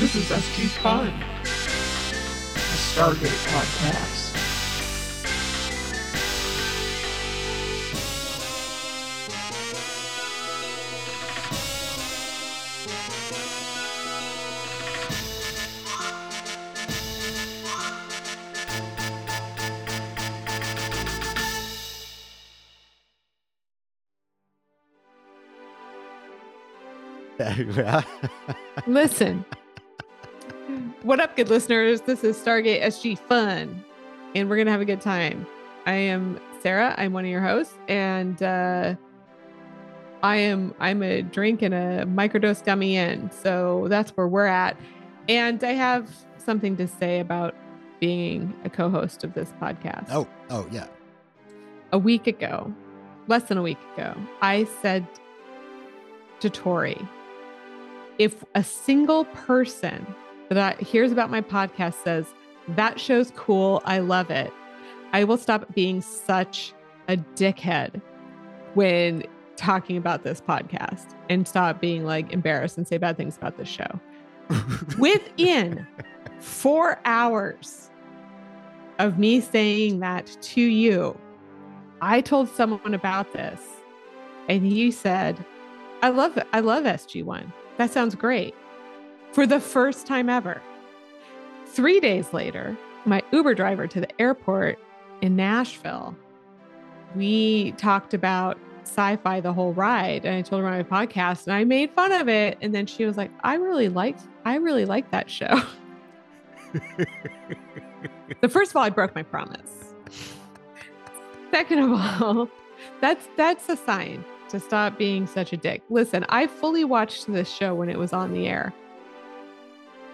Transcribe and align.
This 0.00 0.14
is 0.14 0.24
SG 0.30 0.66
Fun, 0.80 1.08
a 1.08 1.46
Stargate 2.88 3.36
podcast. 3.52 4.30
Listen. 28.86 29.44
What 31.02 31.18
up, 31.18 31.34
good 31.34 31.48
listeners? 31.48 32.02
This 32.02 32.22
is 32.24 32.36
Stargate 32.36 32.82
SG 32.82 33.18
Fun, 33.18 33.82
and 34.34 34.50
we're 34.50 34.56
going 34.56 34.66
to 34.66 34.72
have 34.72 34.82
a 34.82 34.84
good 34.84 35.00
time. 35.00 35.46
I 35.86 35.94
am 35.94 36.38
Sarah. 36.62 36.94
I'm 36.98 37.14
one 37.14 37.24
of 37.24 37.30
your 37.30 37.40
hosts, 37.40 37.72
and 37.88 38.42
uh, 38.42 38.96
I 40.22 40.36
am 40.36 40.74
I'm 40.78 41.02
a 41.02 41.22
drink 41.22 41.62
and 41.62 41.72
a 41.72 42.04
microdose 42.04 42.62
gummy 42.62 42.96
in. 42.96 43.30
So 43.30 43.86
that's 43.88 44.10
where 44.10 44.28
we're 44.28 44.44
at. 44.44 44.76
And 45.26 45.64
I 45.64 45.72
have 45.72 46.14
something 46.36 46.76
to 46.76 46.86
say 46.86 47.18
about 47.18 47.54
being 47.98 48.52
a 48.66 48.68
co-host 48.68 49.24
of 49.24 49.32
this 49.32 49.54
podcast. 49.58 50.08
Oh, 50.10 50.28
oh 50.50 50.68
yeah. 50.70 50.86
A 51.92 51.98
week 51.98 52.26
ago, 52.26 52.70
less 53.26 53.44
than 53.44 53.56
a 53.56 53.62
week 53.62 53.78
ago, 53.94 54.14
I 54.42 54.64
said 54.82 55.06
to 56.40 56.50
Tori, 56.50 57.00
if 58.18 58.44
a 58.54 58.62
single 58.62 59.24
person 59.24 60.06
that 60.50 60.80
hears 60.80 61.12
about 61.12 61.30
my 61.30 61.40
podcast 61.40 61.94
says, 62.02 62.34
that 62.68 63.00
show's 63.00 63.32
cool, 63.36 63.82
I 63.84 63.98
love 63.98 64.30
it, 64.30 64.52
I 65.12 65.24
will 65.24 65.38
stop 65.38 65.72
being 65.74 66.00
such 66.02 66.72
a 67.08 67.16
dickhead 67.16 68.00
when 68.74 69.24
talking 69.56 69.96
about 69.96 70.22
this 70.22 70.40
podcast 70.40 71.14
and 71.28 71.46
stop 71.46 71.80
being 71.80 72.04
like 72.04 72.32
embarrassed 72.32 72.78
and 72.78 72.86
say 72.86 72.96
bad 72.96 73.16
things 73.16 73.36
about 73.36 73.56
this 73.56 73.68
show. 73.68 74.00
Within 74.98 75.86
four 76.38 76.98
hours 77.04 77.90
of 78.98 79.18
me 79.18 79.40
saying 79.40 80.00
that 80.00 80.36
to 80.40 80.60
you, 80.60 81.18
I 82.00 82.20
told 82.20 82.48
someone 82.48 82.94
about 82.94 83.32
this 83.32 83.60
and 84.48 84.64
he 84.64 84.90
said, 84.90 85.44
I 86.02 86.08
love 86.08 86.36
it. 86.36 86.46
I 86.52 86.60
love 86.60 86.84
SG1. 86.84 87.52
That 87.76 87.90
sounds 87.90 88.14
great. 88.14 88.54
For 89.32 89.46
the 89.46 89.60
first 89.60 90.06
time 90.06 90.28
ever. 90.28 90.60
Three 91.66 92.00
days 92.00 92.32
later, 92.32 92.76
my 93.04 93.22
Uber 93.32 93.54
driver 93.54 93.86
to 93.86 94.00
the 94.00 94.20
airport 94.20 94.78
in 95.22 95.36
Nashville, 95.36 96.16
we 97.14 97.72
talked 97.72 98.12
about 98.12 98.58
sci 98.82 99.16
fi 99.16 99.40
the 99.40 99.52
whole 99.52 99.72
ride. 99.72 100.24
And 100.24 100.34
I 100.34 100.42
told 100.42 100.62
her 100.62 100.68
about 100.68 100.90
my 100.90 101.06
podcast 101.06 101.46
and 101.46 101.54
I 101.54 101.64
made 101.64 101.92
fun 101.92 102.12
of 102.12 102.28
it. 102.28 102.58
And 102.60 102.74
then 102.74 102.86
she 102.86 103.04
was 103.04 103.16
like, 103.16 103.30
I 103.42 103.54
really 103.54 103.88
liked, 103.88 104.22
I 104.44 104.56
really 104.56 104.84
like 104.84 105.10
that 105.12 105.30
show. 105.30 105.62
so 108.40 108.48
first 108.48 108.72
of 108.72 108.76
all, 108.76 108.82
I 108.82 108.90
broke 108.90 109.14
my 109.14 109.22
promise. 109.22 109.94
Second 111.50 111.78
of 111.78 111.92
all, 111.92 112.48
that's 113.00 113.28
that's 113.36 113.68
a 113.68 113.76
sign 113.76 114.24
to 114.48 114.60
stop 114.60 114.98
being 114.98 115.26
such 115.26 115.52
a 115.52 115.56
dick. 115.56 115.82
Listen, 115.90 116.24
I 116.28 116.46
fully 116.46 116.84
watched 116.84 117.26
this 117.26 117.52
show 117.52 117.74
when 117.74 117.88
it 117.88 117.98
was 117.98 118.12
on 118.12 118.32
the 118.32 118.48
air. 118.48 118.72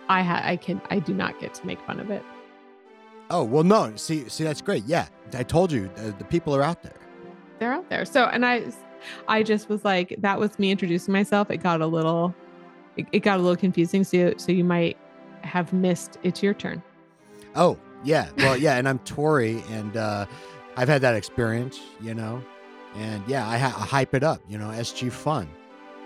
I 0.08 0.22
ha- 0.22 0.42
I 0.44 0.56
can 0.56 0.80
I 0.90 0.98
do 0.98 1.14
not 1.14 1.38
get 1.40 1.54
to 1.54 1.66
make 1.66 1.80
fun 1.82 2.00
of 2.00 2.10
it. 2.10 2.22
Oh 3.30 3.42
well, 3.44 3.64
no. 3.64 3.94
See, 3.96 4.28
see, 4.28 4.44
that's 4.44 4.60
great. 4.60 4.84
Yeah, 4.84 5.08
I 5.34 5.42
told 5.42 5.72
you 5.72 5.90
the, 5.96 6.12
the 6.12 6.24
people 6.24 6.54
are 6.54 6.62
out 6.62 6.82
there. 6.82 6.94
They're 7.58 7.72
out 7.72 7.88
there. 7.88 8.04
So, 8.04 8.24
and 8.24 8.44
I, 8.44 8.64
I 9.28 9.42
just 9.42 9.68
was 9.68 9.84
like, 9.84 10.14
that 10.18 10.38
was 10.38 10.58
me 10.58 10.70
introducing 10.70 11.12
myself. 11.12 11.50
It 11.50 11.58
got 11.58 11.80
a 11.80 11.86
little, 11.86 12.34
it, 12.96 13.06
it 13.12 13.20
got 13.20 13.38
a 13.40 13.42
little 13.42 13.56
confusing. 13.56 14.04
So, 14.04 14.34
so 14.36 14.52
you 14.52 14.62
might 14.62 14.96
have 15.42 15.72
missed. 15.72 16.18
It's 16.22 16.42
your 16.42 16.54
turn. 16.54 16.82
Oh 17.54 17.78
yeah, 18.04 18.28
well 18.36 18.56
yeah, 18.56 18.76
and 18.76 18.88
I'm 18.88 18.98
Tori, 19.00 19.62
and 19.70 19.96
uh, 19.96 20.26
I've 20.76 20.88
had 20.88 21.00
that 21.00 21.14
experience, 21.16 21.80
you 22.00 22.14
know, 22.14 22.42
and 22.96 23.22
yeah, 23.26 23.48
I, 23.48 23.56
ha- 23.58 23.74
I 23.76 23.84
hype 23.86 24.14
it 24.14 24.22
up, 24.22 24.40
you 24.48 24.58
know, 24.58 24.68
SG 24.68 25.10
fun, 25.10 25.48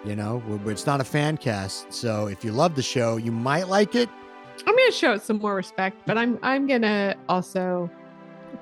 you 0.04 0.16
know, 0.16 0.42
it's 0.66 0.86
not 0.86 1.00
a 1.00 1.04
fan 1.04 1.36
cast, 1.36 1.92
so 1.92 2.26
if 2.26 2.44
you 2.44 2.52
love 2.52 2.74
the 2.74 2.82
show, 2.82 3.16
you 3.16 3.32
might 3.32 3.68
like 3.68 3.94
it. 3.94 4.08
I'm 4.66 4.76
gonna 4.76 4.92
show 4.92 5.12
it 5.12 5.22
some 5.22 5.38
more 5.38 5.54
respect, 5.54 5.96
but 6.06 6.18
I'm 6.18 6.38
I'm 6.42 6.66
gonna 6.66 7.16
also 7.28 7.90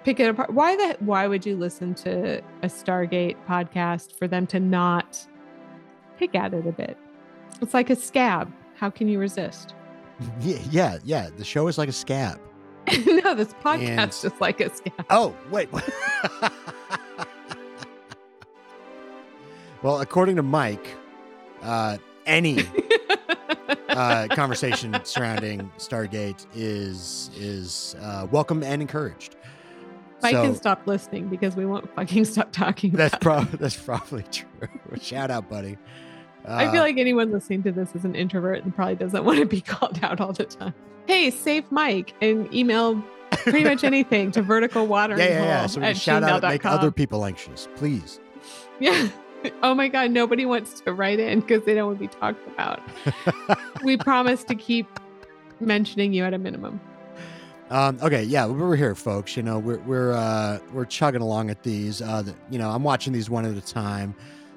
pick 0.05 0.21
it 0.21 0.29
apart. 0.29 0.53
Why 0.53 0.77
the 0.77 0.97
why 1.01 1.27
would 1.27 1.45
you 1.47 1.57
listen 1.57 1.95
to 1.97 2.39
a 2.63 2.67
Stargate 2.67 3.37
podcast 3.49 4.17
for 4.17 4.29
them 4.29 4.47
to 4.49 4.61
not 4.61 5.27
pick 6.19 6.35
at 6.35 6.55
it 6.55 6.67
a 6.67 6.73
bit? 6.73 6.97
It's 7.61 7.75
like 7.75 7.91
a 7.91 7.97
scab. 7.97 8.53
How 8.77 8.91
can 8.91 9.09
you 9.09 9.19
resist? 9.19 9.75
Yeah, 10.41 10.59
yeah, 10.71 10.99
yeah. 11.05 11.29
The 11.37 11.45
show 11.45 11.69
is 11.69 11.79
like 11.79 11.89
a 11.89 11.93
scab. 11.93 12.41
no, 13.07 13.37
this 13.37 13.55
podcast 13.65 14.25
and... 14.25 14.33
is 14.33 14.33
like 14.41 14.61
a 14.61 14.75
scab. 14.75 15.07
Oh, 15.11 15.33
wait. 15.53 15.69
well, 19.83 20.01
according 20.01 20.35
to 20.35 20.43
Mike, 20.43 20.98
uh, 21.63 21.99
any 22.27 22.65
uh, 23.89 24.29
conversation 24.31 24.97
surrounding 25.05 25.71
Stargate 25.79 26.47
is 26.55 27.31
is 27.37 27.97
uh, 28.01 28.27
welcome 28.31 28.63
and 28.63 28.83
encouraged. 28.83 29.37
I 30.23 30.33
so, 30.33 30.43
can 30.43 30.55
stop 30.55 30.87
listening 30.87 31.29
because 31.29 31.57
we 31.57 31.65
won't 31.65 31.93
fucking 31.95 32.25
stop 32.25 32.53
talking. 32.53 32.93
That's 32.93 33.17
probably 33.21 33.57
that's 33.61 33.77
probably 33.77 34.25
true. 34.25 34.69
Shout 35.01 35.31
out, 35.31 35.49
buddy. 35.49 35.79
Uh, 36.47 36.55
I 36.55 36.71
feel 36.71 36.81
uh, 36.81 36.85
like 36.85 36.99
anyone 36.99 37.31
listening 37.31 37.63
to 37.65 37.73
this 37.73 37.95
is 37.95 38.05
an 38.05 38.15
introvert 38.15 38.65
and 38.65 38.75
probably 38.75 38.97
doesn't 38.97 39.25
want 39.25 39.39
to 39.39 39.47
be 39.47 39.61
called 39.61 39.99
out 40.03 40.21
all 40.21 40.33
the 40.33 40.45
time. 40.45 40.75
Hey, 41.07 41.31
save 41.31 41.71
Mike 41.73 42.15
and 42.21 42.53
email 42.53 43.03
pretty 43.31 43.65
much 43.65 43.85
anything 43.85 44.31
to 44.33 44.43
vertical 44.43 44.87
water. 44.87 45.17
Yeah, 45.17 45.25
yeah, 45.25 45.45
yeah. 45.45 45.67
So 45.67 45.81
we 45.81 45.95
shout 45.95 46.23
out, 46.23 46.43
make 46.43 46.67
other 46.67 46.91
people 46.91 47.25
anxious, 47.25 47.69
please. 47.77 48.21
Yeah. 48.79 49.09
Oh 49.63 49.75
my 49.75 49.89
God, 49.89 50.11
nobody 50.11 50.47
wants 50.47 50.81
to 50.81 50.93
write 50.93 51.19
in 51.21 51.41
because 51.41 51.65
they 51.65 51.75
don't 51.75 51.87
want 51.87 51.99
to 51.99 52.09
be 52.09 52.09
talked 52.09 52.47
about. 52.49 52.81
we 53.83 53.97
promise 53.97 54.45
to 54.45 54.55
keep 54.55 54.87
mentioning 55.61 56.13
you 56.13 56.25
at 56.25 56.35
a 56.35 56.39
minimum. 56.39 56.81
Um, 57.71 57.99
okay, 58.03 58.23
yeah, 58.23 58.47
we're 58.47 58.77
here, 58.77 58.95
folks. 58.95 59.37
You 59.37 59.43
know, 59.43 59.59
we're 59.59 59.79
we're 59.81 60.13
uh, 60.13 60.59
we're 60.73 60.87
chugging 60.87 61.21
along 61.21 61.51
at 61.51 61.63
these. 61.63 62.01
Uh, 62.01 62.23
the, 62.23 62.35
you 62.51 62.59
know, 62.59 62.71
I'm 62.71 62.83
watching 62.83 63.13
these 63.13 63.29
one 63.29 63.45
at 63.45 63.57
a 63.57 63.61
time. 63.61 64.15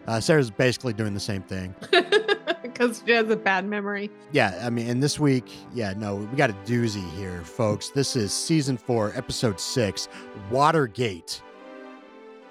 Uh, 0.08 0.20
Sarah's 0.20 0.50
basically 0.50 0.94
doing 0.94 1.14
the 1.14 1.20
same 1.20 1.44
thing 1.44 1.76
because 2.64 3.04
she 3.06 3.12
has 3.12 3.30
a 3.30 3.36
bad 3.36 3.66
memory. 3.66 4.10
Yeah, 4.32 4.60
I 4.64 4.70
mean, 4.70 4.90
and 4.90 5.04
this 5.04 5.20
week, 5.20 5.46
yeah, 5.74 5.94
no, 5.96 6.16
we 6.16 6.38
got 6.38 6.50
a 6.50 6.56
doozy 6.66 7.08
here, 7.12 7.42
folks. 7.44 7.90
This 7.90 8.16
is 8.16 8.34
season 8.34 8.78
four, 8.78 9.12
episode 9.16 9.60
six, 9.60 10.08
Watergate. 10.50 11.42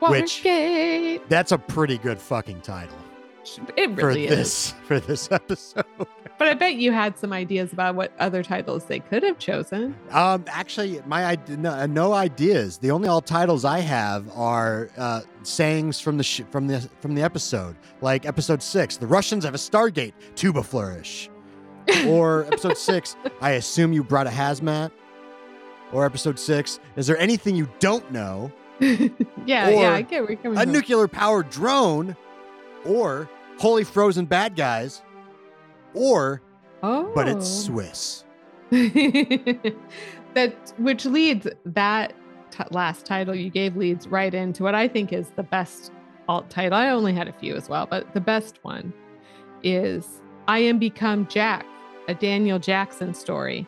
Watergate. 0.00 1.21
Which, 1.21 1.28
that's 1.28 1.53
a 1.53 1.59
pretty 1.59 1.99
good 1.99 2.19
fucking 2.19 2.61
title. 2.62 2.97
It 3.77 3.91
really 3.91 4.28
for 4.28 4.34
this, 4.37 4.66
is 4.66 4.75
for 4.87 5.00
this 5.00 5.31
episode. 5.33 5.84
but 6.38 6.49
I 6.49 6.55
bet 6.55 6.75
you 6.77 6.93
had 6.93 7.19
some 7.19 7.33
ideas 7.33 7.72
about 7.72 7.94
what 7.94 8.12
other 8.19 8.43
titles 8.43 8.84
they 8.84 9.00
could 9.00 9.22
have 9.22 9.38
chosen. 9.38 9.97
Um, 10.11 10.44
actually, 10.49 11.00
my 11.06 11.25
idea, 11.25 11.56
no, 11.56 11.87
no 11.87 12.12
ideas. 12.12 12.78
The 12.78 12.91
only 12.91 13.09
all 13.09 13.21
titles 13.21 13.65
I 13.65 13.81
have 13.81 14.31
are 14.37 14.91
uh, 14.97 15.22
sayings 15.43 16.00
from 16.00 16.17
the 16.19 16.22
sh- 16.22 16.43
from 16.50 16.67
the 16.67 16.81
from 17.00 17.15
the 17.15 17.22
episode, 17.22 17.77
like 18.03 18.27
episode 18.27 18.62
six. 18.62 18.97
The 18.99 19.06
Russians 19.06 19.44
have 19.44 19.55
a 19.55 19.58
Stargate 19.58 20.12
tuba 20.35 20.62
flourish, 20.62 21.31
or 22.06 22.44
episode 22.44 22.76
six. 22.76 23.17
I 23.41 23.52
assume 23.52 23.93
you 23.93 24.05
brought 24.05 24.26
a 24.26 24.31
hazmat, 24.31 24.91
or 25.93 26.05
episode 26.05 26.38
six. 26.38 26.79
Is 26.97 27.06
there 27.06 27.19
anything 27.19 27.56
you 27.56 27.69
don't 27.79 28.11
know? 28.12 28.52
Yeah, 28.81 29.69
yeah, 29.69 29.93
I 29.93 30.03
get 30.03 30.23
where 30.23 30.32
you're 30.32 30.41
coming 30.41 30.59
A 30.59 30.62
from. 30.62 30.73
nuclear 30.73 31.09
powered 31.09 31.50
drone 31.50 32.17
or 32.85 33.29
Holy 33.59 33.85
Frozen 33.85 34.27
Bad 34.27 34.56
Guys, 34.56 35.03
or 35.94 36.41
oh. 36.82 37.11
but 37.15 37.29
it's 37.29 37.47
oh. 37.47 37.73
Swiss. 37.73 38.25
that 38.71 40.73
which 40.79 41.05
leads 41.05 41.47
that 41.65 42.15
t- 42.50 42.65
last 42.71 43.05
title 43.05 43.35
you 43.35 43.50
gave 43.50 43.77
leads 43.77 44.06
right 44.06 44.32
into 44.32 44.62
what 44.62 44.75
I 44.75 44.88
think 44.88 45.12
is 45.12 45.31
the 45.31 45.43
best 45.43 45.93
alt 46.29 46.49
title. 46.49 46.79
I 46.79 46.88
only 46.88 47.12
had 47.12 47.29
a 47.29 47.33
few 47.33 47.56
as 47.56 47.69
well, 47.69 47.87
but 47.87 48.15
the 48.15 48.21
best 48.21 48.59
one 48.62 48.93
is 49.62 50.23
I 50.49 50.61
Am 50.61 50.79
Become 50.79 51.26
Jack, 51.29 51.67
a 52.09 52.15
Daniel 52.15 52.59
Jackson 52.59 53.12
story. 53.12 53.67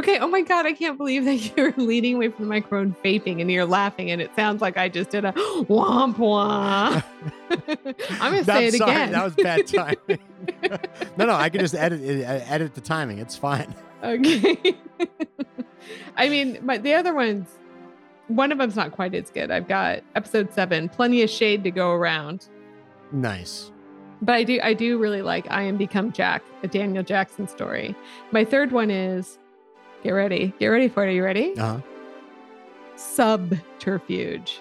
Okay. 0.00 0.18
Oh 0.18 0.28
my 0.28 0.40
God. 0.40 0.64
I 0.64 0.72
can't 0.72 0.96
believe 0.96 1.26
that 1.26 1.34
you're 1.56 1.74
leaning 1.76 2.14
away 2.14 2.28
from 2.30 2.46
the 2.46 2.48
microphone, 2.48 2.96
vaping, 3.04 3.42
and 3.42 3.50
you're 3.50 3.66
laughing, 3.66 4.10
and 4.10 4.22
it 4.22 4.34
sounds 4.34 4.62
like 4.62 4.78
I 4.78 4.88
just 4.88 5.10
did 5.10 5.26
a 5.26 5.32
womp 5.68 6.14
womp. 6.16 7.04
I'm 8.22 8.32
going 8.32 8.44
to 8.44 8.50
say 8.50 8.68
it 8.68 8.74
sorry, 8.74 8.92
again. 8.92 9.12
That 9.12 9.24
was 9.24 9.34
bad 9.34 9.66
timing. 9.66 10.18
no, 11.18 11.26
no, 11.26 11.34
I 11.34 11.50
can 11.50 11.60
just 11.60 11.74
edit 11.74 12.00
it, 12.00 12.24
edit 12.24 12.74
the 12.74 12.80
timing. 12.80 13.18
It's 13.18 13.36
fine. 13.36 13.74
Okay. 14.02 14.74
I 16.16 16.30
mean, 16.30 16.58
my 16.62 16.78
the 16.78 16.94
other 16.94 17.12
ones, 17.12 17.58
one 18.28 18.52
of 18.52 18.56
them's 18.56 18.76
not 18.76 18.92
quite 18.92 19.14
as 19.14 19.28
good. 19.28 19.50
I've 19.50 19.68
got 19.68 20.02
episode 20.16 20.50
seven, 20.54 20.88
plenty 20.88 21.22
of 21.22 21.28
shade 21.28 21.62
to 21.64 21.70
go 21.70 21.90
around. 21.90 22.48
Nice. 23.12 23.70
But 24.22 24.36
I 24.36 24.44
do 24.44 24.60
I 24.62 24.72
do 24.72 24.96
really 24.96 25.20
like 25.20 25.46
I 25.50 25.64
Am 25.64 25.76
Become 25.76 26.12
Jack, 26.12 26.42
a 26.62 26.68
Daniel 26.68 27.02
Jackson 27.02 27.46
story. 27.48 27.94
My 28.32 28.46
third 28.46 28.72
one 28.72 28.90
is 28.90 29.38
get 30.02 30.10
ready. 30.10 30.52
Get 30.58 30.66
ready 30.68 30.88
for 30.88 31.04
it. 31.04 31.08
Are 31.08 31.12
you 31.12 31.24
ready? 31.24 31.54
Uh 31.58 31.76
huh. 31.76 31.80
Subterfuge. 32.96 34.60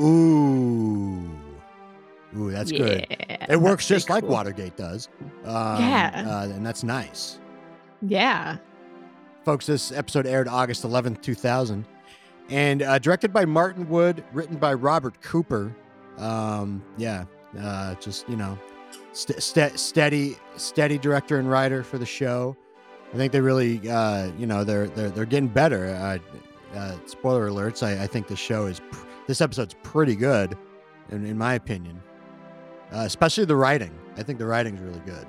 Ooh. 0.00 1.30
Ooh, 2.36 2.50
that's 2.50 2.72
good. 2.72 3.06
It 3.48 3.60
works 3.60 3.86
just 3.86 4.06
pretty 4.06 4.16
like 4.16 4.22
cool. 4.24 4.32
Watergate 4.32 4.76
does. 4.76 5.08
Um, 5.44 5.80
Yeah. 5.80 6.24
Uh, 6.26 6.44
and 6.54 6.66
that's 6.66 6.82
nice. 6.82 7.38
Yeah. 8.02 8.56
Folks, 9.44 9.66
this 9.66 9.92
episode 9.92 10.26
aired 10.26 10.48
August 10.48 10.82
11th, 10.84 11.20
2000. 11.22 11.84
And 12.50 12.82
uh, 12.82 12.98
directed 12.98 13.32
by 13.32 13.44
Martin 13.44 13.88
Wood, 13.88 14.24
written 14.32 14.56
by 14.56 14.74
Robert 14.74 15.20
Cooper. 15.22 15.74
Um, 16.18 16.82
yeah, 16.96 17.24
uh, 17.58 17.94
just, 17.96 18.28
you 18.28 18.36
know, 18.36 18.58
st- 19.12 19.42
st- 19.42 19.78
steady, 19.78 20.36
steady 20.56 20.98
director 20.98 21.38
and 21.38 21.48
writer 21.48 21.82
for 21.84 21.98
the 21.98 22.06
show. 22.06 22.56
I 23.14 23.16
think 23.16 23.32
they 23.32 23.40
really, 23.40 23.88
uh, 23.88 24.32
you 24.36 24.44
know, 24.44 24.64
they're, 24.64 24.88
they're, 24.88 25.08
they're 25.08 25.24
getting 25.24 25.46
better. 25.48 25.86
Uh, 25.94 26.18
uh, 26.76 26.96
spoiler 27.06 27.48
alerts. 27.48 27.86
I, 27.86 28.02
I 28.02 28.06
think 28.08 28.26
the 28.26 28.34
show 28.34 28.66
is, 28.66 28.80
pr- 28.80 29.06
this 29.28 29.40
episode's 29.40 29.76
pretty 29.84 30.16
good, 30.16 30.58
in, 31.10 31.24
in 31.24 31.38
my 31.38 31.54
opinion. 31.54 32.02
Uh, 32.92 33.02
especially 33.02 33.44
the 33.44 33.54
writing. 33.54 33.96
I 34.16 34.24
think 34.24 34.40
the 34.40 34.46
writing's 34.46 34.80
really 34.80 35.00
good. 35.06 35.28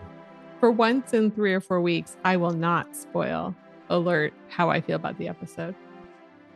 For 0.60 0.72
once 0.72 1.14
in 1.14 1.30
three 1.30 1.54
or 1.54 1.62
four 1.62 1.80
weeks, 1.80 2.18
I 2.26 2.38
will 2.38 2.54
not 2.54 2.96
spoil 2.96 3.56
alert 3.90 4.34
how 4.50 4.72
I 4.72 4.82
feel 4.82 4.96
about 4.96 5.20
the 5.20 5.28
episode. 5.28 5.76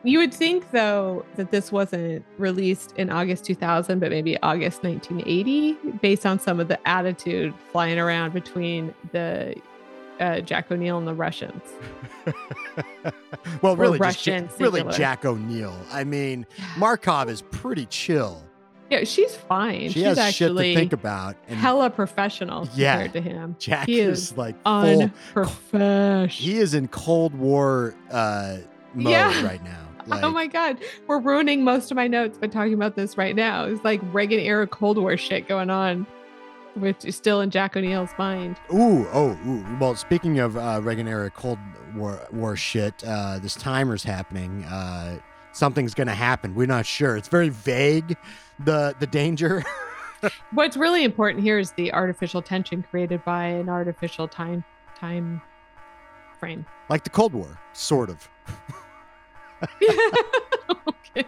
You 0.03 0.17
would 0.19 0.33
think, 0.33 0.71
though, 0.71 1.25
that 1.35 1.51
this 1.51 1.71
wasn't 1.71 2.25
released 2.39 2.93
in 2.95 3.11
August 3.11 3.43
2000, 3.45 3.99
but 3.99 4.09
maybe 4.09 4.41
August 4.41 4.81
1980, 4.81 5.73
based 6.01 6.25
on 6.25 6.39
some 6.39 6.59
of 6.59 6.69
the 6.69 6.87
attitude 6.87 7.53
flying 7.71 7.99
around 7.99 8.33
between 8.33 8.95
the 9.11 9.55
uh, 10.19 10.41
Jack 10.41 10.71
O'Neill 10.71 10.97
and 10.97 11.07
the 11.07 11.13
Russians. 11.13 11.61
well, 13.61 13.73
Or 13.73 13.77
really, 13.77 13.99
just 13.99 14.59
really. 14.59 14.83
Jack 14.91 15.25
O'Neill. 15.25 15.75
I 15.91 16.03
mean, 16.03 16.45
Markov 16.77 17.29
is 17.29 17.41
pretty 17.41 17.85
chill. 17.85 18.43
Yeah, 18.89 19.03
she's 19.03 19.35
fine. 19.35 19.89
She 19.89 19.99
she's 19.99 20.03
has 20.03 20.17
actually 20.17 20.69
shit 20.69 20.75
to 20.75 20.79
think 20.81 20.93
about. 20.93 21.35
And 21.47 21.59
hella 21.59 21.91
professional 21.91 22.67
Yeah. 22.73 23.03
compared 23.03 23.13
to 23.13 23.21
him. 23.29 23.55
Jack 23.59 23.85
he 23.85 23.99
is, 23.99 24.31
is 24.31 24.37
like 24.37 24.55
full. 24.63 25.03
Unprofessional. 25.03 26.27
He 26.27 26.57
is 26.57 26.73
in 26.73 26.87
Cold 26.87 27.35
War 27.35 27.93
uh, 28.11 28.57
mode 28.95 29.11
Yeah. 29.11 29.45
right 29.45 29.63
now. 29.63 29.77
Like, 30.07 30.23
oh 30.23 30.31
my 30.31 30.47
god, 30.47 30.79
we're 31.05 31.19
ruining 31.19 31.63
most 31.63 31.91
of 31.91 31.95
my 31.95 32.07
notes 32.07 32.35
by 32.39 32.47
talking 32.47 32.73
about 32.73 32.95
this 32.95 33.15
right 33.15 33.35
now. 33.35 33.65
It's 33.65 33.83
like 33.83 34.01
Reagan 34.11 34.39
era 34.39 34.65
Cold 34.65 34.97
War 34.97 35.15
shit 35.17 35.47
going 35.47 35.69
on, 35.69 36.07
which 36.81 37.05
is 37.05 37.15
still 37.15 37.41
in 37.41 37.49
Jack 37.49 37.75
O'Neill's 37.75 38.11
mind. 38.17 38.57
Ooh, 38.73 39.07
oh, 39.13 39.37
ooh. 39.47 39.65
Well, 39.79 39.95
speaking 39.95 40.39
of 40.39 40.57
uh, 40.57 40.79
Reagan 40.83 41.07
era 41.07 41.29
Cold 41.29 41.59
War, 41.95 42.19
War 42.31 42.55
shit, 42.55 43.03
uh, 43.05 43.39
this 43.39 43.55
timer's 43.55 44.03
happening. 44.03 44.63
Uh, 44.65 45.19
something's 45.51 45.93
gonna 45.93 46.15
happen. 46.15 46.55
We're 46.55 46.67
not 46.67 46.85
sure. 46.85 47.17
It's 47.17 47.27
very 47.27 47.49
vague. 47.49 48.17
The 48.59 48.95
the 48.99 49.07
danger. 49.07 49.63
What's 50.51 50.75
really 50.75 51.03
important 51.03 51.43
here 51.43 51.59
is 51.59 51.71
the 51.73 51.93
artificial 51.93 52.41
tension 52.41 52.83
created 52.83 53.23
by 53.23 53.45
an 53.45 53.69
artificial 53.69 54.27
time 54.27 54.63
time 54.99 55.41
frame. 56.39 56.65
like 56.89 57.03
the 57.03 57.09
Cold 57.09 57.33
War, 57.33 57.59
sort 57.73 58.09
of. 58.09 58.29
okay. 60.87 61.25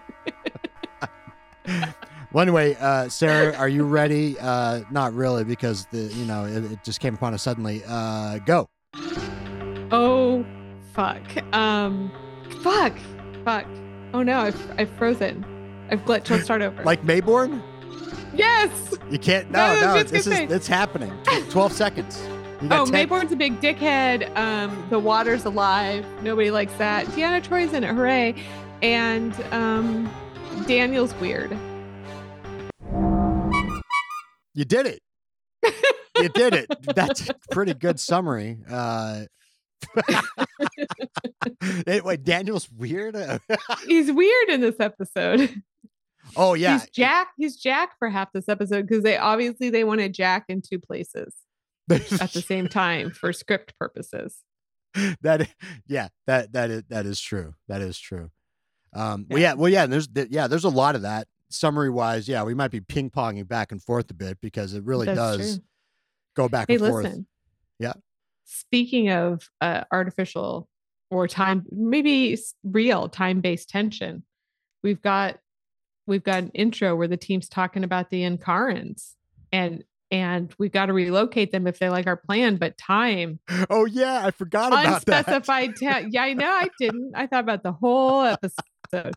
Well, 2.33 2.42
anyway, 2.42 2.75
uh, 2.80 3.10
Sarah, 3.10 3.56
are 3.57 3.68
you 3.68 3.83
ready? 3.83 4.38
Uh, 4.39 4.81
not 4.89 5.13
really, 5.13 5.44
because 5.44 5.86
the 5.88 5.98
you 6.04 6.25
know 6.25 6.45
it, 6.45 6.63
it 6.72 6.83
just 6.83 7.00
came 7.01 7.13
upon 7.13 7.33
us 7.33 7.42
suddenly. 7.44 7.81
Uh, 7.88 8.38
go. 8.39 8.69
Oh 9.92 10.45
fuck. 10.94 11.22
Um 11.54 12.12
fuck. 12.62 12.94
Fuck. 13.44 13.66
Oh 14.13 14.24
no, 14.24 14.39
I've 14.39 14.80
I've 14.80 14.89
frozen. 14.92 15.45
I've 15.89 16.01
glitched. 16.06 16.30
Let's 16.30 16.45
start 16.45 16.62
over. 16.62 16.83
Like 16.83 17.04
Maybourne? 17.04 17.62
yes. 18.33 18.72
You 19.10 19.19
can't. 19.19 19.51
No, 19.51 19.74
No, 19.75 19.81
no. 19.95 20.04
This 20.04 20.25
is 20.28 20.33
say- 20.33 20.45
it's 20.45 20.68
happening. 20.68 21.12
Twelve 21.50 21.74
seconds. 21.74 22.22
Oh, 22.69 22.86
10 22.86 22.94
Maybourne's 22.94 23.31
a 23.31 23.36
big 23.36 23.60
dickhead. 23.60 24.33
Um, 24.38 24.86
the 24.92 25.00
water's 25.00 25.45
alive. 25.45 26.06
Nobody 26.22 26.51
likes 26.51 26.74
that. 26.75 27.07
Deanna 27.07 27.42
Troi's 27.44 27.74
in 27.74 27.83
it. 27.83 27.88
Hooray. 27.95 28.36
And 28.83 29.33
um, 29.51 30.07
Daniel's 30.68 31.16
weird. 31.16 31.57
You 34.53 34.65
did 34.65 34.86
it. 34.88 35.01
you 36.18 36.30
did 36.30 36.53
it. 36.53 36.68
That's 36.95 37.30
a 37.30 37.36
pretty 37.51 37.74
good 37.74 38.00
summary. 38.00 38.57
Uh, 38.69 39.24
it- 41.62 42.03
wait, 42.06 42.24
Daniel's 42.24 42.69
weird. 42.71 43.15
He's 43.88 44.12
weird 44.12 44.50
in 44.50 44.62
this 44.62 44.80
episode. 44.80 45.62
oh 46.36 46.53
yeah, 46.53 46.80
He's 46.80 46.89
Jack. 46.89 47.27
He's 47.38 47.56
Jack 47.56 47.92
for 47.98 48.09
half 48.09 48.31
this 48.33 48.50
episode 48.50 48.88
because 48.88 49.03
they 49.03 49.18
obviously 49.18 49.69
they 49.69 49.83
wanted 49.83 50.13
Jack 50.13 50.45
in 50.50 50.62
two 50.62 50.80
places 50.80 51.33
at 51.89 52.31
the 52.33 52.44
same 52.45 52.68
time 52.68 53.12
for 53.12 53.33
script 53.33 53.74
purposes. 53.80 54.38
that 55.21 55.47
yeah 55.88 56.09
that 56.27 56.51
that 56.51 56.69
is 56.69 56.83
that 56.89 57.06
is 57.06 57.18
true 57.21 57.54
that 57.69 57.80
is 57.80 57.97
true 57.97 58.30
um 58.94 59.25
well 59.30 59.39
yeah 59.39 59.54
well 59.54 59.69
yeah 59.69 59.86
there's 59.86 60.09
yeah 60.30 60.47
there's 60.47 60.65
a 60.65 60.69
lot 60.69 60.95
of 60.95 61.04
that 61.04 61.30
summary 61.53 61.89
wise 61.89 62.27
yeah 62.27 62.44
we 62.44 62.53
might 62.53 62.71
be 62.71 62.80
ping-ponging 62.81 63.48
back 63.48 63.71
and 63.71 63.81
forth 63.83 64.09
a 64.12 64.13
bit 64.13 64.39
because 64.42 64.74
it 64.74 64.83
really 64.83 65.06
That's 65.06 65.18
does 65.18 65.56
true. 65.57 65.65
go 66.36 66.50
back 66.50 66.68
Hey, 66.69 66.75
and 66.75 66.86
forth. 66.88 67.18
Yeah. 67.80 67.94
Speaking 68.45 69.09
of 69.09 69.50
uh, 69.62 69.83
artificial 69.92 70.68
or 71.09 71.27
time, 71.27 71.65
maybe 71.71 72.38
real 72.63 73.09
time-based 73.09 73.69
tension, 73.69 74.24
we've 74.83 75.01
got 75.01 75.39
we've 76.07 76.24
got 76.24 76.44
an 76.44 76.50
intro 76.53 76.95
where 76.95 77.07
the 77.07 77.18
team's 77.18 77.48
talking 77.48 77.83
about 77.83 78.09
the 78.09 78.21
Enkarans 78.24 79.13
and 79.51 79.83
and 80.12 80.54
we've 80.59 80.74
got 80.74 80.88
to 80.88 80.94
relocate 80.94 81.51
them 81.54 81.65
if 81.68 81.80
they 81.80 81.90
like 81.90 82.06
our 82.07 82.18
plan. 82.18 82.57
But 82.57 82.78
time, 82.78 83.40
oh 83.69 83.85
yeah 83.85 84.25
i 84.25 84.31
forgot 84.31 84.73
about 84.73 85.06
that 85.06 85.25
unspecified 85.28 85.75
time. 85.81 86.09
Yeah, 86.11 86.23
I 86.23 86.33
know. 86.33 86.49
I 86.49 86.68
didn't. 86.80 87.14
I 87.16 87.28
thought 87.28 87.44
about 87.44 87.64
the 87.64 87.71
whole 87.71 88.21
episode. 88.21 89.14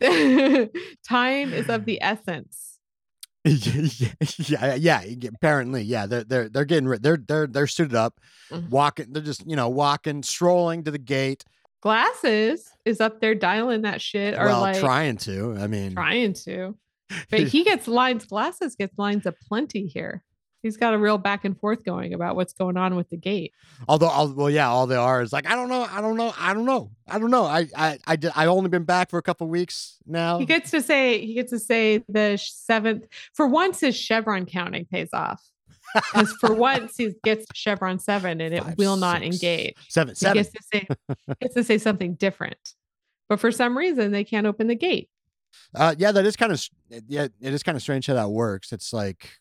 time 1.08 1.52
is 1.52 1.68
of 1.68 1.84
the 1.84 2.02
essence. 2.02 2.78
yeah, 3.44 4.74
yeah, 4.74 5.02
yeah. 5.04 5.28
Apparently, 5.34 5.82
yeah. 5.82 6.06
They're 6.06 6.24
they're 6.24 6.48
they're 6.48 6.64
getting 6.64 6.88
rid. 6.88 7.02
They're 7.02 7.18
they're 7.18 7.46
they're 7.46 7.66
suited 7.66 7.94
up, 7.94 8.18
Mhm. 8.50 8.70
walking. 8.70 9.12
They're 9.12 9.22
just 9.22 9.46
you 9.46 9.54
know 9.56 9.68
walking, 9.68 10.22
strolling 10.22 10.84
to 10.84 10.90
the 10.90 10.98
gate. 10.98 11.44
Glasses 11.82 12.70
is 12.86 13.02
up 13.02 13.20
there 13.20 13.34
dialing 13.34 13.82
that 13.82 14.00
shit, 14.00 14.34
or 14.34 14.46
well, 14.46 14.60
like 14.62 14.80
trying 14.80 15.18
to. 15.18 15.56
I 15.58 15.66
mean, 15.66 15.92
trying 15.92 16.32
to. 16.44 16.76
But 17.30 17.40
he 17.40 17.64
gets 17.64 17.86
lines, 17.86 18.24
glasses 18.24 18.74
gets 18.76 18.98
lines 18.98 19.26
of 19.26 19.38
plenty 19.40 19.86
here. 19.86 20.24
He's 20.64 20.76
got 20.76 20.94
a 20.94 20.98
real 20.98 21.18
back 21.18 21.44
and 21.44 21.56
forth 21.56 21.84
going 21.84 22.12
about 22.14 22.34
what's 22.34 22.52
going 22.52 22.76
on 22.76 22.96
with 22.96 23.08
the 23.10 23.16
gate. 23.16 23.52
although, 23.86 24.08
all, 24.08 24.32
well, 24.32 24.50
yeah, 24.50 24.68
all 24.68 24.88
they 24.88 24.96
are 24.96 25.22
is 25.22 25.32
like, 25.32 25.46
I 25.48 25.54
don't 25.54 25.68
know, 25.68 25.86
I 25.88 26.00
don't 26.00 26.16
know, 26.16 26.34
I 26.36 26.52
don't 26.52 26.64
know, 26.64 26.90
I 27.06 27.18
don't 27.20 27.30
know. 27.30 27.44
I 27.44 27.68
I 27.76 27.98
I 28.06 28.18
I've 28.34 28.48
only 28.48 28.68
been 28.70 28.82
back 28.84 29.10
for 29.10 29.18
a 29.18 29.22
couple 29.22 29.46
weeks 29.46 29.98
now. 30.06 30.38
He 30.40 30.46
gets 30.46 30.72
to 30.72 30.82
say 30.82 31.24
he 31.24 31.34
gets 31.34 31.50
to 31.50 31.60
say 31.60 32.02
the 32.08 32.36
seventh 32.42 33.04
for 33.34 33.46
once 33.46 33.78
his 33.78 33.94
chevron 33.96 34.46
counting 34.46 34.86
pays 34.86 35.10
off. 35.12 35.40
Because 36.12 36.32
for 36.40 36.52
once 36.52 36.96
he 36.96 37.12
gets 37.22 37.46
chevron 37.54 38.00
seven 38.00 38.40
and 38.40 38.52
it 38.52 38.64
Five, 38.64 38.76
will 38.78 38.96
not 38.96 39.20
six, 39.22 39.36
engage. 39.36 39.74
Seven, 39.88 40.10
He 40.12 40.16
seven. 40.16 40.34
gets 40.42 40.50
to 40.50 40.62
say 40.72 40.86
gets 41.40 41.54
to 41.54 41.62
say 41.62 41.78
something 41.78 42.14
different. 42.14 42.74
But 43.28 43.38
for 43.38 43.52
some 43.52 43.78
reason 43.78 44.10
they 44.10 44.24
can't 44.24 44.44
open 44.46 44.66
the 44.66 44.74
gate. 44.74 45.08
Uh, 45.72 45.94
yeah, 45.96 46.10
that 46.10 46.26
is 46.26 46.34
kind 46.34 46.50
of 46.50 46.60
yeah, 47.06 47.28
it 47.40 47.54
is 47.54 47.62
kind 47.62 47.76
of 47.76 47.82
strange 47.82 48.08
how 48.08 48.14
that 48.14 48.30
works. 48.30 48.72
It's 48.72 48.92
like 48.92 49.38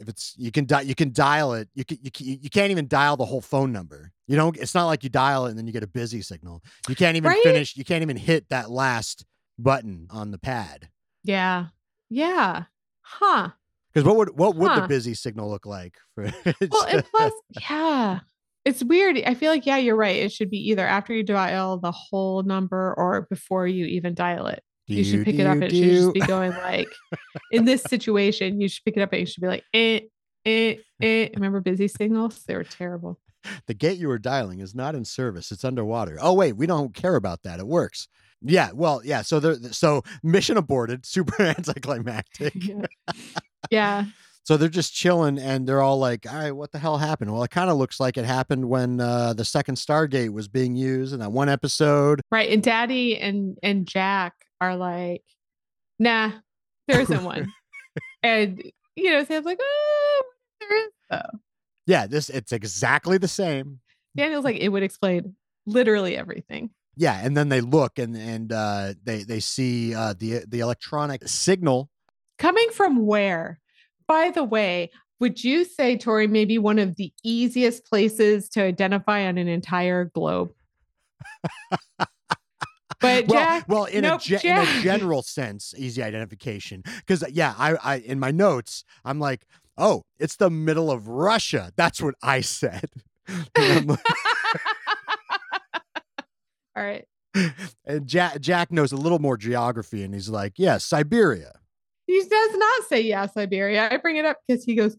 if 0.00 0.08
it's 0.08 0.34
you 0.36 0.50
can 0.50 0.64
di- 0.64 0.82
you 0.82 0.94
can 0.96 1.12
dial 1.12 1.52
it. 1.52 1.68
You 1.74 1.84
can, 1.84 1.98
you 2.02 2.10
can, 2.10 2.26
you 2.26 2.50
can't 2.50 2.70
even 2.72 2.88
dial 2.88 3.16
the 3.16 3.24
whole 3.26 3.40
phone 3.40 3.70
number. 3.70 4.10
You 4.26 4.36
don't. 4.36 4.56
It's 4.56 4.74
not 4.74 4.86
like 4.86 5.04
you 5.04 5.10
dial 5.10 5.46
it 5.46 5.50
and 5.50 5.58
then 5.58 5.66
you 5.66 5.72
get 5.72 5.82
a 5.82 5.86
busy 5.88 6.22
signal. 6.22 6.62
You 6.88 6.96
can't 6.96 7.16
even 7.16 7.28
Right? 7.30 7.42
finish. 7.42 7.76
You 7.76 7.84
can't 7.84 8.02
even 8.02 8.16
hit 8.16 8.48
that 8.48 8.70
last 8.70 9.24
button 9.58 10.08
on 10.10 10.30
the 10.30 10.38
pad. 10.38 10.88
Yeah. 11.22 11.66
Yeah. 12.08 12.64
Huh. 13.02 13.50
Because 13.92 14.06
what 14.06 14.16
would 14.16 14.38
what 14.38 14.56
would 14.56 14.70
the 14.76 14.86
busy 14.88 15.14
signal 15.14 15.50
look 15.50 15.66
like? 15.66 15.96
For 16.14 16.24
Well, 16.70 16.86
and 16.88 17.04
plus, 17.10 17.32
yeah, 17.68 18.20
it's 18.64 18.84
weird. 18.84 19.20
I 19.26 19.34
feel 19.34 19.50
like, 19.50 19.66
yeah, 19.66 19.78
you're 19.78 19.96
right. 19.96 20.16
It 20.16 20.30
should 20.32 20.48
be 20.50 20.58
either 20.70 20.86
after 20.86 21.12
you 21.12 21.22
dial 21.24 21.78
the 21.78 21.90
whole 21.92 22.42
number 22.44 22.94
or 22.96 23.26
before 23.28 23.66
you 23.66 23.86
even 23.86 24.14
dial 24.14 24.46
it. 24.46 24.62
You 24.96 25.04
should 25.04 25.24
pick 25.24 25.38
it 25.38 25.46
up. 25.46 25.54
and 25.54 25.64
It 25.64 25.72
should 25.72 25.90
just 25.90 26.14
be 26.14 26.20
going 26.20 26.52
like, 26.52 26.92
in 27.50 27.64
this 27.64 27.82
situation, 27.88 28.60
you 28.60 28.68
should 28.68 28.84
pick 28.84 28.96
it 28.96 29.00
up 29.00 29.12
and 29.12 29.20
you 29.20 29.26
should 29.26 29.40
be 29.40 29.46
like, 29.48 29.64
eh, 29.72 30.00
eh, 30.44 30.76
eh. 31.02 31.28
Remember 31.34 31.60
busy 31.60 31.88
signals? 31.88 32.42
They 32.44 32.54
were 32.54 32.64
terrible. 32.64 33.18
The 33.66 33.74
gate 33.74 33.98
you 33.98 34.08
were 34.08 34.18
dialing 34.18 34.60
is 34.60 34.74
not 34.74 34.94
in 34.94 35.04
service. 35.04 35.50
It's 35.50 35.64
underwater. 35.64 36.18
Oh 36.20 36.34
wait, 36.34 36.54
we 36.56 36.66
don't 36.66 36.94
care 36.94 37.16
about 37.16 37.42
that. 37.44 37.58
It 37.58 37.66
works. 37.66 38.08
Yeah, 38.42 38.70
well, 38.74 39.02
yeah. 39.04 39.22
So 39.22 39.40
there, 39.40 39.56
so 39.72 40.02
mission 40.22 40.56
aborted, 40.56 41.06
super 41.06 41.42
anticlimactic. 41.42 42.54
Yeah. 42.54 42.86
yeah. 43.70 44.04
So 44.42 44.56
they're 44.56 44.68
just 44.68 44.94
chilling, 44.94 45.38
and 45.38 45.66
they're 45.66 45.82
all 45.82 45.98
like, 45.98 46.26
"All 46.30 46.38
right, 46.38 46.50
what 46.50 46.72
the 46.72 46.78
hell 46.78 46.98
happened?" 46.98 47.32
Well, 47.32 47.42
it 47.44 47.50
kind 47.50 47.70
of 47.70 47.76
looks 47.76 48.00
like 48.00 48.16
it 48.16 48.24
happened 48.24 48.68
when 48.68 49.00
uh, 49.00 49.34
the 49.34 49.44
second 49.44 49.76
Stargate 49.76 50.30
was 50.30 50.48
being 50.48 50.74
used 50.74 51.12
in 51.12 51.20
that 51.20 51.30
one 51.30 51.48
episode. 51.48 52.22
Right. 52.32 52.50
And 52.50 52.62
Daddy 52.62 53.18
and 53.18 53.58
and 53.62 53.86
Jack 53.86 54.34
are 54.60 54.76
like, 54.76 55.22
nah, 55.98 56.32
there 56.88 57.00
isn't 57.00 57.24
one. 57.24 57.52
and 58.22 58.62
you 58.96 59.10
know, 59.12 59.24
Sam's 59.24 59.46
like, 59.46 59.58
oh, 59.60 60.22
there 60.60 60.86
is 60.86 60.92
though. 61.10 61.38
Yeah, 61.86 62.06
this 62.06 62.28
it's 62.28 62.52
exactly 62.52 63.18
the 63.18 63.28
same. 63.28 63.80
Daniel's 64.16 64.44
like, 64.44 64.56
it 64.56 64.68
would 64.68 64.82
explain 64.82 65.34
literally 65.66 66.16
everything. 66.16 66.70
Yeah, 66.96 67.20
and 67.22 67.36
then 67.36 67.48
they 67.48 67.60
look 67.60 67.98
and 67.98 68.16
and 68.16 68.52
uh, 68.52 68.94
they 69.02 69.22
they 69.22 69.40
see 69.40 69.94
uh, 69.94 70.14
the 70.18 70.44
the 70.46 70.60
electronic 70.60 71.26
signal. 71.26 71.88
Coming 72.38 72.70
from 72.70 73.06
where? 73.06 73.60
By 74.06 74.30
the 74.30 74.44
way, 74.44 74.90
would 75.20 75.44
you 75.44 75.64
say, 75.64 75.96
Tori, 75.96 76.26
maybe 76.26 76.58
one 76.58 76.78
of 76.78 76.96
the 76.96 77.12
easiest 77.22 77.84
places 77.84 78.48
to 78.50 78.62
identify 78.62 79.26
on 79.26 79.38
an 79.38 79.48
entire 79.48 80.06
globe? 80.06 80.50
But 83.00 83.28
well, 83.28 83.44
Jack, 83.44 83.64
well, 83.68 83.84
in 83.86 84.02
nope, 84.02 84.20
a 84.20 84.24
ge- 84.24 84.44
in 84.44 84.58
a 84.58 84.64
general 84.82 85.22
sense, 85.22 85.74
easy 85.76 86.02
identification. 86.02 86.82
Because 86.84 87.24
yeah, 87.30 87.54
I, 87.58 87.76
I 87.82 87.96
in 87.96 88.18
my 88.20 88.30
notes, 88.30 88.84
I'm 89.04 89.18
like, 89.18 89.46
oh, 89.78 90.02
it's 90.18 90.36
the 90.36 90.50
middle 90.50 90.90
of 90.90 91.08
Russia. 91.08 91.72
That's 91.76 92.00
what 92.00 92.14
I 92.22 92.40
said. 92.42 92.90
Like- 93.56 93.88
all 96.76 96.82
right. 96.82 97.04
and 97.86 98.06
Jack 98.06 98.40
Jack 98.40 98.72
knows 98.72 98.90
a 98.90 98.96
little 98.96 99.20
more 99.20 99.36
geography, 99.36 100.02
and 100.02 100.12
he's 100.12 100.28
like, 100.28 100.54
yeah, 100.56 100.78
Siberia. 100.78 101.52
He 102.06 102.20
does 102.28 102.56
not 102.56 102.82
say 102.88 103.02
yeah, 103.02 103.26
Siberia. 103.26 103.88
I 103.90 103.98
bring 103.98 104.16
it 104.16 104.24
up 104.24 104.38
because 104.48 104.64
he 104.64 104.74
goes, 104.74 104.96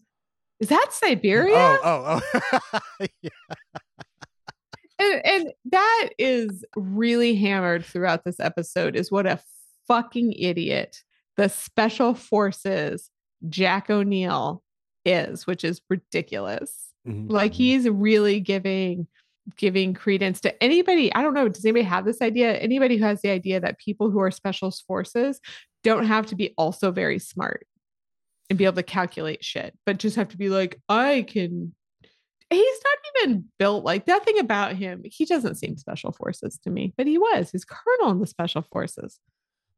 Is 0.60 0.68
that 0.68 0.86
oh, 0.88 0.92
Siberia? 0.92 1.54
Oh, 1.56 1.80
oh, 1.84 2.20
oh. 2.72 3.06
Yeah. 3.20 3.30
And, 5.02 5.26
and 5.26 5.52
that 5.72 6.10
is 6.18 6.64
really 6.76 7.34
hammered 7.34 7.84
throughout 7.84 8.24
this 8.24 8.40
episode 8.40 8.96
is 8.96 9.10
what 9.10 9.26
a 9.26 9.40
fucking 9.88 10.32
idiot 10.32 11.02
the 11.36 11.48
special 11.48 12.14
forces 12.14 13.10
Jack 13.48 13.90
O'Neill 13.90 14.62
is, 15.04 15.46
which 15.46 15.64
is 15.64 15.80
ridiculous. 15.88 16.92
Mhm, 17.08 17.30
Like 17.30 17.52
mhm. 17.52 17.56
he's 17.56 17.88
really 17.88 18.38
giving 18.40 19.06
giving 19.56 19.92
credence 19.92 20.40
to 20.40 20.62
anybody. 20.62 21.12
I 21.14 21.22
don't 21.22 21.34
know. 21.34 21.48
Does 21.48 21.64
anybody 21.64 21.82
have 21.84 22.04
this 22.04 22.22
idea? 22.22 22.54
Anybody 22.58 22.96
who 22.96 23.04
has 23.04 23.22
the 23.22 23.30
idea 23.30 23.58
that 23.58 23.78
people 23.78 24.08
who 24.10 24.20
are 24.20 24.30
special 24.30 24.70
forces 24.70 25.40
don't 25.82 26.06
have 26.06 26.26
to 26.26 26.36
be 26.36 26.54
also 26.56 26.92
very 26.92 27.18
smart 27.18 27.66
and 28.48 28.56
be 28.56 28.64
able 28.64 28.76
to 28.76 28.84
calculate 28.84 29.44
shit, 29.44 29.76
but 29.84 29.98
just 29.98 30.14
have 30.14 30.28
to 30.28 30.36
be 30.36 30.48
like, 30.48 30.80
I 30.88 31.24
can. 31.28 31.74
He's 32.52 32.80
not 32.84 33.22
even 33.22 33.44
built 33.58 33.84
like 33.84 34.06
nothing 34.06 34.38
about 34.38 34.74
him. 34.74 35.02
He 35.04 35.24
doesn't 35.24 35.56
seem 35.56 35.76
special 35.76 36.12
forces 36.12 36.58
to 36.64 36.70
me, 36.70 36.92
but 36.96 37.06
he 37.06 37.18
was. 37.18 37.50
He's 37.50 37.64
colonel 37.64 38.10
in 38.10 38.20
the 38.20 38.26
special 38.26 38.62
forces. 38.62 39.18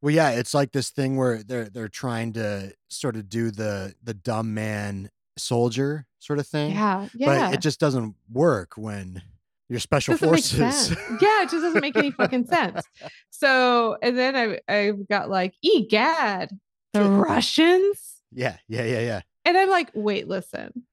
Well, 0.02 0.14
yeah, 0.14 0.30
it's 0.30 0.52
like 0.52 0.72
this 0.72 0.90
thing 0.90 1.16
where 1.16 1.42
they're 1.42 1.70
they're 1.70 1.88
trying 1.88 2.34
to 2.34 2.74
sort 2.88 3.16
of 3.16 3.28
do 3.28 3.50
the 3.50 3.94
the 4.02 4.14
dumb 4.14 4.52
man 4.52 5.08
soldier 5.38 6.06
sort 6.18 6.38
of 6.38 6.46
thing. 6.46 6.72
Yeah. 6.72 7.08
Yeah. 7.14 7.48
But 7.48 7.54
it 7.54 7.60
just 7.60 7.80
doesn't 7.80 8.14
work 8.30 8.74
when 8.76 9.22
you're 9.68 9.80
special 9.80 10.16
forces. 10.16 10.90
yeah, 11.20 11.42
it 11.42 11.50
just 11.50 11.62
doesn't 11.62 11.80
make 11.80 11.96
any 11.96 12.10
fucking 12.10 12.46
sense. 12.46 12.82
So, 13.30 13.98
and 14.00 14.16
then 14.16 14.36
I 14.36 14.60
I've 14.72 15.08
got 15.08 15.28
like, 15.28 15.54
egad, 15.62 16.50
the 16.92 17.02
Russians, 17.02 18.22
yeah, 18.32 18.56
yeah, 18.68 18.84
yeah, 18.84 19.00
yeah. 19.00 19.20
and 19.44 19.58
I'm 19.58 19.68
like, 19.68 19.90
wait, 19.92 20.28
listen, 20.28 20.84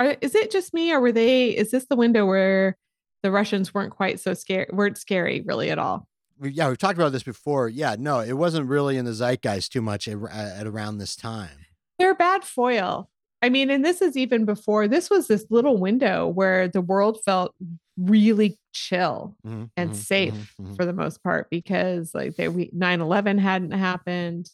are, 0.00 0.16
is 0.20 0.34
it 0.34 0.50
just 0.50 0.74
me, 0.74 0.92
or 0.92 1.00
were 1.00 1.12
they? 1.12 1.50
Is 1.56 1.70
this 1.70 1.86
the 1.86 1.96
window 1.96 2.26
where 2.26 2.76
the 3.22 3.30
Russians 3.30 3.72
weren't 3.74 3.92
quite 3.92 4.18
so 4.18 4.34
scary, 4.34 4.66
weren't 4.72 4.98
scary 4.98 5.42
really 5.42 5.70
at 5.70 5.78
all? 5.78 6.08
We, 6.38 6.50
yeah, 6.50 6.68
we've 6.68 6.78
talked 6.78 6.98
about 6.98 7.12
this 7.12 7.22
before. 7.22 7.68
Yeah, 7.68 7.96
no, 7.98 8.20
it 8.20 8.32
wasn't 8.32 8.68
really 8.68 8.96
in 8.96 9.04
the 9.04 9.12
zeitgeist 9.12 9.72
too 9.72 9.82
much 9.82 10.08
at, 10.08 10.16
at 10.32 10.66
around 10.66 10.98
this 10.98 11.14
time. 11.14 11.66
They're 11.98 12.14
bad 12.14 12.44
foil. 12.44 13.10
I 13.42 13.48
mean, 13.50 13.70
and 13.70 13.84
this 13.84 14.02
is 14.02 14.16
even 14.16 14.44
before 14.44 14.88
this 14.88 15.08
was 15.10 15.26
this 15.28 15.46
little 15.50 15.78
window 15.78 16.26
where 16.26 16.66
the 16.68 16.80
world 16.80 17.20
felt 17.24 17.54
really 17.98 18.58
chill 18.72 19.36
Mhm, 19.46 19.70
and 19.76 19.90
mhm, 19.90 19.94
safe 19.96 20.54
mhm, 20.58 20.66
mhm. 20.68 20.76
for 20.76 20.86
the 20.86 20.92
most 20.92 21.22
part 21.22 21.48
because 21.50 22.14
like 22.14 22.36
they 22.36 22.48
we 22.48 22.70
9-11 22.70 23.38
hadn't 23.38 23.72
happened 23.72 24.48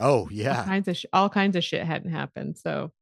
Oh 0.00 0.22
all 0.22 0.28
yeah, 0.30 0.64
kinds 0.64 0.88
of 0.88 0.96
sh- 0.96 1.06
all 1.12 1.28
kinds 1.28 1.54
of 1.54 1.62
shit 1.62 1.84
hadn't 1.84 2.10
happened 2.10 2.56
so 2.58 2.92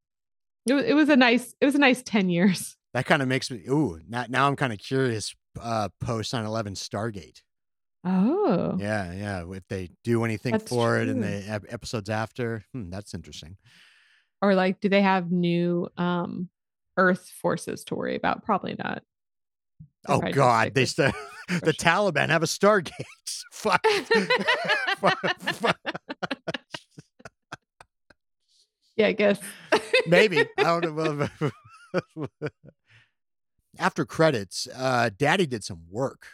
it 0.68 0.74
was, 0.74 0.84
it 0.84 0.94
was 0.94 1.08
a 1.08 1.16
nice 1.16 1.54
it 1.60 1.64
was 1.66 1.74
a 1.74 1.78
nice 1.78 2.02
10 2.02 2.28
years 2.28 2.76
that 2.94 3.06
kind 3.06 3.22
of 3.22 3.28
makes 3.28 3.50
me. 3.50 3.62
Ooh, 3.68 4.00
now 4.08 4.26
now 4.28 4.46
I'm 4.48 4.56
kind 4.56 4.72
of 4.72 4.78
curious. 4.78 5.34
Uh, 5.60 5.88
post 6.00 6.32
9/11 6.32 6.76
Stargate. 6.76 7.42
oh 8.04 8.76
Yeah, 8.78 9.12
yeah. 9.12 9.44
If 9.52 9.66
they 9.68 9.90
do 10.04 10.24
anything 10.24 10.52
That's 10.52 10.68
for 10.68 10.98
it 10.98 11.08
in 11.08 11.20
true. 11.20 11.28
the 11.30 11.48
ep- 11.48 11.64
episodes 11.68 12.08
after, 12.08 12.64
hmm, 12.72 12.88
that's 12.90 13.14
interesting. 13.14 13.56
or 14.40 14.54
like 14.54 14.80
do 14.80 14.88
they 14.88 15.02
have 15.02 15.30
new 15.32 15.88
um 15.96 16.48
earth 16.96 17.28
forces 17.42 17.82
to 17.84 17.94
worry 17.96 18.14
about 18.16 18.44
probably 18.44 18.76
not 18.78 19.02
They're 20.06 20.16
Oh 20.16 20.20
probably 20.20 20.32
God, 20.32 20.74
they 20.74 20.84
st- 20.84 21.14
the 21.48 21.72
Taliban 21.72 22.28
have 22.28 22.42
a 22.44 22.46
Stargate. 22.46 22.92
Fuck. 23.52 23.84
Fuck, 24.98 25.20
fuck. 25.40 25.76
with- 25.84 25.88
yeah 29.00 29.08
i 29.08 29.12
guess 29.12 29.38
Maybe 30.06 30.38
I 30.58 30.62
don't 30.80 30.96
know. 30.96 31.28
After 33.78 34.04
credits, 34.04 34.66
uh, 34.76 35.10
Daddy 35.16 35.46
did 35.46 35.62
some 35.64 35.82
work 35.90 36.26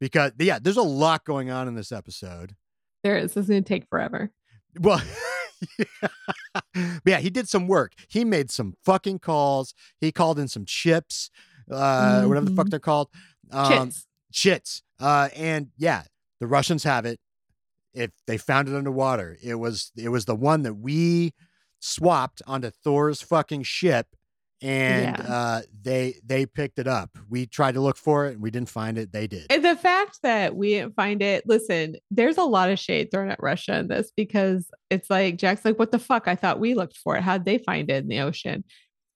because 0.00 0.32
yeah, 0.38 0.58
there's 0.60 0.76
a 0.76 0.82
lot 0.82 1.24
going 1.24 1.50
on 1.50 1.68
in 1.68 1.74
this 1.74 1.92
episode. 1.92 2.56
there 3.04 3.16
is 3.16 3.34
this 3.34 3.44
is 3.44 3.48
gonna 3.48 3.62
take 3.62 3.86
forever 3.88 4.30
Well, 4.80 5.00
But 6.74 7.02
yeah, 7.04 7.18
he 7.18 7.30
did 7.30 7.48
some 7.48 7.68
work. 7.68 7.92
He 8.08 8.24
made 8.24 8.50
some 8.50 8.74
fucking 8.84 9.18
calls. 9.20 9.74
He 10.00 10.10
called 10.10 10.38
in 10.38 10.48
some 10.48 10.64
chips, 10.64 11.30
uh, 11.70 12.24
whatever 12.24 12.46
the 12.46 12.54
fuck 12.56 12.66
Mhm. 12.66 12.70
they're 12.70 12.78
called. 12.80 13.08
Um, 13.50 13.88
Chits. 13.90 14.06
chits. 14.32 14.82
Uh, 14.98 15.28
and 15.36 15.68
yeah, 15.76 16.02
the 16.40 16.46
Russians 16.46 16.84
have 16.84 17.04
it. 17.04 17.20
If 17.92 18.10
they 18.26 18.38
found 18.38 18.68
it 18.68 18.74
underwater, 18.74 19.36
it 19.42 19.56
was 19.56 19.92
it 19.96 20.08
was 20.08 20.24
the 20.24 20.34
one 20.36 20.62
that 20.62 20.74
we 20.74 21.32
swapped 21.80 22.42
onto 22.46 22.70
Thor's 22.70 23.20
fucking 23.22 23.62
ship, 23.64 24.06
and 24.62 25.16
Yeah. 25.18 25.24
uh, 25.34 25.62
they 25.82 26.20
they 26.24 26.46
picked 26.46 26.78
it 26.78 26.86
up. 26.86 27.10
We 27.28 27.46
tried 27.46 27.72
to 27.74 27.80
look 27.80 27.96
for 27.96 28.26
it, 28.26 28.34
and 28.34 28.42
we 28.42 28.50
didn't 28.50 28.68
find 28.68 28.98
it. 28.98 29.12
They 29.12 29.26
did. 29.26 29.46
And 29.50 29.64
the 29.64 29.76
fact 29.76 30.18
that 30.22 30.54
we 30.54 30.70
didn't 30.70 30.94
find 30.94 31.22
it, 31.22 31.46
listen, 31.46 31.96
there's 32.10 32.36
a 32.38 32.44
lot 32.44 32.70
of 32.70 32.78
shade 32.78 33.10
thrown 33.10 33.30
at 33.30 33.42
Russia 33.42 33.78
in 33.78 33.88
this 33.88 34.12
because 34.16 34.70
it's 34.90 35.08
like 35.10 35.36
Jack's 35.38 35.64
like, 35.64 35.78
what 35.78 35.90
the 35.92 35.98
fuck? 35.98 36.28
I 36.28 36.36
thought 36.36 36.60
we 36.60 36.74
looked 36.74 36.98
for 36.98 37.16
it. 37.16 37.22
How'd 37.22 37.44
they 37.46 37.58
find 37.58 37.90
it 37.90 38.02
in 38.04 38.08
the 38.08 38.20
ocean? 38.20 38.62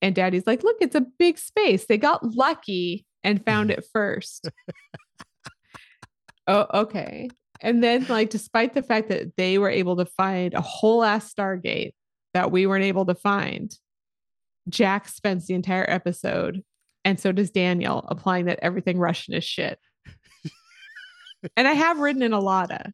And 0.01 0.13
daddy's 0.15 0.45
like, 0.47 0.63
look, 0.63 0.77
it's 0.81 0.95
a 0.95 1.05
big 1.17 1.37
space. 1.37 1.85
They 1.85 1.97
got 1.97 2.35
lucky 2.35 3.05
and 3.23 3.43
found 3.45 3.71
it 3.71 3.85
first. 3.93 4.49
oh, 6.47 6.65
okay. 6.81 7.29
And 7.61 7.83
then, 7.83 8.05
like, 8.09 8.29
despite 8.29 8.73
the 8.73 8.83
fact 8.83 9.09
that 9.09 9.35
they 9.37 9.57
were 9.57 9.69
able 9.69 9.95
to 9.97 10.05
find 10.05 10.53
a 10.53 10.61
whole 10.61 11.03
ass 11.03 11.33
Stargate 11.33 11.93
that 12.35 12.51
we 12.51 12.67
weren't 12.67 12.83
able 12.83 13.05
to 13.05 13.15
find, 13.15 13.73
Jack 14.69 15.07
spends 15.07 15.47
the 15.47 15.53
entire 15.53 15.85
episode, 15.89 16.61
and 17.05 17.17
so 17.19 17.31
does 17.31 17.49
Daniel, 17.49 18.05
applying 18.09 18.45
that 18.45 18.59
everything 18.61 18.99
Russian 18.99 19.33
is 19.33 19.43
shit. 19.45 19.79
and 21.57 21.65
I 21.67 21.71
have 21.73 21.97
written 21.99 22.21
in 22.21 22.33
a 22.33 22.39
lotta, 22.39 22.91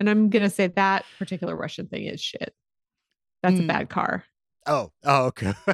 and 0.00 0.10
I'm 0.10 0.28
gonna 0.28 0.50
say 0.50 0.66
that 0.66 1.04
particular 1.18 1.54
Russian 1.56 1.86
thing 1.86 2.04
is 2.06 2.20
shit. 2.20 2.52
That's 3.42 3.60
a 3.60 3.62
Mm. 3.62 3.68
bad 3.68 3.88
car. 3.88 4.24
Oh, 4.66 4.90
oh, 5.04 5.26
okay. 5.26 5.54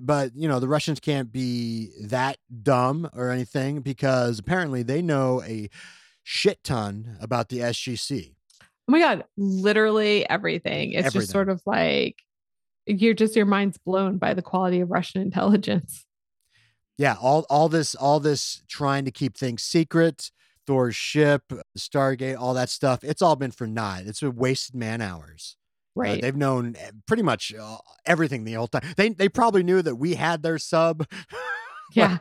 But 0.00 0.34
you 0.34 0.48
know 0.48 0.58
the 0.58 0.68
Russians 0.68 1.00
can't 1.00 1.30
be 1.30 1.90
that 2.02 2.38
dumb 2.62 3.10
or 3.14 3.30
anything 3.30 3.80
because 3.80 4.38
apparently 4.38 4.82
they 4.82 5.02
know 5.02 5.42
a 5.42 5.68
shit 6.22 6.64
ton 6.64 7.18
about 7.20 7.50
the 7.50 7.58
SGC. 7.58 8.34
Oh 8.88 8.92
my 8.92 8.98
god, 8.98 9.24
literally 9.36 10.28
everything. 10.28 10.92
It's 10.92 11.06
Everything. 11.06 11.20
just 11.22 11.32
sort 11.32 11.48
of 11.48 11.62
like 11.66 12.16
you're 12.86 13.14
just 13.14 13.36
your 13.36 13.46
mind's 13.46 13.78
blown 13.78 14.18
by 14.18 14.34
the 14.34 14.42
quality 14.42 14.80
of 14.80 14.90
Russian 14.90 15.22
intelligence. 15.22 16.04
Yeah, 16.98 17.16
all 17.20 17.46
all 17.48 17.68
this 17.68 17.94
all 17.94 18.20
this 18.20 18.62
trying 18.68 19.04
to 19.04 19.10
keep 19.10 19.36
things 19.36 19.62
secret, 19.62 20.30
Thor's 20.66 20.96
ship, 20.96 21.44
Stargate, 21.78 22.38
all 22.38 22.54
that 22.54 22.68
stuff. 22.70 23.04
It's 23.04 23.22
all 23.22 23.36
been 23.36 23.50
for 23.52 23.66
naught. 23.66 24.02
It's 24.06 24.20
been 24.20 24.36
wasted 24.36 24.74
man 24.74 25.00
hours. 25.00 25.56
Right. 25.94 26.22
they've 26.22 26.34
known 26.34 26.74
eh, 26.78 26.90
pretty 27.06 27.22
much 27.22 27.52
uh, 27.54 27.76
everything 28.06 28.44
the 28.44 28.54
whole 28.54 28.66
time. 28.66 28.82
They 28.96 29.10
they 29.10 29.28
probably 29.28 29.62
knew 29.62 29.82
that 29.82 29.96
we 29.96 30.14
had 30.14 30.42
their 30.42 30.58
sub. 30.58 31.06
yeah. 31.92 32.18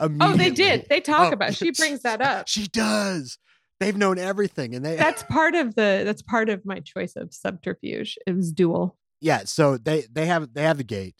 Oh, 0.00 0.34
they 0.34 0.50
did. 0.50 0.86
They 0.88 1.00
talk 1.00 1.30
Oh, 1.30 1.32
about. 1.34 1.54
She 1.56 1.70
brings 1.72 2.00
that 2.02 2.20
up. 2.22 2.48
She 2.48 2.66
does. 2.68 3.38
They've 3.82 3.96
known 3.96 4.18
everything, 4.18 4.74
and 4.74 4.84
they 4.84 4.96
That's 4.96 5.22
part 5.24 5.54
of 5.54 5.74
the. 5.74 6.02
That's 6.04 6.22
part 6.22 6.48
of 6.48 6.64
my 6.64 6.80
choice 6.80 7.16
of 7.16 7.32
subterfuge. 7.34 8.16
It 8.26 8.34
was 8.34 8.52
dual. 8.52 8.96
yeah. 9.20 9.42
So 9.44 9.76
they 9.76 10.04
they 10.12 10.26
have 10.26 10.54
they 10.54 10.62
have 10.62 10.78
the 10.78 10.84
gate, 10.84 11.16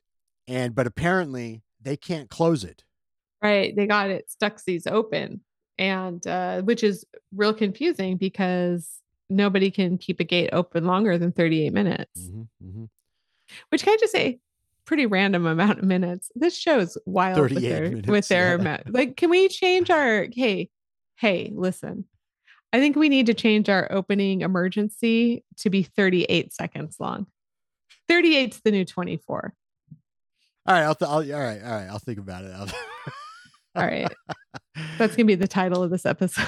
and 0.49 0.75
but 0.75 0.87
apparently 0.87 1.63
they 1.81 1.97
can't 1.97 2.31
close 2.31 2.65
it. 2.65 2.85
Right. 3.43 3.75
They 3.75 3.87
got 3.87 4.11
it 4.11 4.31
Stuxies 4.31 4.87
open, 4.91 5.41
and 5.79 6.25
uh, 6.27 6.63
which 6.63 6.85
is 6.85 7.05
real 7.35 7.53
confusing 7.53 8.17
because 8.17 9.01
nobody 9.29 9.71
can 9.71 9.99
keep 9.99 10.21
a 10.21 10.25
gate 10.25 10.51
open 10.53 10.87
longer 10.87 11.19
than 11.19 11.33
38 11.33 11.73
minutes. 11.73 12.21
Mhm, 12.21 12.49
mhm. 12.65 12.89
Which 13.71 13.83
can 13.83 13.95
I 13.95 13.97
just 13.99 14.13
say, 14.13 14.39
pretty 14.85 15.07
random 15.07 15.47
amount 15.47 15.79
of 15.79 15.85
minutes. 15.85 16.31
This 16.35 16.57
show's 16.57 16.97
wild 17.07 17.41
with 17.41 17.53
38 17.53 17.69
their 17.69 17.89
minutes, 17.89 18.09
with 18.09 18.29
their 18.29 18.63
yeah. 18.63 18.79
like. 18.89 19.17
Can 19.17 19.31
we 19.31 19.49
change 19.49 19.91
our? 19.91 20.29
Hey, 20.33 20.71
hey, 21.17 21.53
listen. 21.55 22.05
I 22.73 22.81
think 22.81 22.97
we 22.97 23.09
need 23.09 23.27
to 23.27 23.35
change 23.35 23.69
our 23.69 23.91
opening 23.93 24.41
emergency 24.41 25.45
to 25.59 25.69
be 25.71 25.83
38 25.83 26.53
seconds 26.55 26.97
long. 26.99 27.27
38's 28.11 28.61
the 28.65 28.71
new 28.71 28.85
24. 28.85 29.55
All 30.67 30.75
right, 30.75 30.83
I'll, 30.85 30.95
th- 30.95 31.09
I'll 31.09 31.17
all 31.17 31.41
right, 31.41 31.63
all 31.63 31.71
right. 31.71 31.89
I'll 31.89 31.99
think 31.99 32.19
about 32.19 32.45
it. 32.45 32.55
All 33.75 33.87
right. 33.87 34.13
That's 34.99 35.17
gonna 35.17 35.25
be 35.27 35.35
the 35.35 35.49
title 35.49 35.83
of 35.83 35.91
this 35.91 36.05
episode. 36.05 36.45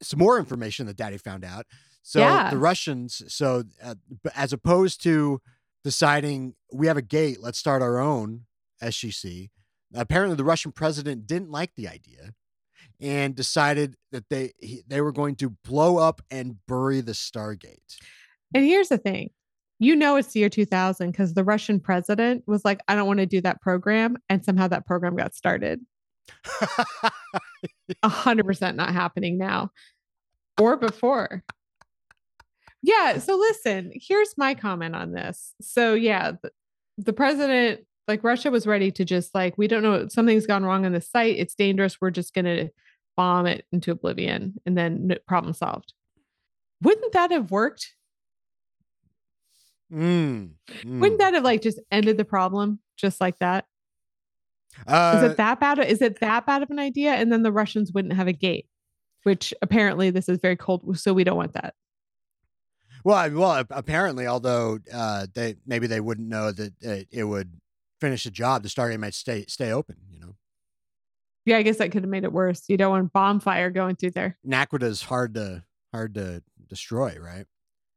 some 0.00 0.20
more 0.20 0.38
information 0.38 0.86
that 0.86 0.96
Daddy 0.96 1.18
found 1.18 1.44
out. 1.44 1.66
So 2.04 2.20
Yeah. 2.20 2.48
the 2.50 2.56
Russians, 2.58 3.22
so 3.26 3.64
uh, 3.82 3.96
as 4.36 4.52
opposed 4.52 5.02
to 5.02 5.40
deciding 5.82 6.54
we 6.72 6.86
have 6.86 6.96
a 6.96 7.02
gate, 7.02 7.38
let's 7.42 7.58
start 7.58 7.82
our 7.82 7.98
own 7.98 8.42
SGC. 8.80 9.50
Apparently, 9.94 10.36
the 10.36 10.44
Russian 10.44 10.70
president 10.70 11.26
didn't 11.26 11.50
like 11.50 11.74
the 11.74 11.88
idea 11.88 12.34
and 13.00 13.34
decided 13.34 13.96
that 14.12 14.28
they 14.28 14.52
he, 14.58 14.82
they 14.86 15.00
were 15.00 15.12
going 15.12 15.36
to 15.36 15.50
blow 15.64 15.98
up 15.98 16.20
and 16.30 16.56
bury 16.66 17.00
the 17.00 17.12
Stargate. 17.12 17.96
And 18.54 18.64
here's 18.64 18.88
the 18.88 18.98
thing. 18.98 19.30
You 19.78 19.94
know 19.94 20.16
it's 20.16 20.32
the 20.32 20.40
year 20.40 20.48
2000 20.48 21.10
because 21.10 21.34
the 21.34 21.44
Russian 21.44 21.78
president 21.78 22.42
was 22.46 22.64
like, 22.64 22.80
I 22.88 22.96
don't 22.96 23.06
want 23.06 23.20
to 23.20 23.26
do 23.26 23.40
that 23.42 23.60
program. 23.60 24.16
And 24.28 24.44
somehow 24.44 24.66
that 24.68 24.86
program 24.86 25.14
got 25.14 25.34
started. 25.34 25.80
Hundred 28.04 28.44
percent 28.44 28.76
not 28.76 28.92
happening 28.92 29.38
now 29.38 29.70
or 30.60 30.76
before. 30.76 31.44
Yeah. 32.82 33.18
So 33.18 33.36
listen, 33.36 33.92
here's 33.94 34.36
my 34.36 34.54
comment 34.54 34.94
on 34.94 35.12
this. 35.12 35.54
So 35.60 35.94
yeah, 35.94 36.32
the, 36.42 36.50
the 36.98 37.12
president, 37.12 37.80
like 38.06 38.24
Russia 38.24 38.50
was 38.50 38.66
ready 38.66 38.90
to 38.92 39.04
just 39.04 39.34
like, 39.34 39.58
we 39.58 39.68
don't 39.68 39.82
know, 39.82 40.08
something's 40.08 40.46
gone 40.46 40.64
wrong 40.64 40.86
on 40.86 40.92
the 40.92 41.00
site. 41.00 41.36
It's 41.38 41.54
dangerous. 41.54 42.00
We're 42.00 42.10
just 42.10 42.34
gonna 42.34 42.70
bomb 43.18 43.46
it 43.46 43.66
into 43.72 43.90
oblivion 43.90 44.54
and 44.64 44.78
then 44.78 45.12
problem 45.26 45.52
solved. 45.52 45.92
Wouldn't 46.82 47.12
that 47.14 47.32
have 47.32 47.50
worked? 47.50 47.94
Mm, 49.92 50.50
Wouldn't 50.84 51.14
mm. 51.14 51.18
that 51.18 51.34
have 51.34 51.42
like 51.42 51.62
just 51.62 51.80
ended 51.90 52.16
the 52.16 52.24
problem 52.24 52.78
just 52.96 53.20
like 53.20 53.38
that? 53.40 53.66
Is 54.86 54.92
Uh, 54.92 55.28
it 55.32 55.36
that 55.38 55.58
bad? 55.58 55.80
Is 55.80 56.00
it 56.00 56.20
that 56.20 56.46
bad 56.46 56.62
of 56.62 56.70
an 56.70 56.78
idea? 56.78 57.14
And 57.14 57.32
then 57.32 57.42
the 57.42 57.50
Russians 57.50 57.90
wouldn't 57.92 58.14
have 58.14 58.28
a 58.28 58.32
gate, 58.32 58.68
which 59.24 59.52
apparently 59.62 60.10
this 60.10 60.28
is 60.28 60.38
very 60.38 60.56
cold. 60.56 60.96
So 60.98 61.12
we 61.12 61.24
don't 61.24 61.36
want 61.36 61.54
that. 61.54 61.74
Well, 63.02 63.16
I- 63.16 63.28
well, 63.28 63.64
apparently, 63.70 64.26
although 64.28 64.78
uh, 64.92 65.26
they 65.34 65.56
maybe 65.66 65.88
they 65.88 66.00
wouldn't 66.00 66.28
know 66.28 66.52
that 66.52 66.72
it, 66.80 67.08
it 67.10 67.24
would 67.24 67.50
finish 68.00 68.24
the 68.24 68.30
job, 68.30 68.62
the 68.62 68.68
Stargate 68.68 69.00
might 69.00 69.14
stay 69.14 69.44
stay 69.48 69.72
open. 69.72 69.96
You 70.12 70.20
know, 70.20 70.34
Yeah, 71.48 71.56
I 71.58 71.62
guess 71.62 71.78
that 71.78 71.90
could 71.92 72.02
have 72.02 72.10
made 72.10 72.24
it 72.24 72.32
worse. 72.32 72.64
You 72.68 72.76
don't 72.76 72.90
want 72.90 73.12
bomb 73.12 73.40
fire 73.40 73.70
going 73.70 73.96
through 73.96 74.10
there. 74.12 74.36
Naquadah's 74.46 75.02
hard 75.02 75.34
to 75.34 75.64
hard 75.92 76.14
to 76.14 76.42
destroy, 76.68 77.16
right? 77.18 77.46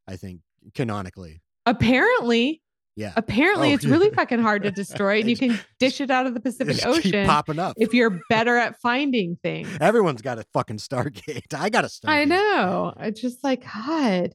I 0.08 0.16
think 0.16 0.42
canonically, 0.74 1.42
Apparently, 1.66 2.62
yeah. 2.96 3.14
apparently 3.16 3.72
Oh, 3.72 3.76
it's 3.76 3.86
really 3.86 4.10
fucking 4.16 4.40
hard 4.40 4.64
to 4.64 4.72
destroy, 4.72 5.20
and 5.20 5.30
you 5.30 5.36
can 5.38 5.60
dish 5.80 6.00
it 6.02 6.10
out 6.10 6.26
of 6.28 6.34
the 6.34 6.40
Pacific 6.40 6.86
Ocean 6.86 7.26
popping 7.26 7.60
up. 7.60 7.76
if 7.78 7.94
you're 7.94 8.20
better 8.30 8.58
at 8.58 8.80
finding 8.80 9.38
things. 9.44 9.68
Everyone's 9.80 10.22
got 10.22 10.40
a 10.40 10.46
fucking 10.54 10.78
Stargate. 10.78 11.54
I 11.54 11.70
got 11.70 11.84
a 11.84 11.88
Stargate. 11.88 12.10
I 12.10 12.26
know. 12.26 12.94
It's 13.00 13.22
just 13.22 13.44
like 13.44 13.64
God. 13.66 14.34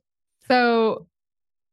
So 0.48 1.06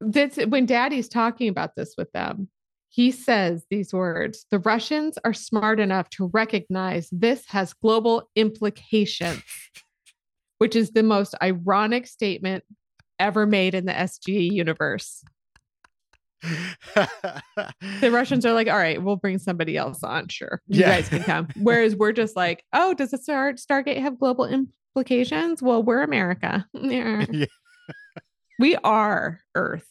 that's 0.01 0.37
when 0.37 0.65
Daddy's 0.65 1.07
talking 1.09 1.49
about 1.49 1.75
this 1.75 1.95
with 1.97 2.11
them. 2.13 2.49
He 2.93 3.09
says 3.09 3.65
these 3.71 3.91
words: 3.91 4.45
"The 4.51 4.59
Russians 4.59 5.17
are 5.25 5.33
smart 5.33 5.79
enough 5.79 6.09
to 6.11 6.29
recognize 6.31 7.09
this 7.11 7.43
has 7.47 7.73
global 7.73 8.29
implications," 8.35 9.41
which 10.59 10.75
is 10.75 10.91
the 10.91 11.01
most 11.01 11.33
ironic 11.41 12.05
statement 12.05 12.63
ever 13.17 13.47
made 13.47 13.73
in 13.73 13.85
the 13.87 13.93
SGE 13.93 14.51
universe. 14.51 15.23
The 16.93 18.11
Russians 18.11 18.45
are 18.45 18.53
like, 18.53 18.67
"All 18.67 18.77
right, 18.77 19.01
we'll 19.01 19.15
bring 19.15 19.39
somebody 19.39 19.75
else 19.75 20.03
on. 20.03 20.27
Sure, 20.27 20.61
you 20.67 20.81
Yeah. 20.81 20.89
guys 20.89 21.09
can 21.09 21.23
come." 21.23 21.47
Whereas 21.57 21.95
we're 21.95 22.11
just 22.11 22.35
like, 22.35 22.63
"Oh, 22.73 22.93
does 22.93 23.09
the 23.09 23.17
Star 23.17 23.53
Stargate 23.53 24.01
have 24.01 24.19
global 24.19 24.45
implications?" 24.45 25.63
Well, 25.63 25.81
we're 25.81 26.03
America. 26.03 26.67
Yeah. 26.79 27.45
We 28.59 28.75
are 28.83 29.39
Earth. 29.55 29.87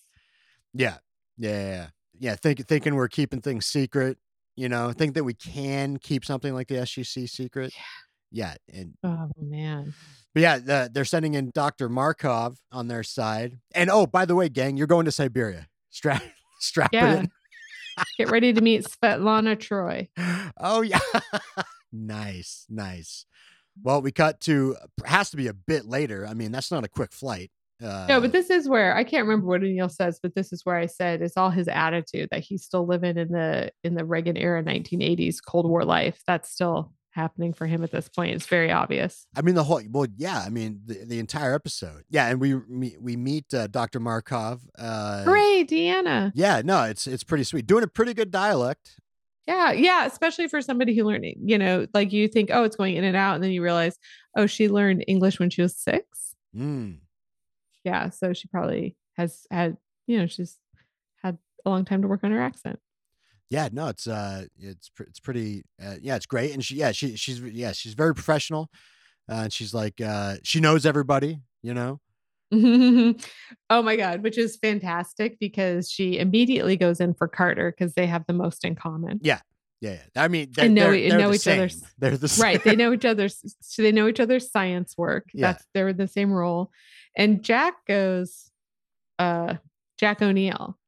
yeah, 0.72 0.98
yeah, 1.36 1.50
yeah, 1.50 1.68
yeah. 1.68 1.86
Yeah. 2.22 2.36
Think, 2.36 2.66
thinking 2.66 2.94
we're 2.94 3.08
keeping 3.08 3.40
things 3.40 3.66
secret. 3.66 4.16
You 4.54 4.68
know, 4.68 4.92
think 4.92 5.14
that 5.14 5.24
we 5.24 5.34
can 5.34 5.96
keep 5.98 6.24
something 6.24 6.54
like 6.54 6.68
the 6.68 6.76
SGC 6.76 7.28
secret. 7.28 7.72
Yeah, 8.30 8.54
and 8.72 8.94
Oh 9.02 9.30
man. 9.38 9.92
But 10.34 10.40
yeah, 10.40 10.58
the, 10.58 10.90
they're 10.92 11.04
sending 11.04 11.34
in 11.34 11.50
Dr. 11.54 11.88
Markov 11.88 12.58
on 12.70 12.88
their 12.88 13.02
side. 13.02 13.58
And 13.74 13.90
oh, 13.90 14.06
by 14.06 14.24
the 14.24 14.34
way, 14.34 14.48
gang, 14.48 14.76
you're 14.76 14.86
going 14.86 15.04
to 15.04 15.12
Siberia. 15.12 15.68
Strap, 15.90 16.22
strap 16.60 16.90
Yeah. 16.92 17.22
it 17.22 17.30
Get 18.16 18.30
ready 18.30 18.52
to 18.52 18.60
meet 18.60 18.84
Svetlana 19.02 19.56
Troi. 19.56 20.08
Oh, 20.58 20.80
yeah. 20.80 21.00
nice, 21.92 22.66
nice. 22.70 23.26
Well, 23.82 24.00
we 24.00 24.12
cut 24.12 24.40
to, 24.42 24.76
uh, 24.80 24.86
has 25.06 25.30
to 25.30 25.36
be 25.36 25.46
a 25.46 25.54
bit 25.54 25.84
later. 25.86 26.26
I 26.26 26.34
mean, 26.34 26.52
that's 26.52 26.70
not 26.70 26.84
a 26.84 26.88
quick 26.88 27.12
flight. 27.12 27.50
Uh, 27.82 28.06
No, 28.08 28.20
but 28.20 28.32
this 28.32 28.50
is 28.50 28.68
where 28.68 28.96
I 28.96 29.04
can't 29.04 29.26
remember 29.26 29.46
what 29.46 29.62
Neil 29.62 29.88
says, 29.88 30.20
but 30.22 30.34
this 30.34 30.52
is 30.52 30.64
where 30.64 30.76
I 30.76 30.86
said 30.86 31.22
it's 31.22 31.36
all 31.36 31.50
his 31.50 31.68
attitude 31.68 32.28
that 32.30 32.40
he's 32.40 32.64
still 32.64 32.86
living 32.86 33.16
in 33.16 33.28
the 33.28 33.72
in 33.84 33.94
the 33.94 34.04
Reagan 34.04 34.36
era 34.36 34.62
1980s 34.62 35.36
Cold 35.46 35.68
War 35.68 35.84
life. 35.84 36.22
That's 36.26 36.50
still 36.50 36.92
happening 37.12 37.52
for 37.52 37.66
him 37.66 37.84
at 37.84 37.90
this 37.90 38.08
point. 38.08 38.34
It's 38.34 38.46
very 38.46 38.72
obvious. 38.72 39.26
I 39.36 39.42
mean, 39.42 39.54
the 39.54 39.64
whole, 39.64 39.82
well, 39.90 40.06
yeah, 40.16 40.42
I 40.44 40.48
mean, 40.48 40.80
the, 40.84 41.04
the 41.04 41.18
entire 41.18 41.54
episode. 41.54 42.04
Yeah. 42.10 42.28
And 42.28 42.40
we, 42.40 42.54
we, 42.54 42.96
we 42.98 43.16
meet 43.16 43.52
uh, 43.54 43.66
Dr. 43.66 44.00
Markov. 44.00 44.62
Uh, 44.78 45.22
Hooray, 45.24 45.64
Deanna. 45.64 46.32
Yeah, 46.34 46.62
no, 46.64 46.84
it's, 46.84 47.06
it's 47.06 47.22
pretty 47.22 47.44
sweet. 47.44 47.66
Doing 47.66 47.84
a 47.84 47.88
pretty 47.88 48.14
good 48.14 48.30
dialect. 48.30 48.98
Yeah, 49.46 49.72
yeah, 49.72 50.06
especially 50.06 50.48
for 50.48 50.62
somebody 50.62 50.96
who 50.96 51.04
learned, 51.04 51.26
you 51.44 51.58
know, 51.58 51.86
like 51.92 52.12
you 52.12 52.28
think, 52.28 52.50
oh, 52.52 52.62
it's 52.62 52.76
going 52.76 52.96
in 52.96 53.02
and 53.02 53.16
out, 53.16 53.34
and 53.34 53.42
then 53.42 53.50
you 53.50 53.60
realize, 53.62 53.98
oh, 54.36 54.46
she 54.46 54.68
learned 54.68 55.04
English 55.08 55.40
when 55.40 55.50
she 55.50 55.62
was 55.62 55.76
six. 55.76 56.34
Mm. 56.56 56.98
Yeah, 57.84 58.10
so 58.10 58.32
she 58.32 58.48
probably 58.48 58.96
has 59.16 59.46
had, 59.50 59.76
you 60.06 60.18
know, 60.18 60.26
she's 60.26 60.58
had 61.22 61.38
a 61.64 61.70
long 61.70 61.84
time 61.84 62.02
to 62.02 62.08
work 62.08 62.24
on 62.24 62.30
her 62.32 62.40
accent. 62.40 62.78
yeah 63.50 63.68
no 63.72 63.88
it's 63.88 64.06
uh 64.06 64.44
it's 64.58 64.90
it's 65.00 65.20
pretty 65.20 65.62
uh, 65.84 65.96
yeah 66.00 66.16
it's 66.16 66.26
great 66.26 66.52
and 66.54 66.64
she 66.64 66.76
yeah 66.76 66.90
she 66.92 67.16
she's 67.16 67.38
yeah 67.40 67.72
she's 67.72 67.94
very 67.94 68.14
professional 68.14 68.70
uh, 69.30 69.42
and 69.44 69.52
she's 69.52 69.74
like 69.74 70.00
uh 70.00 70.36
she 70.42 70.58
knows 70.60 70.86
everybody 70.86 71.38
you 71.62 71.74
know 71.74 72.00
oh 73.70 73.82
my 73.82 73.96
god, 73.96 74.22
which 74.22 74.36
is 74.38 74.56
fantastic 74.56 75.38
because 75.38 75.90
she 75.90 76.18
immediately 76.18 76.76
goes 76.76 77.00
in 77.00 77.14
for 77.14 77.26
Carter 77.28 77.70
because 77.76 77.94
they 77.94 78.06
have 78.06 78.24
the 78.26 78.34
most 78.34 78.64
in 78.64 78.74
common. 78.74 79.18
yeah 79.22 79.40
yeah 79.80 79.96
i 80.16 80.28
mean 80.28 80.48
they're, 80.52 80.68
know- 80.68 80.90
they're, 80.92 81.08
they're 81.08 81.18
know 81.18 81.28
the 81.30 81.34
each 81.34 81.48
other's- 81.48 81.82
they're 81.98 82.16
the 82.16 82.28
same. 82.28 82.42
right 82.48 82.62
they 82.64 82.76
know 82.76 82.92
each 82.92 83.04
other's 83.04 83.56
so 83.60 83.82
they 83.82 83.90
know 83.92 84.06
each 84.08 84.20
other's 84.20 84.50
science 84.50 84.94
work 84.96 85.24
Yeah. 85.34 85.52
that's 85.52 85.64
they're 85.74 85.88
in 85.88 85.96
the 85.96 86.06
same 86.08 86.30
role 86.32 86.70
and 87.16 87.42
jack 87.42 87.74
goes 87.86 88.50
uh 89.18 89.54
jack 89.98 90.20
o'neill 90.22 90.78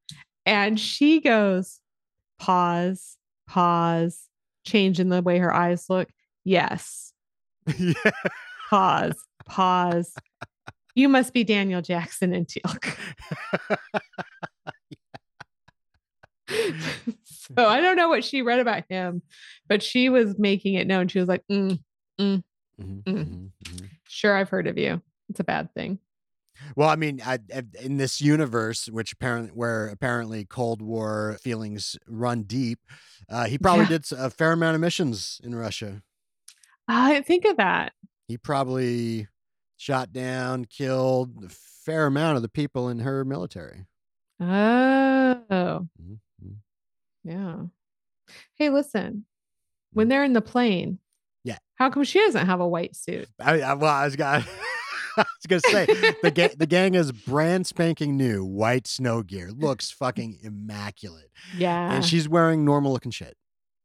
and 0.47 0.79
she 0.81 1.21
goes 1.21 1.81
pause 2.39 3.17
pause 3.47 4.29
change 4.67 4.99
in 5.01 5.09
the 5.09 5.23
way 5.23 5.39
her 5.39 5.53
eyes 5.55 5.87
look 5.89 6.09
yes 6.45 7.13
yeah. 7.79 7.93
pause 8.71 9.17
pause 9.47 10.15
you 10.95 11.09
must 11.09 11.33
be 11.33 11.45
daniel 11.45 11.83
jackson 11.83 12.33
and 12.35 12.47
teal'c 12.49 12.97
so 17.25 17.67
i 17.67 17.81
don't 17.81 17.97
know 17.97 18.09
what 18.09 18.25
she 18.25 18.43
read 18.43 18.61
about 18.61 18.85
him 18.89 19.23
but 19.69 19.83
she 19.83 20.09
was 20.09 20.39
making 20.39 20.75
it 20.75 20.87
known 20.87 21.09
she 21.09 21.19
was 21.19 21.29
like 21.29 21.43
mm, 21.51 21.79
Mhm, 22.21 22.43
Mm. 22.81 23.03
mhm, 23.07 23.51
mhm. 23.65 23.89
Sure, 24.09 24.37
I've 24.37 24.49
heard 24.49 24.67
of 24.67 24.77
you. 24.79 25.01
It's 25.29 25.41
a 25.41 25.45
bad 25.45 25.73
thing. 25.75 25.99
Well, 26.77 26.89
I 26.89 26.97
mean, 26.97 27.21
I, 27.25 27.39
in 27.81 27.97
this 27.97 28.21
universe, 28.21 28.87
which 28.89 29.13
apparently 29.13 29.51
where 29.53 29.89
apparently 29.89 30.45
Cold 30.45 30.81
War 30.83 31.37
feelings 31.43 31.97
run 32.07 32.43
deep, 32.45 32.79
uh, 33.29 33.47
he 33.47 33.59
probably 33.59 33.85
Yeah. 33.85 33.99
did 33.99 34.13
a 34.13 34.31
fair 34.31 34.53
amount 34.53 34.75
of 34.75 34.81
missions 34.81 35.41
in 35.45 35.55
Russia. 35.55 36.03
I 36.89 37.21
think 37.23 37.45
of 37.45 37.57
that. 37.57 37.93
He 38.29 38.37
probably 38.39 39.29
shot 39.77 40.13
down, 40.13 40.65
killed 40.67 41.45
a 41.45 41.49
fair 41.49 42.07
amount 42.07 42.37
of 42.37 42.43
the 42.43 42.49
people 42.49 42.89
in 42.89 43.01
her 43.01 43.25
military. 43.25 43.87
Oh, 44.41 45.89
Mhm. 46.01 46.57
yeah. 47.25 47.57
Hey, 48.57 48.71
listen. 48.71 49.27
When 49.93 50.09
they're 50.09 50.25
in 50.25 50.33
the 50.33 50.43
plane, 50.43 50.99
Yeah. 51.45 51.59
How 51.75 51.91
come 51.91 52.05
she 52.05 52.19
doesn't 52.21 52.47
have 52.47 52.61
a 52.61 52.67
white 52.69 52.97
suit? 52.97 53.29
I, 53.39 53.61
I, 53.61 53.75
well, 53.75 53.93
I 53.93 54.05
was 54.07 54.17
gonna, 54.17 54.45
I 55.19 55.23
was 55.23 55.47
gonna 55.49 55.61
say 55.61 55.87
the 56.23 56.31
ga- 56.31 56.55
the 56.57 56.67
gang 56.67 56.95
is 56.95 57.13
brand 57.13 57.67
spanking 57.67 58.17
new 58.17 58.45
white 58.45 58.87
snow 58.87 59.23
gear, 59.23 59.51
looks 59.53 59.91
fucking 59.91 60.39
immaculate, 60.43 61.31
Yeah. 61.57 61.93
and 61.95 62.05
she's 62.05 62.29
wearing 62.29 62.65
normal 62.65 62.93
looking 62.93 63.11
shit. 63.13 63.37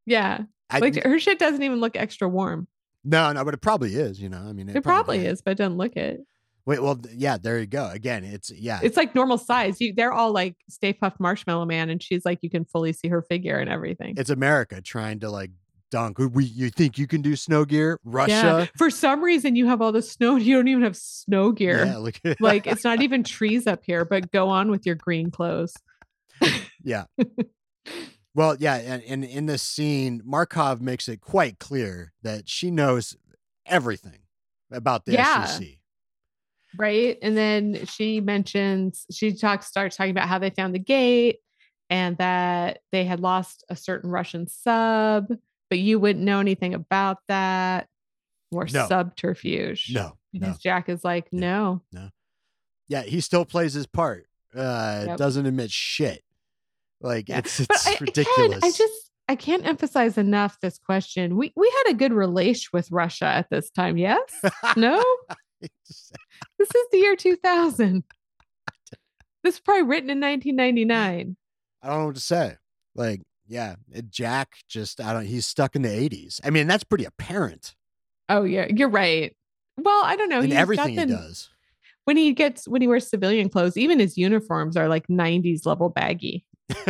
yeah. 0.06 0.42
I, 0.72 0.78
Like 0.80 1.04
her 1.04 1.18
shit 1.20 1.40
doesn't 1.40 1.64
even 1.64 1.80
look 1.80 1.96
extra 1.96 2.30
warm. 2.30 2.68
no, 3.04 3.32
no, 3.32 3.44
but 3.44 3.54
it 3.56 3.62
probably 3.62 3.96
is. 3.96 4.22
You 4.22 4.30
know, 4.30 4.38
I 4.38 4.54
mean, 4.54 4.70
It, 4.70 4.84
probably 4.84 5.26
is, 5.26 5.42
but 5.42 5.52
it 5.52 5.58
doesn't 5.58 5.78
look 5.78 5.96
it. 5.96 6.20
Wait, 6.68 6.80
well, 6.84 7.00
yeah, 7.12 7.38
there 7.42 7.58
you 7.58 7.66
go. 7.66 7.90
Again, 7.90 8.24
it's 8.24 8.52
yeah, 8.52 8.80
It's 8.84 8.96
like 8.96 9.16
normal 9.16 9.40
size. 9.40 9.82
You, 9.82 9.94
they're 9.96 10.14
all 10.14 10.32
like 10.32 10.56
Stay 10.70 10.94
Puft 10.94 11.20
Marshmallow 11.20 11.66
Man, 11.66 11.90
and 11.90 12.04
she's 12.04 12.24
like, 12.26 12.40
you 12.44 12.50
can 12.52 12.66
fully 12.66 12.94
see 12.94 13.08
her 13.08 13.24
figure 13.24 13.58
and 13.58 13.68
everything. 13.70 14.14
it's 14.18 14.30
America 14.30 14.80
trying 14.80 15.20
to 15.22 15.32
like 15.32 15.50
dunk. 15.90 16.18
We, 16.20 16.46
you 16.46 16.70
think 16.70 16.98
you 16.98 17.08
can 17.08 17.22
do 17.22 17.36
snow 17.36 17.66
gear? 17.66 18.00
Yeah. 18.06 18.12
Russia? 18.12 18.70
For 18.78 18.90
some 18.90 19.24
reason, 19.24 19.56
you 19.56 19.68
have 19.68 19.82
all 19.82 19.92
the 19.92 20.02
snow. 20.02 20.36
You 20.50 20.56
don't 20.56 20.68
even 20.68 20.84
have 20.84 20.96
snow 20.98 21.52
gear. 21.52 21.86
Yeah, 21.86 21.98
look 21.98 22.16
like 22.40 22.68
it's 22.68 22.84
not 22.84 23.02
even 23.04 23.24
trees 23.24 23.68
up 23.68 23.84
here. 23.84 24.06
But 24.06 24.32
go 24.32 24.50
on 24.50 24.70
with 24.72 24.86
your 24.86 24.96
green 24.96 25.32
clothes. 25.32 25.74
yeah. 26.84 27.06
Well, 28.36 28.56
yeah, 28.60 28.76
and, 28.76 29.04
and 29.04 29.26
in 29.26 29.48
this 29.48 29.64
scene, 29.64 30.22
Markov 30.24 30.82
makes 30.82 31.10
it 31.10 31.20
quite 31.20 31.58
clear 31.60 32.14
that 32.22 32.48
she 32.48 32.70
knows 32.70 33.18
everything 33.66 34.20
about 34.72 35.04
the 35.06 35.14
Yeah. 35.14 35.46
SGC. 35.46 35.80
right 36.78 37.18
and 37.24 37.36
then 37.36 37.86
she 37.88 38.22
mentions 38.22 39.08
she 39.12 39.34
talks 39.34 39.66
starts 39.66 39.96
talking 39.98 40.12
about 40.12 40.28
how 40.28 40.38
they 40.38 40.52
found 40.52 40.76
the 40.76 40.80
gate 40.80 41.40
and 41.90 42.16
that 42.20 42.80
they 42.92 43.04
had 43.04 43.20
lost 43.20 43.64
a 43.70 43.76
certain 43.76 44.12
russian 44.12 44.48
sub 44.48 45.26
but 45.70 45.80
you 45.80 46.00
wouldn't 46.00 46.24
know 46.26 46.40
anything 46.40 46.74
about 46.74 47.18
that 47.28 47.88
more 48.52 48.68
No. 48.72 48.88
subterfuge 48.88 49.92
No, 49.94 50.18
no. 50.34 50.56
jack 50.62 50.90
is 50.90 51.04
like 51.04 51.28
Yeah. 51.32 51.40
no 51.40 51.82
Yeah, 52.88 53.04
he 53.04 53.22
still 53.22 53.46
plays 53.46 53.74
his 53.74 53.86
part. 53.86 54.26
Uh, 54.56 55.04
Yep. 55.08 55.18
doesn't 55.18 55.46
admit 55.46 55.70
shit. 55.72 56.24
Like 57.02 57.30
Yeah. 57.30 57.38
it's 57.40 57.60
it's 57.60 57.88
I, 57.88 57.92
again, 57.92 57.98
ridiculous. 58.02 58.64
i 58.64 58.72
just 58.72 59.12
i 59.28 59.36
can't 59.36 59.66
emphasize 59.66 60.18
enough 60.18 60.60
this 60.60 60.80
question 60.80 61.38
we 61.38 61.54
we 61.56 61.70
had 61.86 61.92
a 61.94 61.98
good 61.98 62.12
relation 62.12 62.70
with 62.74 62.90
russia 62.92 63.26
at 63.26 63.50
this 63.52 63.70
time 63.70 63.96
yes 63.98 64.20
no 64.76 65.04
this 65.62 66.12
is 66.76 66.86
the 66.92 66.98
year 66.98 67.16
2000 67.16 68.04
this 69.44 69.56
is 69.56 69.60
probably 69.62 69.84
written 69.84 70.10
in 70.10 70.20
1999 70.20 71.38
I 71.82 71.88
don't 71.88 72.00
know 72.00 72.06
what 72.08 72.16
to 72.16 72.22
say. 72.22 72.58
Like, 72.96 73.22
yeah, 73.50 73.76
Jack 74.10 74.54
just 74.70 75.02
I 75.02 75.12
don't. 75.12 75.26
He's 75.26 75.46
stuck 75.46 75.76
in 75.76 75.82
the 75.82 75.90
'80s. 75.90 76.40
I 76.44 76.50
mean, 76.52 76.68
that's 76.68 76.86
pretty 76.86 77.04
apparent 77.06 77.76
Oh 78.30 78.44
yeah, 78.44 78.68
you're 78.70 78.90
right. 78.90 79.36
Well, 79.78 80.02
I 80.06 80.16
don't 80.16 80.30
know. 80.30 80.42
in 80.42 80.54
everything 80.54 80.98
he 80.98 81.06
does. 81.06 81.50
When 82.06 82.16
he 82.16 82.34
gets 82.34 82.68
when 82.68 82.82
he 82.82 82.88
wears 82.88 83.10
civilian 83.10 83.50
clothes, 83.50 83.76
even 83.76 84.00
his 84.00 84.18
uniforms 84.18 84.78
are 84.78 84.88
like 84.88 85.08
90s 85.08 85.66
level 85.66 85.90
baggy. 85.90 86.46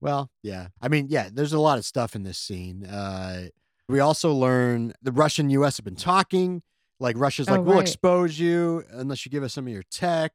well, 0.00 0.30
yeah. 0.42 0.68
I 0.80 0.88
mean, 0.88 1.06
yeah, 1.08 1.28
there's 1.32 1.52
a 1.52 1.60
lot 1.60 1.78
of 1.78 1.84
stuff 1.84 2.14
in 2.14 2.22
this 2.22 2.38
scene. 2.38 2.84
Uh, 2.84 3.46
we 3.88 4.00
also 4.00 4.32
learn 4.32 4.92
the 5.02 5.12
Russian 5.12 5.50
US 5.50 5.78
have 5.78 5.84
been 5.84 5.96
talking. 5.96 6.62
Like 6.98 7.16
Russia's 7.18 7.48
Oh, 7.48 7.52
like, 7.52 7.62
we'll 7.62 7.76
right. 7.76 7.82
expose 7.82 8.38
you 8.38 8.84
unless 8.90 9.24
you 9.24 9.30
give 9.30 9.42
us 9.42 9.54
some 9.54 9.66
of 9.66 9.72
your 9.72 9.84
tech. 9.90 10.32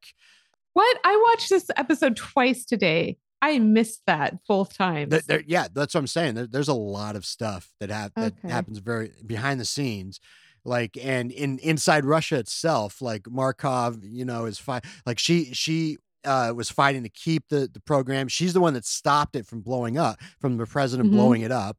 What? 0.73 0.97
I 1.03 1.23
watched 1.29 1.49
this 1.49 1.69
episode 1.77 2.15
twice 2.17 2.65
today. 2.65 3.17
I 3.47 3.59
missed 3.59 4.01
that 4.07 4.39
both 4.47 4.75
times. 4.75 5.11
Th- 5.11 5.23
there- 5.25 5.43
yeah, 5.45 5.67
that's 5.73 5.93
what 5.93 5.99
I'm 5.99 6.07
saying. 6.07 6.35
There, 6.35 6.47
there's 6.47 6.67
a 6.67 6.73
lot 6.73 7.15
of 7.15 7.25
stuff 7.25 7.73
that 7.79 7.89
hap- 7.89 8.15
that 8.15 8.33
Okay. 8.39 8.49
happens 8.49 8.79
very 8.79 9.11
behind 9.25 9.59
the 9.59 9.65
scenes. 9.65 10.19
Like 10.63 10.97
and 11.01 11.31
in 11.31 11.59
inside 11.59 12.05
Russia 12.05 12.37
itself, 12.37 13.01
like 13.01 13.29
Markov, 13.29 14.03
you 14.03 14.25
know, 14.25 14.45
is 14.45 14.57
fight 14.57 14.83
like 15.05 15.19
she 15.19 15.53
she 15.53 15.97
uh, 16.23 16.53
was 16.55 16.71
fighting 16.71 17.03
to 17.03 17.09
keep 17.09 17.49
the 17.49 17.69
the 17.71 17.79
program. 17.79 18.27
She's 18.27 18.53
the 18.53 18.59
one 18.61 18.73
that 18.73 18.83
stopped 18.85 19.35
it 19.35 19.45
from 19.45 19.61
blowing 19.61 19.95
up, 19.97 20.19
from 20.39 20.57
the 20.57 20.65
president 20.65 21.09
Mhm. 21.09 21.13
blowing 21.13 21.41
it 21.43 21.51
up. 21.51 21.77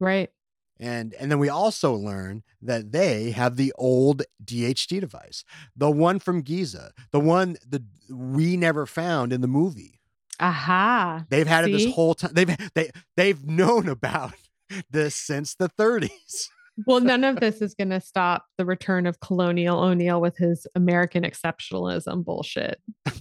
right. 0.00 0.30
And 0.78 1.14
and 1.14 1.30
then 1.30 1.38
we 1.38 1.48
also 1.48 1.94
learn 1.94 2.42
that 2.60 2.90
they 2.92 3.30
have 3.30 3.56
the 3.56 3.72
old 3.78 4.24
DHD 4.44 5.00
device, 5.00 5.44
the 5.76 5.90
one 5.90 6.18
from 6.18 6.42
Giza, 6.42 6.90
the 7.12 7.20
one 7.20 7.56
that 7.66 7.82
we 8.10 8.56
never 8.58 8.84
found 8.86 9.32
in 9.32 9.40
the 9.40 9.48
movie. 9.48 10.00
Aha. 10.40 11.24
They've 11.28 11.46
had 11.46 11.68
it 11.68 11.72
this 11.72 11.92
whole 11.94 12.14
time. 12.14 12.32
They've 12.34 12.56
they 12.74 12.90
they've 13.16 13.44
known 13.46 13.88
about 13.88 14.34
this 14.90 15.14
since 15.14 15.54
the 15.54 15.68
30s. 15.68 16.48
Well, 16.86 17.00
none 17.00 17.24
of 17.24 17.40
this 17.40 17.62
is 17.62 17.72
going 17.72 17.88
to 17.88 18.02
stop 18.02 18.44
the 18.58 18.66
return 18.66 19.06
of 19.06 19.18
Colonial 19.20 19.78
O'Neill 19.78 20.20
with 20.20 20.36
his 20.36 20.66
American 20.74 21.22
exceptionalism 21.22 22.22
bullshit. 22.22 22.80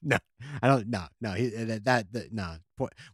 No, 0.00 0.16
I 0.62 0.68
don't 0.68 0.88
no 0.88 1.06
no 1.20 1.32
he, 1.32 1.48
uh, 1.48 1.64
that, 1.64 1.84
that 1.84 2.12
that 2.12 2.32
no. 2.32 2.54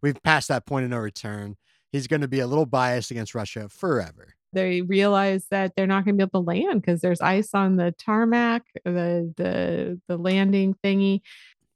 We've 0.02 0.22
passed 0.22 0.48
that 0.48 0.66
point 0.66 0.84
of 0.84 0.90
no 0.90 0.98
return. 0.98 1.56
He's 1.92 2.06
going 2.06 2.20
to 2.20 2.28
be 2.28 2.40
a 2.40 2.46
little 2.46 2.66
biased 2.66 3.10
against 3.10 3.34
Russia 3.34 3.70
forever. 3.70 4.34
They 4.52 4.82
realize 4.82 5.46
that 5.50 5.72
they're 5.74 5.86
not 5.86 6.04
going 6.04 6.18
to 6.18 6.26
be 6.26 6.28
able 6.28 6.42
to 6.42 6.46
land 6.46 6.82
because 6.82 7.00
there's 7.00 7.22
ice 7.22 7.54
on 7.54 7.76
the 7.76 7.92
tarmac, 7.92 8.64
the 8.84 9.32
the 9.36 9.98
the 10.08 10.18
landing 10.18 10.76
thingy, 10.84 11.22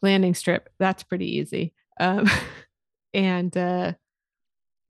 landing 0.03 0.35
strip. 0.35 0.69
That's 0.79 1.03
pretty 1.03 1.37
easy. 1.39 1.75
Um, 2.01 2.29
and 3.15 3.57
uh, 3.57 3.95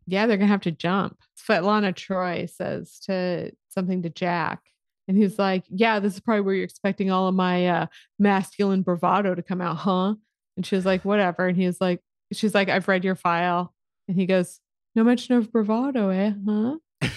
yeah, 0.07 0.27
they're 0.27 0.37
gonna 0.37 0.49
have 0.49 0.63
to 0.63 0.73
jump. 0.73 1.19
Svetlana 1.39 1.95
Troi 1.95 2.49
says 2.49 2.99
to 3.07 3.53
something 3.69 4.03
to 4.03 4.11
Jack, 4.11 4.61
and 5.07 5.17
he's 5.17 5.39
like, 5.39 5.65
"Yeah, 5.69 6.01
this 6.01 6.15
is 6.15 6.21
probably 6.21 6.43
where 6.43 6.55
you're 6.55 6.65
expecting 6.65 7.11
all 7.11 7.29
of 7.29 7.35
my 7.35 7.67
uh, 7.67 7.87
masculine 8.19 8.83
bravado 8.83 9.35
to 9.35 9.43
come 9.43 9.61
out, 9.61 9.77
huh?" 9.77 10.15
And 10.57 10.67
she 10.67 10.77
was 10.77 10.87
like, 10.87 11.05
"Whatever." 11.05 11.47
And 11.47 11.57
he 11.57 11.67
was 11.67 11.81
like, 11.81 12.01
"She's 12.33 12.55
like, 12.55 12.69
I've 12.69 12.89
read 12.89 13.05
your 13.05 13.15
file," 13.15 13.75
and 14.09 14.17
he 14.17 14.27
goes, 14.27 14.61
"No 14.95 15.05
mention 15.05 15.37
of 15.37 15.53
bravado, 15.53 16.11
eh? 16.11 16.33
Huh?" 16.47 16.77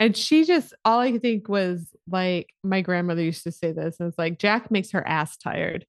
And 0.00 0.16
she 0.16 0.44
just, 0.44 0.74
all 0.84 1.00
I 1.00 1.12
could 1.12 1.22
think 1.22 1.48
was 1.48 1.88
like, 2.08 2.50
my 2.62 2.82
grandmother 2.82 3.22
used 3.22 3.42
to 3.44 3.52
say 3.52 3.72
this, 3.72 3.96
and 3.98 4.08
it's 4.08 4.18
like, 4.18 4.38
Jack 4.38 4.70
makes 4.70 4.92
her 4.92 5.06
ass 5.06 5.36
tired. 5.36 5.86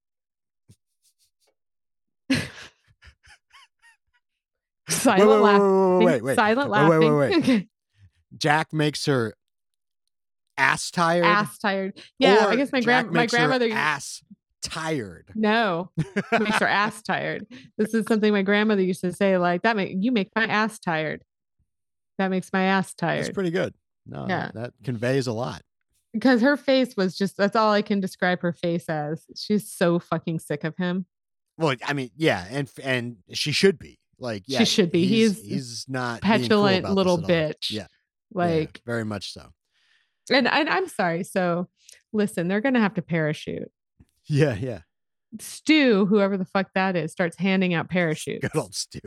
Silent 4.90 5.28
wait, 5.28 5.36
wait, 5.36 5.42
laughing. 5.42 5.98
wait, 5.98 6.04
wait, 6.04 6.12
wait, 6.14 6.22
wait. 6.22 6.36
Silent 6.36 6.68
oh, 6.68 6.72
Wait, 6.72 6.98
wait, 6.98 7.08
laughing. 7.10 7.18
wait, 7.18 7.48
wait. 7.48 7.68
Jack 8.36 8.72
makes 8.72 9.06
her 9.06 9.34
ass 10.56 10.90
tired. 10.90 11.24
ass 11.24 11.58
tired. 11.58 11.98
Yeah, 12.18 12.46
I 12.48 12.56
guess 12.56 12.72
my 12.72 12.80
grand 12.80 13.10
my 13.10 13.26
grandmother 13.26 13.68
ass 13.72 14.22
tired. 14.62 15.30
no 15.34 15.90
makes 16.32 16.58
her 16.58 16.68
ass 16.68 17.02
tired. 17.02 17.46
This 17.78 17.94
is 17.94 18.04
something 18.06 18.32
my 18.32 18.42
grandmother 18.42 18.82
used 18.82 19.00
to 19.02 19.12
say, 19.12 19.38
like 19.38 19.62
that 19.62 19.76
make 19.76 19.94
you 19.98 20.12
make 20.12 20.30
my 20.36 20.44
ass 20.44 20.78
tired. 20.78 21.22
That 22.18 22.28
makes 22.28 22.52
my 22.52 22.62
ass 22.64 22.88
That's 22.94 23.26
tired. 23.26 23.34
pretty 23.34 23.50
good. 23.50 23.74
No, 24.06 24.26
Yeah. 24.28 24.46
that, 24.46 24.54
that 24.54 24.72
conveys 24.84 25.26
a 25.26 25.32
lot. 25.32 25.62
Because 26.12 26.40
her 26.42 26.56
face 26.56 26.96
was 26.96 27.16
just 27.16 27.36
that's 27.36 27.54
all 27.56 27.72
I 27.72 27.82
can 27.82 28.00
describe 28.00 28.40
her 28.42 28.52
face 28.52 28.88
as. 28.88 29.24
She's 29.36 29.70
so 29.70 29.98
fucking 29.98 30.40
sick 30.40 30.64
of 30.64 30.76
him. 30.76 31.06
Well, 31.56 31.74
I 31.86 31.92
mean, 31.92 32.10
yeah, 32.16 32.46
and 32.50 32.70
and 32.82 33.16
she 33.32 33.52
should 33.52 33.78
be 33.78 33.99
like, 34.20 34.44
yeah, 34.46 34.60
She 34.60 34.64
should 34.66 34.92
be. 34.92 35.06
He's, 35.06 35.40
He's 35.40 35.48
he's 35.50 35.84
not 35.88 36.20
being 36.22 36.32
cool 36.32 36.40
Petulant 36.40 36.90
little 36.90 37.18
bitch. 37.18 37.70
Yeah, 37.70 37.80
yeah, 37.80 37.86
Like 38.32 38.80
very 38.86 39.04
much 39.04 39.32
so. 39.32 39.48
and, 40.30 40.46
and 40.46 40.68
I'm 40.68 40.88
sorry. 40.88 41.24
So 41.24 41.68
listen, 42.12 42.48
they're 42.48 42.60
gonna 42.60 42.80
have 42.80 42.94
to 42.94 43.02
parachute. 43.02 43.70
Yeah, 44.26 44.54
yeah. 44.54 44.80
Stu, 45.38 46.06
whoever 46.06 46.36
the 46.36 46.44
fuck 46.44 46.70
that 46.74 46.96
is, 46.96 47.12
starts 47.12 47.36
handing 47.36 47.74
out 47.74 47.88
parachutes. 47.88 48.46
Good 48.52 48.58
old 48.58 48.74
Stu. 48.74 49.00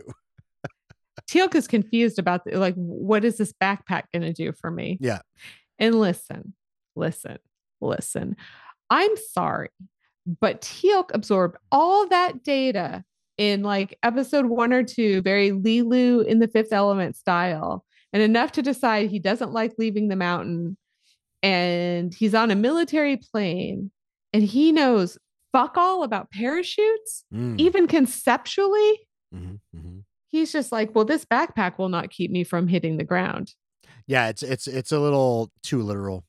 Teal'c 1.30 1.56
is 1.56 1.68
confused 1.68 2.20
about 2.20 2.44
the, 2.44 2.58
like, 2.58 2.76
what 2.76 3.24
is 3.24 3.38
this 3.38 3.54
backpack 3.54 4.04
going 4.12 4.24
to 4.24 4.34
do 4.34 4.52
for 4.52 4.70
me? 4.70 4.98
Yeah. 5.00 5.20
And 5.80 6.00
listen, 6.00 6.54
listen, 6.96 7.38
listen. 7.82 8.36
I'm 8.90 9.12
sorry, 9.32 9.70
but 10.42 10.62
Teal'c 10.62 11.12
absorbed 11.14 11.58
all 11.72 12.08
that 12.08 12.44
data 12.44 13.04
in 13.38 13.64
like 13.64 13.98
episode 14.04 14.46
one 14.46 14.74
or 14.74 14.84
two, 14.84 15.22
very 15.22 15.52
Leeloo 15.52 16.26
in 16.26 16.40
the 16.40 16.48
Fifth 16.48 16.72
Element 16.74 17.16
style, 17.16 17.84
and 18.12 18.22
enough 18.22 18.52
to 18.54 18.62
decide 18.62 19.10
he 19.10 19.20
doesn't 19.20 19.52
like 19.54 19.74
leaving 19.78 20.08
the 20.08 20.16
mountain, 20.16 20.78
and 21.42 22.14
he's 22.14 22.34
on 22.36 22.52
a 22.52 22.56
military 22.56 23.18
plane. 23.18 23.92
and 24.36 24.44
he 24.44 24.72
knows 24.72 25.16
fuck 25.52 25.78
all 25.78 26.02
about 26.02 26.32
parachutes, 26.32 27.24
Mm, 27.32 27.60
even 27.60 27.86
conceptually. 27.88 29.08
mhm, 29.32 29.60
mhm. 29.76 30.04
He's 30.30 30.52
just 30.52 30.72
like, 30.72 30.96
well, 30.96 31.06
this 31.06 31.24
backpack 31.26 31.78
will 31.78 31.90
not 31.90 32.10
keep 32.10 32.32
me 32.32 32.44
from 32.44 32.68
hitting 32.68 32.98
the 32.98 33.04
ground. 33.04 33.54
Yeah, 34.08 34.30
it's 34.30 34.42
it's 34.42 34.66
it's 34.68 34.92
a 34.92 35.00
little 35.00 35.52
too 35.62 35.84
literal. 35.84 36.26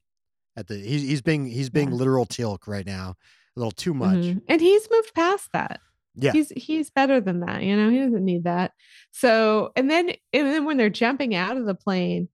At 0.55 0.67
the 0.67 0.77
he's 0.77 1.01
he's 1.01 1.23
being 1.23 1.47
he's 1.47 1.71
being 1.71 1.89
Yeah. 1.91 1.95
literal 1.97 2.27
Teal'c 2.27 2.67
right 2.67 2.85
now, 2.85 3.15
a 3.57 3.59
little 3.61 3.73
too 3.73 3.95
much. 3.95 4.19
Mhm. 4.19 4.43
And 4.49 4.61
he's 4.61 4.87
moved 4.91 5.15
past 5.15 5.49
that. 5.55 5.81
Yeah. 6.17 6.33
He's 6.33 6.51
he's 6.57 6.91
better 6.91 7.21
than 7.21 7.41
that, 7.41 7.63
you 7.63 7.77
know. 7.77 7.91
He 7.91 7.99
doesn't 7.99 8.25
need 8.25 8.45
that. 8.45 8.73
So, 9.11 9.73
and 9.77 9.91
then 9.91 10.11
and 10.33 10.47
then 10.47 10.65
when 10.65 10.77
they're 10.77 10.91
jumping 10.91 11.35
out 11.35 11.57
of 11.57 11.67
the 11.67 11.75
plane, 11.75 12.29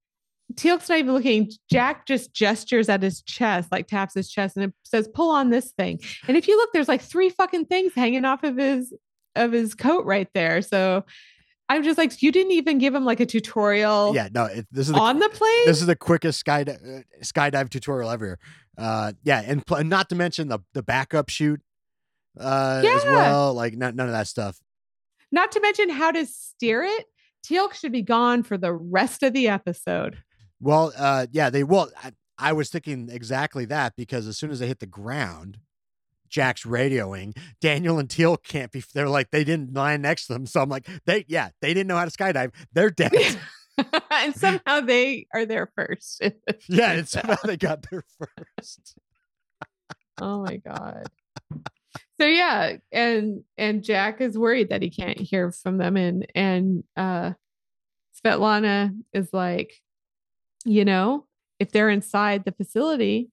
Teal'c's 0.55 0.89
not 0.89 0.99
even 0.99 1.15
looking. 1.15 1.51
Jack 1.71 2.07
just 2.07 2.35
gestures 2.35 2.89
at 2.89 3.03
his 3.03 3.23
chest, 3.23 3.71
like 3.73 3.87
taps 3.87 4.15
his 4.15 4.31
chest, 4.31 4.57
and 4.57 4.67
it 4.67 4.75
says, 4.83 5.09
"Pull 5.15 5.31
on 5.31 5.51
this 5.51 5.73
thing." 5.73 6.01
And 6.29 6.37
if 6.37 6.47
you 6.49 6.57
look, 6.57 6.71
there's 6.73 6.89
like 6.89 7.01
three 7.01 7.31
fucking 7.31 7.67
things 7.67 7.93
hanging 7.95 8.25
off 8.25 8.43
of 8.43 8.57
his 8.57 8.93
of 9.37 9.53
his 9.53 9.75
coat 9.75 10.05
right 10.05 10.29
there. 10.35 10.61
So, 10.61 11.05
I'm 11.69 11.85
just 11.85 11.97
like, 11.97 12.21
you 12.21 12.33
didn't 12.33 12.53
even 12.53 12.79
give 12.79 12.95
him 12.95 13.05
like 13.05 13.21
a 13.21 13.27
tutorial 13.27 14.13
Yeah, 14.13 14.29
no, 14.35 14.47
it, 14.47 14.67
this 14.73 14.89
is 14.89 14.93
the, 14.93 14.99
on 15.01 15.21
the 15.21 15.29
plane. 15.29 15.67
this 15.67 15.81
is 15.81 15.87
the 15.87 15.95
quickest 15.97 16.45
skydive 16.45 17.01
uh, 17.01 17.03
skydive 17.23 17.71
tutorial 17.71 18.11
ever. 18.11 18.39
Uh, 18.77 19.13
yeah, 19.23 19.43
and 19.47 19.65
pl- 19.65 19.85
not 19.85 20.09
to 20.09 20.17
mention 20.17 20.49
the 20.49 20.59
the 20.75 20.83
backup 20.83 21.29
shoot 21.29 21.61
uh, 22.41 22.83
as 22.85 23.05
Yeah. 23.05 23.11
well. 23.13 23.55
Like 23.55 23.77
not, 23.77 23.95
none 23.95 24.07
of 24.07 24.13
that 24.13 24.27
stuff. 24.27 24.59
not 25.31 25.53
to 25.53 25.61
mention 25.61 25.91
how 25.91 26.11
to 26.11 26.27
steer 26.27 26.83
it. 26.83 27.07
Teal'c 27.47 27.73
should 27.75 27.93
be 27.93 28.03
gone 28.03 28.43
for 28.43 28.59
the 28.59 28.73
rest 28.73 29.23
of 29.23 29.33
the 29.33 29.49
episode. 29.49 30.19
Well, 30.61 30.93
uh, 30.97 31.27
yeah, 31.33 31.49
they 31.51 31.65
will. 31.65 31.91
I, 32.03 32.13
I 32.39 32.53
was 32.53 32.69
thinking 32.71 33.09
exactly 33.11 33.65
that 33.67 33.95
because 33.97 34.27
as 34.27 34.37
soon 34.39 34.51
as 34.51 34.59
they 34.59 34.67
hit 34.67 34.79
the 34.81 34.87
ground, 34.87 35.59
Jack's 36.29 36.65
radioing. 36.65 37.37
Daniel 37.61 37.99
and 37.99 38.09
Teal 38.11 38.37
can't 38.37 38.71
be. 38.71 38.83
They're 38.95 39.09
like 39.09 39.31
they 39.31 39.43
didn't 39.45 39.73
line 39.75 40.03
next 40.03 40.27
to 40.27 40.35
them, 40.35 40.47
so 40.47 40.61
I'm 40.61 40.69
like 40.69 40.87
they 41.07 41.25
yeah 41.29 41.49
they 41.61 41.73
didn't 41.75 41.87
know 41.89 41.97
how 41.97 42.05
to 42.05 42.11
skydive. 42.11 42.53
They're 42.73 42.91
dead. 42.91 43.13
and 44.11 44.35
somehow 44.37 44.81
they 44.81 45.27
are 45.35 45.45
there 45.47 45.71
first. 45.75 46.23
yeah, 46.69 46.93
and 46.93 47.09
somehow 47.09 47.37
they 47.45 47.57
got 47.57 47.85
there 47.91 48.05
first. 48.19 48.95
oh 50.21 50.43
my 50.45 50.57
god. 50.59 51.07
So 52.21 52.27
yeah, 52.27 52.77
and 52.93 53.45
and 53.57 53.83
Jack 53.83 54.21
is 54.21 54.37
worried 54.37 54.69
that 54.69 54.83
he 54.83 54.91
can't 54.91 55.19
hear 55.19 55.51
from 55.53 55.79
them, 55.79 55.97
and 55.97 56.27
and 56.35 56.85
uh 56.95 57.33
Svetlana 58.23 58.95
is 59.15 59.33
like, 59.33 59.73
you 60.67 60.85
know, 60.85 61.25
if 61.59 61.73
they're 61.73 61.89
inside 61.89 62.45
the 62.45 62.53
facility, 62.53 63.31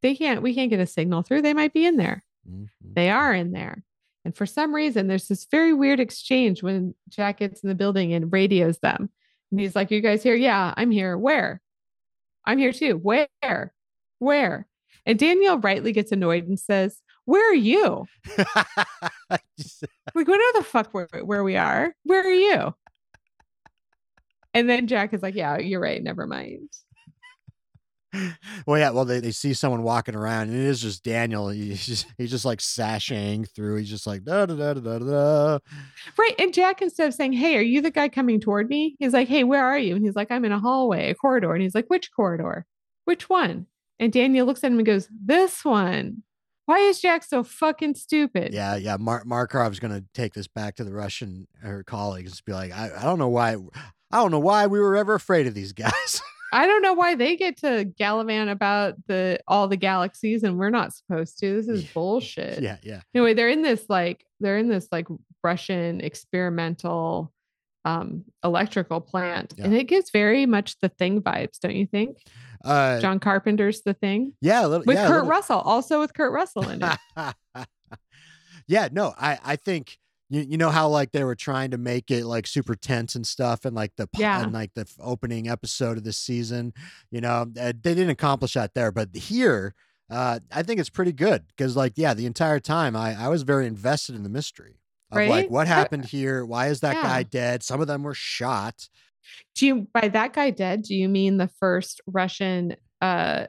they 0.00 0.14
can't. 0.14 0.40
We 0.40 0.54
can't 0.54 0.70
get 0.70 0.80
a 0.80 0.86
signal 0.86 1.20
through. 1.20 1.42
They 1.42 1.52
might 1.52 1.74
be 1.74 1.84
in 1.84 1.98
there. 1.98 2.24
Mhm. 2.48 2.68
They 2.80 3.10
are 3.10 3.34
in 3.34 3.52
there. 3.52 3.84
And 4.24 4.34
for 4.34 4.46
some 4.46 4.74
reason, 4.74 5.06
there's 5.06 5.28
this 5.28 5.46
very 5.50 5.74
weird 5.74 6.00
exchange 6.00 6.62
when 6.62 6.94
Jack 7.10 7.40
gets 7.40 7.62
in 7.62 7.68
the 7.68 7.74
building 7.74 8.14
and 8.14 8.32
radios 8.32 8.78
them. 8.78 9.10
And 9.50 9.60
he's 9.60 9.76
like, 9.76 9.90
You 9.90 10.00
guys 10.00 10.22
here? 10.22 10.34
Yeah, 10.34 10.72
I'm 10.78 10.90
here. 10.90 11.18
Where? 11.18 11.60
I'm 12.46 12.56
here 12.56 12.72
too. 12.72 12.94
Where? 12.96 13.28
Where? 14.18 14.66
And 15.04 15.18
Danielle 15.18 15.58
rightly 15.58 15.92
gets 15.92 16.10
annoyed 16.12 16.46
and 16.48 16.58
says, 16.58 17.02
Where 17.26 17.50
are 17.50 17.54
you? 17.54 18.06
Just- 19.58 19.84
Like, 20.14 20.26
we 20.26 20.36
know 20.36 20.52
the 20.54 20.64
fuck 20.64 20.92
where, 20.92 21.08
where 21.24 21.44
we 21.44 21.56
are. 21.56 21.94
Where 22.04 22.26
are 22.26 22.30
you? 22.32 22.74
And 24.54 24.68
then 24.68 24.86
Jack 24.88 25.14
is 25.14 25.22
like, 25.22 25.34
Yeah, 25.34 25.58
you're 25.58 25.80
right. 25.80 26.02
Never 26.02 26.26
mind. 26.26 26.68
well, 28.66 28.76
yeah. 28.76 28.90
Well, 28.90 29.04
they, 29.04 29.20
they 29.20 29.30
see 29.30 29.54
someone 29.54 29.84
walking 29.84 30.16
around, 30.16 30.48
and 30.48 30.58
it 30.58 30.64
is 30.64 30.80
just 30.80 31.04
Daniel. 31.04 31.48
He's 31.50 31.86
just 31.86 32.06
he's 32.18 32.30
just 32.30 32.44
like 32.44 32.58
sashaying 32.58 33.48
through. 33.54 33.76
He's 33.76 33.88
just 33.90 34.04
like 34.06 34.24
da 34.24 34.46
da 34.46 34.56
da 34.56 34.74
da 34.74 34.80
da 34.80 34.98
da. 34.98 35.58
Right. 36.18 36.34
And 36.40 36.52
Jack, 36.52 36.82
instead 36.82 37.06
of 37.06 37.14
saying, 37.14 37.34
Hey, 37.34 37.56
are 37.56 37.62
you 37.62 37.80
the 37.80 37.92
guy 37.92 38.08
coming 38.08 38.40
toward 38.40 38.68
me? 38.68 38.96
He's 38.98 39.12
like, 39.12 39.28
Hey, 39.28 39.44
where 39.44 39.64
are 39.64 39.78
you? 39.78 39.94
And 39.94 40.04
he's 40.04 40.16
like, 40.16 40.32
I'm 40.32 40.44
in 40.44 40.50
a 40.50 40.58
hallway, 40.58 41.10
a 41.10 41.14
corridor. 41.14 41.52
And 41.54 41.62
he's 41.62 41.74
like, 41.76 41.86
Which 41.86 42.10
corridor? 42.12 42.66
Which 43.04 43.28
one? 43.28 43.66
And 44.00 44.12
Daniel 44.12 44.44
looks 44.46 44.64
at 44.64 44.72
him 44.72 44.78
and 44.78 44.86
goes, 44.86 45.08
This 45.24 45.64
one. 45.64 46.24
Why 46.70 46.78
is 46.78 47.00
Jack 47.00 47.24
so 47.24 47.42
fucking 47.42 47.94
stupid? 47.96 48.54
Yeah, 48.54 48.76
yeah. 48.76 48.96
Mar- 48.96 49.24
Markov's 49.24 49.80
gonna 49.80 50.04
take 50.14 50.34
this 50.34 50.46
back 50.46 50.76
to 50.76 50.84
the 50.84 50.92
Russian 50.92 51.48
her 51.62 51.82
colleagues. 51.82 52.30
and 52.32 52.42
Be 52.44 52.52
like, 52.52 52.70
I, 52.72 52.90
I 52.96 53.02
don't 53.02 53.18
know 53.18 53.28
why, 53.28 53.56
I 54.12 54.16
don't 54.18 54.30
know 54.30 54.38
why 54.38 54.68
we 54.68 54.78
were 54.78 54.96
ever 54.96 55.14
afraid 55.14 55.48
of 55.48 55.54
these 55.54 55.72
guys. 55.72 56.22
I 56.52 56.66
don't 56.66 56.82
know 56.82 56.94
why 56.94 57.16
they 57.16 57.36
get 57.36 57.56
to 57.58 57.84
gallivant 57.98 58.50
about 58.50 58.94
the 59.08 59.40
all 59.48 59.66
the 59.66 59.76
galaxies 59.76 60.44
and 60.44 60.58
we're 60.58 60.70
not 60.70 60.92
supposed 60.94 61.38
to. 61.40 61.56
This 61.56 61.66
is 61.68 61.82
Yeah. 61.84 61.90
bullshit. 61.92 62.62
yeah, 62.62 62.76
yeah. 62.84 63.00
Anyway, 63.14 63.34
they're 63.34 63.48
in 63.48 63.62
this 63.62 63.84
like 63.88 64.24
they're 64.38 64.58
in 64.58 64.68
this 64.68 64.86
like 64.92 65.08
Russian 65.42 66.00
experimental 66.00 67.32
um 67.84 68.24
electrical 68.44 69.00
plant. 69.00 69.54
Yeah. 69.56 69.64
And 69.64 69.74
it 69.74 69.84
gives 69.84 70.10
very 70.10 70.46
much 70.46 70.78
the 70.80 70.88
thing 70.88 71.20
vibes, 71.22 71.58
don't 71.60 71.74
you 71.74 71.86
think? 71.86 72.18
Uh, 72.64 73.00
John 73.00 73.18
Carpenter's 73.20 73.82
the 73.82 73.94
thing. 73.94 74.34
yeah, 74.40 74.66
a 74.66 74.68
little, 74.68 74.84
with 74.86 74.96
yeah, 74.96 75.06
Kurt 75.06 75.26
Russell, 75.26 75.60
also 75.60 76.00
with 76.00 76.12
Kurt 76.14 76.32
Russell 76.32 76.68
in 76.68 76.82
it. 76.82 76.98
yeah, 78.66 78.88
no, 78.92 79.14
I, 79.18 79.38
I 79.44 79.56
think 79.56 79.98
you, 80.28 80.42
you 80.42 80.56
know 80.58 80.70
how 80.70 80.88
like 80.88 81.12
they 81.12 81.24
were 81.24 81.34
trying 81.34 81.70
to 81.72 81.78
make 81.78 82.10
it 82.10 82.24
like 82.24 82.46
super 82.46 82.74
tense 82.74 83.14
and 83.14 83.26
stuff, 83.26 83.64
and 83.64 83.74
like 83.74 83.92
the 83.96 84.08
Yeah. 84.16 84.42
and 84.42 84.52
like 84.52 84.74
the 84.74 84.86
opening 85.00 85.48
episode 85.48 85.98
of 85.98 86.04
this 86.04 86.18
season, 86.18 86.72
you 87.10 87.20
know, 87.20 87.46
uh, 87.60 87.72
they 87.80 87.94
didn't 87.94 88.10
accomplish 88.10 88.54
that 88.54 88.74
there, 88.74 88.92
but 88.92 89.14
here, 89.14 89.74
uh, 90.10 90.40
I 90.52 90.62
think 90.62 90.80
it's 90.80 90.90
pretty 90.90 91.12
good 91.12 91.46
because 91.48 91.76
like 91.76 91.94
yeah, 91.96 92.14
the 92.14 92.26
entire 92.26 92.60
time 92.60 92.94
I 92.94 93.14
I 93.20 93.28
was 93.28 93.42
very 93.42 93.66
invested 93.66 94.14
in 94.14 94.22
the 94.22 94.28
mystery 94.28 94.76
of 95.10 95.26
like 95.26 95.50
what 95.50 95.66
happened 95.66 96.04
here, 96.06 96.44
why 96.44 96.68
is 96.68 96.80
that 96.80 96.96
Yeah. 96.96 97.02
guy 97.02 97.22
dead? 97.24 97.62
Some 97.64 97.80
of 97.80 97.88
them 97.88 98.04
were 98.04 98.14
shot. 98.14 98.88
Do 99.54 99.66
you 99.66 99.88
by 99.92 100.08
that 100.08 100.32
guy 100.32 100.50
dead? 100.50 100.82
Do 100.82 100.94
you 100.94 101.08
mean 101.08 101.36
the 101.36 101.50
first 101.60 102.00
Russian 102.06 102.76
uh 103.00 103.46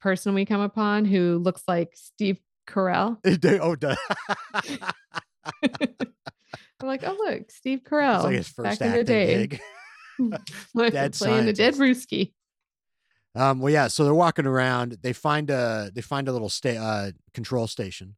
person 0.00 0.34
we 0.34 0.44
come 0.44 0.60
upon 0.60 1.04
who 1.04 1.38
looks 1.38 1.62
like 1.68 1.90
Steve 1.94 2.38
Carell? 2.68 3.18
Oh, 3.60 3.74
duh. 3.76 3.96
I'm 6.80 6.88
like, 6.88 7.04
oh 7.04 7.16
look, 7.18 7.50
Steve 7.50 7.82
Carell. 7.88 8.16
it's 8.16 8.24
like 8.24 8.36
his 8.36 8.48
back 8.48 8.78
first 8.78 8.82
in 8.82 8.92
the 8.92 8.98
acting 9.00 9.14
day. 9.16 9.46
gig. 9.46 9.60
Dead 10.92 11.12
playing 11.14 11.46
the 11.46 11.52
dead. 11.52 11.74
Ruski. 11.74 12.32
Um, 13.34 13.60
well, 13.60 13.72
yeah. 13.72 13.88
So 13.88 14.04
they're 14.04 14.14
walking 14.14 14.46
around. 14.46 14.98
They 15.02 15.12
find 15.12 15.48
a 15.50 15.90
they 15.94 16.02
find 16.02 16.28
a 16.28 16.32
little 16.32 16.50
sta- 16.50 16.76
uh, 16.76 17.10
control 17.32 17.66
station. 17.66 18.16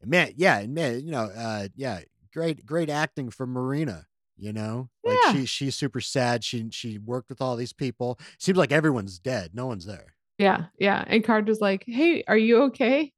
And 0.00 0.10
man, 0.10 0.32
yeah, 0.36 0.58
and 0.58 0.74
man, 0.74 1.04
you 1.04 1.12
know, 1.12 1.24
uh, 1.24 1.68
yeah, 1.76 2.00
great 2.32 2.66
great 2.66 2.90
acting 2.90 3.30
from 3.30 3.50
Marina. 3.52 4.06
You 4.40 4.52
know, 4.52 4.88
like 5.04 5.18
Yeah. 5.26 5.32
she 5.34 5.46
she's 5.46 5.76
super 5.76 6.00
sad. 6.00 6.42
She 6.44 6.66
she 6.70 6.98
worked 6.98 7.28
with 7.28 7.40
all 7.42 7.56
these 7.56 7.72
people. 7.72 8.18
Seems 8.38 8.56
like 8.58 8.72
everyone's 8.72 9.18
dead. 9.18 9.50
No 9.54 9.66
one's 9.66 9.86
there. 9.86 10.14
Yeah, 10.38 10.66
yeah. 10.78 11.04
And 11.06 11.22
Card 11.22 11.46
was 11.46 11.60
like, 11.60 11.84
"Hey, 11.86 12.24
are 12.26 12.38
you 12.38 12.62
okay?" 12.64 13.12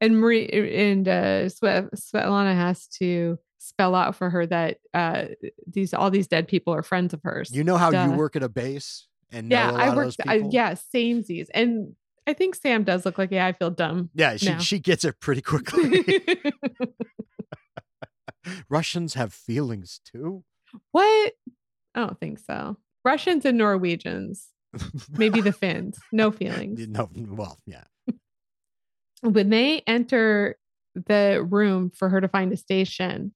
And 0.00 0.18
Marie 0.18 0.48
and 0.48 1.06
uh, 1.06 1.44
Svet, 1.50 1.90
Svetlana 1.94 2.54
has 2.54 2.86
to 2.98 3.38
spell 3.58 3.94
out 3.94 4.16
for 4.16 4.30
her 4.30 4.46
that 4.46 4.78
uh, 4.94 5.24
these 5.70 5.92
all 5.92 6.10
these 6.10 6.26
dead 6.26 6.48
people 6.48 6.72
are 6.74 6.82
friends 6.82 7.12
of 7.12 7.20
hers. 7.22 7.50
You 7.52 7.62
know 7.64 7.76
how 7.76 7.90
Duh. 7.90 8.06
you 8.06 8.12
work 8.12 8.34
at 8.36 8.42
a 8.42 8.48
base 8.48 9.06
and 9.30 9.50
know 9.50 9.56
yeah, 9.56 9.70
a 9.70 9.72
lot 9.72 9.80
I 9.80 9.86
of 9.88 9.96
worked. 9.96 10.16
I, 10.26 10.34
yeah, 10.50 10.72
samesies. 10.72 11.48
And 11.52 11.94
I 12.26 12.32
think 12.32 12.54
Sam 12.54 12.84
does 12.84 13.04
look 13.04 13.18
like, 13.18 13.30
yeah, 13.30 13.46
I 13.46 13.52
feel 13.52 13.70
dumb. 13.70 14.08
yeah. 14.14 14.36
She 14.38 14.46
now. 14.48 14.58
she 14.58 14.78
gets 14.78 15.04
it 15.04 15.20
pretty 15.20 15.42
quickly. 15.42 16.02
Russians 18.68 19.14
have 19.14 19.32
feelings 19.32 20.00
too. 20.04 20.44
what? 20.92 21.32
I 21.94 22.00
don't 22.00 22.18
think 22.20 22.38
so. 22.38 22.76
Russians 23.04 23.44
and 23.44 23.58
Norwegians, 23.58 24.48
maybe 25.16 25.40
the 25.40 25.52
Finns, 25.52 25.98
no 26.12 26.30
feelings. 26.30 26.86
no, 26.88 27.08
well, 27.14 27.58
yeah. 27.66 27.84
when 29.22 29.50
they 29.50 29.82
enter 29.86 30.56
the 30.94 31.44
room 31.48 31.90
for 31.94 32.08
her 32.08 32.20
to 32.20 32.28
find 32.28 32.52
a 32.52 32.56
station, 32.56 33.32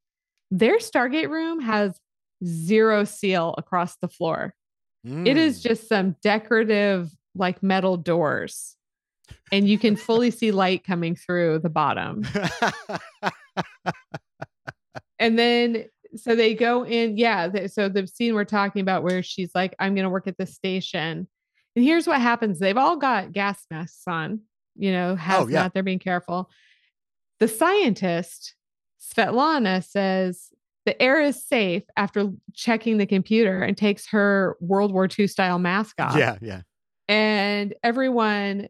their 0.51 0.79
Stargate 0.79 1.29
room 1.31 1.61
has 1.61 1.99
zero 2.45 3.05
seal 3.05 3.55
across 3.59 3.97
the 3.97 4.09
floor. 4.09 4.55
It 5.05 5.37
is 5.37 5.61
Mm. 5.61 5.63
just 5.63 5.89
some 5.89 6.17
decorative, 6.23 7.11
like 7.35 7.63
metal 7.63 7.97
doors. 7.97 8.77
And 9.53 9.69
you 9.69 9.79
can 9.79 9.97
fully 9.97 10.31
see 10.31 10.51
light 10.51 10.85
coming 10.85 11.15
through 11.17 11.59
the 11.61 11.69
bottom. 11.71 12.25
And 15.19 15.39
then, 15.39 15.87
so 16.17 16.35
they 16.35 16.55
go 16.55 16.85
in. 16.85 17.17
Yeah. 17.17 17.67
so 17.67 17.89
the 17.89 18.07
scene 18.07 18.35
we're 18.35 18.45
talking 18.45 18.83
about 18.83 19.03
where 19.03 19.23
she's 19.23 19.51
like, 19.55 19.75
I'm 19.79 19.95
going 19.95 20.05
to 20.05 20.11
work 20.11 20.27
at 20.27 20.39
the 20.39 20.47
station. 20.47 21.29
And 21.77 21.85
here's 21.85 22.07
what 22.07 22.21
happens 22.21 22.59
they've 22.59 22.77
all 22.77 22.97
got 22.97 23.33
gas 23.33 23.65
masks 23.71 24.03
on, 24.07 24.41
you 24.77 24.93
know, 24.93 25.17
hazmat. 25.19 25.41
Oh, 25.41 25.49
yeah. 25.49 25.69
They're 25.73 25.83
being 25.83 25.99
careful. 25.99 26.51
The 27.41 27.49
scientist, 27.49 28.55
Svetlana, 29.01 29.85
says 29.85 30.51
the 30.87 31.01
air 31.01 31.21
is 31.21 31.43
safe 31.45 31.83
after 31.97 32.31
checking 32.53 32.99
the 32.99 33.07
computer 33.07 33.63
and 33.63 33.77
takes 33.77 34.07
her 34.09 34.57
World 34.61 34.93
War 34.93 35.09
II 35.19 35.27
style 35.27 35.59
mask 35.59 36.01
off. 36.01 36.17
yeah, 36.17 36.37
yeah. 36.41 36.63
And 37.09 37.75
everyone 37.83 38.69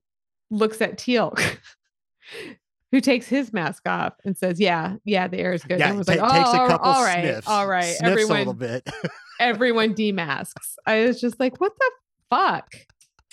looks 0.51 0.81
at 0.81 0.99
Teal'c, 0.99 1.41
who 2.95 3.01
takes 3.01 3.27
his 3.27 3.53
mask 3.53 3.89
off 3.89 4.13
and 4.25 4.37
says, 4.39 4.61
"Yeah, 4.61 4.95
yeah, 5.05 5.27
the 5.27 5.39
air 5.39 5.53
is 5.53 5.65
good." 5.65 5.81
Yeah, 5.81 5.89
and 5.89 5.99
was 5.99 6.07
ta- 6.07 6.13
like, 6.13 6.33
takes 6.33 6.55
a 6.55 6.63
"Oh, 6.63 6.69
couple 6.69 6.91
all 6.93 7.03
right, 7.03 7.25
sniffs, 7.25 7.49
all 7.49 7.67
right." 7.67 7.83
sniffs 7.97 8.23
a 8.23 8.27
little 8.33 8.51
everyone, 8.53 8.57
bit. 8.57 8.89
everyone 9.41 9.95
demasks. 9.97 10.77
I 10.87 11.05
was 11.05 11.21
just 11.21 11.41
like, 11.41 11.61
"What 11.61 11.73
the 11.77 11.91
fuck?" 12.31 12.69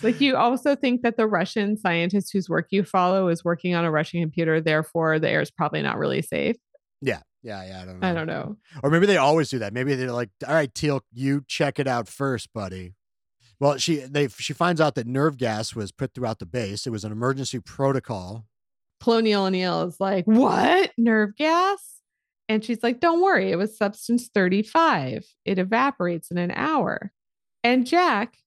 Like, 0.01 0.19
you 0.19 0.35
also 0.35 0.75
think 0.75 1.03
that 1.03 1.15
the 1.15 1.27
Russian 1.27 1.77
scientist 1.77 2.31
whose 2.33 2.49
work 2.49 2.69
you 2.71 2.83
follow 2.83 3.27
is 3.27 3.45
working 3.45 3.75
on 3.75 3.85
a 3.85 3.91
Russian 3.91 4.19
computer, 4.19 4.59
therefore 4.59 5.19
the 5.19 5.29
air 5.29 5.41
is 5.41 5.51
probably 5.51 5.83
not 5.83 5.99
really 5.99 6.23
safe. 6.23 6.55
yeah, 7.01 7.19
yeah, 7.43 7.63
yeah. 7.67 7.81
I 7.83 7.85
don't 7.85 7.99
know. 7.99 8.07
I 8.07 8.13
don't 8.15 8.25
know. 8.27 8.57
Or 8.81 8.89
maybe 8.89 9.05
they 9.05 9.17
always 9.17 9.49
do 9.51 9.59
that. 9.59 9.73
Maybe 9.73 9.93
they're 9.93 10.11
like, 10.11 10.31
"All 10.47 10.55
right, 10.55 10.73
Teal, 10.73 11.03
you 11.13 11.43
check 11.47 11.77
it 11.77 11.85
out 11.87 12.07
first, 12.07 12.51
buddy." 12.51 12.95
Well, 13.59 13.77
she 13.77 13.97
they 13.97 14.27
she 14.27 14.53
finds 14.53 14.81
out 14.81 14.95
that 14.95 15.05
nerve 15.05 15.37
gas 15.37 15.75
was 15.75 15.91
put 15.91 16.15
throughout 16.15 16.39
the 16.39 16.47
base. 16.47 16.87
It 16.87 16.89
was 16.89 17.03
an 17.03 17.11
emergency 17.11 17.59
protocol. 17.59 18.47
Colonial 19.01 19.45
O'Neill 19.45 19.83
is 19.83 19.99
like, 19.99 20.25
What? 20.25 20.91
Nerve 20.97 21.35
gas? 21.35 22.01
And 22.47 22.63
she's 22.63 22.83
like, 22.83 22.99
Don't 22.99 23.21
worry, 23.21 23.51
it 23.51 23.57
was 23.57 23.77
substance 23.77 24.29
35. 24.33 25.25
It 25.45 25.59
evaporates 25.59 26.31
in 26.31 26.37
an 26.37 26.51
hour. 26.51 27.11
And 27.63 27.85
Jack, 27.85 28.37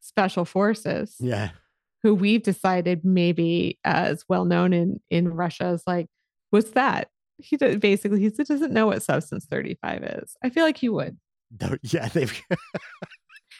special 0.00 0.44
forces, 0.44 1.16
Yeah, 1.18 1.50
who 2.02 2.14
we've 2.14 2.42
decided 2.42 3.04
maybe 3.04 3.78
uh, 3.84 4.08
is 4.10 4.24
well 4.28 4.44
known 4.44 4.72
in, 4.72 5.00
in 5.10 5.28
Russia, 5.28 5.68
is 5.68 5.82
like, 5.86 6.06
What's 6.50 6.70
that? 6.72 7.08
He 7.38 7.56
does, 7.56 7.76
basically 7.76 8.20
he 8.20 8.30
doesn't 8.30 8.72
know 8.72 8.86
what 8.86 9.02
substance 9.02 9.46
35 9.50 10.04
is. 10.04 10.36
I 10.42 10.50
feel 10.50 10.64
like 10.64 10.78
he 10.78 10.88
would. 10.88 11.18
No, 11.60 11.76
yeah. 11.82 12.08
They've 12.08 12.42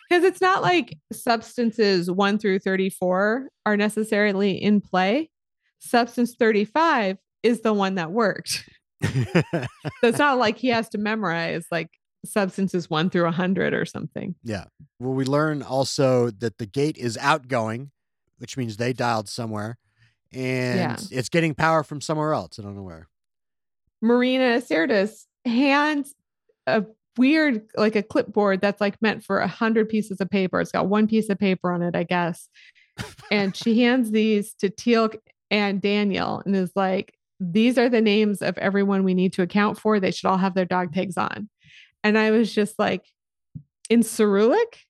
Because 0.08 0.22
it's 0.22 0.40
not 0.40 0.62
like 0.62 0.98
substances 1.12 2.10
1 2.10 2.38
through 2.38 2.60
34 2.60 3.48
are 3.64 3.76
necessarily 3.76 4.52
in 4.52 4.80
play. 4.80 5.30
Substance 5.86 6.34
35 6.38 7.18
is 7.42 7.60
the 7.62 7.72
one 7.72 7.94
that 7.96 8.10
worked. 8.12 8.68
So 9.04 10.08
it's 10.08 10.18
not 10.18 10.38
like 10.38 10.56
he 10.58 10.68
has 10.68 10.88
to 10.90 10.98
memorize 10.98 11.66
like 11.70 11.88
substances 12.24 12.88
one 12.90 13.08
through 13.10 13.26
a 13.26 13.30
hundred 13.30 13.72
or 13.74 13.84
something. 13.84 14.34
Yeah. 14.42 14.64
Well, 14.98 15.12
we 15.12 15.24
learn 15.24 15.62
also 15.62 16.30
that 16.30 16.58
the 16.58 16.66
gate 16.66 16.96
is 16.96 17.16
outgoing, 17.18 17.90
which 18.38 18.56
means 18.56 18.76
they 18.78 18.92
dialed 18.92 19.28
somewhere, 19.28 19.78
and 20.32 20.78
Yeah. 20.78 20.96
it's 21.10 21.28
getting 21.28 21.54
power 21.54 21.82
from 21.84 22.00
somewhere 22.00 22.32
else. 22.32 22.58
I 22.58 22.62
don't 22.62 22.74
know 22.74 22.82
where. 22.82 23.08
Marina 24.02 24.60
Sirtis 24.60 25.24
hands 25.44 26.14
a 26.66 26.84
weird, 27.16 27.62
like 27.76 27.96
a 27.96 28.02
clipboard 28.02 28.60
that's 28.60 28.80
like 28.80 29.00
meant 29.00 29.24
for 29.24 29.38
a 29.40 29.46
hundred 29.48 29.88
pieces 29.88 30.20
of 30.20 30.28
paper. 30.30 30.60
It's 30.60 30.72
got 30.72 30.88
one 30.88 31.06
piece 31.06 31.28
of 31.28 31.38
paper 31.38 31.70
on 31.70 31.82
it, 31.82 31.94
I 31.94 32.02
guess. 32.02 32.48
And 33.30 33.54
she 33.54 33.82
hands 33.82 34.10
these 34.10 34.54
to 34.54 34.70
Teal 34.70 35.10
and 35.50 35.80
Daniel 35.80 36.42
and 36.44 36.54
is 36.56 36.72
like, 36.74 37.14
these 37.38 37.78
are 37.78 37.88
the 37.88 38.00
names 38.00 38.42
of 38.42 38.56
everyone 38.58 39.04
we 39.04 39.14
need 39.14 39.32
to 39.34 39.42
account 39.42 39.78
for. 39.78 40.00
They 40.00 40.10
should 40.10 40.28
all 40.28 40.38
have 40.38 40.54
their 40.54 40.64
dog 40.64 40.94
tags 40.94 41.16
on. 41.16 41.48
And 42.02 42.18
I 42.18 42.30
was 42.30 42.54
just 42.54 42.78
like, 42.78 43.04
in 43.90 44.02
Cyrillic? 44.02 44.80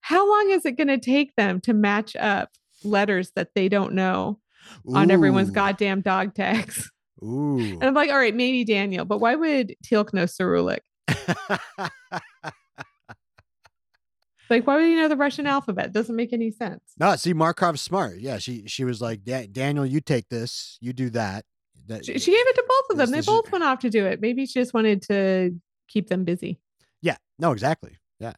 How 0.00 0.28
long 0.28 0.50
is 0.50 0.66
it 0.66 0.72
going 0.72 0.88
to 0.88 0.98
take 0.98 1.34
them 1.36 1.60
to 1.62 1.72
match 1.72 2.14
up 2.16 2.50
letters 2.82 3.32
that 3.36 3.48
they 3.54 3.68
don't 3.68 3.94
know 3.94 4.38
on 4.86 5.10
everyone's 5.10 5.50
goddamn 5.50 6.02
dog 6.02 6.34
tags? 6.34 6.90
Ooh. 7.22 7.58
And 7.58 7.84
I'm 7.84 7.94
like, 7.94 8.10
all 8.10 8.18
right, 8.18 8.34
maybe 8.34 8.64
Daniel, 8.64 9.04
but 9.04 9.18
why 9.18 9.34
would 9.34 9.74
Teal'c 9.82 10.12
know 10.12 10.26
Cyrillic? 10.26 10.82
Like, 14.50 14.66
why 14.66 14.76
would 14.76 14.84
he 14.84 14.94
know 14.94 15.08
the 15.08 15.16
Russian 15.16 15.46
alphabet? 15.46 15.92
Doesn't 15.92 16.14
make 16.16 16.32
any 16.32 16.50
sense. 16.50 16.82
no, 16.98 17.16
see, 17.16 17.32
Markov's 17.34 17.80
smart. 17.80 18.18
Yeah, 18.18 18.38
she 18.38 18.64
she 18.66 18.84
was 18.84 19.00
like, 19.00 19.24
Daniel, 19.24 19.86
you 19.86 20.00
take 20.00 20.28
this, 20.28 20.78
you 20.80 20.92
do 20.92 21.10
that. 21.10 21.44
That- 21.86 22.04
She, 22.04 22.18
she 22.18 22.30
gave 22.30 22.46
it 22.46 22.54
to 22.56 22.64
both 22.68 22.90
of 22.90 22.96
them. 22.98 23.06
This- 23.06 23.10
They 23.10 23.16
this 23.18 23.26
is- 23.28 23.42
both 23.42 23.52
went 23.52 23.64
off 23.64 23.78
to 23.80 23.90
do 23.90 24.06
it. 24.06 24.20
Maybe 24.20 24.46
she 24.46 24.54
just 24.60 24.74
wanted 24.74 25.02
to 25.02 25.50
keep 25.88 26.08
them 26.08 26.24
busy. 26.24 26.58
Yeah, 27.02 27.16
no, 27.38 27.52
exactly. 27.52 27.96
Yeah. 28.18 28.32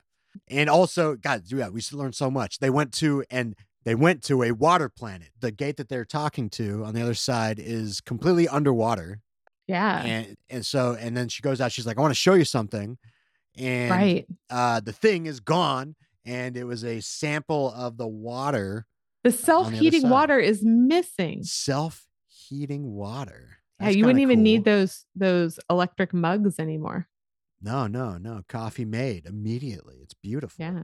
And 0.49 0.69
also, 0.69 1.15
God, 1.17 1.45
yeah, 1.47 1.69
we 1.69 1.81
learned 1.93 2.15
so 2.17 2.31
much. 2.31 2.59
They 2.59 2.71
went 2.71 2.93
to 2.95 3.25
and 3.31 3.55
they 3.85 3.95
went 3.95 4.23
to 4.25 4.43
a 4.43 4.51
water 4.53 4.89
planet. 4.89 5.29
The 5.41 5.53
gate 5.53 5.77
that 5.77 5.89
they're 5.89 6.05
talking 6.05 6.51
to 6.51 6.85
on 6.85 6.93
the 6.95 7.03
other 7.03 7.15
side 7.15 7.59
is 7.61 8.01
completely 8.01 8.49
underwater. 8.49 9.21
Yeah. 9.69 10.03
And 10.03 10.37
and 10.51 10.67
so 10.67 10.97
and 10.99 11.17
then 11.17 11.29
she 11.29 11.43
goes 11.43 11.61
out, 11.61 11.73
she's 11.73 11.87
like, 11.87 11.99
I 11.99 12.01
want 12.01 12.11
to 12.13 12.17
show 12.21 12.35
you 12.35 12.45
something. 12.45 12.99
And 13.57 13.91
right. 13.91 14.27
uh 14.51 14.81
the 14.81 14.93
thing 14.93 15.27
is 15.27 15.41
gone, 15.41 15.95
and 16.25 16.57
it 16.57 16.65
was 16.65 16.85
a 16.85 17.01
sample 17.01 17.73
of 17.73 17.97
the 17.97 18.07
water, 18.07 18.87
The 19.25 19.33
self 19.33 19.71
heating 19.73 20.03
side. 20.03 20.11
water 20.11 20.39
is 20.39 20.63
missing. 20.65 21.43
self-heating 21.45 22.93
water. 22.93 23.59
Yeah, 23.81 23.91
you 23.91 24.05
wouldn't 24.07 24.23
even 24.23 24.43
need 24.43 24.65
those 24.65 25.05
those 25.15 25.61
electric 25.69 26.15
mugs 26.15 26.59
anymore. 26.59 27.09
No, 27.61 27.87
no, 27.87 28.17
no. 28.19 28.43
Coffee 28.49 28.85
made 28.85 29.27
immediately. 29.27 29.97
It's 30.03 30.15
beautiful. 30.15 30.65
Yeah. 30.65 30.83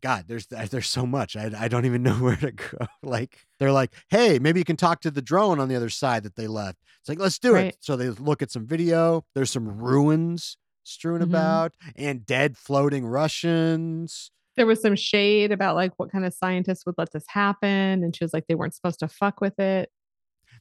God, 0.00 0.24
there's 0.28 0.46
there's 0.46 0.88
so 0.88 1.06
much. 1.06 1.36
I 1.36 1.50
I 1.56 1.68
don't 1.68 1.84
even 1.84 2.02
know 2.08 2.14
where 2.14 2.36
to 2.36 2.52
go. 2.52 2.86
Like 3.02 3.38
they're 3.58 3.72
like, 3.72 3.92
hey, 4.10 4.38
maybe 4.38 4.60
you 4.60 4.64
can 4.64 4.76
talk 4.76 5.00
to 5.02 5.10
the 5.10 5.22
drone 5.22 5.60
on 5.60 5.68
the 5.68 5.76
other 5.76 5.88
side 5.88 6.24
that 6.24 6.36
they 6.36 6.46
left. 6.48 6.78
It's 7.00 7.08
like, 7.08 7.20
let's 7.20 7.38
do 7.38 7.52
Right. 7.54 7.66
it. 7.66 7.76
So 7.80 7.96
they 7.96 8.10
look 8.10 8.42
at 8.42 8.50
some 8.50 8.66
video. 8.66 9.24
There's 9.34 9.50
some 9.50 9.68
ruins 9.68 10.56
strewn 10.86 11.20
Mhm. 11.20 11.24
about 11.24 11.72
and 11.96 12.24
dead 12.24 12.56
floating 12.56 13.06
Russians. 13.06 14.30
There 14.56 14.66
was 14.66 14.80
some 14.80 14.96
shade 14.96 15.52
about 15.52 15.74
like 15.76 15.92
what 15.98 16.10
kind 16.10 16.24
of 16.24 16.32
scientists 16.32 16.86
would 16.86 16.94
let 16.96 17.12
this 17.12 17.24
happen. 17.28 18.02
And 18.02 18.16
she 18.16 18.24
was 18.24 18.32
like, 18.32 18.46
they 18.46 18.54
weren't 18.54 18.74
supposed 18.74 19.00
to 19.00 19.08
fuck 19.08 19.40
with 19.40 19.58
it. 19.58 19.90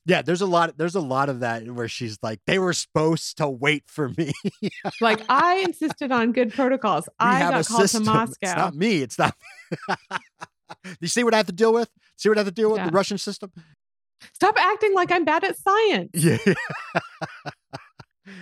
Yeah, 0.07 0.21
there's 0.21 0.41
a 0.41 0.45
lot. 0.45 0.77
There's 0.77 0.93
a 0.95 0.99
lot 1.01 1.29
of 1.29 1.39
that 1.39 1.65
where 1.67 1.87
she's 1.87 2.19
like, 2.21 2.39
they 2.45 2.59
were 2.59 2.73
supposed 2.73 3.37
to 3.37 3.47
wait 3.49 3.83
for 3.87 4.09
me. 4.09 4.33
Like 5.01 5.21
I 5.29 5.59
insisted 5.65 6.11
on 6.11 6.31
good 6.31 6.53
protocols. 6.53 7.05
We 7.07 7.13
I 7.25 7.35
have 7.39 7.53
got 7.53 7.61
a 7.61 7.67
called 7.67 7.81
system. 7.81 8.03
to 8.05 8.11
It's 8.23 8.37
Moscow. 8.43 8.55
not 8.57 8.75
me. 8.75 9.01
It's 9.01 9.17
not. 9.17 9.35
you 10.99 11.07
see 11.07 11.23
what 11.23 11.33
I 11.33 11.37
have 11.37 11.47
to 11.47 11.51
deal 11.53 11.73
with? 11.73 11.89
See 12.17 12.29
what 12.29 12.37
I 12.37 12.41
have 12.41 12.47
to 12.47 12.53
deal 12.53 12.69
with? 12.71 12.79
Yeah. 12.79 12.85
The 12.87 12.91
Russian 12.91 13.17
system? 13.17 13.51
Stop 14.33 14.55
acting 14.59 14.93
like 14.93 15.11
I'm 15.11 15.25
bad 15.25 15.43
at 15.43 15.57
science. 15.57 16.11
Yeah. 16.13 16.37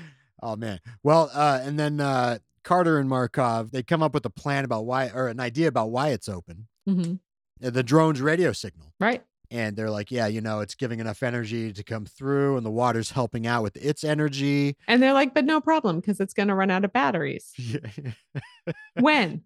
oh 0.44 0.56
man. 0.56 0.80
Well, 1.04 1.30
uh, 1.34 1.60
and 1.64 1.80
then 1.80 2.00
uh, 2.00 2.40
Carter 2.64 3.00
and 3.00 3.10
Markov 3.10 3.72
they 3.72 3.84
come 3.84 4.04
up 4.04 4.14
with 4.14 4.26
a 4.26 4.30
plan 4.30 4.66
about 4.66 4.86
why, 4.86 5.10
or 5.14 5.28
an 5.28 5.40
idea 5.40 5.68
about 5.68 5.92
why 5.92 6.10
it's 6.10 6.30
open. 6.30 6.68
Mhm. 6.88 7.20
Uh, 7.64 7.70
The 7.70 7.84
drone's 7.84 8.22
radio 8.22 8.52
signal, 8.54 8.94
Right. 9.00 9.24
and 9.52 9.76
they're 9.76 9.90
like, 9.90 10.12
yeah, 10.12 10.28
you 10.28 10.42
know, 10.42 10.60
it's 10.60 10.76
giving 10.76 11.00
enough 11.00 11.24
energy 11.24 11.72
to 11.74 11.84
come 11.84 12.06
through, 12.06 12.58
and 12.58 12.66
the 12.66 12.72
water's 12.72 13.12
helping 13.12 13.48
out 13.48 13.64
with 13.64 13.76
its 13.78 14.04
energy. 14.04 14.76
And 14.88 15.02
they're 15.02 15.14
like, 15.14 15.34
but 15.34 15.46
no 15.46 15.62
problem 15.62 16.00
because 16.00 16.20
it's 16.20 16.34
going 16.34 16.50
to 16.50 16.56
run 16.56 16.72
out 16.72 16.84
of 16.86 16.92
batteries. 16.94 17.54
when? 19.00 19.44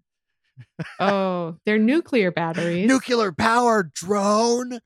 oh, 1.00 1.56
they're 1.64 1.78
nuclear 1.78 2.30
batteries. 2.32 2.88
Nuclear 2.88 3.32
power 3.32 3.84
drone. 3.94 4.80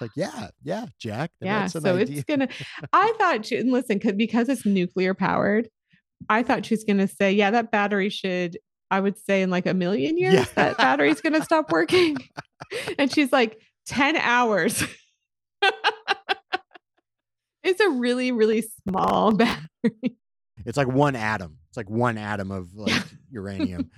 like, 0.00 0.10
yeah, 0.14 0.48
yeah, 0.62 0.86
Jack. 1.00 1.32
yeah. 1.40 1.60
that's 1.60 1.74
an 1.74 1.82
So 1.82 1.96
idea. 1.96 2.18
it's 2.18 2.24
to, 2.40 2.48
I 2.92 3.12
thought, 3.18 3.46
she, 3.46 3.56
and 3.56 3.72
listen, 3.72 3.98
'cause- 3.98 4.12
because 4.16 4.48
it's 4.48 4.64
nuclear 4.64 5.12
powered, 5.14 5.68
I 6.28 6.42
thought 6.44 6.64
she's 6.66 6.84
to 6.98 7.08
say, 7.08 7.32
yeah, 7.32 7.50
that 7.50 7.70
battery 7.72 8.08
should, 8.08 8.58
I 8.90 9.00
would 9.00 9.18
say 9.18 9.42
in 9.42 9.50
like 9.50 9.66
a 9.66 9.74
million 9.74 10.16
years, 10.16 10.34
Yeah. 10.34 10.44
that 10.54 10.76
battery's 10.78 11.20
to 11.34 11.42
stop 11.44 11.72
working. 11.72 12.16
and 12.98 13.12
she's 13.12 13.32
like, 13.32 13.60
10 13.86 14.16
hours. 14.16 14.84
it's 17.62 17.80
a 17.80 17.90
really, 17.90 18.32
really 18.32 18.62
small 18.88 19.32
battery. 19.32 20.16
It's 20.64 20.76
like 20.76 20.88
one 20.88 21.16
atom. 21.16 21.58
It's 21.70 21.76
like 21.76 21.88
one 21.90 22.18
atom 22.18 22.50
of 22.50 22.74
like 22.74 23.02
uranium. 23.30 23.90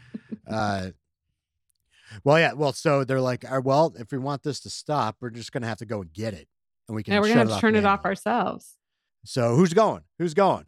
uh, 0.49 0.91
well, 2.25 2.39
yeah. 2.39 2.53
Well, 2.53 2.73
so 2.73 3.05
they're 3.05 3.21
like, 3.21 3.51
"Uh, 3.51 3.61
well, 3.63 3.95
if 3.99 4.11
we 4.13 4.19
want 4.19 4.43
this 4.43 4.61
to 4.61 4.71
stop, 4.71 5.17
we're 5.21 5.31
just 5.31 5.53
gonna 5.53 5.67
have 5.67 5.79
to 5.79 5.87
go 5.87 6.01
and 6.01 6.13
get 6.13 6.35
it, 6.35 6.49
and 6.89 6.97
we 6.97 7.03
can. 7.03 7.15
Now 7.15 7.21
we're 7.21 7.33
going 7.35 7.47
to 7.47 7.53
have 7.53 7.61
to 7.61 7.61
turn 7.61 7.77
it 7.77 7.85
off 7.85 8.05
ourselves. 8.05 8.77
So 9.25 9.55
who's 9.55 9.73
going? 9.73 10.03
Who's 10.19 10.35
going? 10.35 10.65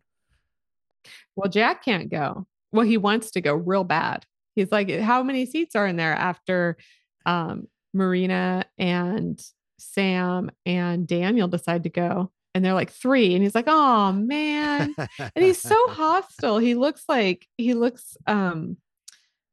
Well, 1.36 1.50
Jack 1.50 1.84
can't 1.84 2.10
go. 2.10 2.46
Well, 2.72 2.86
he 2.86 2.98
wants 2.98 3.30
to 3.32 3.40
go 3.40 3.54
real 3.54 3.84
bad. 3.84 4.24
He's 4.54 4.70
like, 4.70 4.90
how 4.90 5.22
many 5.22 5.46
seats 5.46 5.74
are 5.74 5.86
in 5.86 5.96
there 5.96 6.12
after 6.12 6.76
um, 7.24 7.68
Marina 7.94 8.64
and 8.78 9.42
Sam 9.78 10.50
and 10.66 11.06
Daniel 11.06 11.48
decide 11.48 11.84
to 11.84 11.90
go? 11.90 12.30
And 12.54 12.62
they're 12.62 12.74
like 12.74 12.90
three. 12.90 13.34
And 13.34 13.42
he's 13.42 13.54
like, 13.54 13.66
oh 13.66 14.12
man. 14.12 14.94
And 15.18 15.32
he's 15.44 15.60
so 15.60 15.76
hostile. 15.88 16.58
He 16.58 16.74
looks 16.74 17.04
like 17.08 17.46
he 17.56 17.72
looks 17.72 18.16
um 18.26 18.76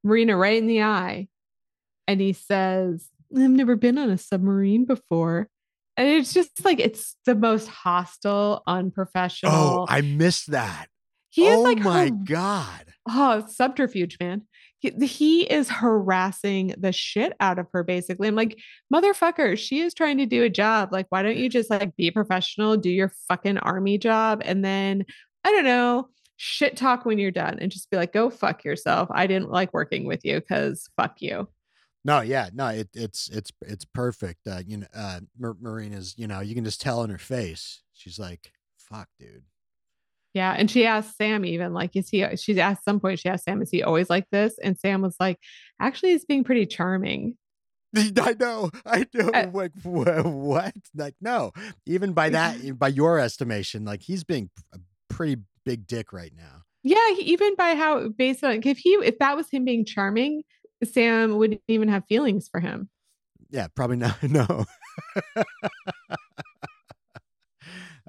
Marina 0.04 0.36
right 0.36 0.58
in 0.58 0.68
the 0.68 0.84
eye. 0.84 1.30
And 2.10 2.20
he 2.20 2.34
says, 2.34 3.08
I've 3.38 3.52
never 3.52 3.76
been 3.76 4.00
on 4.00 4.10
a 4.10 4.18
submarine 4.18 4.86
before. 4.86 5.48
And 5.96 6.08
it's 6.08 6.34
just 6.34 6.66
like 6.66 6.80
it's 6.80 7.16
the 7.28 7.36
most 7.36 7.68
hostile, 7.68 8.64
unprofessional. 8.66 9.54
oh, 9.54 9.86
I 9.88 10.02
missed 10.02 10.50
that. 10.50 10.88
he 11.30 11.46
is 11.46 11.58
oh 11.58 11.62
like 11.62 11.78
my 11.80 12.06
her 12.06 12.10
god. 12.10 12.86
Oh, 13.08 13.46
subterfuge, 13.48 14.18
man. 14.20 14.42
he, 14.80 14.90
he 15.06 15.42
is 15.44 15.70
harassing 15.70 16.74
the 16.80 16.92
shit 16.92 17.34
out 17.40 17.60
of 17.60 17.68
her 17.74 17.84
basically 17.84 18.28
i'm 18.28 18.36
like 18.36 18.58
motherfucker 18.92 19.58
she 19.58 19.82
is 19.82 19.94
trying 19.94 20.18
to 20.18 20.26
do 20.26 20.42
a 20.44 20.50
job 20.50 20.90
like 20.92 21.06
why 21.10 21.22
don't 21.22 21.38
you 21.38 21.48
just 21.50 21.70
like 21.70 21.96
be 21.96 22.10
professional 22.10 22.76
do 22.78 22.90
your 22.90 23.12
fucking 23.28 23.58
army 23.60 23.98
job 24.00 24.42
and 24.46 24.64
then 24.66 25.06
i 25.44 25.52
don't 25.52 25.66
know 25.66 26.08
shit 26.38 26.76
talk 26.78 27.06
when 27.06 27.20
you're 27.20 27.30
done 27.30 27.58
and 27.60 27.72
just 27.72 27.92
be 27.92 27.98
like 27.98 28.14
go 28.14 28.30
fuck 28.30 28.64
yourself 28.64 29.10
i 29.12 29.28
didn't 29.28 29.52
like 29.52 29.74
working 29.74 30.06
with 30.06 30.24
you 30.24 30.40
because 30.40 30.90
fuck 30.98 31.22
you 31.22 31.48
No, 32.06 32.22
yeah, 32.22 32.50
no, 32.54 32.68
it, 32.68 32.90
it's 32.94 33.30
it's 33.30 33.52
it's 33.62 33.86
perfect. 33.86 34.48
Uh, 34.48 34.62
you 34.66 34.78
know, 34.78 34.88
uh, 34.96 35.20
Mar- 35.38 35.58
Marina's, 35.60 36.16
you 36.18 36.28
know, 36.28 36.40
you 36.40 36.56
can 36.56 36.64
just 36.64 36.80
tell 36.80 37.04
in 37.04 37.10
her 37.10 37.18
face. 37.18 37.82
She's 37.94 38.18
like, 38.18 38.54
"Fuck, 38.78 39.10
dude." 39.20 39.44
Yeah. 40.34 40.54
And 40.58 40.70
she 40.70 40.86
asked 40.86 41.18
Sam 41.18 41.44
even 41.46 41.74
like, 41.74 41.96
is 41.96 42.10
he, 42.10 42.26
she's 42.38 42.58
asked 42.58 42.84
some 42.86 43.00
point, 43.00 43.20
she 43.20 43.30
asked 43.30 43.46
Sam, 43.46 43.62
is 43.62 43.72
he 43.72 43.84
always 43.84 44.10
like 44.10 44.26
this? 44.32 44.58
And 44.62 44.78
Sam 44.80 45.02
was 45.02 45.16
like, 45.20 45.40
actually, 45.82 46.12
he's 46.12 46.26
being 46.26 46.44
pretty 46.44 46.66
charming. 46.66 47.36
I 47.96 48.36
know, 48.40 48.70
I 48.86 49.08
know. 49.14 49.30
Uh, 49.30 49.48
like 49.52 49.72
wha- 49.84 50.22
what? 50.22 50.76
Like 50.96 51.16
no, 51.20 51.52
even 51.88 52.14
by 52.14 52.30
that, 52.30 52.58
by 52.80 52.90
your 52.90 53.18
estimation, 53.18 53.84
like 53.84 54.04
he's 54.04 54.24
being 54.24 54.52
a 54.74 54.80
pretty 55.10 55.42
big 55.66 55.88
dick 55.88 56.14
right 56.14 56.32
now. 56.38 56.64
Yeah. 56.84 57.16
Even 57.18 57.56
by 57.56 57.74
how, 57.74 58.10
based 58.10 58.44
on, 58.44 58.62
if 58.64 58.78
he, 58.78 58.92
if 58.92 59.18
that 59.20 59.36
was 59.36 59.50
him 59.50 59.66
being 59.66 59.86
charming, 59.86 60.44
Sam 60.84 61.38
wouldn't 61.38 61.62
even 61.68 61.88
have 61.90 62.06
feelings 62.06 62.48
for 62.48 62.60
him. 62.60 62.90
Yeah, 63.50 63.68
probably 63.74 63.98
not. 63.98 64.18
No. 64.24 64.66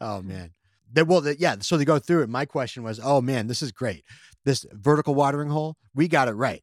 oh 0.00 0.22
man. 0.22 0.52
They, 0.92 1.02
well, 1.02 1.20
the, 1.20 1.38
yeah. 1.38 1.56
So 1.60 1.76
they 1.76 1.84
go 1.84 1.98
through 1.98 2.22
it. 2.22 2.28
My 2.28 2.44
question 2.44 2.82
was, 2.82 3.00
oh 3.02 3.20
man, 3.20 3.46
this 3.46 3.62
is 3.62 3.72
great. 3.72 4.04
This 4.44 4.66
vertical 4.72 5.14
watering 5.14 5.50
hole, 5.50 5.76
we 5.94 6.08
got 6.08 6.28
it 6.28 6.32
right. 6.32 6.62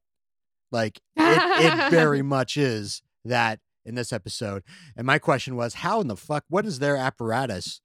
Like 0.71 0.99
it, 1.15 1.65
it 1.65 1.89
very 1.89 2.21
much 2.23 2.57
is 2.57 3.01
that 3.25 3.59
in 3.85 3.95
this 3.95 4.11
episode. 4.11 4.63
And 4.95 5.07
my 5.07 5.17
question 5.17 5.55
was, 5.55 5.75
how 5.75 6.01
in 6.01 6.07
the 6.07 6.17
fuck? 6.17 6.43
What 6.49 6.65
is 6.65 6.79
their 6.79 6.97
apparatus 6.97 7.81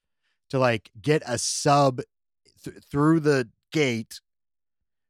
to 0.50 0.58
like 0.58 0.90
get 1.00 1.22
a 1.26 1.38
sub 1.38 2.00
th- 2.64 2.76
through 2.90 3.20
the 3.20 3.48
gate? 3.70 4.20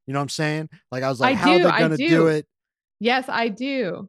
You 0.05 0.13
know 0.13 0.19
what 0.19 0.23
I'm 0.23 0.29
saying? 0.29 0.69
Like 0.91 1.03
I 1.03 1.09
was 1.09 1.19
like, 1.19 1.35
I 1.35 1.39
how 1.39 1.57
do, 1.57 1.65
are 1.65 1.71
they 1.71 1.79
gonna 1.79 1.97
do. 1.97 2.09
do. 2.09 2.27
it? 2.27 2.47
Yes, 3.03 3.25
I 3.27 3.49
do. 3.49 4.07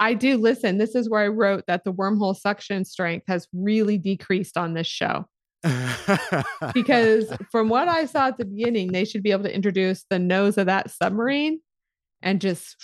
I 0.00 0.14
do. 0.14 0.36
Listen, 0.36 0.78
this 0.78 0.96
is 0.96 1.08
where 1.08 1.22
I 1.22 1.28
wrote 1.28 1.62
that 1.68 1.84
the 1.84 1.92
wormhole 1.92 2.36
suction 2.36 2.84
strength 2.84 3.26
has 3.28 3.46
really 3.52 3.98
decreased 3.98 4.56
on 4.56 4.74
this 4.74 4.88
show. 4.88 5.26
because 6.74 7.32
from 7.52 7.68
what 7.68 7.86
I 7.86 8.06
saw 8.06 8.26
at 8.26 8.38
the 8.38 8.46
beginning, 8.46 8.90
they 8.90 9.04
should 9.04 9.22
be 9.22 9.30
able 9.30 9.44
to 9.44 9.54
introduce 9.54 10.04
the 10.10 10.18
nose 10.18 10.58
of 10.58 10.66
that 10.66 10.90
submarine 10.90 11.60
and 12.20 12.40
just 12.40 12.76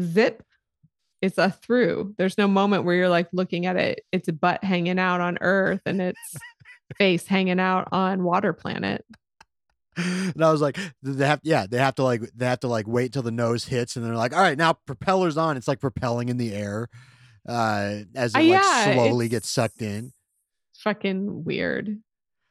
zip. 0.00 0.44
It's 1.20 1.36
a 1.36 1.50
through. 1.50 2.14
There's 2.16 2.38
no 2.38 2.46
moment 2.46 2.84
where 2.84 2.94
you're 2.94 3.08
like 3.08 3.30
looking 3.32 3.66
at 3.66 3.74
it, 3.74 4.04
its 4.12 4.28
a 4.28 4.32
butt 4.32 4.62
hanging 4.62 5.00
out 5.00 5.20
on 5.20 5.38
Earth 5.40 5.82
and 5.86 6.00
its 6.00 6.36
face 6.98 7.26
hanging 7.26 7.58
out 7.58 7.88
on 7.90 8.22
Water 8.22 8.52
Planet. 8.52 9.04
and 9.96 10.44
I 10.44 10.50
was 10.50 10.60
like, 10.60 10.78
they 11.02 11.26
have, 11.26 11.40
yeah, 11.42 11.66
they 11.68 11.78
have 11.78 11.94
to 11.96 12.02
like, 12.02 12.22
they 12.34 12.46
have 12.46 12.60
to 12.60 12.68
like 12.68 12.86
wait 12.86 13.12
till 13.12 13.22
the 13.22 13.30
nose 13.30 13.64
hits, 13.64 13.96
and 13.96 14.04
they're 14.04 14.14
like, 14.14 14.34
all 14.34 14.42
right, 14.42 14.58
now 14.58 14.72
propellers 14.72 15.36
on. 15.36 15.56
It's 15.56 15.68
like 15.68 15.80
propelling 15.80 16.28
in 16.28 16.36
the 16.36 16.54
air, 16.54 16.88
uh, 17.48 18.00
as 18.14 18.34
it 18.34 18.38
Uh, 18.38 18.42
like 18.42 18.62
yeah, 18.62 18.94
slowly 18.94 19.28
gets 19.28 19.48
sucked 19.48 19.82
in. 19.82 20.12
Fucking 20.78 21.44
weird. 21.44 21.98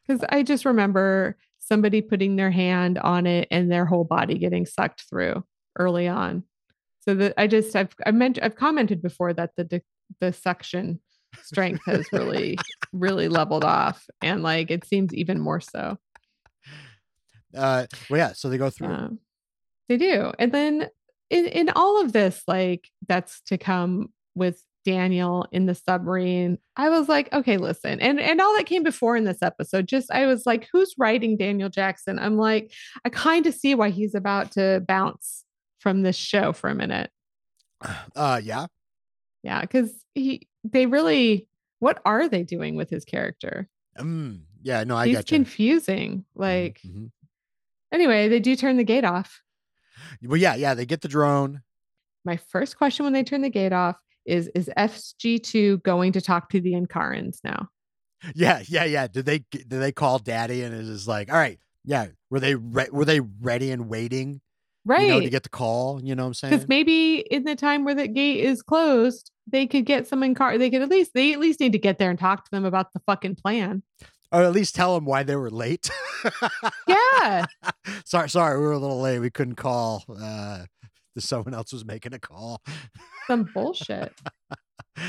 Because 0.06 0.24
I 0.30 0.44
just 0.44 0.66
remember 0.66 1.38
somebody 1.60 2.02
putting 2.02 2.36
their 2.36 2.52
hand 2.52 2.98
on 2.98 3.28
it 3.28 3.48
and 3.52 3.72
their 3.72 3.86
whole 3.86 4.04
body 4.04 4.38
getting 4.38 4.66
sucked 4.66 5.06
through 5.10 5.44
early 5.78 6.08
on. 6.08 6.44
So 7.02 7.16
that 7.16 7.34
I 7.38 7.48
just 7.48 7.76
I've 7.76 7.96
I 8.06 8.12
meant 8.12 8.40
I've 8.42 8.56
commented 8.56 9.02
before 9.02 9.34
that 9.34 9.52
the 9.56 9.64
the, 9.64 9.82
the 10.20 10.34
suction 10.34 11.00
strength 11.44 11.82
has 11.86 12.06
really 12.12 12.58
really 12.92 13.30
leveled 13.30 13.64
off 13.64 14.06
and 14.22 14.42
like 14.44 14.72
it 14.72 14.86
seems 14.86 15.14
even 15.14 15.40
more 15.40 15.62
so. 15.62 15.98
Uh, 17.56 17.86
well, 18.10 18.18
yeah, 18.20 18.34
so 18.34 18.50
they 18.50 18.58
go 18.58 18.70
through. 18.70 18.88
Um, 18.94 19.20
they 19.88 19.98
do. 19.98 20.32
And 20.40 20.52
then 20.52 20.90
in, 21.30 21.46
in 21.48 21.70
all 21.72 22.02
of 22.02 22.14
this, 22.14 22.44
like 22.48 22.90
that's 23.08 23.42
to 23.48 23.58
come 23.58 24.10
with 24.36 24.64
Daniel 24.86 25.48
in 25.52 25.66
the 25.66 25.76
submarine, 25.76 26.58
I 26.76 26.90
was 26.90 27.10
like, 27.10 27.32
okay, 27.34 27.58
listen. 27.58 28.00
And 28.00 28.20
and 28.20 28.40
all 28.40 28.56
that 28.58 28.66
came 28.66 28.84
before 28.84 29.18
in 29.18 29.24
this 29.26 29.42
episode, 29.42 29.88
just 29.88 30.12
I 30.12 30.26
was 30.26 30.46
like, 30.46 30.68
who's 30.72 30.96
writing 30.98 31.38
Daniel 31.38 31.70
Jackson? 31.70 32.18
I'm 32.20 32.38
like, 32.38 32.72
I 33.04 33.10
kind 33.10 33.46
of 33.46 33.54
see 33.54 33.76
why 33.76 33.90
he's 33.90 34.16
about 34.16 34.52
to 34.54 34.84
bounce 34.88 35.44
from 35.80 36.02
this 36.04 36.16
show 36.16 36.54
for 36.54 36.70
a 36.70 36.76
minute. 36.76 37.12
Uh, 38.16 38.42
yeah, 38.44 38.66
Yeah, 39.44 39.62
because 39.62 39.92
he 40.14 40.48
they 40.66 40.86
really 40.86 41.48
what 41.80 42.02
are 42.06 42.28
they 42.28 42.44
doing 42.44 42.76
with 42.76 42.90
his 42.90 43.06
character? 43.06 43.70
mm, 43.98 44.42
yeah, 44.62 44.84
no, 44.84 44.98
I 44.98 45.08
he's 45.08 45.24
confusing. 45.24 46.26
Like, 46.36 46.82
Mhm. 46.86 47.12
Anyway, 47.92 48.28
they 48.28 48.40
do 48.40 48.56
turn 48.56 48.78
the 48.78 48.84
gate 48.84 49.04
off. 49.06 49.42
Well, 50.24 50.38
yeah, 50.38 50.56
yeah, 50.56 50.74
they 50.74 50.86
get 50.86 51.02
the 51.02 51.08
drone. 51.08 51.62
my 52.26 52.38
first 52.38 52.78
question 52.78 53.04
when 53.06 53.14
they 53.14 53.24
turn 53.24 53.42
the 53.42 53.50
gate 53.50 53.74
off 53.74 53.98
is 54.26 54.50
is 54.56 54.70
SG2 54.78 55.82
going 55.84 56.12
to 56.14 56.22
talk 56.22 56.50
to 56.50 56.62
the 56.62 56.74
Enkarans 56.74 57.38
now? 57.44 57.70
Yeah, 58.36 58.62
yeah, 58.68 58.84
yeah. 58.84 59.08
Did 59.08 59.26
they 59.26 59.40
did 59.52 59.70
they 59.70 59.92
call 59.92 60.20
Daddy 60.20 60.62
and 60.64 60.76
it 60.76 60.82
is 60.82 61.08
like, 61.08 61.32
all 61.32 61.38
right, 61.38 61.60
yeah, 61.86 62.08
were 62.30 62.40
they 62.40 62.56
re- 62.56 62.90
were 62.92 63.06
they 63.06 63.22
ready 63.22 63.72
and 63.72 63.88
waiting, 63.90 64.42
Right. 64.86 65.04
you 65.04 65.08
know, 65.10 65.20
to 65.22 65.30
get 65.30 65.44
the 65.44 65.50
call? 65.50 66.02
You 66.04 66.16
know 66.16 66.24
what 66.24 66.28
I'm 66.28 66.34
saying? 66.34 66.54
because 66.54 66.68
maybe 66.68 67.20
in 67.32 67.44
the 67.46 67.56
time 67.56 67.86
where 67.86 67.96
the 67.96 68.08
gate 68.08 68.42
is 68.44 68.62
closed, 68.62 69.32
they 69.48 69.66
could 69.66 69.86
get 69.86 70.06
some 70.08 70.22
in 70.22 70.36
car. 70.36 70.58
They 70.58 70.70
could 70.70 70.82
at 70.82 70.90
least 70.90 71.12
they 71.14 71.34
at 71.34 71.40
least 71.40 71.60
need 71.62 71.72
to 71.72 71.80
get 71.80 71.98
there 71.98 72.10
and 72.10 72.20
talk 72.20 72.44
to 72.46 72.52
them 72.52 72.66
about 72.66 72.92
the 72.94 73.00
fucking 73.06 73.36
plan. 73.36 73.84
Or 74.32 74.44
at 74.44 74.52
least 74.52 74.76
tell 74.76 74.96
them 74.96 75.06
why 75.06 75.24
they 75.24 75.36
were 75.36 75.50
late. 75.52 75.90
Yeah. 76.88 77.46
sorry, 78.06 78.30
sorry, 78.30 78.58
we 78.60 78.66
were 78.66 78.72
a 78.74 78.78
little 78.80 79.00
late. 79.00 79.20
We 79.20 79.30
couldn't 79.30 79.56
call. 79.56 80.04
Uh, 80.10 80.66
someone 81.18 81.54
else 81.54 81.72
was 81.72 81.86
making 81.86 82.14
a 82.14 82.20
call. 82.20 82.62
some 83.28 83.50
bullshit. 83.54 84.14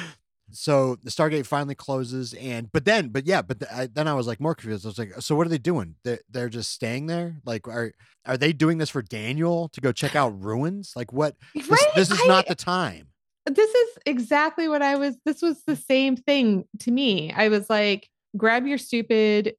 so 0.53 0.97
the 1.03 1.11
Stargate 1.11 1.47
finally 1.47 1.75
closes, 1.75 2.35
and 2.35 2.71
but 2.73 2.85
then, 2.85 3.09
but 3.09 3.27
yeah, 3.27 3.43
but 3.43 3.61
th- 3.61 3.73
I, 3.73 3.87
then 3.87 4.09
I 4.09 4.15
was 4.15 4.27
like 4.27 4.41
more 4.41 4.55
confused. 4.55 4.85
I 4.85 4.89
was 4.89 4.99
like, 4.99 5.15
so 5.21 5.35
what 5.37 5.47
are 5.47 5.51
they 5.51 5.59
doing? 5.59 5.95
They're, 6.05 6.21
they're 6.29 6.49
just 6.49 6.73
staying 6.73 7.07
there. 7.07 7.37
Like, 7.45 7.69
are 7.69 7.93
are 8.27 8.37
they 8.37 8.53
doing 8.53 8.79
this 8.79 8.91
for 8.91 9.03
Daniel 9.03 9.69
to 9.71 9.81
go 9.81 9.93
check 9.93 10.17
out 10.17 10.41
ruins? 10.41 10.93
Like, 10.97 11.13
what? 11.13 11.37
This, 11.55 11.69
this 11.95 12.11
is 12.11 12.21
I- 12.25 12.27
not 12.29 12.47
the 12.47 12.55
time. 12.57 13.09
this 13.47 13.71
is 13.75 13.89
exactly 14.07 14.69
what 14.69 14.83
I 14.83 14.97
was. 14.97 15.17
This 15.25 15.43
was 15.43 15.63
the 15.67 15.77
same 15.77 16.17
thing 16.17 16.65
to 16.81 16.91
me. 16.91 17.33
I 17.33 17.49
was 17.49 17.71
like, 17.71 18.09
grab 18.37 18.67
your 18.67 18.79
stupid 18.79 19.55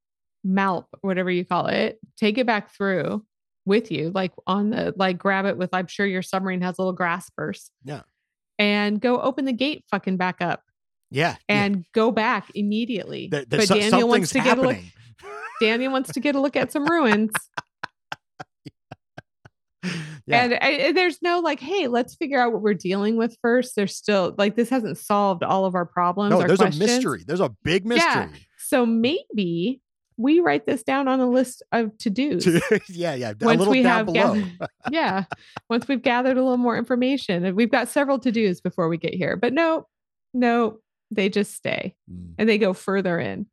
malp, 0.45 0.86
whatever 1.01 1.30
you 1.30 1.45
call 1.45 1.67
it, 1.67 1.99
take 2.17 2.38
it 2.38 2.45
back 2.47 2.74
through 2.74 3.24
with 3.65 3.91
you, 3.91 4.11
like 4.13 4.32
on 4.47 4.72
the, 4.72 4.93
like 4.95 5.17
grab 5.17 5.45
it 5.45 5.57
with, 5.57 5.69
I'm 5.74 5.88
sure 5.88 6.05
your 6.05 6.22
submarine 6.24 6.61
has 6.61 6.80
little 6.80 6.93
graspers. 6.93 7.69
Yeah. 7.84 8.01
And 8.57 8.99
go 8.99 9.19
open 9.22 9.45
the 9.45 9.53
gate 9.53 9.86
fucking 9.91 10.17
back 10.17 10.41
up 10.41 10.61
Yeah, 11.09 11.36
yeah. 11.49 11.63
and 11.63 11.86
go 11.93 12.11
back 12.11 12.51
immediately. 12.55 13.28
There- 13.32 13.45
but 13.47 13.67
so- 13.67 13.76
Daniel 13.76 14.07
wants 14.07 14.32
to 14.32 14.39
get 14.39 14.57
a 14.57 14.61
look. 14.61 14.78
Daniel 15.61 15.91
wants 15.91 16.11
to 16.13 16.19
get 16.19 16.34
a 16.36 16.41
look 16.41 16.55
at 16.55 16.72
some 16.72 16.86
ruins. 16.86 17.32
yeah. 20.26 20.57
And 20.61 20.95
there's 20.97 21.22
no 21.22 21.39
like, 21.39 21.59
hey, 21.59 21.88
let's 21.88 22.15
figure 22.15 22.39
out 22.39 22.51
what 22.53 22.61
we're 22.61 22.74
dealing 22.74 23.15
with 23.17 23.36
first. 23.41 23.76
There's 23.76 23.95
still 23.95 24.34
like 24.38 24.55
this 24.55 24.69
hasn't 24.69 24.97
solved 24.97 25.43
all 25.43 25.65
of 25.65 25.76
our 25.76 25.86
problems. 25.86 26.32
no, 26.32 26.39
there's 26.39 26.57
questions. 26.59 26.82
a 26.82 26.86
mystery. 26.86 27.24
There's 27.26 27.39
a 27.41 27.49
big 27.63 27.84
Yeah. 27.86 28.30
So 28.72 28.86
maybe 28.86 29.82
we 30.15 30.39
write 30.39 30.65
this 30.65 30.82
down 30.82 31.09
on 31.09 31.19
a 31.19 31.30
list 31.30 31.61
of 31.74 31.97
to 31.97 32.09
dos. 32.09 32.45
yeah, 32.89 33.15
yeah. 33.15 33.32
A 33.32 33.45
Once 33.45 33.59
little 33.59 33.72
we 33.72 33.82
down 33.82 33.97
have 33.97 34.05
below. 34.05 34.34
gathered, 34.36 34.51
yeah, 34.91 35.24
once 35.69 35.88
we've 35.89 36.01
gathered 36.01 36.38
a 36.38 36.41
little 36.41 36.55
more 36.57 36.78
information, 36.78 37.43
and 37.43 37.57
we've 37.57 37.69
got 37.72 37.89
several 37.89 38.17
to 38.19 38.32
dos 38.32 38.61
before 38.61 38.88
we 38.88 38.95
get 38.97 39.13
here. 39.13 39.36
But 39.36 39.51
no, 39.51 39.88
no, 40.34 40.80
they 41.11 41.28
just 41.28 41.53
stay 41.53 41.95
Mm. 42.09 42.36
and 42.38 42.47
they 42.47 42.57
go 42.57 42.72
further 42.72 43.19
in. 43.19 43.47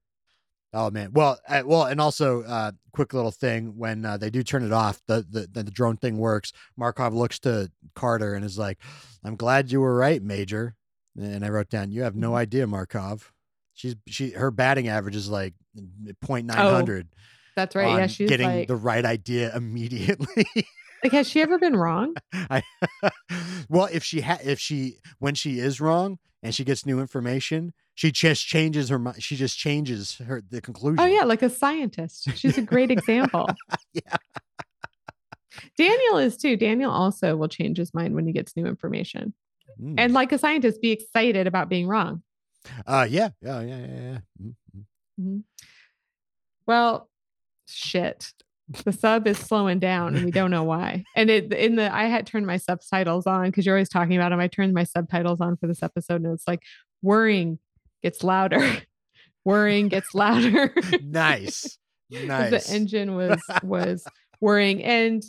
Oh 0.72 0.88
man. 0.90 1.10
Well, 1.12 1.40
uh, 1.48 1.62
well, 1.66 1.84
and 1.86 2.00
also, 2.00 2.42
uh, 2.42 2.70
quick 2.92 3.12
little 3.12 3.30
thing 3.32 3.76
when 3.76 4.04
uh, 4.04 4.18
they 4.18 4.30
do 4.30 4.42
turn 4.44 4.62
it 4.62 4.72
off, 4.72 5.00
the, 5.08 5.26
the 5.28 5.48
the 5.50 5.64
drone 5.70 5.96
thing 5.96 6.18
works. 6.18 6.52
Markov 6.76 7.12
looks 7.12 7.40
to 7.40 7.72
Carter 7.96 8.34
and 8.34 8.44
is 8.44 8.56
like, 8.58 8.78
"I'm 9.24 9.34
glad 9.34 9.72
you 9.72 9.80
were 9.80 9.96
right, 9.96 10.22
Major." 10.22 10.76
And 11.16 11.44
I 11.44 11.48
wrote 11.48 11.70
down, 11.70 11.90
"You 11.90 12.02
have 12.02 12.14
no 12.14 12.32
Mhm. 12.32 12.36
idea, 12.36 12.66
Markov. 12.68 13.32
She's 13.78 13.94
she 14.08 14.30
her 14.30 14.50
batting 14.50 14.88
average 14.88 15.14
is 15.14 15.30
like 15.30 15.54
point 16.20 16.46
nine 16.46 16.56
hundred. 16.56 17.06
That's 17.54 17.76
right. 17.76 17.96
Yeah, 17.96 18.06
she's 18.08 18.28
getting 18.28 18.48
like, 18.48 18.66
the 18.66 18.74
right 18.74 19.04
idea 19.04 19.52
immediately. 19.56 20.46
like, 21.04 21.12
has 21.12 21.28
she 21.28 21.40
ever 21.42 21.60
been 21.60 21.76
wrong? 21.76 22.16
I, 22.32 22.64
well, 23.68 23.88
if 23.92 24.02
she 24.02 24.22
ha- 24.22 24.40
if 24.42 24.58
she 24.58 24.96
when 25.20 25.36
she 25.36 25.60
is 25.60 25.80
wrong 25.80 26.18
and 26.42 26.52
she 26.52 26.64
gets 26.64 26.86
new 26.86 26.98
information, 26.98 27.72
she 27.94 28.10
just 28.10 28.44
changes 28.44 28.88
her 28.88 28.98
mind. 28.98 29.22
She 29.22 29.36
just 29.36 29.56
changes 29.56 30.16
her 30.16 30.42
the 30.50 30.60
conclusion. 30.60 30.98
Oh 30.98 31.06
yeah, 31.06 31.22
like 31.22 31.42
a 31.42 31.50
scientist. 31.50 32.30
She's 32.34 32.58
a 32.58 32.62
great 32.62 32.90
example. 32.90 33.48
Yeah. 33.92 34.16
Daniel 35.76 36.18
is 36.18 36.36
too. 36.36 36.56
Daniel 36.56 36.90
also 36.90 37.36
will 37.36 37.46
change 37.46 37.78
his 37.78 37.94
mind 37.94 38.16
when 38.16 38.26
he 38.26 38.32
gets 38.32 38.56
new 38.56 38.66
information. 38.66 39.34
Mm. 39.80 39.94
And 39.98 40.12
like 40.14 40.32
a 40.32 40.38
scientist, 40.38 40.82
be 40.82 40.90
excited 40.90 41.46
about 41.46 41.68
being 41.68 41.86
wrong. 41.86 42.24
Uh, 42.86 43.06
yeah, 43.08 43.30
yeah, 43.40 43.60
yeah, 43.60 43.78
yeah. 43.78 43.86
yeah. 43.86 44.18
Mm, 44.42 44.54
mm. 44.76 44.84
Mhm. 45.20 45.42
Well, 46.66 47.08
shit. 47.66 48.32
The 48.84 48.92
sub 48.92 49.26
is 49.26 49.38
slowing 49.38 49.78
down 49.78 50.14
and 50.14 50.24
we 50.26 50.30
don't 50.30 50.50
know 50.50 50.64
why. 50.64 51.04
And 51.16 51.30
it 51.30 51.52
in 51.52 51.76
the 51.76 51.92
I 51.92 52.04
had 52.04 52.26
turned 52.26 52.46
my 52.46 52.58
subtitles 52.58 53.26
on 53.26 53.46
because 53.46 53.64
you're 53.64 53.74
always 53.74 53.88
talking 53.88 54.16
about 54.16 54.30
them. 54.30 54.40
I 54.40 54.48
turned 54.48 54.74
my 54.74 54.84
subtitles 54.84 55.40
on 55.40 55.56
for 55.56 55.66
this 55.66 55.82
episode 55.82 56.22
and 56.22 56.34
it's 56.34 56.46
like 56.46 56.62
worrying 57.02 57.58
gets 58.02 58.22
louder. 58.22 58.82
worrying 59.44 59.88
gets 59.88 60.14
louder. 60.14 60.74
nice, 61.02 61.78
nice. 62.10 62.50
The 62.50 62.74
engine 62.74 63.14
was 63.14 63.40
was 63.62 64.04
worrying. 64.40 64.84
And 64.84 65.22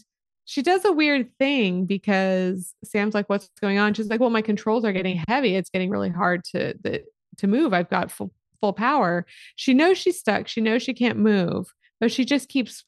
she 0.44 0.62
does 0.62 0.84
a 0.84 0.92
weird 0.92 1.30
thing 1.38 1.86
because 1.86 2.74
Sam's 2.84 3.14
like, 3.14 3.30
what's 3.30 3.50
going 3.62 3.78
on? 3.78 3.94
She's 3.94 4.08
like, 4.08 4.20
well, 4.20 4.32
my 4.32 4.42
controls 4.42 4.84
are 4.84 4.92
getting 4.92 5.24
heavy. 5.28 5.56
It's 5.56 5.70
getting 5.70 5.92
really 5.92 6.10
hard 6.10 6.44
to 6.56 6.74
the, 6.82 7.04
to 7.40 7.48
move. 7.48 7.74
I've 7.74 7.90
got 7.90 8.12
full 8.12 8.32
full 8.62 8.74
power. 8.74 9.26
She 9.56 9.74
knows 9.74 9.98
she's 9.98 10.20
stuck. 10.20 10.48
She 10.48 10.62
knows 10.62 10.84
she 10.84 10.94
can't 10.94 11.18
move, 11.18 11.74
but 12.00 12.12
she 12.12 12.26
just 12.26 12.50
keeps 12.50 12.84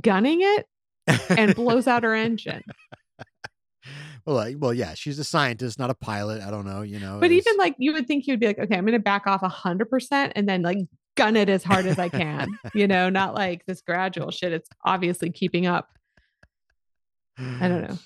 gunning 0.00 0.40
it 0.42 0.66
and 1.30 1.54
blows 1.56 1.86
out 1.86 2.02
her 2.02 2.14
engine. 2.14 2.62
well, 4.26 4.36
like, 4.36 4.56
well, 4.58 4.74
yeah, 4.74 4.94
she's 4.94 5.18
a 5.18 5.24
scientist, 5.24 5.78
not 5.78 5.90
a 5.90 5.94
pilot. 5.94 6.42
I 6.42 6.50
don't 6.50 6.66
know, 6.66 6.82
you 6.82 6.98
know. 7.00 7.18
But 7.20 7.32
even 7.32 7.56
like 7.56 7.74
you 7.78 7.92
would 7.92 8.06
think 8.06 8.26
you'd 8.26 8.40
be 8.40 8.46
like, 8.46 8.58
okay, 8.58 8.76
I'm 8.76 8.84
gonna 8.84 8.98
back 8.98 9.26
off 9.26 9.42
a 9.42 9.48
hundred 9.48 9.90
percent 9.90 10.32
and 10.36 10.48
then 10.48 10.62
like 10.62 10.78
gun 11.16 11.36
it 11.36 11.48
as 11.48 11.62
hard 11.62 11.86
as 11.86 11.98
I 11.98 12.08
can, 12.08 12.48
you 12.74 12.86
know, 12.88 13.08
not 13.08 13.34
like 13.34 13.64
this 13.66 13.80
gradual 13.80 14.30
shit. 14.30 14.52
It's 14.52 14.68
obviously 14.84 15.30
keeping 15.30 15.66
up. 15.66 15.88
I 17.38 17.68
don't 17.68 17.82
know. 17.88 17.98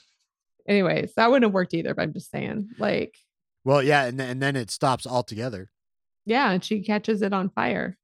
Anyways, 0.66 1.14
that 1.16 1.30
wouldn't 1.30 1.44
have 1.44 1.54
worked 1.54 1.74
either, 1.74 1.94
but 1.94 2.02
I'm 2.02 2.12
just 2.12 2.30
saying, 2.30 2.70
like, 2.78 3.14
Well, 3.64 3.82
yeah, 3.82 4.04
and 4.04 4.20
and 4.20 4.42
then 4.42 4.56
it 4.56 4.70
stops 4.70 5.06
altogether. 5.06 5.70
Yeah, 6.28 6.50
and 6.50 6.62
she 6.64 6.82
catches 6.82 7.22
it 7.22 7.32
on 7.32 7.48
fire. 7.50 7.96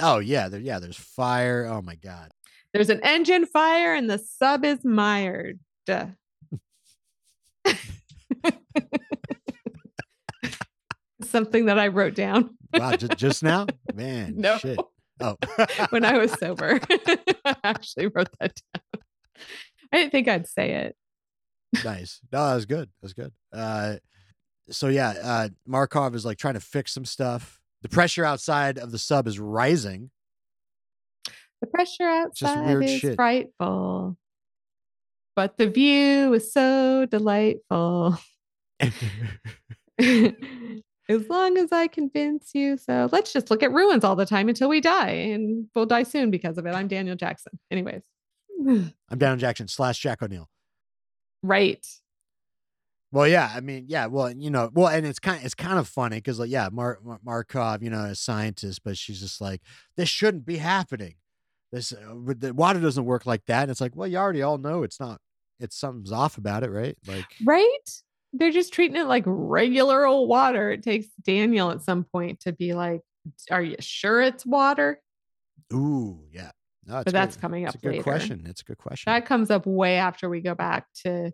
Oh 0.00 0.18
yeah, 0.18 0.48
there, 0.48 0.60
yeah. 0.60 0.78
There's 0.78 0.96
fire. 0.96 1.66
Oh 1.66 1.82
my 1.82 1.94
god. 1.96 2.30
There's 2.72 2.90
an 2.90 3.00
engine 3.02 3.44
fire 3.46 3.94
and 3.94 4.08
the 4.08 4.18
sub 4.18 4.64
is 4.64 4.84
mired. 4.84 5.60
Something 11.22 11.66
that 11.66 11.78
I 11.78 11.88
wrote 11.88 12.14
down 12.14 12.56
Wow, 12.74 12.96
just, 12.96 13.16
just 13.16 13.42
now, 13.42 13.66
man. 13.94 14.34
No. 14.36 14.56
Shit. 14.58 14.78
Oh. 15.20 15.36
when 15.90 16.04
I 16.04 16.18
was 16.18 16.32
sober. 16.32 16.80
I 17.44 17.56
actually 17.62 18.06
wrote 18.08 18.28
that 18.40 18.60
down. 18.74 19.02
I 19.92 19.98
didn't 19.98 20.12
think 20.12 20.28
I'd 20.28 20.48
say 20.48 20.72
it. 20.72 20.96
nice. 21.84 22.20
No, 22.32 22.48
that 22.48 22.54
was 22.54 22.66
good. 22.66 22.88
That 22.88 23.02
was 23.02 23.12
good. 23.12 23.32
Uh, 23.52 23.96
so 24.70 24.88
yeah, 24.88 25.14
uh, 25.22 25.48
Markov 25.66 26.14
is 26.14 26.24
like 26.24 26.38
trying 26.38 26.54
to 26.54 26.60
fix 26.60 26.92
some 26.92 27.04
stuff. 27.04 27.60
The 27.82 27.88
pressure 27.88 28.24
outside 28.24 28.78
of 28.78 28.92
the 28.92 28.98
sub 28.98 29.26
is 29.26 29.38
rising. 29.38 30.10
The 31.60 31.66
pressure 31.66 32.08
outside 32.08 32.82
is 32.82 32.90
shit. 32.98 33.16
frightful. 33.16 34.16
But 35.34 35.56
the 35.58 35.68
view 35.68 36.34
is 36.34 36.52
so 36.52 37.06
delightful. 37.06 38.18
as 41.08 41.28
long 41.28 41.58
as 41.58 41.72
I 41.72 41.88
convince 41.88 42.54
you. 42.54 42.76
So 42.76 43.08
let's 43.12 43.32
just 43.32 43.50
look 43.50 43.62
at 43.62 43.72
ruins 43.72 44.04
all 44.04 44.16
the 44.16 44.26
time 44.26 44.48
until 44.48 44.68
we 44.68 44.80
die. 44.80 45.10
And 45.10 45.66
we'll 45.74 45.86
die 45.86 46.02
soon 46.02 46.30
because 46.30 46.58
of 46.58 46.66
it. 46.66 46.74
I'm 46.74 46.88
Daniel 46.88 47.16
Jackson. 47.16 47.58
Anyways. 47.70 48.02
I'm 48.66 49.18
Daniel 49.18 49.38
Jackson 49.38 49.68
slash 49.68 49.98
Jack 49.98 50.22
O'Neill. 50.22 50.48
right. 51.42 51.84
Well, 53.12 53.28
yeah, 53.28 53.52
I 53.54 53.60
mean, 53.60 53.84
yeah, 53.88 54.06
well, 54.06 54.30
you 54.32 54.50
know, 54.50 54.70
well, 54.72 54.88
and 54.88 55.06
it's 55.06 55.18
kind, 55.18 55.44
it's 55.44 55.54
kind 55.54 55.78
of 55.78 55.86
funny 55.86 56.16
because, 56.16 56.38
like, 56.40 56.48
yeah, 56.50 56.70
Mar- 56.72 56.98
Mar- 57.04 57.20
Markov, 57.22 57.82
you 57.82 57.90
know, 57.90 58.04
a 58.04 58.14
scientist, 58.14 58.80
but 58.84 58.96
she's 58.96 59.20
just 59.20 59.38
like, 59.40 59.60
this 59.98 60.08
shouldn't 60.08 60.46
be 60.46 60.56
happening. 60.56 61.16
This, 61.70 61.92
uh, 61.92 62.14
the 62.38 62.54
water 62.54 62.80
doesn't 62.80 63.04
work 63.04 63.26
like 63.26 63.44
that. 63.46 63.62
And 63.62 63.70
it's 63.70 63.80
like, 63.82 63.94
well, 63.94 64.08
you 64.08 64.16
already 64.16 64.40
all 64.42 64.56
know 64.58 64.82
it's 64.82 64.98
not. 64.98 65.20
It's 65.60 65.76
something's 65.76 66.10
off 66.10 66.38
about 66.38 66.64
it, 66.64 66.70
right? 66.70 66.96
Like, 67.06 67.26
Right. 67.44 68.02
They're 68.32 68.50
just 68.50 68.72
treating 68.72 68.96
it 68.96 69.04
like 69.06 69.24
regular 69.26 70.06
old 70.06 70.26
water. 70.28 70.70
It 70.70 70.82
takes 70.82 71.06
Daniel 71.22 71.70
at 71.70 71.82
some 71.82 72.04
point 72.04 72.40
to 72.40 72.52
be 72.52 72.72
like, 72.72 73.02
Are 73.50 73.62
you 73.62 73.76
sure 73.78 74.22
it's 74.22 74.46
water? 74.46 75.00
ooh, 75.72 76.24
yeah. 76.32 76.50
No, 76.86 77.02
But 77.04 77.12
that's 77.12 77.36
good. 77.36 77.42
coming 77.42 77.66
up. 77.66 77.74
It's 77.74 77.82
a 77.82 77.86
good 77.86 77.90
later. 77.92 78.02
question. 78.02 78.44
It's 78.46 78.62
a 78.62 78.64
good 78.64 78.78
question. 78.78 79.12
That 79.12 79.26
comes 79.26 79.50
up 79.50 79.66
way 79.66 79.96
after 79.96 80.28
we 80.28 80.40
go 80.40 80.54
back 80.54 80.86
to 81.04 81.32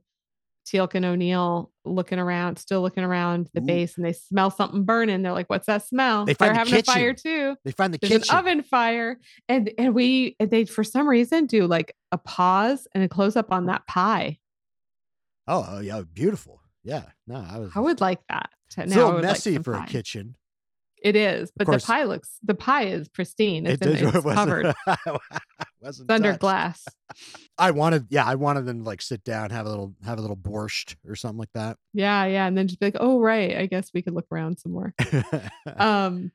Teal'c 0.68 0.94
and 0.94 1.04
O'Neill 1.04 1.70
looking 1.84 2.18
around, 2.18 2.58
still 2.58 2.82
looking 2.82 3.04
around 3.04 3.48
the 3.54 3.60
Ooh. 3.60 3.64
base, 3.66 3.96
and 3.96 4.04
they 4.04 4.12
smell 4.12 4.50
something 4.50 4.84
burning. 4.84 5.22
They're 5.22 5.32
like, 5.32 5.48
"What's 5.48 5.66
that 5.66 5.86
smell?" 5.86 6.24
They 6.26 6.34
They're 6.34 6.52
the 6.52 6.58
having 6.58 6.74
a 6.74 6.82
fire 6.82 7.14
too. 7.14 7.56
they 7.64 7.72
find 7.72 7.94
the 7.94 7.98
There's 7.98 8.12
kitchen. 8.12 8.34
an 8.34 8.38
oven 8.38 8.62
fire, 8.62 9.18
and 9.48 9.70
and 9.78 9.94
we 9.94 10.36
they 10.38 10.64
for 10.64 10.84
some 10.84 11.08
reason 11.08 11.46
do 11.46 11.66
like 11.66 11.94
a 12.12 12.18
pause 12.18 12.86
and 12.94 13.02
a 13.02 13.08
close 13.08 13.36
up 13.36 13.50
on 13.52 13.66
that 13.66 13.86
pie. 13.86 14.38
Oh, 15.46 15.66
oh, 15.68 15.80
yeah, 15.80 16.02
beautiful. 16.12 16.60
Yeah, 16.84 17.04
no, 17.26 17.36
I 17.48 17.58
was. 17.58 17.72
I 17.74 17.80
would 17.80 18.00
like 18.00 18.20
that. 18.28 18.50
To, 18.72 18.82
it's 18.82 18.90
now 18.90 18.96
little 18.96 19.12
would 19.14 19.22
like 19.24 19.30
messy 19.32 19.58
for 19.58 19.74
pie. 19.74 19.84
a 19.84 19.86
kitchen. 19.88 20.36
It 21.02 21.14
is, 21.16 21.50
but 21.56 21.66
the 21.66 21.78
pie 21.78 22.04
looks 22.04 22.38
the 22.42 22.54
pie 22.54 22.84
is 22.86 23.08
pristine. 23.08 23.66
It's, 23.66 23.80
in, 23.80 23.92
did- 23.92 24.02
it's 24.02 24.24
wasn't- 24.24 24.34
covered. 24.34 24.74
wasn't 25.80 26.10
It's 26.10 26.14
under 26.14 26.30
touched. 26.30 26.40
glass. 26.40 26.84
I 27.58 27.70
wanted, 27.72 28.06
yeah, 28.10 28.24
I 28.24 28.34
wanted 28.36 28.66
them 28.66 28.78
to 28.80 28.84
like 28.84 29.00
sit 29.02 29.24
down, 29.24 29.50
have 29.50 29.66
a 29.66 29.68
little, 29.68 29.94
have 30.04 30.18
a 30.18 30.20
little 30.20 30.36
borscht 30.36 30.94
or 31.06 31.14
something 31.16 31.38
like 31.38 31.52
that. 31.54 31.76
Yeah, 31.94 32.24
yeah, 32.26 32.46
and 32.46 32.56
then 32.58 32.66
just 32.68 32.80
be 32.80 32.86
like, 32.86 32.96
"Oh, 33.00 33.20
right. 33.20 33.56
I 33.56 33.66
guess 33.66 33.90
we 33.94 34.02
could 34.02 34.14
look 34.14 34.26
around 34.32 34.58
some 34.58 34.72
more." 34.72 34.94
um 35.76 36.32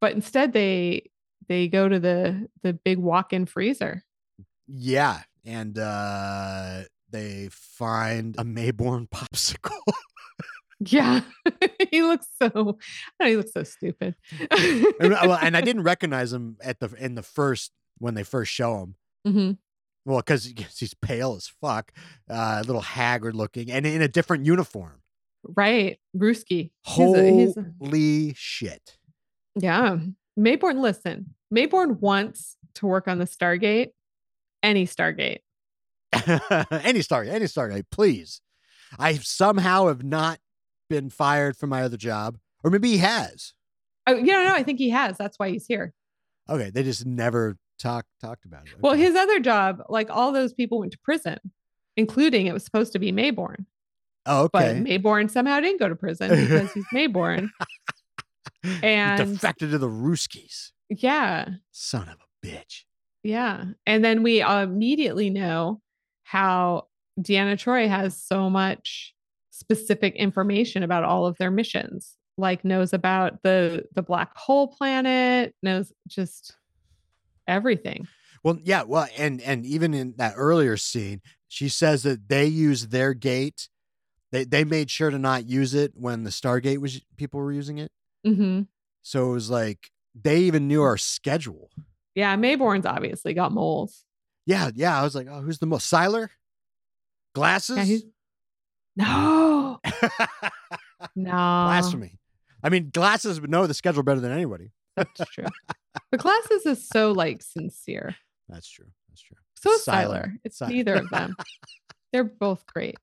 but 0.00 0.12
instead 0.12 0.52
they 0.52 1.10
they 1.48 1.68
go 1.68 1.88
to 1.88 1.98
the 2.00 2.48
the 2.62 2.72
big 2.72 2.98
walk-in 2.98 3.46
freezer 3.46 4.02
yeah, 4.66 5.20
and 5.44 5.78
uh 5.78 6.82
they 7.10 7.48
find 7.50 8.34
a 8.38 8.44
Maybourne 8.44 9.08
popsicle. 9.08 9.78
Yeah 10.80 11.20
he 11.90 12.02
looks 12.02 12.26
so 12.40 12.78
know, 13.20 13.26
he 13.26 13.36
looks 13.36 13.52
so 13.52 13.62
stupid 13.62 14.14
and, 14.50 14.84
well, 15.00 15.38
and 15.40 15.56
I 15.56 15.60
didn't 15.68 15.82
recognize 15.84 16.32
him 16.32 16.56
at 16.62 16.80
the 16.80 16.92
in 16.98 17.14
the 17.14 17.22
first 17.22 17.72
when 17.98 18.14
they 18.14 18.22
first 18.24 18.52
show 18.52 18.80
him. 18.82 18.94
Mhm. 19.26 19.58
Well, 20.04 20.18
because 20.18 20.44
he's 20.78 20.92
pale 20.94 21.34
as 21.36 21.48
fuck, 21.62 21.92
uh, 22.28 22.60
a 22.62 22.66
little 22.66 22.82
haggard 22.82 23.34
looking, 23.34 23.70
and 23.70 23.86
in 23.86 24.02
a 24.02 24.08
different 24.08 24.44
uniform. 24.46 25.00
right 25.44 25.98
Brewski 26.16 26.72
He's 26.82 27.14
a- 27.14 27.30
he's 27.30 27.56
a- 27.56 27.72
Holy 27.80 28.34
shit! 28.36 28.98
yeah 29.54 29.98
Maybourne 30.38 30.80
listen 30.80 31.34
Maybourne 31.54 32.00
wants 32.00 32.56
to 32.74 32.86
work 32.86 33.06
on 33.06 33.18
the 33.18 33.24
stargate 33.26 33.90
any 34.62 34.86
stargate 34.86 35.38
any 36.12 37.00
Stargate, 37.00 37.28
any 37.28 37.46
Stargate, 37.46 37.84
please. 37.90 38.40
I 38.98 39.14
somehow 39.14 39.88
have 39.88 40.02
not 40.04 40.38
been 40.88 41.10
fired 41.10 41.56
from 41.56 41.70
my 41.70 41.82
other 41.82 41.96
job, 41.96 42.38
or 42.62 42.70
maybe 42.70 42.90
he 42.90 42.98
has. 42.98 43.52
oh 44.06 44.14
you 44.14 44.32
know 44.32 44.44
no 44.44 44.54
i 44.54 44.62
think 44.62 44.78
he 44.78 44.90
has 44.90 45.16
that's 45.18 45.38
why 45.38 45.48
he's 45.50 45.66
here 45.66 45.92
Okay, 46.48 46.68
they 46.70 46.82
just 46.82 47.06
never 47.06 47.56
talked 47.78 48.08
talked 48.20 48.44
about 48.44 48.66
it. 48.66 48.74
well 48.80 48.92
his 48.94 49.14
other 49.16 49.40
job 49.40 49.82
like 49.88 50.08
all 50.10 50.30
those 50.32 50.52
people 50.52 50.78
went 50.80 50.92
to 50.92 50.98
prison 50.98 51.38
including 51.96 52.46
it 52.46 52.52
was 52.52 52.64
supposed 52.64 52.92
to 52.92 52.98
be 52.98 53.12
Maybourne 53.12 53.64
oh, 54.26 54.42
okay. 54.44 54.50
but 54.52 54.64
okay, 54.66 54.80
Maybourne 54.80 55.30
somehow 55.30 55.58
didn't 55.60 55.80
go 55.80 55.88
to 55.88 55.96
prison 55.96 56.28
because 56.30 56.72
he's 56.72 56.84
Maybourne 56.92 57.48
He 58.62 58.70
and- 58.82 59.32
defected 59.34 59.70
to 59.72 59.78
the 59.78 59.88
Ruskies. 59.88 60.72
yeah 60.88 61.48
Son 61.70 62.08
of 62.08 62.16
a 62.20 62.46
bitch. 62.46 62.82
Yeah. 63.22 63.64
And 63.86 64.04
then 64.04 64.22
we 64.22 64.40
immediately 64.42 65.30
know 65.30 65.80
how 66.24 66.88
Deanna 67.18 67.54
Troi 67.54 67.88
has 67.88 68.14
so 68.22 68.50
much 68.50 69.13
specific 69.54 70.16
information 70.16 70.82
about 70.82 71.04
all 71.04 71.26
of 71.26 71.36
their 71.38 71.50
missions. 71.50 72.16
Like 72.36 72.64
knows 72.64 72.92
about 72.92 73.42
the 73.44 73.84
the 73.94 74.02
black 74.02 74.36
hole 74.36 74.66
planet, 74.66 75.54
knows 75.62 75.92
just 76.08 76.56
everything. 77.46 78.08
Well, 78.42 78.58
yeah, 78.62 78.82
well, 78.82 79.06
and 79.16 79.40
and 79.40 79.64
even 79.64 79.94
in 79.94 80.14
that 80.16 80.34
earlier 80.36 80.76
scene, 80.76 81.22
she 81.46 81.68
says 81.68 82.02
that 82.02 82.28
they 82.28 82.46
use 82.46 82.88
their 82.88 83.14
gate. 83.14 83.68
They 84.32 84.42
they 84.44 84.64
made 84.64 84.90
sure 84.90 85.10
to 85.10 85.18
not 85.18 85.48
use 85.48 85.74
it 85.74 85.92
when 85.94 86.24
the 86.24 86.30
Stargate 86.30 86.78
was 86.78 87.00
people 87.16 87.38
were 87.38 87.52
using 87.52 87.78
it. 87.78 87.92
mm-hmm. 88.26 88.62
So 89.02 89.30
it 89.30 89.32
was 89.32 89.48
like 89.48 89.90
they 90.20 90.40
even 90.40 90.66
knew 90.66 90.82
our 90.82 90.96
schedule. 90.96 91.70
Yeah, 92.16 92.34
Maybourne's 92.36 92.86
obviously 92.86 93.32
got 93.34 93.52
moles. 93.52 94.04
Yeah, 94.44 94.70
yeah. 94.74 94.98
I 94.98 95.04
was 95.04 95.14
like, 95.14 95.28
oh, 95.30 95.40
who's 95.40 95.58
the 95.58 95.66
most 95.66 95.90
Siler? 95.92 96.28
Glasses? 97.34 97.88
Yeah, 97.88 97.98
no, 98.96 99.80
no. 101.16 101.30
Blasphemy. 101.30 102.18
I 102.62 102.68
mean, 102.70 102.90
glasses 102.90 103.40
would 103.40 103.50
know 103.50 103.66
the 103.66 103.74
schedule 103.74 104.02
better 104.02 104.20
than 104.20 104.32
anybody. 104.32 104.70
That's 104.96 105.20
true. 105.32 105.46
But 106.10 106.20
glasses 106.20 106.64
is 106.66 106.88
so 106.88 107.12
like 107.12 107.42
sincere. 107.42 108.16
That's 108.48 108.68
true. 108.68 108.86
That's 109.08 109.20
true. 109.22 109.36
So 109.56 109.72
is 109.72 109.84
Siler. 109.84 110.32
It's 110.44 110.60
neither 110.60 110.94
of 110.94 111.10
them. 111.10 111.36
They're 112.12 112.24
both 112.24 112.64
great. 112.66 112.96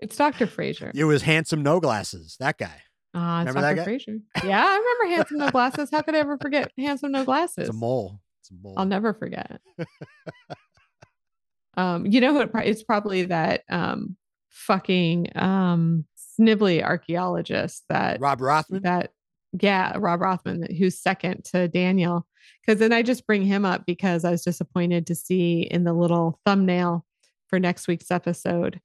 It's 0.00 0.16
Dr. 0.16 0.46
Fraiser. 0.46 0.90
It 0.94 1.04
was 1.04 1.22
handsome 1.22 1.62
no 1.62 1.80
glasses. 1.80 2.36
That 2.40 2.58
guy. 2.58 2.82
Ah, 3.14 3.40
it's 3.42 3.48
Remember 3.48 3.60
that 3.62 3.74
Dr. 3.74 3.76
guy? 3.76 3.84
Fraiser. 3.84 4.20
Yeah, 4.44 4.64
I 4.64 4.76
remember 4.76 5.16
Handsome 5.16 5.38
No 5.38 5.50
Glasses. 5.50 5.90
How 5.90 6.00
could 6.02 6.14
I 6.14 6.18
ever 6.18 6.38
forget 6.38 6.70
Handsome 6.78 7.10
No 7.10 7.24
Glasses? 7.24 7.58
It's 7.58 7.70
a 7.70 7.72
mole. 7.72 8.20
It's 8.40 8.50
a 8.50 8.54
mole. 8.54 8.74
I'll 8.76 8.86
never 8.86 9.12
forget. 9.12 9.60
um, 11.76 12.06
you 12.06 12.20
know 12.20 12.32
who 12.32 12.40
it 12.42 12.52
pro- 12.52 12.62
it's 12.62 12.82
probably 12.82 13.24
that 13.24 13.64
um 13.68 14.16
fucking 14.50 15.28
um 15.36 16.04
snivelly 16.38 16.82
archaeologist 16.82 17.84
that 17.88 18.20
Rob 18.20 18.40
Rothman. 18.40 18.82
that 18.82 19.12
yeah, 19.58 19.96
Rob 19.98 20.20
Rothman, 20.20 20.74
who's 20.76 20.98
second 20.98 21.44
to 21.46 21.68
Daniel. 21.68 22.26
Because 22.60 22.78
then 22.78 22.92
I 22.92 23.02
just 23.02 23.26
bring 23.26 23.42
him 23.42 23.64
up 23.64 23.84
because 23.86 24.24
I 24.24 24.30
was 24.30 24.42
disappointed 24.42 25.06
to 25.06 25.14
see 25.14 25.62
in 25.62 25.84
the 25.84 25.92
little 25.92 26.40
thumbnail 26.44 27.04
for 27.48 27.58
next 27.58 27.88
week's 27.88 28.10
episode 28.10 28.80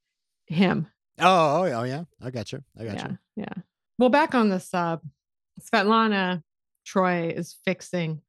him. 0.48 0.88
Oh, 1.20 1.64
oh, 1.64 1.72
oh, 1.72 1.84
yeah. 1.84 2.04
I 2.22 2.32
got 2.32 2.52
you. 2.52 2.64
I 2.78 2.86
got 2.86 2.96
yeah, 2.96 3.08
you. 3.08 3.18
yeah. 3.38 3.54
Well, 3.98 4.10
back 4.10 4.36
on 4.36 4.50
the 4.50 4.60
sub, 4.60 5.02
Svetlana 5.62 6.44
Troi 6.86 7.32
is 7.36 7.56
fixing 7.64 8.22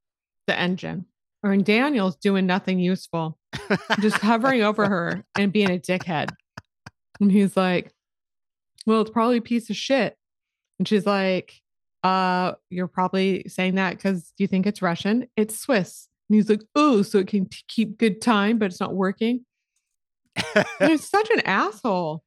the 0.47 0.59
engine, 0.59 1.07
or 1.43 1.53
and 1.53 1.65
Daniel's 1.65 2.17
doing 2.17 2.47
nothing 2.47 2.79
useful, 2.79 3.39
just 4.01 4.19
hovering 4.19 4.63
over 4.63 4.89
her 4.89 5.25
and 5.37 5.53
being 5.53 5.71
a 5.71 5.79
dickhead. 5.79 6.31
And 7.21 7.33
he's 7.33 7.57
like, 7.57 7.93
"Well, 8.87 9.01
it's 9.01 9.11
probably 9.11 9.39
a 9.39 9.43
piece 9.43 9.71
of 9.71 9.77
shit," 9.77 10.17
and 10.79 10.87
she's 10.87 11.07
like, 11.07 11.61
"Uh, 12.03 12.53
you're 12.71 12.89
probably 12.89 13.45
saying 13.49 13.77
that 13.77 13.97
because 13.97 14.33
you 14.39 14.47
think 14.47 14.67
it's 14.67 14.83
Russian. 14.83 15.27
It's 15.37 15.59
Swiss." 15.59 16.09
And 16.29 16.37
he's 16.37 16.51
like, 16.51 16.63
"Oh, 16.75 17.03
so 17.03 17.19
it 17.19 17.29
can 17.29 17.47
t- 17.47 17.65
keep 17.69 17.99
good 17.99 18.21
time, 18.21 18.59
but 18.59 18.67
it's 18.67 18.81
not 18.81 18.95
working." 18.95 19.45
He's 20.79 21.09
such 21.09 21.31
an 21.31 21.41
asshole. 21.41 22.23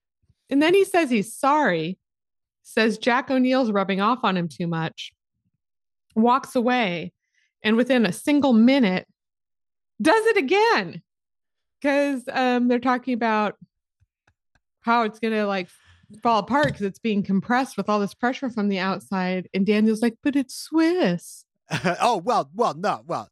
And 0.50 0.62
then 0.62 0.74
he 0.74 0.84
says 0.84 1.10
he's 1.10 1.34
sorry, 1.34 2.00
says 2.64 2.98
Jack 2.98 3.30
O'Neill's 3.30 3.72
rubbing 3.72 4.02
off 4.02 4.20
on 4.24 4.36
him 4.36 4.48
too 4.48 4.68
much, 4.68 5.12
walks 6.16 6.56
away, 6.56 7.14
and 7.64 7.76
within 7.76 8.06
a 8.06 8.12
single 8.12 8.54
minute, 8.54 9.08
does 10.02 10.26
it 10.28 10.38
again. 10.38 11.02
Because 11.82 12.24
um, 12.32 12.68
they're 12.68 12.80
talking 12.80 13.14
about 13.14 13.56
how 14.90 15.04
it's 15.04 15.20
to 15.20 15.46
like 15.46 15.68
fall 16.24 16.40
apart 16.40 16.66
because 16.68 16.82
it's 16.82 17.00
being 17.00 17.22
compressed 17.22 17.78
with 17.78 17.88
all 17.90 18.00
this 18.00 18.16
pressure 18.16 18.50
from 18.50 18.70
the 18.70 18.80
outside. 18.80 19.48
And 19.54 19.66
Daniel's 19.66 20.02
like, 20.02 20.16
but 20.24 20.36
it's 20.36 20.56
Swiss. 20.56 21.46
oh 22.02 22.18
well, 22.18 22.50
well, 22.54 22.74
no, 22.74 23.02
well. 23.06 23.30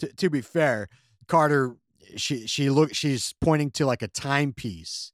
To, 0.00 0.08
to 0.16 0.30
be 0.30 0.40
fair, 0.40 0.88
Carter, 1.28 1.76
she 2.16 2.46
she 2.46 2.68
look 2.70 2.94
she's 2.94 3.34
pointing 3.40 3.70
to 3.72 3.86
like 3.86 4.02
a 4.02 4.08
timepiece, 4.08 5.12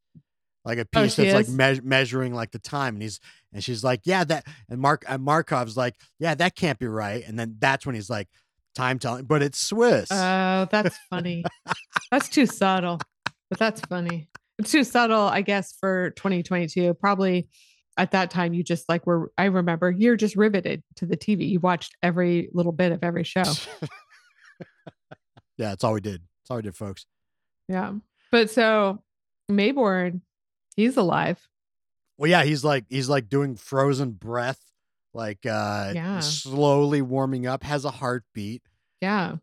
like 0.65 0.79
a 0.79 0.87
Oh, 0.95 1.03
piece 1.03 1.15
she 1.15 1.29
that's 1.29 1.49
like 1.49 1.75
me- 1.77 1.81
measuring 1.85 2.35
like 2.35 2.51
the 2.51 2.59
time, 2.59 2.95
and 2.95 3.03
he's 3.03 3.21
and 3.53 3.63
she's 3.63 3.85
like, 3.85 4.01
yeah, 4.05 4.25
that, 4.25 4.47
and 4.69 4.81
Mark 4.81 5.05
and 5.07 5.25
Markov's 5.25 5.77
like, 5.77 5.95
yeah, 6.19 6.35
that 6.35 6.57
can't 6.57 6.79
be 6.79 6.87
right, 6.87 7.23
and 7.27 7.39
then 7.39 7.57
that's 7.59 7.85
when 7.87 7.95
he's 7.95 8.11
like, 8.11 8.29
time 8.75 8.99
telling, 8.99 9.25
but 9.25 9.43
it's 9.43 9.61
Swiss. 9.61 10.09
Oh, 10.11 10.67
that's 10.71 10.97
funny. 11.11 11.45
that's 12.11 12.29
too 12.29 12.47
subtle, 12.47 12.99
but 13.51 13.59
that's 13.59 13.81
funny. 13.83 14.29
It's 14.59 14.73
too 14.73 14.85
subtle, 14.85 15.23
I 15.23 15.43
guess, 15.43 15.75
for 15.81 16.11
2022. 16.11 16.95
Probably 16.95 17.49
at 17.97 18.11
that 18.13 18.31
time, 18.31 18.55
you 18.55 18.63
just 18.63 18.89
like 18.89 19.07
were, 19.07 19.31
I 19.39 19.45
remember 19.47 19.91
you're 19.91 20.17
just 20.17 20.37
riveted 20.37 20.83
to 20.97 21.07
the 21.07 21.17
TV. 21.17 21.49
You 21.49 21.61
watched 21.61 21.97
every 22.03 22.49
little 22.53 22.73
bit 22.73 22.93
of 22.93 23.01
every 23.03 23.25
show. 23.25 23.43
yeah, 25.57 25.71
that's 25.71 25.85
all 25.85 25.95
we 25.95 26.01
did. 26.01 26.21
That's 26.23 26.51
all 26.51 26.57
we 26.57 26.63
did, 26.63 26.77
folks. 26.77 27.07
Yeah. 27.69 27.93
But 28.31 28.51
so 28.51 29.03
Maybourne, 29.51 30.21
he's 30.77 30.97
alive. 30.97 31.39
Well, 32.17 32.31
yeah, 32.31 32.45
he's 32.45 32.65
like 32.65 32.85
he's 32.89 33.09
like 33.09 33.29
doing 33.29 33.57
frozen 33.57 34.13
breath, 34.13 34.61
like 35.15 35.47
uh 35.47 35.93
Yeah. 35.95 36.21
slowly 36.21 37.03
warming 37.03 37.47
up, 37.47 37.63
has 37.63 37.85
a 37.85 37.91
heartbeat. 37.91 38.63
Yeah. 39.01 39.37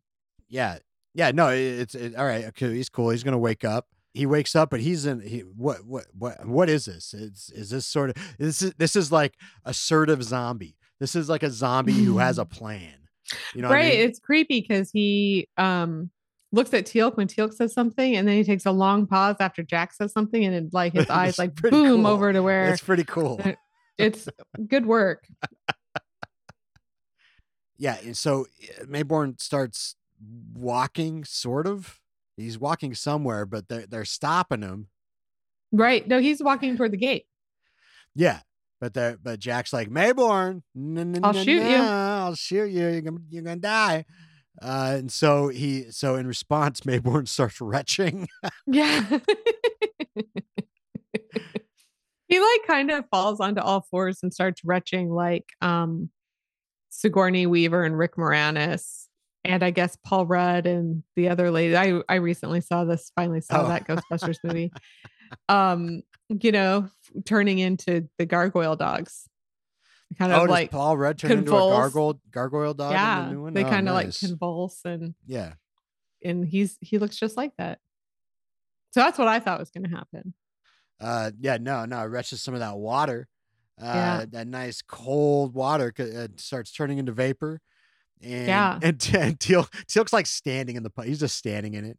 Yeah. 0.49 0.79
Yeah, 1.13 1.31
no, 1.31 1.49
it- 1.49 1.59
it's 1.79 1.95
it, 1.95 2.15
all 2.15 2.25
right. 2.25 2.45
Okay, 2.45 2.73
he's 2.73 2.89
cool. 2.89 3.09
He's 3.09 3.23
gonna 3.23 3.37
wake 3.37 3.63
up. 3.63 3.87
He 4.15 4.25
wakes 4.25 4.55
up, 4.55 4.69
but 4.69 4.79
he's 4.79 5.05
in. 5.05 5.19
He 5.19 5.39
what 5.41 5.85
what 5.85 6.05
what 6.17 6.45
what 6.45 6.69
is 6.69 6.85
this? 6.85 7.13
It's 7.13 7.49
is 7.51 7.69
this 7.69 7.85
sort 7.85 8.11
of 8.11 8.15
this 8.39 8.61
is 8.61 8.73
this 8.77 8.95
is 8.95 9.11
like 9.11 9.33
assertive 9.65 10.23
zombie. 10.23 10.77
This 10.99 11.15
is 11.15 11.27
like 11.29 11.43
a 11.43 11.49
zombie 11.49 11.91
who 11.93 12.17
has 12.19 12.37
a 12.37 12.45
plan. 12.57 12.93
You 13.53 13.61
know, 13.61 13.69
what 13.69 13.77
I 13.77 13.81
right. 13.81 13.93
mean? 13.97 14.09
It's 14.09 14.19
creepy 14.19 14.61
because 14.61 14.89
he 14.91 15.49
um 15.57 16.09
looks 16.51 16.73
at 16.73 16.85
Teal'c 16.85 17.17
when 17.17 17.27
Teal'c 17.27 17.53
says 17.53 17.73
something 17.73 18.15
and 18.15 18.25
then 18.25 18.37
he 18.37 18.43
takes 18.45 18.65
a 18.65 18.71
long 18.71 19.05
pause 19.07 19.35
after 19.41 19.61
Jack 19.61 19.91
says 19.91 20.13
something 20.13 20.45
and 20.45 20.55
it, 20.55 20.73
like 20.73 20.93
his 20.93 21.09
eyes 21.09 21.37
like 21.37 21.53
boom 21.61 22.03
cool. 22.03 22.07
over 22.07 22.31
to 22.31 22.41
where 22.41 22.71
It's 22.71 22.81
pretty 22.81 23.03
cool. 23.03 23.41
it's 23.97 24.29
good 24.67 24.85
work. 24.85 25.27
Yeah, 27.77 27.97
and 28.03 28.17
so 28.17 28.45
uh, 28.81 28.85
Maybourne 28.85 29.39
starts 29.41 29.95
walking, 30.53 31.25
sort 31.25 31.67
of. 31.67 31.99
He's 32.37 32.59
walking 32.59 32.93
somewhere, 32.93 33.45
but 33.45 33.67
they're 33.67 33.85
they're 33.87 34.05
stopping 34.05 34.61
him. 34.61 34.87
Right. 35.71 36.07
No, 36.07 36.19
he's 36.19 36.43
walking 36.43 36.75
toward 36.77 36.91
the 36.91 36.97
gate. 36.97 37.25
Yeah, 38.13 38.39
but 38.79 38.93
they 38.93 39.15
but 39.21 39.39
Jack's 39.39 39.73
like 39.73 39.89
Maybourne, 39.89 40.61
"No, 40.73 41.03
no, 41.03 41.19
I'll 41.23 41.33
shoot 41.33 41.47
you." 41.47 41.77
I'll 41.77 42.35
shoot 42.35 42.69
you. 42.71 42.87
You're 42.87 43.01
gonna 43.01 43.19
you're 43.29 43.43
gonna 43.43 43.57
die. 43.57 44.05
Uh, 44.61 44.95
and 44.99 45.11
so 45.11 45.49
he 45.49 45.91
so 45.91 46.15
in 46.15 46.27
response, 46.27 46.81
Maybourne 46.85 47.27
starts 47.27 47.61
retching. 47.61 48.27
Yeah. 48.67 49.19
he 52.27 52.39
like 52.39 52.67
kind 52.67 52.89
of 52.91 53.05
falls 53.11 53.39
onto 53.39 53.61
all 53.61 53.81
fours 53.91 54.19
and 54.23 54.33
starts 54.33 54.61
retching 54.63 55.09
like 55.11 55.45
um 55.61 56.09
Sigourney 56.89 57.45
Weaver 57.47 57.83
and 57.83 57.97
Rick 57.97 58.15
Moranis. 58.15 59.04
And 59.45 59.63
I 59.63 59.69
guess 59.69 59.97
Paul 60.03 60.25
Rudd 60.25 60.65
and 60.65 61.03
the 61.15 61.29
other 61.29 61.51
lady. 61.51 61.75
I 61.77 62.01
I 62.09 62.15
recently 62.15 62.61
saw 62.61 62.83
this, 62.83 63.11
finally 63.15 63.41
saw 63.41 63.63
Oh. 63.65 63.67
that 63.67 63.87
Ghostbusters 63.87 64.37
movie. 64.43 64.71
Um, 65.49 66.01
you 66.29 66.51
know, 66.51 66.89
turning 67.25 67.59
into 67.59 68.09
the 68.17 68.25
gargoyle 68.25 68.75
dogs. 68.75 69.29
Kind 70.17 70.31
oh, 70.31 70.35
of 70.37 70.41
does 70.43 70.49
like 70.49 70.71
Paul 70.71 70.97
Rudd 70.97 71.17
turn 71.17 71.31
into 71.31 71.55
a 71.55 71.59
gargoyle 71.59 72.19
gargoyle 72.31 72.73
dog? 72.73 72.91
in 72.91 72.97
yeah, 72.97 73.25
the 73.25 73.31
new 73.31 73.41
one? 73.43 73.53
they 73.53 73.63
Oh, 73.63 73.69
kind 73.69 73.87
of 73.89 73.95
nice. 73.95 74.21
like 74.21 74.29
convulse 74.29 74.81
and 74.85 75.13
yeah. 75.25 75.53
and 76.23 76.45
he's 76.45 76.77
he 76.81 76.97
looks 76.99 77.17
just 77.17 77.35
like 77.37 77.51
that. 77.57 77.79
So 78.91 79.01
that's 79.01 79.17
what 79.17 79.27
I 79.27 79.39
thought 79.39 79.59
was 79.59 79.71
going 79.71 79.83
to 79.83 79.89
happen. 79.95 80.33
Uh, 81.01 81.31
yeah, 81.39 81.57
no, 81.59 81.85
no, 81.85 81.99
it 82.05 82.09
retches 82.11 82.37
some 82.37 82.53
of 82.53 82.61
that 82.61 82.77
water. 82.77 83.27
Uh, 83.81 83.85
Yeah. 83.93 84.25
that 84.29 84.47
nice 84.47 84.81
cold 84.81 85.53
water 85.53 85.93
uh, 85.99 86.27
starts 86.37 86.71
turning 86.71 86.97
into 86.97 87.11
vapor. 87.11 87.59
And, 88.21 88.47
Yeah. 88.47 88.79
and, 88.81 89.09
and 89.17 89.39
Teal, 89.39 89.63
Teal'c's 89.87 90.13
like 90.13 90.25
standing 90.27 90.75
in 90.75 90.83
the, 90.83 90.89
pu- 90.89 91.03
he's 91.03 91.19
just 91.19 91.37
standing 91.37 91.73
in 91.73 91.85
it. 91.85 91.97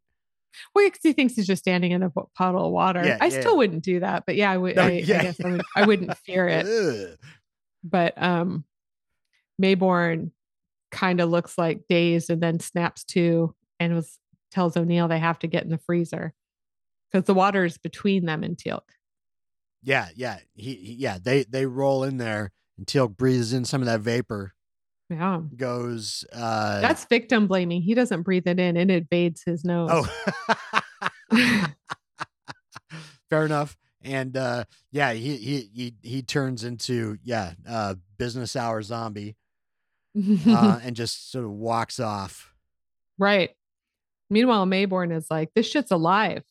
Well, 0.74 0.86
because 0.86 1.00
he 1.02 1.12
thinks 1.12 1.34
he's 1.34 1.46
just 1.46 1.62
standing 1.62 1.92
in 1.92 2.02
a 2.02 2.08
pu- 2.10 2.30
puddle 2.34 2.66
of 2.66 2.72
water. 2.72 3.04
Yeah, 3.04 3.18
I 3.20 3.26
yeah, 3.26 3.40
still 3.40 3.52
yeah. 3.52 3.58
wouldn't 3.58 3.84
do 3.84 4.00
that, 4.00 4.24
but 4.24 4.36
yeah, 4.36 4.50
I 4.50 4.56
would. 4.56 4.76
No, 4.76 4.82
I. 4.82 4.86
I 4.86 5.00
guess 5.02 5.38
I, 5.44 5.50
would, 5.50 5.62
I 5.76 5.86
wouldn't 5.86 6.16
fear 6.18 6.48
it. 6.48 7.18
But 7.88 8.20
um, 8.20 8.64
Maybourne 9.62 10.32
kind 10.90 11.20
of 11.20 11.30
looks 11.30 11.56
like 11.56 11.82
dazed 11.88 12.30
and 12.30 12.42
then 12.42 12.58
snaps 12.58 13.04
to 13.04 13.54
and 13.78 13.94
was 13.94 14.18
tells 14.50 14.76
O'Neill 14.76 15.06
they 15.06 15.18
have 15.20 15.38
to 15.40 15.46
get 15.46 15.62
in 15.62 15.70
the 15.70 15.78
freezer 15.78 16.34
because 17.12 17.26
the 17.26 17.34
water 17.34 17.64
is 17.64 17.78
between 17.78 18.24
them 18.24 18.42
and 18.42 18.56
Teal'c. 18.56 18.80
Yeah, 19.84 20.08
yeah, 20.16 20.38
he, 20.54 20.74
he, 20.74 20.92
yeah. 20.94 21.18
They 21.22 21.44
they 21.44 21.64
roll 21.66 22.02
in 22.02 22.16
there, 22.16 22.50
and 22.76 22.88
Teal 22.88 23.06
breathes 23.06 23.52
in 23.52 23.64
some 23.64 23.82
of 23.82 23.86
that 23.86 24.00
vapor. 24.00 24.52
Yeah, 25.08 25.40
Goes, 25.56 26.24
uh, 26.32 26.80
that's 26.80 27.04
victim 27.04 27.46
blaming. 27.46 27.80
He 27.80 27.94
doesn't 27.94 28.22
breathe 28.22 28.46
it 28.46 28.58
in; 28.58 28.76
and 28.76 28.90
it 28.90 29.02
invades 29.02 29.42
his 29.44 29.64
nose. 29.64 29.90
oh, 29.92 30.06
fair 33.30 33.44
enough. 33.44 33.76
And 34.02 34.36
uh, 34.36 34.64
yeah, 34.90 35.12
he 35.12 35.36
he 35.36 35.70
he 35.72 35.94
he 36.02 36.22
turns 36.22 36.64
into 36.64 37.18
yeah, 37.22 37.52
uh, 37.68 37.94
business 38.18 38.56
hour 38.56 38.82
zombie, 38.82 39.36
uh, 40.48 40.80
and 40.82 40.96
just 40.96 41.30
sort 41.30 41.44
of 41.44 41.52
walks 41.52 42.00
off. 42.00 42.52
Right. 43.18 43.50
Meanwhile, 44.28 44.66
Maybourne 44.66 45.16
is 45.16 45.30
like, 45.30 45.50
this 45.54 45.70
shit's 45.70 45.90
alive 45.90 46.42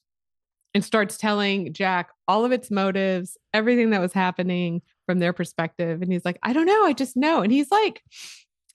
and 0.74 0.84
starts 0.84 1.18
telling 1.18 1.74
Jack 1.74 2.10
all 2.28 2.46
of 2.46 2.52
its 2.52 2.72
motives, 2.72 3.38
everything 3.54 3.92
that 3.92 4.02
was 4.02 4.14
happening 4.14 4.82
from 5.06 5.20
their 5.20 5.34
perspective. 5.34 6.02
And 6.02 6.12
he's 6.12 6.26
like, 6.26 6.40
I 6.42 6.54
don't 6.54 6.66
know. 6.66 6.86
I 6.86 6.94
just 6.94 7.16
know. 7.16 7.42
And 7.42 7.52
he's 7.52 7.72
like, 7.72 8.02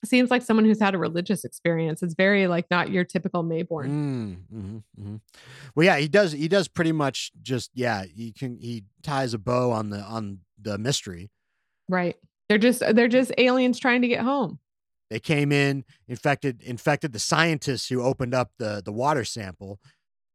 seems 0.04 0.30
like 0.30 0.42
someone 0.42 0.64
who's 0.64 0.80
had 0.80 0.94
a 0.94 0.98
religious 0.98 1.44
experience. 1.44 2.02
It's 2.02 2.14
very 2.14 2.46
like 2.46 2.66
not 2.70 2.90
your 2.90 3.04
typical 3.04 3.44
Maybourne. 3.44 3.88
Mm, 3.88 4.36
mhm, 4.52 4.82
mhm. 4.98 5.20
Well, 5.74 5.84
yeah, 5.84 5.98
he 5.98 6.08
does. 6.08 6.32
He 6.32 6.48
does 6.48 6.68
pretty 6.68 6.92
much 6.92 7.32
just 7.42 7.70
yeah. 7.74 8.04
He 8.04 8.32
can 8.32 8.58
he 8.58 8.84
ties 9.02 9.34
a 9.34 9.38
bow 9.38 9.70
on 9.72 9.90
the 9.90 10.00
on 10.00 10.40
the 10.60 10.78
mystery. 10.78 11.30
Right. 11.88 12.16
They're 12.48 12.58
just 12.58 12.80
they're 12.94 13.08
just 13.08 13.32
aliens 13.38 13.78
trying 13.78 14.02
to 14.02 14.08
get 14.08 14.20
home. 14.20 14.58
They 15.10 15.20
came 15.20 15.50
in, 15.52 15.84
infected 16.08 16.62
infected 16.62 17.12
the 17.12 17.18
scientists 17.18 17.88
who 17.88 18.02
opened 18.02 18.34
up 18.34 18.52
the 18.58 18.80
the 18.84 18.92
water 18.92 19.24
sample. 19.24 19.80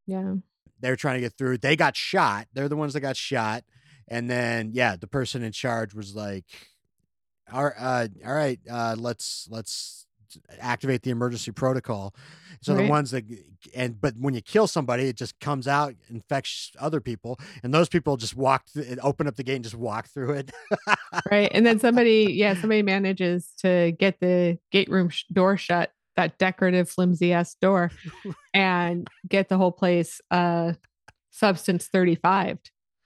Yeah. 0.05 0.35
they're 0.79 0.95
trying 0.95 1.15
to 1.15 1.21
get 1.21 1.33
through. 1.37 1.57
They 1.57 1.75
got 1.75 1.95
shot. 1.97 2.47
They're 2.53 2.69
the 2.69 2.75
ones 2.75 2.93
that 2.93 2.99
got 2.99 3.17
shot. 3.17 3.63
And 4.07 4.29
then 4.29 4.71
yeah, 4.73 4.95
the 4.95 5.07
person 5.07 5.41
in 5.41 5.51
charge 5.51 5.95
was 5.95 6.15
like, 6.15 6.45
"All 7.51 7.71
uh, 7.77 8.07
all 8.25 8.33
right, 8.33 8.59
uh, 8.69 8.95
let's 8.97 9.47
let's 9.49 10.07
activate 10.59 11.03
the 11.03 11.11
emergency 11.11 11.51
protocol." 11.51 12.13
So 12.61 12.73
the 12.73 12.87
ones 12.87 13.11
that 13.11 13.25
and 13.75 13.99
but 13.99 14.15
when 14.17 14.33
you 14.33 14.41
kill 14.41 14.67
somebody, 14.67 15.03
it 15.09 15.17
just 15.17 15.39
comes 15.39 15.67
out, 15.67 15.95
infects 16.09 16.71
other 16.79 17.01
people, 17.01 17.39
and 17.63 17.73
those 17.73 17.89
people 17.89 18.17
just 18.17 18.35
walk, 18.35 18.65
th- 18.73 18.97
open 19.03 19.27
up 19.27 19.35
the 19.35 19.43
gate 19.43 19.55
and 19.55 19.63
just 19.63 19.75
walk 19.75 20.07
through 20.07 20.33
it. 20.33 20.51
right 21.31 21.49
and 21.53 21.65
then 21.65 21.79
somebody 21.85 22.33
yeah 22.35 22.53
somebody 22.53 22.81
manages 22.81 23.51
to 23.59 23.91
get 23.99 24.19
the 24.19 24.57
gate 24.71 24.89
room 24.89 25.09
sh- 25.09 25.23
door 25.31 25.57
shut 25.57 25.91
that 26.15 26.37
decorative 26.37 26.89
flimsy 26.89 27.33
ass 27.33 27.55
door 27.55 27.91
and 28.53 29.07
get 29.27 29.49
the 29.49 29.57
whole 29.57 29.71
place 29.71 30.21
uh 30.31 30.73
substance 31.31 31.87
35 31.87 32.59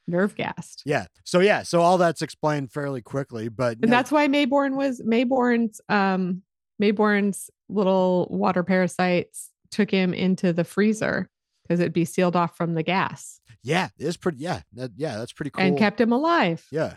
nerve 0.09 0.35
gassed 0.35 0.83
yeah. 0.85 1.05
So 1.23 1.39
yeah. 1.39 1.63
So 1.63 1.81
all 1.81 1.97
that's 1.97 2.21
explained 2.21 2.71
fairly 2.71 3.01
quickly, 3.01 3.49
but 3.49 3.77
and 3.81 3.91
that's 3.91 4.11
why 4.11 4.27
Maybourne 4.27 4.75
was 4.75 5.01
Maybourne's 5.01 5.79
um 5.89 6.41
Maybourne's 6.81 7.49
little 7.69 8.27
water 8.29 8.63
parasites 8.63 9.49
took 9.71 9.91
him 9.91 10.13
into 10.13 10.51
the 10.51 10.63
freezer 10.63 11.29
because 11.63 11.79
it'd 11.79 11.93
be 11.93 12.05
sealed 12.05 12.35
off 12.35 12.57
from 12.57 12.73
the 12.73 12.83
gas 12.83 13.39
yeah, 13.63 13.89
it's 13.97 14.17
pretty. 14.17 14.39
Yeah, 14.39 14.61
that, 14.73 14.91
yeah, 14.95 15.17
that's 15.17 15.33
pretty 15.33 15.51
cool. 15.51 15.63
and 15.63 15.77
kept 15.77 15.99
him 15.99 16.11
alive 16.11 16.65
Yeah. 16.71 16.95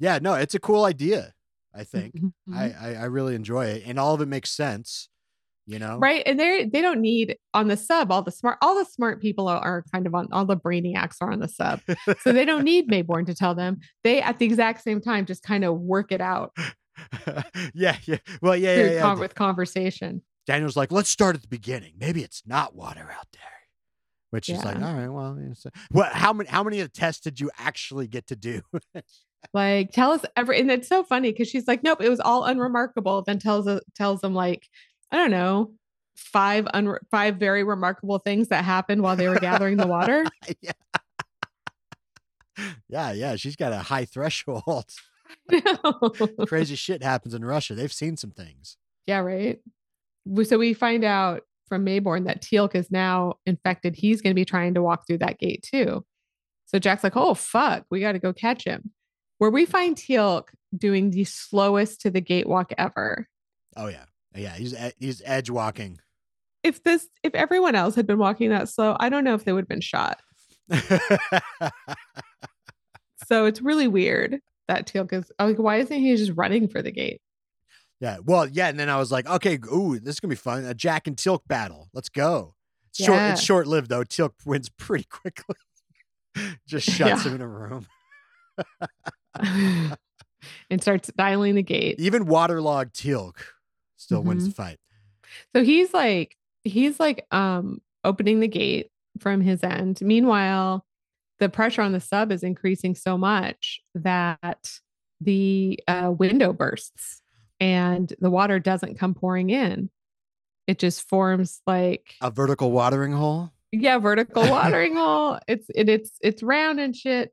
Yeah, 0.00 0.18
no, 0.22 0.34
it's 0.34 0.54
a 0.54 0.60
cool 0.60 0.84
idea, 0.84 1.32
I 1.74 1.82
think. 1.82 2.14
Mhm. 2.14 2.32
I, 2.54 2.70
I 2.70 2.94
I 2.94 3.04
really 3.06 3.34
enjoy 3.34 3.66
it. 3.66 3.82
And 3.84 3.98
all 3.98 4.14
of 4.14 4.20
it 4.20 4.28
makes 4.28 4.50
sense, 4.50 5.08
you 5.68 5.78
know? 5.78 5.98
right 5.98 6.22
and 6.26 6.40
they 6.40 6.64
they 6.64 6.82
don't 6.82 7.00
need 7.00 7.36
on 7.54 7.68
the 7.68 7.76
sub 7.76 8.10
all 8.10 8.22
the 8.22 8.32
smart 8.32 8.58
all 8.62 8.74
the 8.76 8.84
smart 8.84 9.20
people 9.20 9.46
are, 9.46 9.60
are 9.60 9.84
kind 9.92 10.06
of 10.06 10.14
on 10.14 10.26
all 10.32 10.44
the 10.44 10.56
brainiacs 10.56 11.16
are 11.20 11.30
on 11.30 11.38
the 11.38 11.48
sub 11.48 11.80
so 12.22 12.32
they 12.32 12.44
don't 12.44 12.64
need 12.64 12.88
Maybourne 12.88 13.26
to 13.26 13.34
tell 13.34 13.54
them 13.54 13.78
they 14.02 14.20
at 14.20 14.38
the 14.38 14.46
exact 14.46 14.82
same 14.82 15.00
time 15.00 15.26
just 15.26 15.42
kind 15.42 15.64
of 15.64 15.78
work 15.78 16.10
it 16.10 16.20
out 16.20 16.56
yeah, 17.74 17.96
yeah. 18.06 18.16
Well, 18.42 18.56
yeah, 18.56 18.74
yeah, 18.74 18.90
yeah. 18.90 19.00
con- 19.00 19.20
with 19.20 19.36
conversation 19.36 20.22
Daniel's 20.48 20.76
like, 20.76 20.90
let's 20.90 21.10
start 21.10 21.36
at 21.36 21.42
the 21.42 21.48
beginning. 21.48 21.92
Maybe 22.00 22.22
it's 22.24 22.42
not 22.46 22.74
water 22.74 23.02
out 23.02 23.26
there. 23.34 23.42
Which 24.30 24.48
is 24.48 24.64
like, 24.64 24.76
all 24.76 24.94
right 24.94 25.02
Yeah. 25.02 25.08
well, 25.08 25.38
uh, 25.38 25.70
what 25.90 26.12
how 26.12 26.32
many 26.32 26.48
how 26.48 26.64
many 26.64 26.80
of 26.80 26.90
the 26.90 26.98
tests 26.98 27.20
did 27.20 27.38
you 27.38 27.50
actually 27.58 28.08
get 28.08 28.26
to 28.28 28.36
do? 28.36 28.62
like 29.54 29.92
tell 29.92 30.12
us 30.12 30.24
every 30.36 30.58
and 30.58 30.70
it's 30.70 30.88
so 30.88 31.04
funny 31.04 31.30
because 31.30 31.48
she's 31.48 31.68
like 31.68 31.84
nope 31.84 32.02
it 32.02 32.08
was 32.08 32.18
all 32.18 32.44
unremarkable 32.44 33.22
then 33.22 33.38
tells 33.38 33.68
tells 33.94 34.20
them 34.20 34.34
like 34.34 34.66
i 35.10 35.16
don't 35.16 35.30
know 35.30 35.72
five 36.16 36.66
un- 36.74 36.98
five 37.10 37.36
very 37.36 37.62
remarkable 37.62 38.18
things 38.18 38.48
that 38.48 38.64
happened 38.64 39.02
while 39.02 39.16
they 39.16 39.28
were 39.28 39.38
gathering 39.38 39.76
the 39.76 39.86
water 39.86 40.24
yeah. 40.60 40.72
yeah, 42.88 43.12
yeah. 43.12 43.36
She's 43.36 43.56
got 43.56 43.72
a 43.72 43.78
high 43.78 44.04
threshold. 44.04 44.90
Crazy 46.46 46.74
shit 46.74 47.02
happens 47.02 47.34
in 47.34 47.44
Russia. 47.44 47.74
They've 47.74 47.92
seen 47.92 48.16
some 48.16 48.30
things. 48.30 48.76
Yeah, 49.06 49.18
right. 49.18 49.60
So 50.44 50.58
we 50.58 50.74
find 50.74 51.04
out 51.04 51.42
from 51.68 51.84
Maybourne 51.84 52.26
that 52.26 52.42
Teal'c 52.42 52.74
is 52.74 52.90
now 52.90 53.34
infected. 53.46 53.94
He's 53.94 54.20
going 54.20 54.32
to 54.32 54.38
be 54.38 54.44
trying 54.44 54.74
to 54.74 54.82
walk 54.82 55.06
through 55.06 55.18
that 55.18 55.38
gate 55.38 55.66
too. 55.70 56.04
So 56.66 56.78
Jack's 56.78 57.04
like, 57.04 57.16
"Oh 57.16 57.34
fuck, 57.34 57.84
we 57.90 58.00
got 58.00 58.12
to 58.12 58.18
go 58.18 58.32
catch 58.32 58.64
him." 58.64 58.90
Where 59.38 59.50
we 59.50 59.64
find 59.64 59.96
Teal'c 59.96 60.48
doing 60.76 61.10
the 61.10 61.24
slowest 61.24 62.00
to 62.02 62.10
the 62.10 62.20
gate 62.20 62.48
walk 62.48 62.72
ever. 62.76 63.26
Oh 63.76 63.86
yeah. 63.86 64.04
Yeah, 64.34 64.54
he's 64.54 64.74
he's 64.98 65.22
edge 65.24 65.50
walking. 65.50 65.98
If 66.62 66.82
this, 66.82 67.08
if 67.22 67.34
everyone 67.34 67.74
else 67.74 67.94
had 67.94 68.06
been 68.06 68.18
walking 68.18 68.50
that 68.50 68.68
slow, 68.68 68.96
I 69.00 69.08
don't 69.08 69.24
know 69.24 69.34
if 69.34 69.44
they 69.44 69.52
would 69.52 69.62
have 69.62 69.68
been 69.68 69.80
shot. 69.80 70.20
So 73.26 73.44
it's 73.44 73.60
really 73.60 73.88
weird 73.88 74.38
that 74.68 74.86
Teal'c 74.86 75.12
is 75.12 75.30
like, 75.38 75.58
why 75.58 75.76
isn't 75.76 75.98
he 75.98 76.16
just 76.16 76.32
running 76.34 76.66
for 76.68 76.80
the 76.80 76.90
gate? 76.92 77.20
yeah. 78.00 78.18
Well, 78.24 78.48
yeah, 78.48 78.68
and 78.68 78.78
then 78.80 78.88
I 78.88 78.96
was 78.96 79.10
like, 79.12 79.28
okay, 79.28 79.58
ooh, 79.72 79.98
this 79.98 80.14
is 80.14 80.20
gonna 80.20 80.30
be 80.30 80.36
fun. 80.36 80.64
A 80.64 80.72
Jack 80.72 81.06
and 81.06 81.16
Teal'c 81.16 81.40
battle. 81.46 81.88
Let's 81.92 82.08
go. 82.08 82.54
It's 82.90 83.04
short 83.04 83.20
it's 83.20 83.42
short 83.42 83.66
lived 83.66 83.90
though. 83.90 84.04
Teal'c 84.04 84.32
wins 84.46 84.68
pretty 84.70 85.04
quickly. 85.04 85.56
Just 86.66 86.86
shuts 86.90 87.24
Yeah. 87.24 87.30
him 87.30 87.34
in 87.34 87.40
a 87.42 87.48
room. 87.48 87.86
and 90.70 90.80
starts 90.80 91.10
dialing 91.16 91.54
the 91.54 91.62
gate. 91.62 91.96
Even 91.98 92.26
waterlogged 92.26 92.94
Teal'c 92.94 93.34
still 93.98 94.22
wins 94.22 94.44
Mm-hmm. 94.44 94.48
the 94.50 94.54
fight. 94.54 94.78
So 95.54 95.62
he's 95.62 95.92
like, 95.92 96.34
he's 96.64 96.98
like 96.98 97.26
um 97.30 97.80
opening 98.04 98.40
the 98.40 98.48
gate 98.48 98.90
from 99.20 99.40
his 99.42 99.62
end. 99.62 100.00
Meanwhile, 100.00 100.86
the 101.38 101.48
pressure 101.50 101.82
on 101.82 101.92
the 101.92 102.00
sub 102.00 102.32
is 102.32 102.42
increasing 102.42 102.94
so 102.94 103.18
much 103.18 103.80
that 103.94 104.72
the 105.20 105.78
uh, 105.86 106.12
window 106.16 106.52
bursts 106.52 107.20
and 107.60 108.12
the 108.20 108.30
water 108.30 108.58
doesn't 108.58 108.98
come 108.98 109.14
pouring 109.14 109.50
in. 109.50 109.90
It 110.66 110.78
just 110.78 111.08
forms 111.08 111.60
like 111.66 112.14
A 112.20 112.30
vertical 112.30 112.70
watering 112.70 113.12
hole. 113.12 113.52
yeah, 113.72 113.98
vertical 113.98 114.42
watering 114.50 114.94
hole. 114.96 115.38
It's 115.48 115.66
it, 115.74 115.88
it's 115.88 116.12
it's 116.22 116.42
round 116.42 116.80
and 116.80 116.94
shit. 116.96 117.32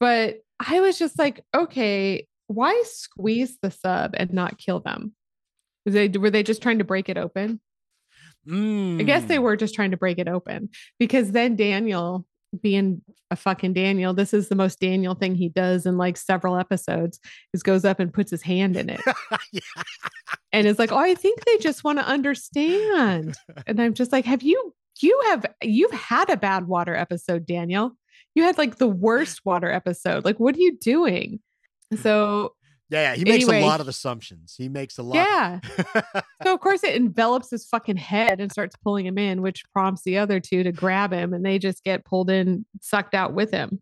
But 0.00 0.38
I 0.64 0.80
was 0.80 0.98
just 0.98 1.18
like, 1.18 1.44
okay, 1.54 2.26
why 2.48 2.82
squeeze 2.86 3.58
the 3.62 3.70
sub 3.70 4.14
and 4.16 4.32
not 4.32 4.58
kill 4.58 4.80
them? 4.80 5.14
Was 5.84 5.94
they 5.94 6.08
were 6.08 6.30
they 6.30 6.42
just 6.42 6.62
trying 6.62 6.78
to 6.78 6.84
break 6.84 7.08
it 7.08 7.16
open? 7.18 7.60
I 8.48 9.02
guess 9.04 9.24
they 9.24 9.36
Mm. 9.36 9.42
were 9.42 9.56
just 9.56 9.74
trying 9.74 9.92
to 9.92 9.96
break 9.96 10.18
it 10.18 10.26
open 10.28 10.68
because 10.98 11.30
then 11.30 11.54
Daniel, 11.54 12.26
being 12.60 13.00
a 13.30 13.36
fucking 13.36 13.72
Daniel, 13.72 14.12
this 14.14 14.34
is 14.34 14.48
the 14.48 14.56
most 14.56 14.80
Daniel 14.80 15.14
thing 15.14 15.36
he 15.36 15.48
does 15.48 15.86
in 15.86 15.96
like 15.96 16.16
several 16.16 16.56
episodes, 16.56 17.20
is 17.54 17.62
goes 17.62 17.84
up 17.84 18.00
and 18.00 18.12
puts 18.12 18.32
his 18.32 18.42
hand 18.42 18.76
in 18.76 18.90
it 18.90 19.00
yeah. 19.52 19.60
and 20.52 20.66
is 20.66 20.78
like, 20.78 20.90
oh, 20.90 20.98
I 20.98 21.14
think 21.14 21.44
they 21.44 21.56
just 21.58 21.84
want 21.84 21.98
to 22.00 22.04
understand. 22.06 23.36
And 23.66 23.80
I'm 23.80 23.94
just 23.94 24.10
like, 24.12 24.24
have 24.24 24.42
you 24.42 24.74
you 25.00 25.20
have 25.26 25.46
you've 25.62 25.92
had 25.92 26.28
a 26.28 26.36
bad 26.36 26.66
water 26.66 26.94
episode, 26.96 27.46
Daniel. 27.46 27.96
You 28.34 28.42
had 28.42 28.58
like 28.58 28.76
the 28.76 28.88
worst 28.88 29.42
water 29.44 29.70
episode. 29.70 30.24
Like, 30.24 30.40
what 30.40 30.56
are 30.56 30.60
you 30.60 30.76
doing? 30.78 31.38
So 32.00 32.54
Yeah, 32.92 33.10
yeah. 33.12 33.14
He 33.16 33.24
makes 33.24 33.44
Anyway, 33.44 33.62
a 33.62 33.66
lot 33.66 33.80
of 33.80 33.88
assumptions. 33.88 34.54
He 34.56 34.68
makes 34.68 34.98
a 34.98 35.02
lot. 35.02 35.14
yeah. 35.16 35.60
So 36.42 36.52
of 36.54 36.60
course 36.60 36.84
it 36.84 36.94
envelops 36.94 37.50
his 37.50 37.64
fucking 37.64 37.96
head 37.96 38.40
and 38.40 38.52
starts 38.52 38.76
pulling 38.84 39.06
him 39.06 39.16
in, 39.18 39.40
which 39.42 39.62
prompts 39.72 40.02
the 40.02 40.18
other 40.18 40.38
two 40.40 40.62
to 40.62 40.72
grab 40.72 41.12
him 41.12 41.32
and 41.32 41.44
they 41.44 41.58
just 41.58 41.82
get 41.84 42.04
pulled 42.04 42.28
in, 42.30 42.66
sucked 42.80 43.14
out 43.14 43.32
with 43.32 43.50
him. 43.50 43.80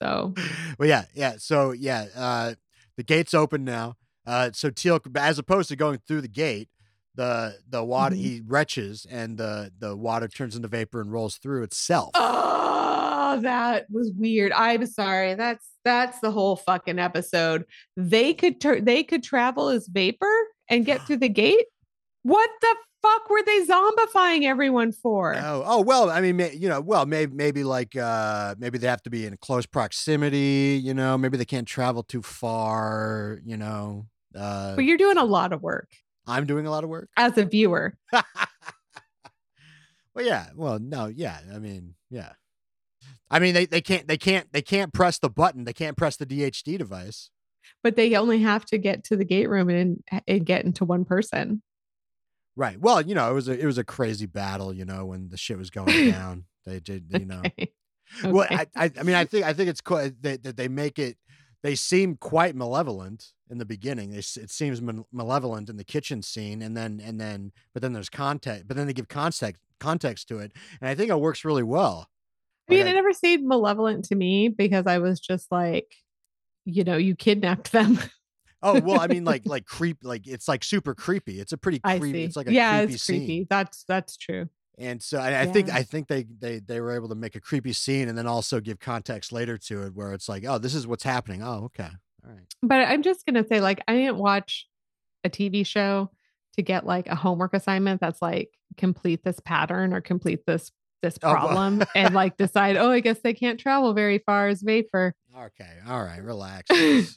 So 0.00 0.34
well, 0.78 0.88
yeah, 0.88 1.04
yeah. 1.14 1.34
So 1.38 1.72
yeah, 1.72 2.06
uh, 2.14 2.54
the 2.96 3.02
gate's 3.02 3.34
open 3.34 3.64
now. 3.64 3.94
Uh, 4.26 4.50
so 4.52 4.70
Teal, 4.70 5.00
as 5.16 5.38
opposed 5.38 5.68
to 5.70 5.76
going 5.76 5.98
through 6.06 6.20
the 6.20 6.28
gate, 6.28 6.68
the 7.14 7.56
the 7.68 7.82
water 7.84 8.14
Mhm. 8.14 8.18
he 8.18 8.40
retches 8.40 9.06
and 9.10 9.36
the 9.38 9.72
the 9.78 9.96
water 9.96 10.28
turns 10.28 10.56
into 10.56 10.68
vapor 10.68 11.00
and 11.00 11.12
rolls 11.12 11.36
through 11.36 11.62
itself. 11.62 12.10
Oh, 12.14 12.71
that 13.40 13.86
was 13.90 14.12
weird. 14.16 14.52
I'm 14.52 14.86
sorry. 14.86 15.34
That's 15.34 15.68
that's 15.84 16.20
the 16.20 16.30
whole 16.30 16.56
fucking 16.56 16.98
episode. 16.98 17.64
They 17.96 18.34
could 18.34 18.60
turn 18.60 18.84
they 18.84 19.02
could 19.02 19.22
travel 19.22 19.68
as 19.68 19.88
vapor 19.88 20.32
and 20.68 20.84
get 20.84 21.02
through 21.06 21.18
the 21.18 21.28
gate. 21.28 21.66
What 22.22 22.50
the 22.60 22.76
fuck 23.02 23.28
were 23.28 23.42
they 23.44 23.64
zombifying 23.66 24.44
everyone 24.44 24.92
for? 24.92 25.34
Oh, 25.36 25.64
oh 25.66 25.80
well. 25.80 26.08
I 26.10 26.20
mean, 26.20 26.36
may, 26.36 26.54
you 26.54 26.68
know, 26.68 26.80
well, 26.80 27.04
maybe 27.06 27.34
maybe 27.34 27.64
like 27.64 27.96
uh, 27.96 28.54
maybe 28.58 28.78
they 28.78 28.86
have 28.86 29.02
to 29.02 29.10
be 29.10 29.26
in 29.26 29.36
close 29.38 29.66
proximity. 29.66 30.80
You 30.82 30.94
know, 30.94 31.18
maybe 31.18 31.36
they 31.36 31.44
can't 31.44 31.66
travel 31.66 32.02
too 32.02 32.22
far. 32.22 33.40
You 33.44 33.56
know, 33.56 34.06
uh, 34.36 34.76
But 34.76 34.84
you're 34.84 34.98
doing 34.98 35.18
a 35.18 35.24
lot 35.24 35.52
of 35.52 35.62
work 35.62 35.88
I'm 36.26 36.46
doing 36.46 36.66
a 36.66 36.70
lot 36.70 36.84
of 36.84 36.90
work. 36.90 37.08
as 37.16 37.36
a 37.36 37.44
viewer. 37.44 37.94
well, 38.12 38.24
yeah. 40.20 40.46
Well, 40.54 40.78
no, 40.78 41.06
yeah. 41.06 41.40
I 41.52 41.58
mean, 41.58 41.94
yeah. 42.10 42.32
I 43.32 43.38
mean, 43.38 43.54
they, 43.54 43.66
they 43.66 43.80
can't 43.80 44.06
they 44.06 44.18
can't 44.18 44.52
they 44.52 44.62
can't 44.62 44.92
press 44.92 45.18
the 45.18 45.30
button. 45.30 45.64
They 45.64 45.72
can't 45.72 45.96
press 45.96 46.16
the 46.16 46.26
DHD 46.26 46.76
device. 46.78 47.30
But 47.82 47.96
they 47.96 48.14
only 48.14 48.40
have 48.40 48.64
to 48.66 48.78
get 48.78 49.04
to 49.04 49.16
the 49.16 49.24
gate 49.24 49.48
room 49.48 49.68
and, 49.68 50.04
and 50.28 50.44
get 50.44 50.64
into 50.64 50.84
one 50.84 51.04
person. 51.04 51.62
Right. 52.54 52.78
Well, 52.78 53.00
you 53.00 53.14
know, 53.14 53.30
it 53.30 53.34
was 53.34 53.48
a 53.48 53.58
it 53.58 53.64
was 53.64 53.78
a 53.78 53.84
crazy 53.84 54.26
battle. 54.26 54.72
You 54.72 54.84
know, 54.84 55.06
when 55.06 55.30
the 55.30 55.38
shit 55.38 55.58
was 55.58 55.70
going 55.70 56.10
down. 56.10 56.44
They 56.66 56.78
did. 56.78 57.06
You 57.10 57.24
know. 57.24 57.42
Okay. 57.44 57.72
Well, 58.24 58.46
I, 58.50 58.66
I 58.76 58.90
I 59.00 59.02
mean, 59.02 59.14
I 59.14 59.24
think 59.24 59.46
I 59.46 59.54
think 59.54 59.70
it's 59.70 59.80
cool 59.80 60.10
that, 60.20 60.42
that 60.42 60.56
they 60.56 60.68
make 60.68 60.98
it. 60.98 61.16
They 61.62 61.74
seem 61.76 62.16
quite 62.16 62.56
malevolent 62.56 63.32
in 63.48 63.58
the 63.58 63.64
beginning. 63.64 64.10
They, 64.10 64.18
it 64.18 64.50
seems 64.50 64.82
malevolent 65.12 65.70
in 65.70 65.76
the 65.76 65.84
kitchen 65.84 66.20
scene, 66.20 66.60
and 66.60 66.76
then 66.76 67.00
and 67.02 67.20
then, 67.20 67.52
but 67.72 67.80
then 67.80 67.94
there's 67.94 68.10
context. 68.10 68.68
But 68.68 68.76
then 68.76 68.86
they 68.86 68.92
give 68.92 69.08
context 69.08 69.62
context 69.80 70.28
to 70.28 70.38
it, 70.38 70.52
and 70.80 70.90
I 70.90 70.94
think 70.94 71.10
it 71.10 71.18
works 71.18 71.44
really 71.44 71.62
well. 71.62 72.08
I 72.68 72.74
mean, 72.74 72.80
Like, 72.84 72.90
it 72.90 72.94
never 72.94 73.12
seemed 73.12 73.44
malevolent 73.44 74.04
to 74.06 74.14
me 74.14 74.48
because 74.48 74.86
I 74.86 74.98
was 74.98 75.20
just 75.20 75.50
like, 75.50 75.94
you 76.64 76.84
know, 76.84 76.96
you 76.96 77.16
kidnapped 77.16 77.72
them. 77.72 77.98
Oh 78.62 78.80
well, 78.84 79.00
I 79.00 79.08
mean, 79.08 79.24
like 79.24 79.42
like 79.46 79.64
creep, 79.64 79.98
like 80.02 80.26
it's 80.26 80.48
like 80.48 80.64
super 80.64 80.94
creepy. 80.94 81.40
It's 81.40 81.52
a 81.52 81.56
pretty 81.56 81.80
creepy. 81.80 82.24
It's 82.24 82.36
like 82.36 82.46
a 82.46 82.52
yeah, 82.52 82.78
creepy 82.80 82.94
it's 82.94 83.02
scene. 83.02 83.18
creepy. 83.20 83.46
That's 83.50 83.84
that's 83.88 84.16
true. 84.16 84.48
And 84.78 85.02
so 85.02 85.18
I, 85.18 85.42
I 85.42 85.46
think 85.46 85.68
I 85.70 85.82
think 85.82 86.08
they 86.08 86.24
they 86.24 86.60
they 86.60 86.80
were 86.80 86.92
able 86.92 87.08
to 87.08 87.14
make 87.14 87.36
a 87.36 87.40
creepy 87.40 87.72
scene 87.72 88.08
and 88.08 88.16
then 88.16 88.26
also 88.26 88.60
give 88.60 88.78
context 88.78 89.32
later 89.32 89.58
to 89.58 89.82
it 89.82 89.94
where 89.94 90.12
it's 90.12 90.28
like, 90.28 90.44
oh, 90.46 90.58
this 90.58 90.74
is 90.74 90.86
what's 90.86 91.04
happening. 91.04 91.42
Oh, 91.42 91.64
okay. 91.64 91.88
All 92.24 92.32
right. 92.32 92.46
But 92.62 92.80
I'm 92.88 93.02
just 93.02 93.26
gonna 93.26 93.46
say, 93.46 93.60
like, 93.60 93.82
I 93.86 93.94
didn't 93.94 94.16
watch 94.16 94.66
a 95.24 95.30
TV 95.30 95.66
show 95.66 96.10
to 96.56 96.62
get 96.62 96.86
like 96.86 97.06
a 97.08 97.14
homework 97.14 97.54
assignment 97.54 98.00
that's 98.00 98.22
like 98.22 98.50
complete 98.76 99.24
this 99.24 99.40
pattern 99.40 99.92
or 99.92 100.00
complete 100.00 100.46
this 100.46 100.70
this 101.02 101.18
Oh, 101.22 101.30
problem 101.30 101.84
and 101.94 102.14
like 102.14 102.36
decide, 102.36 102.76
oh, 102.76 102.90
I 102.90 103.00
guess 103.00 103.18
they 103.22 103.34
can't 103.34 103.60
travel 103.60 103.92
very 103.92 104.18
far 104.18 104.48
as 104.48 104.62
vapor. 104.62 105.14
Okay. 105.36 105.78
All 105.86 106.02
right. 106.02 106.22
Relax. 106.22 106.70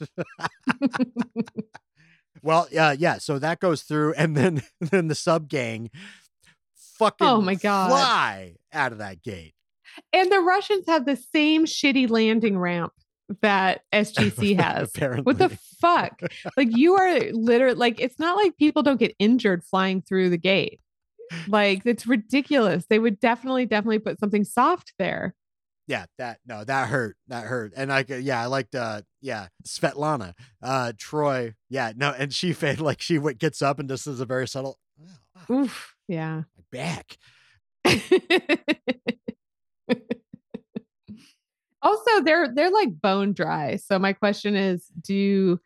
well, 2.42 2.68
yeah, 2.70 2.92
yeah. 2.92 3.18
So 3.18 3.38
that 3.38 3.60
goes 3.60 3.82
through, 3.82 4.14
and 4.14 4.36
then 4.36 4.62
then 4.80 5.08
the 5.08 5.14
sub 5.14 5.48
gang 5.48 5.90
fucking 6.98 7.26
Oh 7.26 7.40
my 7.40 7.54
God. 7.54 7.88
fly 7.90 8.54
out 8.72 8.92
of 8.92 8.98
that 8.98 9.22
gate. 9.22 9.54
And 10.12 10.30
the 10.30 10.40
Russians 10.40 10.86
have 10.86 11.06
the 11.06 11.16
same 11.16 11.64
shitty 11.64 12.10
landing 12.10 12.58
ramp 12.58 12.92
that 13.42 13.80
SGC 13.92 14.58
has. 14.60 14.90
Apparently. 14.94 15.22
What 15.22 15.38
the 15.38 15.56
fuck? 15.80 16.20
Like 16.56 16.68
you 16.76 16.94
are 16.94 17.18
literally 17.32 17.74
like 17.76 18.00
it's 18.00 18.18
not 18.18 18.36
like 18.36 18.56
people 18.56 18.82
don't 18.82 19.00
get 19.00 19.14
injured 19.18 19.64
flying 19.64 20.02
through 20.02 20.30
the 20.30 20.38
gate. 20.38 20.80
Like 21.48 21.82
it's 21.84 22.06
ridiculous. 22.06 22.86
They 22.88 22.98
would 22.98 23.18
definitely, 23.20 23.66
definitely 23.66 23.98
put 24.00 24.18
something 24.20 24.44
soft 24.44 24.92
there. 24.98 25.34
yeah, 25.88 26.06
that 26.18 26.38
no, 26.46 26.64
that 26.64 26.88
hurt. 26.88 27.16
That 27.28 27.44
hurt. 27.44 27.72
And 27.76 27.92
I 27.92 28.04
yeah, 28.08 28.42
I 28.42 28.46
liked 28.46 28.74
uh 28.74 29.02
yeah, 29.20 29.48
Svetlana. 29.66 30.34
Uh 30.62 30.92
Troi. 30.96 31.54
Yeah, 31.68 31.92
no, 31.96 32.10
and 32.10 32.32
she 32.32 32.52
fade 32.52 32.80
like 32.80 33.00
she 33.00 33.16
w- 33.16 33.36
gets 33.36 33.62
up 33.62 33.78
and 33.78 33.88
just 33.88 34.06
is 34.06 34.20
a 34.20 34.26
very 34.26 34.48
subtle 34.48 34.78
oh, 35.50 35.54
Oof. 35.54 35.94
Yeah. 36.08 36.42
my 36.56 36.64
back. 36.72 37.18
also, 41.82 42.20
they're 42.22 42.52
they're 42.52 42.70
like 42.70 43.00
bone 43.00 43.32
dry. 43.32 43.76
So 43.76 43.98
my 43.98 44.12
question 44.12 44.56
is, 44.56 44.86
do 45.00 45.60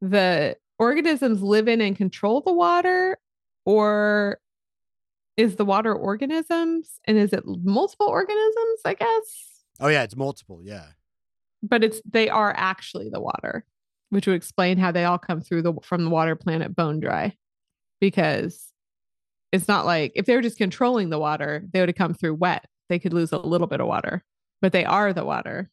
the 0.00 0.56
organisms 0.78 1.42
live 1.42 1.68
in 1.68 1.80
and 1.80 1.96
control 1.96 2.40
the 2.42 2.52
water, 2.52 3.18
or 3.64 4.38
is 5.36 5.56
the 5.56 5.64
water 5.64 5.94
organisms? 5.94 7.00
And 7.04 7.18
is 7.18 7.32
it 7.32 7.44
multiple 7.46 8.06
organisms? 8.06 8.80
I 8.84 8.94
guess. 8.94 9.64
Oh 9.80 9.88
yeah, 9.88 10.02
it's 10.02 10.16
multiple. 10.16 10.60
Yeah. 10.62 10.86
But 11.62 11.84
it's 11.84 12.00
they 12.04 12.28
are 12.28 12.54
actually 12.56 13.08
the 13.10 13.20
water, 13.20 13.64
which 14.10 14.26
would 14.26 14.36
explain 14.36 14.78
how 14.78 14.92
they 14.92 15.04
all 15.04 15.18
come 15.18 15.40
through 15.40 15.62
the 15.62 15.74
from 15.82 16.04
the 16.04 16.10
water 16.10 16.36
planet 16.36 16.74
bone 16.74 17.00
dry, 17.00 17.36
because 18.00 18.72
it's 19.52 19.68
not 19.68 19.86
like 19.86 20.12
if 20.14 20.26
they 20.26 20.34
were 20.34 20.42
just 20.42 20.58
controlling 20.58 21.10
the 21.10 21.18
water, 21.18 21.64
they 21.72 21.80
would 21.80 21.88
have 21.88 21.96
come 21.96 22.14
through 22.14 22.34
wet. 22.34 22.66
They 22.88 22.98
could 22.98 23.12
lose 23.12 23.32
a 23.32 23.38
little 23.38 23.66
bit 23.66 23.80
of 23.80 23.86
water, 23.86 24.24
but 24.62 24.72
they 24.72 24.84
are 24.84 25.12
the 25.12 25.24
water. 25.24 25.70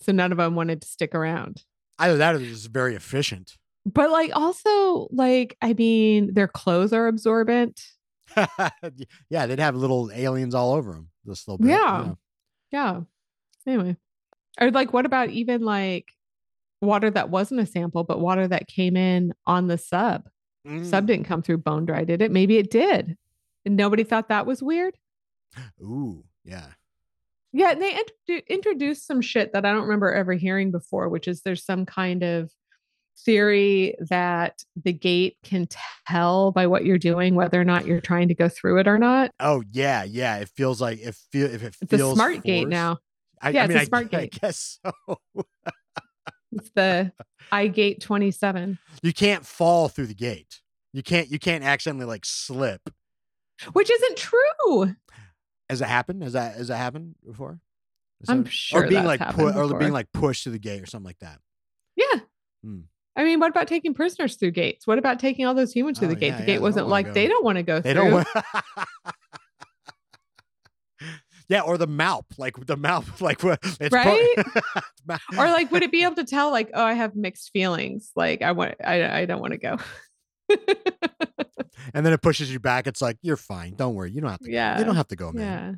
So 0.00 0.12
none 0.12 0.32
of 0.32 0.38
them 0.38 0.54
wanted 0.54 0.82
to 0.82 0.88
stick 0.88 1.14
around. 1.14 1.62
Either 1.98 2.16
that 2.16 2.34
or 2.34 2.38
they're 2.38 2.48
just 2.48 2.70
very 2.70 2.94
efficient. 2.94 3.56
But 3.86 4.10
like 4.10 4.30
also 4.34 5.08
like 5.12 5.56
I 5.60 5.74
mean 5.74 6.34
their 6.34 6.48
clothes 6.48 6.92
are 6.92 7.06
absorbent. 7.06 7.82
yeah, 9.30 9.46
they'd 9.46 9.58
have 9.58 9.76
little 9.76 10.10
aliens 10.12 10.54
all 10.54 10.72
over 10.72 10.92
them. 10.92 11.08
This 11.24 11.46
little 11.46 11.58
bit. 11.58 11.70
Yeah. 11.70 12.12
Yeah. 12.70 13.00
Anyway. 13.66 13.96
Or 14.60 14.70
like 14.70 14.92
what 14.92 15.06
about 15.06 15.30
even 15.30 15.62
like 15.62 16.12
water 16.80 17.10
that 17.10 17.30
wasn't 17.30 17.60
a 17.60 17.66
sample 17.66 18.04
but 18.04 18.20
water 18.20 18.46
that 18.46 18.68
came 18.68 18.96
in 18.96 19.34
on 19.46 19.68
the 19.68 19.78
sub? 19.78 20.28
Mm. 20.66 20.84
Sub 20.84 21.06
didn't 21.06 21.26
come 21.26 21.42
through 21.42 21.58
bone 21.58 21.84
dry, 21.84 22.04
did 22.04 22.22
it? 22.22 22.30
Maybe 22.30 22.58
it 22.58 22.70
did. 22.70 23.16
And 23.64 23.76
nobody 23.76 24.04
thought 24.04 24.28
that 24.28 24.46
was 24.46 24.62
weird. 24.62 24.96
Ooh, 25.82 26.24
yeah. 26.44 26.68
Yeah, 27.52 27.70
and 27.70 27.80
they 27.80 27.92
introdu- 27.92 28.48
introduced 28.48 29.06
some 29.06 29.20
shit 29.20 29.52
that 29.52 29.64
I 29.64 29.72
don't 29.72 29.82
remember 29.82 30.12
ever 30.12 30.32
hearing 30.32 30.72
before, 30.72 31.08
which 31.08 31.28
is 31.28 31.42
there's 31.42 31.64
some 31.64 31.86
kind 31.86 32.24
of 32.24 32.50
theory 33.18 33.94
that 34.10 34.62
the 34.82 34.92
gate 34.92 35.36
can 35.42 35.66
tell 36.06 36.52
by 36.52 36.66
what 36.66 36.84
you're 36.84 36.98
doing 36.98 37.34
whether 37.34 37.60
or 37.60 37.64
not 37.64 37.86
you're 37.86 38.00
trying 38.00 38.28
to 38.28 38.34
go 38.34 38.48
through 38.48 38.78
it 38.80 38.86
or 38.88 38.98
not. 38.98 39.30
Oh 39.40 39.62
yeah, 39.72 40.04
yeah. 40.04 40.36
It 40.36 40.48
feels 40.50 40.80
like 40.80 41.00
it 41.00 41.14
feel 41.32 41.46
if 41.46 41.62
it 41.62 41.76
It's 41.80 41.92
a 41.92 41.96
feels 41.98 42.14
smart 42.16 42.42
gate 42.42 42.68
now. 42.68 42.98
I, 43.40 43.50
Yeah, 43.50 43.62
I 43.62 43.64
it's 43.66 43.74
a 43.74 43.86
smart 43.86 44.06
I 44.14 44.20
gate. 44.26 44.38
guess 44.40 44.78
so. 44.84 45.18
It's 46.56 46.70
the 46.76 47.10
iGate 47.52 48.00
27, 48.00 48.78
you 49.02 49.12
can't 49.12 49.44
fall 49.44 49.88
through 49.88 50.06
the 50.06 50.14
gate. 50.14 50.60
You 50.92 51.02
can't. 51.02 51.28
You 51.28 51.40
can't 51.40 51.64
accidentally 51.64 52.06
like 52.06 52.24
slip. 52.24 52.80
which 53.72 53.90
isn't 53.90 54.16
true. 54.16 54.94
Has 55.68 55.80
it 55.80 55.88
happened? 55.88 56.22
Has 56.22 56.34
that 56.34 56.54
has 56.54 56.68
that 56.68 56.76
happened 56.76 57.16
before? 57.26 57.58
Has 58.20 58.28
I'm 58.28 58.44
that- 58.44 58.52
sure 58.52 58.84
Or 58.84 58.88
being 58.88 59.04
like 59.04 59.18
pu- 59.34 59.50
or 59.50 59.76
being 59.78 59.90
like 59.92 60.12
pushed 60.12 60.44
to 60.44 60.50
the 60.50 60.60
gate 60.60 60.80
or 60.80 60.86
something 60.86 61.06
like 61.06 61.18
that. 61.18 61.40
Yeah. 61.96 62.20
Hmm. 62.62 62.80
I 63.16 63.24
mean, 63.24 63.38
what 63.40 63.50
about 63.50 63.68
taking 63.68 63.94
prisoners 63.94 64.36
through 64.36 64.50
gates? 64.52 64.86
What 64.86 64.98
about 64.98 65.18
taking 65.20 65.46
all 65.46 65.54
those 65.54 65.72
humans 65.72 65.98
through 65.98 66.08
Oh, 66.08 66.10
the 66.10 66.16
gate? 66.16 66.28
yeah, 66.28 66.38
the 66.40 66.46
gate 66.46 66.54
don't 66.54 66.62
wasn't 66.62 66.88
like 66.88 67.06
go. 67.06 67.12
they 67.12 67.26
don't 67.28 67.44
want 67.44 67.56
to 67.56 67.62
go 67.62 67.80
They 67.80 67.92
through. 67.94 68.02
don't. 68.10 68.12
Want... 68.12 68.28
yeah, 71.48 71.60
or 71.60 71.76
the 71.78 71.86
mouth, 71.86 72.24
like 72.38 72.56
the 72.66 72.76
mouth, 72.76 73.20
like 73.20 73.42
what? 73.42 73.58
It's 73.62 73.88
pro- 73.90 74.02
Right? 74.04 74.34
Ma- 75.06 75.18
or 75.38 75.46
like 75.50 75.70
would 75.70 75.82
it 75.82 75.92
be 75.92 76.02
able 76.02 76.16
to 76.16 76.24
tell 76.24 76.50
like 76.50 76.70
oh 76.72 76.82
i 76.82 76.94
have 76.94 77.14
mixed 77.14 77.50
feelings 77.52 78.10
like 78.16 78.40
i 78.40 78.52
want 78.52 78.74
i, 78.82 79.20
I 79.20 79.24
don't 79.26 79.40
want 79.42 79.52
to 79.52 79.58
go 79.58 79.76
and 81.92 82.06
then 82.06 82.12
it 82.14 82.22
pushes 82.22 82.50
you 82.50 82.58
back. 82.58 82.86
It's 82.86 83.02
like 83.02 83.18
you're 83.20 83.36
fine. 83.36 83.74
Don't 83.74 83.94
worry. 83.94 84.10
You 84.12 84.22
don't 84.22 84.30
have 84.30 84.40
to. 84.40 84.50
yeah 84.50 84.78
You 84.78 84.84
don't 84.84 84.96
have 84.96 85.08
to 85.08 85.16
go, 85.16 85.30
man. 85.32 85.42
yeah 85.42 85.72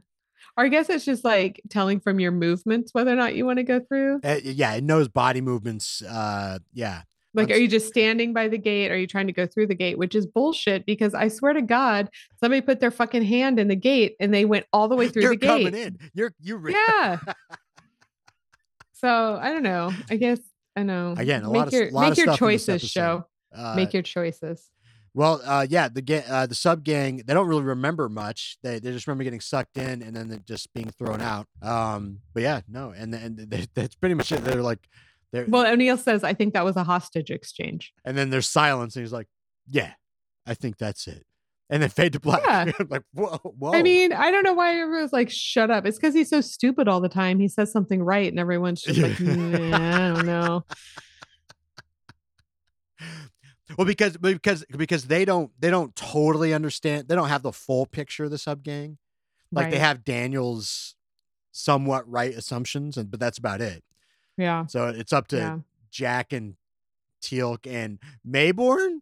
or 0.56 0.64
i 0.64 0.68
guess 0.68 0.88
it's 0.88 1.04
just 1.04 1.24
like 1.24 1.60
telling 1.70 1.98
from 2.00 2.20
your 2.20 2.30
movements 2.30 2.94
whether 2.94 3.10
or 3.12 3.16
not 3.16 3.34
you 3.34 3.44
want 3.44 3.58
to 3.58 3.62
go 3.64 3.80
through 3.80 4.20
Uh, 4.22 4.36
yeah, 4.44 4.74
it 4.74 4.84
knows 4.84 5.08
body 5.08 5.40
movements. 5.40 6.02
Uh, 6.02 6.60
yeah, 6.72 7.02
like 7.36 7.48
Once- 7.48 7.56
are 7.56 7.60
you 7.60 7.68
just 7.68 7.86
standing 7.86 8.32
by 8.32 8.48
the 8.48 8.58
gate 8.58 8.90
are 8.90 8.96
you 8.96 9.06
trying 9.06 9.26
to 9.28 9.32
go 9.32 9.46
through 9.46 9.66
the 9.68 9.74
gate 9.74 9.96
which 9.98 10.14
is 10.14 10.26
bullshit 10.26 10.84
because 10.86 11.14
i 11.14 11.28
swear 11.28 11.52
to 11.52 11.62
god 11.62 12.08
somebody 12.40 12.60
put 12.60 12.80
their 12.80 12.90
fucking 12.90 13.22
hand 13.22 13.58
in 13.60 13.68
the 13.68 13.76
gate 13.76 14.16
and 14.18 14.32
they 14.34 14.44
went 14.44 14.66
all 14.72 14.88
the 14.88 14.96
way 14.96 15.08
through 15.08 15.28
the 15.28 15.36
gate. 15.36 15.46
you're 15.62 15.70
coming 15.70 15.74
in. 15.80 15.98
You're 16.14 16.32
you. 16.40 16.56
Re- 16.56 16.72
yeah 16.88 17.18
so 18.92 19.38
i 19.40 19.50
don't 19.50 19.62
know 19.62 19.92
i 20.10 20.16
guess 20.16 20.40
i 20.76 20.82
know 20.82 21.14
Again, 21.16 21.44
a 21.44 21.50
make 21.50 21.58
lot 21.58 21.66
of 21.68 21.72
your 21.74 21.90
lot 21.90 22.00
make 22.02 22.12
of 22.12 22.18
your 22.18 22.36
choices 22.36 22.82
show 22.82 23.24
Uh, 23.54 23.74
make 23.76 23.92
your 23.92 24.02
choices 24.02 24.70
well, 25.14 25.40
uh, 25.46 25.66
yeah, 25.70 25.88
the 25.88 26.02
ga- 26.02 26.26
uh, 26.28 26.44
the 26.44 26.54
sub 26.54 26.84
gang 26.84 27.22
they 27.24 27.32
don't 27.32 27.46
really 27.48 27.62
remember 27.62 28.10
much. 28.10 28.58
They 28.62 28.78
they 28.80 28.92
just 28.92 29.06
remember 29.06 29.24
getting 29.24 29.40
sucked 29.40 29.78
in 29.78 30.02
and 30.02 30.14
then 30.14 30.28
they're 30.28 30.40
just 30.40 30.70
being 30.74 30.90
thrown 30.90 31.22
out. 31.22 31.46
Um, 31.62 32.18
but 32.34 32.42
yeah, 32.42 32.60
no, 32.68 32.90
and 32.94 33.14
and 33.14 33.38
they, 33.38 33.64
that's 33.74 33.94
pretty 33.94 34.14
much 34.14 34.30
it. 34.30 34.44
They're 34.44 34.60
like, 34.60 34.86
well 35.48 35.66
o'neill 35.66 35.96
says 35.96 36.24
i 36.24 36.32
think 36.32 36.54
that 36.54 36.64
was 36.64 36.76
a 36.76 36.84
hostage 36.84 37.30
exchange 37.30 37.92
and 38.04 38.16
then 38.16 38.30
there's 38.30 38.48
silence, 38.48 38.96
and 38.96 39.04
he's 39.04 39.12
like, 39.12 39.28
yeah, 39.68 39.92
I 40.46 40.54
think 40.54 40.78
that's 40.78 41.06
it. 41.06 41.26
And 41.68 41.82
then 41.82 41.90
fade 41.90 42.12
to 42.12 42.20
black. 42.20 42.42
Yeah. 42.46 42.70
like 42.88 43.02
whoa, 43.12 43.38
whoa. 43.42 43.74
I 43.74 43.82
mean, 43.82 44.12
I 44.12 44.30
don't 44.30 44.44
know 44.44 44.54
why 44.54 44.78
everyone's 44.80 45.12
like, 45.12 45.30
shut 45.30 45.70
up. 45.70 45.84
It's 45.84 45.98
because 45.98 46.14
he's 46.14 46.30
so 46.30 46.40
stupid 46.40 46.86
all 46.86 47.00
the 47.00 47.08
time. 47.08 47.40
He 47.40 47.48
says 47.48 47.72
something 47.72 48.02
right, 48.02 48.30
and 48.30 48.38
everyone's 48.38 48.82
just 48.82 49.00
like, 49.00 49.18
"Nah, 49.20 49.76
I 49.76 50.14
don't 50.14 50.26
know. 50.26 50.64
well, 53.76 53.86
because 53.86 54.16
because 54.16 54.64
because 54.76 55.06
they 55.06 55.24
don't 55.24 55.50
they 55.58 55.70
don't 55.70 55.96
totally 55.96 56.54
understand. 56.54 57.08
They 57.08 57.16
don't 57.16 57.28
have 57.28 57.42
the 57.42 57.52
full 57.52 57.86
picture 57.86 58.24
of 58.24 58.30
the 58.30 58.38
sub 58.38 58.62
gang. 58.62 58.98
Like 59.50 59.70
they 59.70 59.78
have 59.78 60.04
Daniel's 60.04 60.94
somewhat 61.50 62.08
right 62.08 62.34
assumptions, 62.34 62.96
and 62.96 63.10
but 63.10 63.18
that's 63.18 63.38
about 63.38 63.60
it. 63.60 63.82
Yeah. 64.36 64.66
So 64.66 64.88
it's 64.88 65.12
up 65.12 65.28
to 65.28 65.36
Yeah. 65.36 65.58
Jack 65.90 66.32
and 66.32 66.54
Teal'c 67.22 67.66
and 67.66 67.98
Maybourne. 68.26 68.98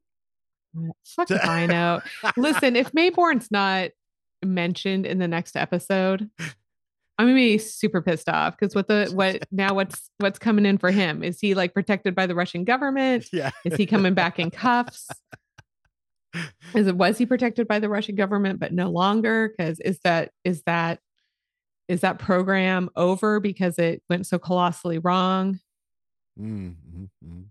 Mm, 0.77 0.91
fuck 1.05 1.31
if 1.31 1.45
I 1.45 1.67
know. 1.67 2.01
Listen, 2.37 2.77
if 2.77 2.93
Maybourne's 2.93 3.51
not 3.51 3.91
mentioned 4.45 5.07
in 5.07 5.19
the 5.19 5.29
next 5.29 5.57
episode, 5.57 6.31
I'm 7.19 7.27
gonna 7.27 7.35
be 7.35 7.59
super 7.59 8.03
pissed 8.03 8.29
off 8.29 8.57
because 8.59 8.75
what 8.75 8.89
the 8.89 9.11
what 9.15 9.47
now 9.53 9.75
what's 9.75 10.11
what's 10.19 10.39
coming 10.39 10.67
in 10.67 10.79
for 10.79 10.91
him? 10.91 11.23
Is 11.23 11.41
he 11.41 11.55
like 11.55 11.75
protected 11.75 12.15
by 12.15 12.27
the 12.27 12.35
Russian 12.35 12.65
government? 12.65 13.29
Yeah. 13.33 13.51
Is 13.65 13.77
he 13.77 13.87
coming 13.87 14.15
back 14.15 14.39
in 14.39 14.51
cuffs? 14.51 15.09
Is 16.75 16.89
it 16.89 16.97
was 16.97 17.17
he 17.17 17.27
protected 17.27 17.69
by 17.69 17.79
the 17.79 17.89
Russian 17.89 18.17
government 18.17 18.59
but 18.59 18.73
no 18.73 18.91
longer? 18.91 19.55
Because 19.57 19.79
is 19.79 20.01
that 20.03 20.33
is 20.43 20.63
that 20.67 20.99
is 21.89 22.01
that 22.01 22.19
program 22.19 22.91
over 22.97 23.41
because 23.41 23.79
it 23.79 24.03
went 24.09 24.27
so 24.27 24.39
colossally 24.39 24.99
wrong? 24.99 25.61
Mm, 26.41 26.75
mhm, 26.77 27.09
mhm. 27.25 27.45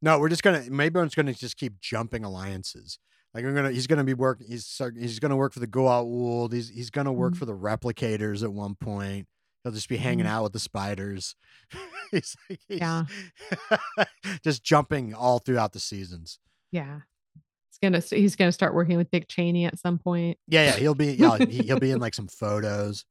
No, 0.00 0.18
we're 0.18 0.28
just 0.28 0.42
gonna 0.42 0.60
Maybourne's 0.62 1.14
gonna 1.14 1.34
just 1.34 1.56
keep 1.56 1.80
jumping 1.80 2.24
alliances. 2.24 2.98
Like 3.34 3.44
I'm 3.44 3.54
gonna 3.54 3.70
he's 3.70 3.86
gonna 3.86 4.04
be 4.04 4.14
working 4.14 4.46
he's 4.48 4.80
he's 4.98 5.18
gonna 5.18 5.36
work 5.36 5.52
for 5.52 5.60
the 5.60 5.66
Goa'uld. 5.66 6.52
He's 6.52 6.68
he's 6.68 6.90
gonna 6.90 7.12
work 7.12 7.34
Mhm. 7.34 7.36
for 7.38 7.44
the 7.46 7.56
replicators 7.56 8.42
at 8.42 8.52
one 8.52 8.74
point. 8.74 9.26
He'll 9.62 9.72
just 9.72 9.88
be 9.88 9.96
hanging 9.96 10.26
Mhm. 10.26 10.30
out 10.30 10.42
with 10.44 10.52
the 10.52 10.58
spiders. 10.58 11.36
he's, 12.10 12.36
like- 12.50 12.60
he's 12.68 12.78
Yeah. 12.80 13.04
just 14.44 14.64
jumping 14.64 15.14
all 15.14 15.38
throughout 15.38 15.72
the 15.72 15.80
seasons. 15.80 16.38
Yeah. 16.72 17.00
He's 17.72 17.78
gonna 17.82 18.00
he's 18.00 18.36
gonna 18.36 18.52
start 18.52 18.74
working 18.74 18.98
with 18.98 19.10
Dick 19.10 19.28
Cheney 19.28 19.64
at 19.64 19.78
some 19.78 19.98
point. 19.98 20.36
Yeah, 20.46 20.66
yeah, 20.66 20.72
he'll 20.76 20.94
be 20.94 21.14
yeah, 21.14 21.38
he- 21.38 21.62
he'll 21.62 21.80
be 21.80 21.90
in 21.90 21.98
like 22.00 22.14
some 22.14 22.28
photos. 22.28 23.04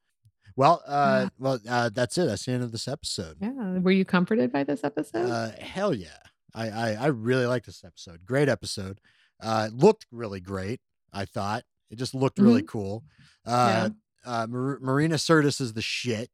Well, 0.55 0.84
uh, 0.86 1.30
well, 1.39 1.59
uh, 1.68 1.89
that's 1.89 2.18
it. 2.18 2.26
That's 2.28 2.45
the 2.45 2.51
end 2.51 2.64
of 2.64 2.72
this 2.72 2.88
episode. 2.88 3.38
Yeah. 3.41 3.80
Were 3.80 3.91
you 3.91 4.03
comforted 4.05 4.51
by 4.51 4.64
this 4.66 4.84
episode? 4.84 5.30
Uh, 5.30 5.51
hell 5.59 5.93
yeah, 5.95 6.09
I, 6.53 6.70
I 6.70 6.89
I 6.93 7.05
really 7.07 7.45
like 7.45 7.64
this 7.66 7.84
episode. 7.84 8.26
Great 8.26 8.49
episode. 8.49 8.99
Uh, 9.41 9.70
it 9.72 9.74
looked 9.76 10.05
really 10.12 10.41
great. 10.41 10.80
I 11.14 11.26
thought 11.26 11.64
it 11.89 11.97
just 11.97 12.14
looked 12.14 12.38
really 12.38 12.62
cool. 12.64 13.03
Uh, 13.45 13.89
uh, 14.26 14.45
Mar- 14.47 14.78
Marina 14.82 15.16
Sirtis 15.16 15.59
is 15.59 15.74
the 15.74 15.82
shit. 15.82 16.30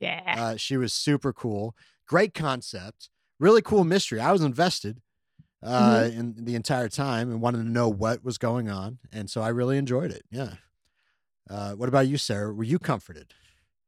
yeah. 0.00 0.34
Uh, 0.36 0.56
she 0.56 0.76
was 0.76 0.92
super 0.92 1.32
cool. 1.32 1.76
Great 2.08 2.34
concept. 2.34 3.08
Really 3.38 3.62
cool 3.62 3.84
mystery. 3.84 4.18
I 4.18 4.32
was 4.32 4.42
invested 4.42 5.00
uh, 5.62 6.08
in 6.12 6.34
the 6.36 6.54
entire 6.54 6.88
time 6.88 7.30
and 7.30 7.40
wanted 7.40 7.58
to 7.58 7.70
know 7.70 7.88
what 7.88 8.24
was 8.24 8.38
going 8.38 8.68
on, 8.68 8.98
and 9.12 9.30
so 9.30 9.40
I 9.40 9.48
really 9.48 9.78
enjoyed 9.78 10.10
it. 10.10 10.24
Yeah. 10.30 10.54
Uh, 11.48 11.72
what 11.72 11.88
about 11.88 12.06
you, 12.06 12.16
Sarah? 12.16 12.52
Were 12.52 12.64
you 12.64 12.78
comforted? 12.78 13.34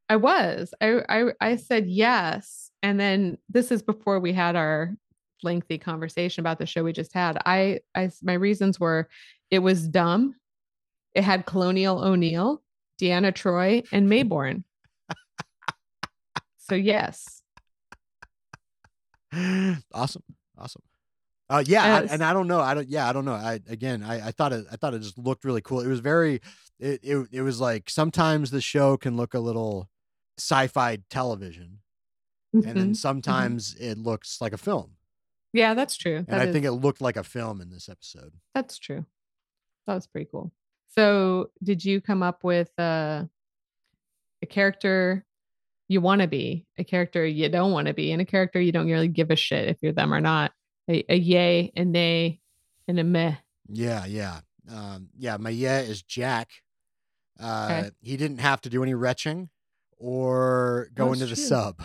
I 0.09 0.17
was. 0.17 0.75
I, 0.81 1.01
I 1.09 1.25
I 1.41 1.57
said 1.57 1.87
yes, 1.87 2.71
and 2.83 3.01
then 3.01 3.39
this 3.49 3.71
is 3.71 3.83
before 3.83 4.21
we 4.21 4.33
had 4.33 4.55
our 4.55 4.95
lengthy 5.43 5.79
conversation 5.79 6.41
about 6.41 6.59
the 6.59 6.67
show 6.67 6.85
we 6.85 6.93
just 6.93 7.13
had. 7.13 7.39
I 7.47 7.81
I 7.95 8.11
my 8.23 8.35
reasons 8.35 8.79
were 8.79 9.09
it 9.51 9.61
was 9.61 9.89
dumb. 9.89 10.37
It 11.15 11.25
had 11.25 11.47
Colonial 11.47 12.03
O'Neill, 12.03 12.63
Deanna 13.01 13.33
Troi, 13.33 13.87
and 13.93 14.09
Maybourne. 14.11 14.65
so 16.59 16.75
yes. 16.75 17.43
awesome, 19.93 20.23
awesome. 20.59 20.83
Uh, 21.51 21.63
yeah, 21.67 21.85
I- 21.97 22.03
and 22.13 22.23
I 22.25 22.33
don't 22.33 22.47
know. 22.47 22.61
I 22.61 22.75
don't. 22.75 22.89
Yeah, 22.89 23.09
I 23.09 23.13
don't 23.13 23.25
know. 23.25 23.35
I 23.35 23.61
again, 23.69 24.03
I, 24.03 24.29
I 24.29 24.31
thought 24.31 24.53
it. 24.53 24.65
I 24.73 24.77
thought 24.77 24.95
it 24.95 25.01
just 25.03 25.19
looked 25.19 25.45
really 25.45 25.61
cool. 25.61 25.81
It 25.81 25.89
was 25.89 26.01
very. 26.01 26.41
It, 26.81 27.01
it 27.03 27.29
it 27.33 27.43
was 27.43 27.61
like 27.61 27.91
sometimes 27.91 28.51
the 28.51 28.61
show 28.61 28.97
can 28.97 29.17
look 29.17 29.35
a 29.35 29.39
little 29.41 29.89
sci-fi 30.39 30.99
television, 31.11 31.81
and 32.53 32.65
then 32.65 32.91
Mhm. 32.93 32.97
sometimes 32.97 33.75
it 33.79 33.99
looks 33.99 34.41
like 34.41 34.53
a 34.53 34.59
film. 34.59 34.93
Yeah, 35.53 35.75
that's 35.75 35.97
true. 35.97 36.17
And 36.17 36.27
That 36.29 36.41
I 36.41 36.45
is- 36.47 36.53
think 36.53 36.65
it 36.65 36.73
looked 36.73 37.01
like 37.01 37.17
a 37.17 37.23
film 37.23 37.61
in 37.61 37.71
this 37.71 37.89
episode. 37.89 38.33
That's 38.55 38.79
true. 38.79 39.05
That 39.87 39.95
was 39.95 40.07
pretty 40.07 40.29
cool. 40.31 40.51
So, 40.89 41.51
did 41.63 41.85
you 41.85 42.01
come 42.01 42.23
up 42.23 42.43
with 42.43 42.71
uh, 42.79 43.25
a 44.43 44.47
character 44.49 45.25
you 45.89 46.01
want 46.01 46.23
to 46.23 46.27
be, 46.27 46.67
a 46.79 46.85
character 46.85 47.25
you 47.27 47.49
don't 47.49 47.73
want 47.73 47.87
to 47.89 47.95
be, 47.95 48.13
and 48.13 48.23
a 48.23 48.25
character 48.25 48.61
you 48.61 48.73
don't 48.73 48.87
really 48.91 49.09
give 49.09 49.31
a 49.31 49.37
shit 49.37 49.69
if 49.69 49.77
you're 49.83 49.93
them 49.93 50.13
or 50.15 50.21
not? 50.21 50.53
A, 50.91 51.05
a 51.09 51.17
yay, 51.17 51.73
a 51.77 51.85
nay, 51.85 52.41
and 52.87 52.99
a 53.01 53.05
meh. 53.05 53.37
Yeah, 53.69 54.05
yeah, 54.07 54.41
um, 54.71 55.09
yeah. 55.17 55.37
My 55.39 55.51
yeah 55.51 55.81
is 55.81 56.03
Jack. 56.03 56.51
Uh, 57.41 57.69
Okay. 57.71 57.91
He 58.03 58.17
didn't 58.17 58.39
have 58.39 58.61
to 58.63 58.69
do 58.71 58.83
any 58.83 58.95
retching 58.95 59.49
or 59.97 60.89
go 60.95 61.09
Oh, 61.09 61.13
into 61.15 61.25
the 61.27 61.37
sub. 61.37 61.83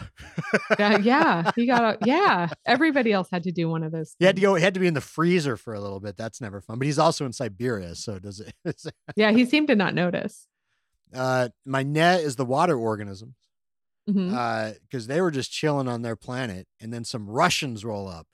Yeah, 0.77 0.97
yeah, 0.97 1.51
he 1.55 1.65
got. 1.65 1.95
A, 1.95 1.97
yeah, 2.05 2.49
everybody 2.65 3.13
else 3.13 3.29
had 3.31 3.43
to 3.43 3.51
do 3.53 3.69
one 3.69 3.83
of 3.83 3.91
those. 3.93 4.15
He 4.19 4.25
had 4.25 4.35
to 4.35 4.41
go. 4.41 4.55
He 4.55 4.63
had 4.63 4.73
to 4.73 4.79
be 4.81 4.87
in 4.87 4.93
the 4.93 5.01
freezer 5.01 5.55
for 5.55 5.73
a 5.73 5.79
little 5.79 5.99
bit. 6.01 6.17
That's 6.17 6.41
never 6.41 6.59
fun. 6.59 6.77
But 6.79 6.85
he's 6.87 6.99
also 6.99 7.25
in 7.25 7.31
Siberia, 7.33 7.95
so 7.95 8.19
does 8.19 8.41
it? 8.41 8.53
Yeah, 9.15 9.31
he 9.31 9.45
seemed 9.45 9.69
to 9.69 9.75
not 9.75 9.93
notice. 9.95 10.47
uh, 11.13 11.49
my 11.65 11.83
net 11.83 12.19
is 12.21 12.35
the 12.35 12.45
water 12.45 12.77
organisms 12.77 13.35
because 14.05 15.05
they 15.07 15.21
were 15.21 15.31
just 15.31 15.51
chilling 15.51 15.87
on 15.87 16.01
their 16.01 16.15
planet, 16.15 16.67
and 16.81 16.91
then 16.93 17.05
some 17.05 17.29
Russians 17.29 17.85
roll 17.85 18.07
up. 18.07 18.27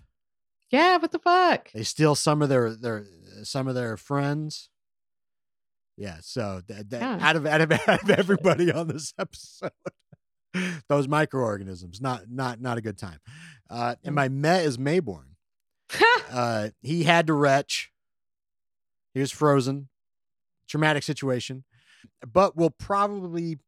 Yeah, 0.72 0.98
what 0.98 1.12
the 1.12 1.20
fuck? 1.20 1.72
They 1.74 1.84
steal 1.84 2.16
some 2.16 2.42
of 2.42 2.50
their 2.50 2.76
their 2.76 3.06
some 3.44 3.68
of 3.68 3.76
their 3.76 3.98
friends. 3.98 4.70
Yeah. 5.98 6.18
So 6.22 6.62
that, 6.68 6.90
th- 6.90 7.02
Yeah. 7.02 7.18
out 7.22 7.36
of 7.36 7.46
out 7.46 7.62
of 7.62 7.72
out 7.88 8.04
of 8.04 8.10
everybody 8.10 8.72
on 8.72 8.88
this 8.88 9.14
episode, 9.20 9.72
those 10.90 11.08
microorganisms 11.08 12.02
not 12.02 12.24
not 12.30 12.60
not 12.62 12.78
a 12.78 12.82
good 12.82 12.98
time. 12.98 13.20
Uh, 13.70 13.96
and 14.04 14.14
my 14.16 14.28
Met 14.30 14.66
is 14.66 14.78
Maybourne. 14.78 15.36
Uh, 16.32 16.70
he 16.82 17.04
had 17.04 17.28
to 17.28 17.34
retch. 17.34 17.92
He 19.14 19.20
was 19.22 19.32
frozen. 19.32 19.88
Traumatic 20.68 21.04
situation, 21.04 21.64
but 22.34 22.58
we'll 22.58 22.72
probably 22.72 23.60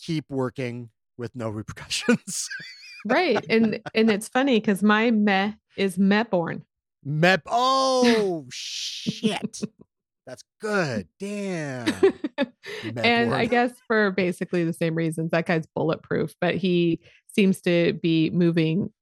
keep 0.00 0.26
working 0.28 0.90
with 1.16 1.34
no 1.34 1.48
repercussions. 1.48 2.46
right, 3.06 3.44
and 3.48 3.80
and 3.94 4.10
it's 4.10 4.28
funny 4.28 4.60
because 4.60 4.82
my 4.82 5.10
meh 5.10 5.52
is 5.76 5.96
Mehborn. 5.96 6.62
Mep. 7.04 7.42
Oh 7.46 8.46
shit. 8.52 9.60
That's 10.26 10.44
good. 10.60 11.08
Damn. 11.18 11.88
and 12.96 13.34
I 13.34 13.46
guess 13.46 13.72
for 13.86 14.10
basically 14.12 14.64
the 14.64 14.72
same 14.72 14.94
reasons, 14.94 15.30
that 15.30 15.46
guy's 15.46 15.66
bulletproof, 15.74 16.34
but 16.40 16.54
he 16.54 17.00
seems 17.34 17.60
to 17.62 17.94
be 17.94 18.30
moving 18.30 18.92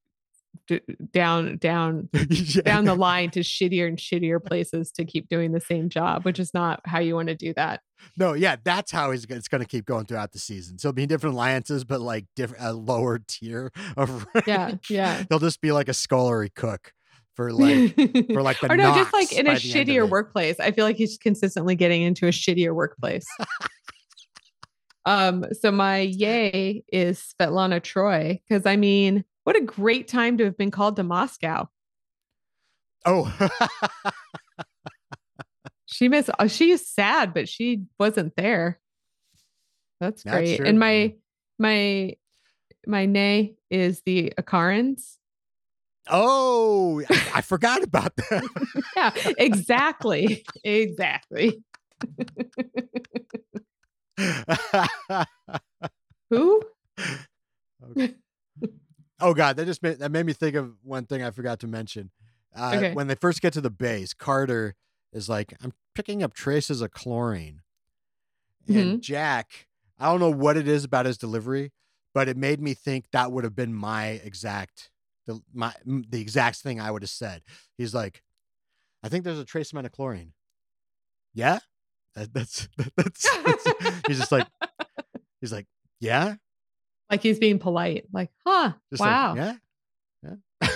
d- 0.67 0.81
down, 1.11 1.57
down, 1.57 2.09
Yeah. 2.29 2.61
down 2.63 2.85
the 2.85 2.95
line 2.95 3.29
to 3.31 3.39
shittier 3.41 3.87
and 3.87 3.97
shittier 3.97 4.43
places 4.43 4.91
to 4.93 5.05
keep 5.05 5.29
doing 5.29 5.51
the 5.51 5.59
same 5.61 5.89
job, 5.89 6.25
which 6.25 6.39
is 6.39 6.53
not 6.53 6.81
how 6.85 6.99
you 6.99 7.15
want 7.15 7.27
to 7.29 7.35
do 7.35 7.53
that. 7.55 7.81
No, 8.17 8.33
yeah, 8.33 8.55
that's 8.63 8.91
how 8.91 9.11
he's. 9.11 9.25
It's 9.25 9.47
going 9.49 9.61
to 9.61 9.67
keep 9.67 9.85
going 9.85 10.05
throughout 10.05 10.31
the 10.31 10.39
season. 10.39 10.77
So 10.79 10.87
it'll 10.89 10.95
be 10.95 11.05
different 11.05 11.33
alliances, 11.35 11.83
but 11.83 11.99
like 12.01 12.25
different, 12.35 12.63
a 12.63 12.71
lower 12.73 13.19
tier 13.27 13.71
of. 13.97 14.25
Yeah, 14.47 14.65
rank. 14.67 14.89
yeah. 14.89 15.23
They'll 15.29 15.39
just 15.39 15.59
be 15.61 15.71
like 15.71 15.89
a 15.89 15.93
scullery 15.93 16.49
cook 16.49 16.93
for 17.35 17.51
like 17.51 17.95
for 18.33 18.41
like 18.41 18.59
the 18.61 18.67
or 18.71 18.77
no, 18.77 18.93
just 18.95 19.13
like 19.13 19.31
in 19.33 19.47
a 19.47 19.51
by 19.51 19.59
the 19.59 19.79
end 19.79 19.89
of 19.89 19.95
shittier 19.95 20.09
workplace. 20.09 20.59
I 20.59 20.71
feel 20.71 20.85
like 20.85 20.95
he's 20.95 21.17
consistently 21.17 21.75
getting 21.75 22.01
into 22.03 22.25
a 22.27 22.31
shittier 22.31 22.73
workplace. 22.73 23.25
um, 25.05 25.45
so 25.59 25.71
my 25.71 25.99
yay 25.99 26.83
is 26.91 27.33
Svetlana 27.39 27.81
Troi 27.81 28.41
because 28.47 28.65
I 28.65 28.75
mean, 28.75 29.23
what 29.49 29.55
a 29.57 29.61
great 29.61 30.07
time 30.07 30.37
to 30.37 30.43
have 30.43 30.55
been 30.59 30.69
called 30.69 30.95
to 30.97 31.01
Moscow. 31.01 31.67
Oh, 33.03 33.35
She 35.87 36.07
missed. 36.07 36.29
Uh, 36.37 36.45
she's 36.45 36.85
sad, 36.87 37.33
but 37.33 37.49
she 37.49 37.85
wasn't 37.97 38.35
there. 38.35 38.79
That's 39.99 40.23
great. 40.23 40.57
true, 40.57 40.67
And 40.67 40.77
my 40.79 41.15
my 41.57 42.13
my 42.85 43.07
nay 43.07 43.55
is 43.71 44.03
the 44.05 44.31
Enkarans. 44.39 45.15
oh, 46.11 47.01
I, 47.09 47.31
I 47.35 47.41
forgot 47.41 47.81
about 47.81 48.15
that. 48.17 48.43
Yeah, 48.95 49.11
exactly, 49.39 50.45
exactly. 50.63 51.63
Who? 56.29 56.61
Okay. 57.91 58.13
Oh 59.19 59.33
God, 59.33 59.55
that 59.57 59.65
just 59.65 59.81
made 59.83 59.99
that 59.99 60.11
made 60.11 60.25
me 60.25 60.33
think 60.33 60.55
of 60.55 60.73
one 60.83 61.05
thing 61.05 61.23
I 61.23 61.31
forgot 61.31 61.59
to 61.59 61.67
mention. 61.67 62.11
Uh, 62.55 62.73
Okay. 62.75 62.93
When 62.93 63.07
they 63.07 63.15
first 63.15 63.41
get 63.41 63.53
to 63.53 63.61
the 63.61 63.69
base, 63.69 64.13
Carter 64.13 64.75
is 65.13 65.29
like, 65.29 65.53
"I'm 65.63 65.73
picking 65.95 66.23
up 66.23 66.33
traces 66.33 66.81
of 66.81 66.91
chlorine," 66.91 67.61
Mm-hmm. 68.67 68.79
and 68.79 69.01
Jack, 69.01 69.67
I 69.99 70.05
don't 70.11 70.19
know 70.19 70.29
what 70.31 70.57
it 70.57 70.67
is 70.67 70.83
about 70.83 71.05
his 71.05 71.17
delivery, 71.17 71.71
but 72.13 72.27
it 72.27 72.37
made 72.37 72.61
me 72.61 72.73
think 72.73 73.05
that 73.11 73.31
would 73.31 73.43
have 73.43 73.55
been 73.55 73.73
my 73.73 74.07
exact 74.23 74.89
the 75.25 75.41
my 75.53 75.73
the 75.85 76.21
exact 76.21 76.57
thing 76.57 76.79
I 76.79 76.91
would 76.91 77.01
have 77.03 77.09
said. 77.09 77.41
He's 77.77 77.93
like, 77.93 78.21
"I 79.03 79.09
think 79.09 79.23
there's 79.23 79.39
a 79.39 79.45
trace 79.45 79.71
amount 79.71 79.85
of 79.87 79.91
chlorine." 79.91 80.33
Yeah, 81.33 81.59
that, 82.15 82.33
that's, 82.33 82.67
that's 82.95 83.29
that's. 83.43 83.67
He's 84.07 84.17
just 84.17 84.31
like, 84.31 84.47
he's 85.41 85.51
like, 85.51 85.67
yeah, 85.99 86.35
Like 87.09 87.23
he's 87.23 87.39
being 87.39 87.59
polite. 87.59 88.05
Like, 88.13 88.29
huh? 88.45 88.73
just 88.91 89.01
like, 89.01 89.09
wow. 89.09 89.35
yeah, 89.35 89.53
yeah. 90.23 90.35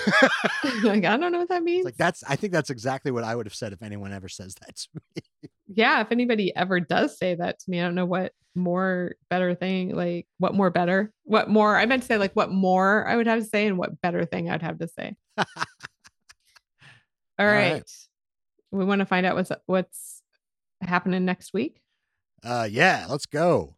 like 0.83 1.05
I 1.05 1.17
don't 1.17 1.31
know 1.31 1.39
what 1.39 1.49
that 1.49 1.63
means. 1.63 1.79
It's 1.79 1.85
like 1.85 1.97
that's 1.97 2.23
I 2.27 2.35
think 2.35 2.53
that's 2.53 2.69
exactly 2.69 3.11
what 3.11 3.23
I 3.23 3.35
would 3.35 3.45
have 3.45 3.55
said 3.55 3.73
if 3.73 3.81
anyone 3.81 4.13
ever 4.13 4.29
says 4.29 4.55
that 4.55 4.75
to 4.75 4.87
me. 4.93 5.49
yeah, 5.67 6.01
if 6.01 6.11
anybody 6.11 6.55
ever 6.55 6.79
does 6.79 7.17
say 7.17 7.35
that 7.35 7.59
to 7.59 7.69
me, 7.69 7.79
I 7.79 7.83
don't 7.83 7.95
know 7.95 8.05
what 8.05 8.33
more 8.55 9.15
better 9.29 9.55
thing, 9.55 9.95
like 9.95 10.27
what 10.37 10.53
more 10.53 10.69
better, 10.69 11.11
what 11.23 11.49
more 11.49 11.75
I 11.75 11.85
meant 11.85 12.03
to 12.03 12.07
say, 12.07 12.17
like 12.17 12.33
what 12.33 12.51
more 12.51 13.07
I 13.07 13.15
would 13.15 13.27
have 13.27 13.39
to 13.39 13.45
say 13.45 13.67
and 13.67 13.77
what 13.77 14.01
better 14.01 14.25
thing 14.25 14.49
I'd 14.49 14.61
have 14.61 14.79
to 14.79 14.87
say. 14.87 15.15
All 15.37 15.45
All 17.39 17.45
right. 17.45 17.73
right. 17.73 17.91
We 18.71 18.85
want 18.85 18.99
to 18.99 19.05
find 19.05 19.25
out 19.25 19.35
what's 19.35 19.51
what's 19.65 20.21
happening 20.81 21.25
next 21.25 21.53
week. 21.53 21.81
Uh 22.43 22.67
yeah, 22.69 23.05
let's 23.09 23.25
go. 23.25 23.75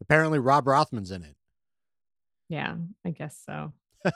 Apparently 0.00 0.38
Rob 0.38 0.66
Rothman's 0.66 1.10
in 1.10 1.22
it. 1.22 1.35
Yeah, 2.48 2.76
I 3.04 3.10
guess 3.10 3.40
so. 3.44 3.72
All 4.04 4.12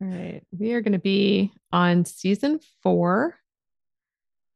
right. 0.00 0.42
We 0.58 0.72
are 0.72 0.80
going 0.80 0.92
to 0.92 0.98
be 0.98 1.52
on 1.70 2.04
season 2.04 2.60
four, 2.82 3.36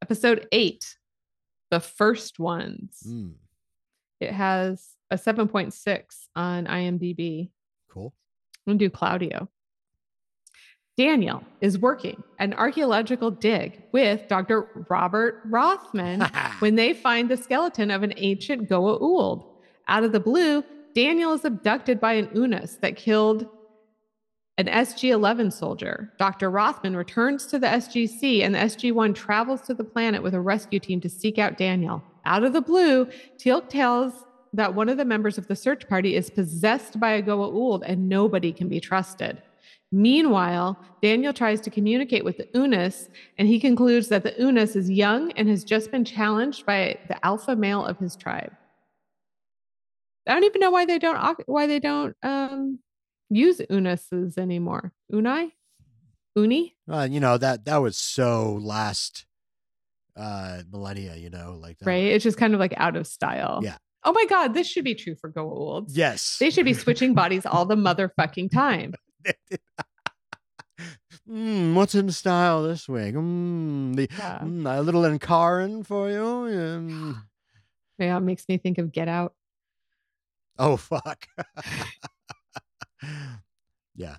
episode 0.02 0.46
eight, 0.52 0.96
the 1.70 1.80
first 1.80 2.38
ones. 2.38 2.98
Mm, 3.06 3.34
It 4.20 4.32
has 4.32 4.88
a 5.10 5.16
7.6 5.16 6.02
on 6.34 6.66
IMDb. 6.66 7.50
cool. 7.90 8.12
I'm 8.66 8.72
going 8.72 8.78
to 8.78 8.84
do 8.86 8.90
Claudio. 8.90 9.48
Daniel 10.96 11.44
is 11.60 11.78
working 11.78 12.22
an 12.38 12.54
archaeological 12.54 13.30
dig 13.30 13.82
with 13.92 14.26
Dr. 14.28 14.86
Robert 14.88 15.42
Rothman 15.44 16.20
when 16.60 16.74
they 16.74 16.94
find 16.94 17.28
the 17.28 17.36
skeleton 17.36 17.90
of 17.90 18.02
an 18.02 18.14
ancient 18.16 18.68
Goa'uld. 18.68 19.44
Out 19.88 20.02
of 20.04 20.10
the 20.12 20.18
blue, 20.20 20.64
Daniel 20.96 21.34
is 21.34 21.44
abducted 21.44 22.00
by 22.00 22.14
an 22.14 22.30
Unas 22.34 22.78
that 22.80 22.96
killed 22.96 23.46
an 24.56 24.64
SG 24.64 25.10
11 25.10 25.50
soldier. 25.50 26.10
Dr. 26.18 26.50
Rothman 26.50 26.96
returns 26.96 27.44
to 27.48 27.58
the 27.58 27.66
SGC, 27.66 28.42
and 28.42 28.54
the 28.54 28.60
SG 28.60 28.92
1 28.92 29.12
travels 29.12 29.60
to 29.66 29.74
the 29.74 29.84
planet 29.84 30.22
with 30.22 30.32
a 30.32 30.40
rescue 30.40 30.80
team 30.80 30.98
to 31.02 31.10
seek 31.10 31.38
out 31.38 31.58
Daniel. 31.58 32.02
Out 32.24 32.44
of 32.44 32.54
the 32.54 32.62
blue, 32.62 33.04
Teal'c 33.36 33.68
tells 33.68 34.24
that 34.54 34.74
one 34.74 34.88
of 34.88 34.96
the 34.96 35.04
members 35.04 35.36
of 35.36 35.46
the 35.48 35.54
search 35.54 35.86
party 35.86 36.16
is 36.16 36.30
possessed 36.30 36.98
by 36.98 37.10
a 37.10 37.22
Goa'uld 37.22 37.82
and 37.84 38.08
nobody 38.08 38.50
can 38.50 38.70
be 38.70 38.80
trusted. 38.80 39.42
Meanwhile, 39.92 40.78
Daniel 41.02 41.34
tries 41.34 41.60
to 41.60 41.70
communicate 41.70 42.24
with 42.24 42.38
the 42.38 42.48
Unas, 42.54 43.10
and 43.36 43.46
he 43.46 43.60
concludes 43.60 44.08
that 44.08 44.22
the 44.22 44.34
Unas 44.42 44.74
is 44.74 44.88
young 44.88 45.30
and 45.32 45.46
has 45.46 45.62
just 45.62 45.90
been 45.90 46.06
challenged 46.06 46.64
by 46.64 46.98
the 47.08 47.22
alpha 47.22 47.54
male 47.54 47.84
of 47.84 47.98
his 47.98 48.16
tribe. 48.16 48.54
I 50.26 50.32
don't 50.32 50.44
even 50.44 50.60
know 50.60 50.70
why 50.70 50.84
they 50.84 50.98
don't 50.98 51.38
why 51.46 51.66
they 51.66 51.78
don't 51.78 52.16
um, 52.22 52.78
use 53.30 53.58
Unuses 53.70 54.38
anymore. 54.38 54.92
Unai, 55.12 55.52
Uni. 56.34 56.76
Uh, 56.90 57.06
you 57.10 57.20
know 57.20 57.38
that 57.38 57.64
that 57.64 57.76
was 57.78 57.96
so 57.96 58.58
last 58.60 59.26
uh 60.16 60.62
millennia. 60.70 61.16
You 61.16 61.30
know, 61.30 61.58
like 61.60 61.78
that 61.78 61.86
right? 61.86 62.04
It's 62.04 62.24
just 62.24 62.38
kind 62.38 62.54
of 62.54 62.60
like 62.60 62.74
out 62.76 62.96
of 62.96 63.06
style. 63.06 63.60
Yeah. 63.62 63.76
Oh 64.04 64.12
my 64.12 64.24
God, 64.26 64.54
this 64.54 64.68
should 64.68 64.84
be 64.84 64.94
true 64.94 65.16
for 65.16 65.32
Goa'ulds. 65.32 65.86
Yes. 65.88 66.38
They 66.38 66.50
should 66.50 66.64
be 66.64 66.74
switching 66.74 67.12
bodies 67.22 67.44
all 67.44 67.66
the 67.66 67.74
motherfucking 67.74 68.52
time. 68.52 68.94
mm, 71.28 71.74
what's 71.74 71.94
in 71.96 72.10
style 72.12 72.62
this 72.62 72.88
week? 72.88 73.14
Mm, 73.14 73.96
the 73.96 74.08
Yeah. 74.16 74.38
mm, 74.44 74.78
a 74.78 74.80
little 74.80 75.02
Enkaran 75.02 75.84
for 75.84 76.10
you. 76.10 76.18
Mm. 76.18 77.16
Yeah, 77.98 78.18
it 78.18 78.20
makes 78.20 78.44
me 78.46 78.58
think 78.58 78.76
of 78.76 78.92
Get 78.92 79.08
Out. 79.08 79.32
Oh 80.58 80.76
fuck. 80.76 81.26
yeah. 83.94 84.16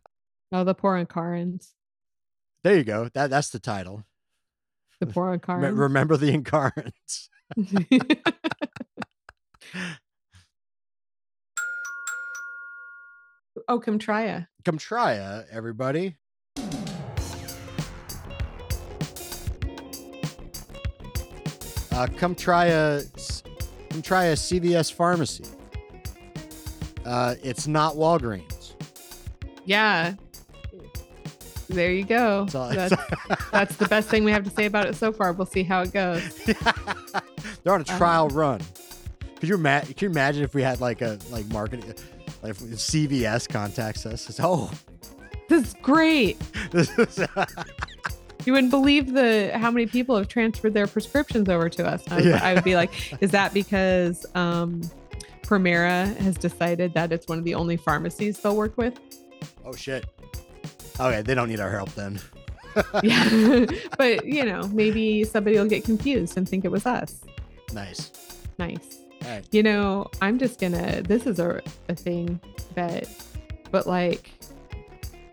Oh, 0.52 0.64
the 0.64 0.76
poor 0.76 1.04
Enkarans. 1.04 1.72
There 2.64 2.76
you 2.76 2.84
go. 2.84 3.10
That 3.14 3.30
that's 3.30 3.50
the 3.50 3.60
title. 3.60 4.04
The 5.00 5.08
poor 5.08 5.38
Enkarans. 5.38 5.78
remember 5.78 6.18
the 6.18 6.36
Enkarans. 6.36 7.30
oh, 13.68 13.80
try 14.80 15.14
it, 15.14 15.46
everybody. 15.52 16.16
Uh, 21.92 22.08
come 22.16 22.36
try 22.36 22.66
a, 22.66 23.02
come 23.90 24.04
try 24.04 24.26
a 24.26 24.34
CVS 24.34 24.94
pharmacy. 24.94 25.46
Uh, 27.08 27.36
it's 27.44 27.68
not 27.68 27.96
Walgreens. 27.96 28.74
Yeah. 29.66 30.14
There 31.70 31.92
you 31.92 32.04
go. 32.06 32.44
That's 32.46 32.56
all- 32.56 32.70
That's, 32.70 32.96
that's 33.52 33.76
the 33.78 33.88
best 33.88 34.10
thing 34.10 34.24
we 34.24 34.32
have 34.32 34.44
to 34.44 34.50
say 34.50 34.66
about 34.66 34.86
it 34.88 34.96
so 34.96 35.12
far. 35.12 35.32
We'll 35.34 35.46
see 35.48 35.64
how 35.64 35.82
it 35.82 35.92
goes. 35.94 36.22
They're 37.64 37.74
on 37.74 37.82
a 37.82 37.84
Uh-huh. 37.84 37.98
trial 37.98 38.30
run. 38.30 38.62
Could 39.40 39.50
you 39.50 39.56
imagine? 39.56 39.88
Could 39.90 40.02
you 40.02 40.10
imagine 40.10 40.44
if 40.44 40.54
we 40.56 40.62
had 40.64 40.80
like 40.82 41.02
a 41.02 41.20
like 41.30 41.46
marketing, 41.48 41.86
like 42.42 42.52
if 42.52 42.60
CVS 42.60 43.48
contacts 43.50 44.06
us? 44.06 44.30
It's, 44.30 44.40
oh, 44.42 44.72
This 45.50 45.68
is 45.68 45.76
great. 45.82 46.38
this 46.72 46.90
is 46.98 47.20
You 48.46 48.54
wouldn't 48.54 48.72
believe 48.72 49.14
the 49.14 49.52
how 49.54 49.70
many 49.70 49.86
people 49.86 50.16
have 50.18 50.28
transferred 50.28 50.74
their 50.74 50.88
prescriptions 50.88 51.50
over 51.50 51.70
to 51.70 51.86
us. 51.86 52.04
I, 52.10 52.16
was- 52.16 52.26
Yeah. 52.26 52.40
I 52.42 52.54
would 52.54 52.64
be 52.64 52.76
like, 52.76 53.22
is 53.22 53.32
that 53.32 53.54
because 53.54 54.26
um, 54.36 54.82
Premera 55.48 56.16
has 56.18 56.38
decided 56.38 56.94
that 56.94 57.12
it's 57.12 57.28
one 57.28 57.40
of 57.40 57.46
the 57.46 57.56
only 57.56 57.78
pharmacies 57.78 58.40
they'll 58.40 58.56
work 58.56 58.78
with? 58.78 59.00
oh 59.66 59.74
shit. 59.74 60.06
Okay, 61.00 61.22
they 61.22 61.36
don't 61.36 61.50
need 61.50 61.60
our 61.60 61.72
help 61.72 61.94
then. 61.94 62.20
Yeah. 63.02 63.66
but, 63.98 64.24
you 64.24 64.46
know, 64.46 64.68
maybe 64.68 65.24
somebody 65.24 65.58
will 65.58 65.68
get 65.68 65.84
confused 65.84 66.38
and 66.38 66.48
think 66.48 66.64
it 66.64 66.70
was 66.70 66.86
us. 66.86 67.22
Nice. 67.74 68.12
Nice. 68.60 69.00
Right. 69.26 69.44
You 69.52 69.64
know, 69.64 70.12
I'm 70.22 70.38
just 70.38 70.60
gonna. 70.60 71.02
This 71.02 71.26
is 71.26 71.40
a, 71.40 71.64
a 71.90 71.96
thing 71.96 72.40
that, 72.76 73.10
but 73.72 73.88
like, 73.88 74.32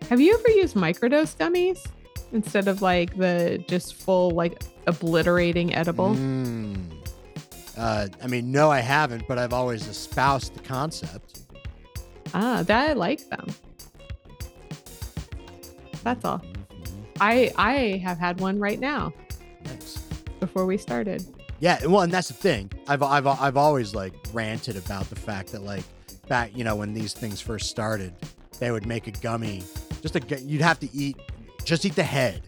have 0.09 0.19
you 0.19 0.33
ever 0.33 0.49
used 0.57 0.75
microdose 0.75 1.37
gummies 1.37 1.85
instead 2.33 2.67
of 2.67 2.81
like 2.81 3.15
the 3.15 3.63
just 3.67 3.93
full 3.93 4.31
like 4.31 4.63
obliterating 4.87 5.75
edible? 5.75 6.15
Mm. 6.15 6.94
Uh, 7.77 8.07
I 8.23 8.27
mean, 8.27 8.51
no, 8.51 8.71
I 8.71 8.79
haven't, 8.79 9.27
but 9.27 9.37
I've 9.37 9.53
always 9.53 9.87
espoused 9.87 10.53
the 10.55 10.61
concept. 10.61 11.41
Ah, 12.33 12.63
that 12.63 12.89
I 12.89 12.93
like 12.93 13.29
them. 13.29 13.47
That's 16.03 16.23
all. 16.23 16.39
Mhm. 16.39 17.05
I 17.19 17.51
I 17.57 17.73
have 18.03 18.17
had 18.17 18.39
one 18.39 18.59
right 18.59 18.79
now 18.79 19.13
Nice. 19.65 19.97
before 20.39 20.65
we 20.65 20.77
started. 20.77 21.25
Yeah, 21.59 21.83
well, 21.85 22.01
and 22.01 22.11
that's 22.13 22.27
the 22.27 22.33
thing. 22.33 22.71
I've 22.87 23.01
I've 23.01 23.25
I've 23.27 23.57
always 23.57 23.95
like 23.95 24.13
ranted 24.33 24.75
about 24.77 25.09
the 25.09 25.15
fact 25.15 25.51
that 25.53 25.63
like 25.63 25.83
back, 26.27 26.51
you 26.55 26.63
know, 26.63 26.75
when 26.75 26.93
these 26.93 27.13
things 27.13 27.41
first 27.41 27.69
started, 27.69 28.13
they 28.59 28.71
would 28.71 28.85
make 28.85 29.07
a 29.07 29.11
gummy. 29.11 29.63
Just 30.01 30.15
a 30.15 30.41
you'd 30.41 30.61
have 30.61 30.79
to 30.81 30.89
eat, 30.93 31.17
just 31.63 31.85
eat 31.85 31.95
the 31.95 32.03
head. 32.03 32.41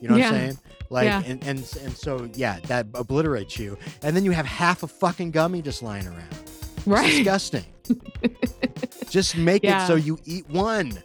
You 0.00 0.08
know 0.08 0.14
what 0.14 0.24
I'm 0.24 0.30
saying? 0.32 0.58
Like, 0.92 1.06
Yeah. 1.06 1.22
and, 1.24 1.42
and 1.44 1.58
and 1.82 1.96
so 1.96 2.28
yeah, 2.34 2.60
that 2.68 2.86
obliterates 2.94 3.58
you, 3.58 3.76
and 4.02 4.14
then 4.14 4.24
you 4.24 4.30
have 4.32 4.46
half 4.46 4.82
a 4.82 4.86
fucking 4.86 5.30
gummy 5.32 5.62
just 5.62 5.82
lying 5.82 6.06
around. 6.06 6.28
It's 6.76 6.86
Right. 6.86 7.10
disgusting. 7.10 7.64
just 9.10 9.36
make 9.36 9.64
it 9.64 9.86
so 9.86 9.94
you 9.94 10.18
eat 10.24 10.48
one, 10.50 11.02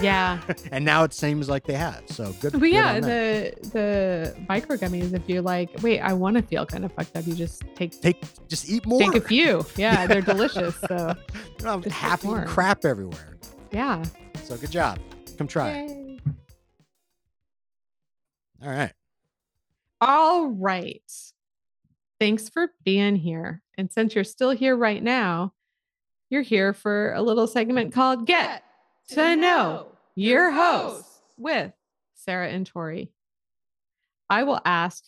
Yeah. 0.00 0.40
and 0.72 0.84
now 0.84 1.04
it 1.04 1.12
seems 1.12 1.48
like 1.48 1.64
they 1.64 1.74
have. 1.74 2.02
So 2.08 2.32
good. 2.40 2.52
But 2.52 2.60
good 2.60 2.72
yeah, 2.72 2.98
the 3.00 3.52
the 3.72 4.36
micro 4.48 4.76
gummies, 4.76 5.12
if 5.12 5.28
you're 5.28 5.42
like, 5.42 5.70
wait, 5.82 6.00
I 6.00 6.12
want 6.14 6.36
to 6.36 6.42
feel 6.42 6.64
kind 6.66 6.84
of 6.84 6.92
fucked 6.92 7.16
up, 7.16 7.26
you 7.26 7.34
just 7.34 7.62
take 7.74 8.00
take 8.00 8.22
just 8.48 8.68
eat 8.70 8.86
more. 8.86 9.00
take 9.00 9.14
a 9.14 9.20
few. 9.20 9.64
Yeah, 9.76 10.06
they're 10.08 10.22
delicious. 10.22 10.74
So 10.88 11.14
You 11.34 11.58
don't 11.58 11.72
have 11.74 11.82
just 11.84 11.96
half 11.96 12.22
crap 12.48 12.84
everywhere. 12.84 13.36
yeah. 13.70 14.02
So 14.44 14.56
good 14.56 14.70
job. 14.70 14.98
Come 15.38 15.46
try. 15.48 15.82
Yay. 15.86 16.18
All 18.62 18.70
right. 18.70 18.92
All 20.00 20.48
right. 20.48 21.02
Thanks 22.20 22.48
for 22.48 22.68
being 22.84 23.16
here. 23.16 23.62
And 23.78 23.90
since 23.90 24.14
you're 24.14 24.24
still 24.24 24.50
here 24.50 24.76
right 24.76 25.02
now, 25.02 25.52
you're 26.28 26.42
here 26.42 26.72
for 26.72 27.12
a 27.14 27.22
little 27.22 27.46
segment 27.46 27.92
called 27.92 28.26
Get 28.26 28.62
to 29.10 29.36
Know 29.36 29.88
Your 30.14 30.50
Host 30.50 31.08
with 31.38 31.72
Sarah 32.14 32.48
and 32.48 32.66
Tori. 32.66 33.10
I 34.28 34.42
will 34.42 34.60
ask, 34.64 35.04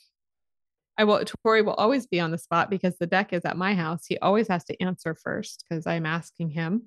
I 0.96 1.04
will, 1.04 1.22
Tori 1.44 1.62
will 1.62 1.74
always 1.74 2.06
be 2.06 2.20
on 2.20 2.30
the 2.30 2.38
spot 2.38 2.70
because 2.70 2.96
the 2.96 3.06
deck 3.06 3.32
is 3.32 3.44
at 3.44 3.56
my 3.56 3.74
house. 3.74 4.06
He 4.06 4.18
always 4.18 4.48
has 4.48 4.64
to 4.66 4.82
answer 4.82 5.14
first 5.14 5.64
because 5.68 5.86
I'm 5.86 6.06
asking 6.06 6.50
him 6.50 6.84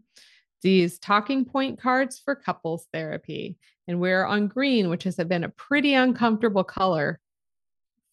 these 0.61 0.97
talking 0.97 1.45
point 1.45 1.79
cards 1.79 2.19
for 2.23 2.35
couples 2.35 2.87
therapy. 2.93 3.57
And 3.87 3.99
we're 3.99 4.25
on 4.25 4.47
green, 4.47 4.89
which 4.89 5.03
has 5.03 5.15
been 5.15 5.43
a 5.43 5.49
pretty 5.49 5.93
uncomfortable 5.93 6.63
color 6.63 7.19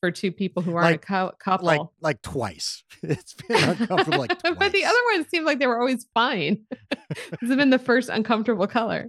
for 0.00 0.10
two 0.10 0.30
people 0.32 0.62
who 0.62 0.74
aren't 0.76 0.84
Like- 0.92 0.94
a 0.96 1.06
cou- 1.06 1.32
couple. 1.38 1.66
Like 1.66 1.80
like 2.00 2.22
twice. 2.22 2.84
It's 3.02 3.34
been 3.48 3.56
uncomfortable 3.70 4.18
like 4.18 4.38
twice. 4.38 4.54
but 4.58 4.72
the 4.72 4.84
other 4.84 4.98
ones 5.12 5.26
seemed 5.28 5.46
like 5.46 5.58
they 5.58 5.66
were 5.66 5.78
always 5.80 6.06
fine. 6.14 6.64
this 7.10 7.48
has 7.48 7.56
been 7.56 7.70
the 7.70 7.78
first 7.78 8.08
uncomfortable 8.08 8.66
color. 8.66 9.08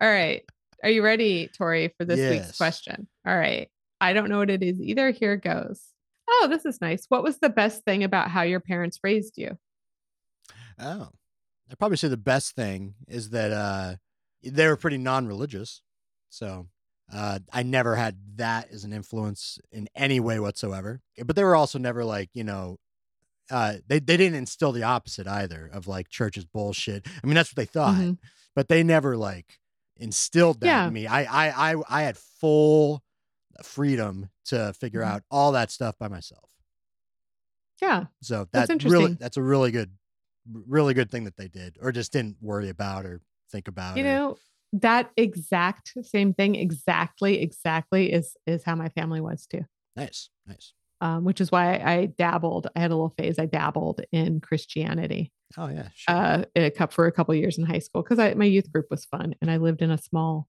All 0.00 0.08
right. 0.10 0.42
Are 0.82 0.90
you 0.90 1.02
ready, 1.02 1.48
Tori, 1.56 1.92
for 1.98 2.04
this 2.04 2.18
Yes. 2.18 2.30
week's 2.46 2.56
question? 2.56 3.06
All 3.26 3.36
right. 3.36 3.68
I 4.00 4.12
don't 4.14 4.28
know 4.30 4.38
what 4.38 4.48
it 4.50 4.62
is 4.62 4.80
either. 4.80 5.10
Here 5.10 5.34
it 5.34 5.42
goes. 5.42 5.82
Oh, 6.28 6.46
this 6.50 6.64
is 6.64 6.80
nice. 6.80 7.04
What 7.08 7.22
was 7.22 7.38
the 7.38 7.50
best 7.50 7.84
thing 7.84 8.02
about 8.04 8.30
how 8.30 8.42
your 8.42 8.60
parents 8.60 8.98
raised 9.02 9.34
you? 9.36 9.58
Oh. 10.78 11.08
I'd 11.70 11.78
probably 11.78 11.96
say 11.98 12.08
the 12.08 12.16
best 12.16 12.54
thing 12.56 12.94
is 13.06 13.30
that 13.30 13.52
uh 13.52 13.94
they 14.42 14.66
were 14.66 14.76
pretty 14.76 14.96
non-religious. 14.98 15.82
So 16.30 16.68
uh 17.12 17.38
I 17.52 17.62
never 17.62 17.96
had 17.96 18.16
that 18.36 18.70
as 18.70 18.84
an 18.84 18.92
influence 18.92 19.58
in 19.72 19.88
any 19.94 20.20
way 20.20 20.38
whatsoever. 20.40 21.00
But 21.24 21.36
they 21.36 21.44
were 21.44 21.56
also 21.56 21.78
never 21.78 22.04
like, 22.04 22.30
you 22.34 22.44
know, 22.44 22.78
uh 23.50 23.74
they, 23.86 23.98
they 23.98 24.16
didn't 24.16 24.36
instill 24.38 24.72
the 24.72 24.82
opposite 24.84 25.26
either 25.26 25.68
of 25.72 25.86
like 25.86 26.08
church 26.08 26.36
is 26.36 26.44
bullshit. 26.44 27.06
I 27.22 27.26
mean 27.26 27.34
that's 27.34 27.50
what 27.50 27.56
they 27.56 27.66
thought. 27.66 27.94
Mhm. 27.96 28.18
but 28.54 28.68
they 28.68 28.82
never 28.82 29.16
like 29.16 29.58
instilled 29.96 30.60
that 30.60 30.66
Yeah. 30.66 30.86
in 30.88 30.92
me. 30.92 31.06
I, 31.06 31.22
I 31.24 31.72
I 31.72 31.82
I 31.88 32.02
had 32.02 32.16
full 32.16 33.02
freedom 33.62 34.30
to 34.46 34.72
figure 34.72 35.02
Mhm. 35.02 35.06
out 35.08 35.22
all 35.30 35.52
that 35.52 35.70
stuff 35.70 35.98
by 35.98 36.08
myself. 36.08 36.48
Yeah. 37.82 38.06
So 38.22 38.46
That's 38.52 38.68
that 38.68 38.84
really 38.84 39.14
that's 39.14 39.36
a 39.36 39.42
really 39.42 39.70
good 39.70 39.90
really 40.66 40.94
good 40.94 41.10
thing 41.10 41.24
that 41.24 41.36
they 41.36 41.48
did 41.48 41.76
or 41.80 41.92
just 41.92 42.12
didn't 42.12 42.36
worry 42.40 42.68
about 42.70 43.04
or 43.06 43.20
think 43.50 43.68
about 43.68 43.96
You 43.96 44.04
know, 44.04 44.38
that 44.72 45.10
exact 45.16 45.92
same 46.02 46.32
thing, 46.34 46.54
exactly, 46.54 47.40
exactly 47.42 48.12
is 48.12 48.36
is 48.46 48.62
how 48.64 48.74
my 48.74 48.88
family 48.90 49.20
was 49.20 49.46
too. 49.46 49.64
Nice, 49.96 50.30
nice. 50.46 50.72
Um, 51.00 51.24
which 51.24 51.40
is 51.40 51.50
why 51.50 51.76
I 51.78 52.06
dabbled. 52.06 52.68
I 52.76 52.80
had 52.80 52.90
a 52.90 52.94
little 52.94 53.14
phase. 53.16 53.38
I 53.38 53.46
dabbled 53.46 54.02
in 54.12 54.40
Christianity 54.40 55.32
Oh 55.56 55.68
yeah, 55.68 55.88
sure. 55.94 56.14
uh, 56.14 56.44
a 56.54 56.70
cup 56.70 56.92
for 56.92 57.06
a 57.06 57.12
couple 57.12 57.34
years 57.34 57.58
in 57.58 57.64
high 57.64 57.78
school 57.80 58.02
because 58.02 58.18
I 58.18 58.34
my 58.34 58.44
youth 58.44 58.70
group 58.70 58.86
was 58.90 59.04
fun 59.04 59.34
and 59.40 59.50
I 59.50 59.56
lived 59.56 59.82
in 59.82 59.90
a 59.90 59.98
small 59.98 60.46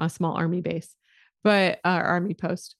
a 0.00 0.10
small 0.10 0.36
army 0.36 0.60
base, 0.60 0.94
but 1.42 1.78
uh, 1.84 1.88
army 1.88 2.34
post. 2.34 2.76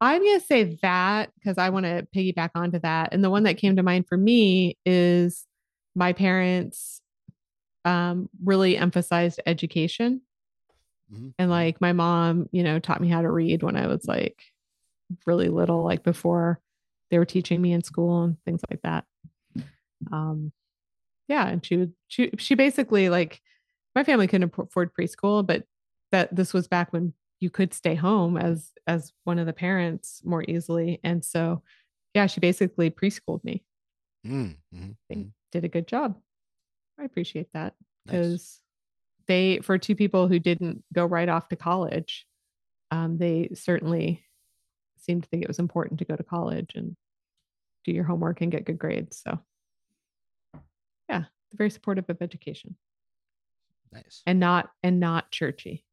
I'm 0.00 0.24
gonna 0.24 0.40
say 0.40 0.78
that 0.82 1.30
because 1.34 1.58
I 1.58 1.68
want 1.68 1.84
to 1.84 2.06
piggyback 2.16 2.50
onto 2.54 2.78
that, 2.78 3.12
and 3.12 3.22
the 3.22 3.28
one 3.28 3.42
that 3.42 3.58
came 3.58 3.76
to 3.76 3.82
mind 3.82 4.06
for 4.08 4.16
me 4.16 4.78
is 4.86 5.46
my 5.94 6.12
parents 6.12 7.02
um, 7.84 8.28
really 8.44 8.76
emphasized 8.76 9.40
education, 9.46 10.22
Mhm, 11.08 11.32
and 11.38 11.50
like 11.50 11.80
my 11.80 11.92
mom, 11.92 12.48
you 12.52 12.62
know, 12.62 12.78
taught 12.78 13.00
me 13.00 13.08
how 13.08 13.22
to 13.22 13.30
read 13.30 13.62
when 13.62 13.76
I 13.76 13.86
was 13.86 14.06
like 14.06 14.42
really 15.26 15.48
little, 15.48 15.84
like 15.84 16.02
before 16.04 16.60
they 17.10 17.18
were 17.18 17.26
teaching 17.26 17.62
me 17.62 17.72
in 17.72 17.82
school 17.84 18.24
and 18.24 18.36
things 18.44 18.62
like 18.70 18.82
that. 18.82 19.06
Um, 20.12 20.52
yeah, 21.28 21.48
and 21.48 21.64
she 21.64 21.76
would 21.78 21.94
she 22.08 22.30
she 22.38 22.54
basically 22.54 23.08
like 23.10 23.42
my 23.96 24.04
family 24.04 24.28
couldn't 24.28 24.54
afford 24.58 24.94
preschool, 24.94 25.46
but 25.46 25.66
that 26.12 26.34
this 26.36 26.54
was 26.54 26.68
back 26.68 26.92
when 26.92 27.14
you 27.40 27.50
could 27.50 27.74
stay 27.74 27.96
home 27.96 28.36
as 28.36 28.72
as 28.86 29.12
one 29.24 29.38
of 29.40 29.46
the 29.46 29.52
parents 29.54 30.22
more 30.24 30.44
easily, 30.48 31.00
and 31.04 31.24
so 31.24 31.62
yeah, 32.14 32.26
she 32.26 32.40
basically 32.40 32.90
preschooled 32.90 33.44
me. 33.44 33.64
Mm, 34.24 34.56
mhm, 34.72 34.96
They 35.10 35.16
mhm. 35.16 35.32
did 35.52 35.64
a 35.64 35.68
good 35.68 35.86
job. 35.86 36.20
I 37.00 37.04
appreciate 37.04 37.48
that 37.54 37.74
Nice. 38.06 38.12
because 38.12 38.60
they 39.26 39.58
for 39.60 39.78
two 39.78 39.94
people 39.96 40.28
who 40.28 40.38
didn't 40.38 40.84
go 40.92 41.04
right 41.06 41.28
off 41.28 41.48
to 41.48 41.56
college 41.56 42.26
um, 42.90 43.16
they 43.18 43.48
certainly 43.54 44.22
seemed 44.98 45.22
to 45.22 45.28
think 45.28 45.42
it 45.42 45.48
was 45.48 45.58
important 45.58 45.98
to 46.00 46.04
go 46.04 46.16
to 46.16 46.22
college 46.24 46.72
and 46.74 46.96
do 47.84 47.92
your 47.92 48.04
homework 48.04 48.40
and 48.42 48.52
get 48.52 48.64
good 48.66 48.78
grades 48.78 49.22
so 49.24 49.38
yeah 51.08 51.24
very 51.54 51.70
supportive 51.70 52.04
of 52.08 52.20
education 52.20 52.76
Nice. 53.92 54.22
and 54.26 54.38
not 54.38 54.70
and 54.82 55.00
not 55.00 55.30
churchy 55.30 55.84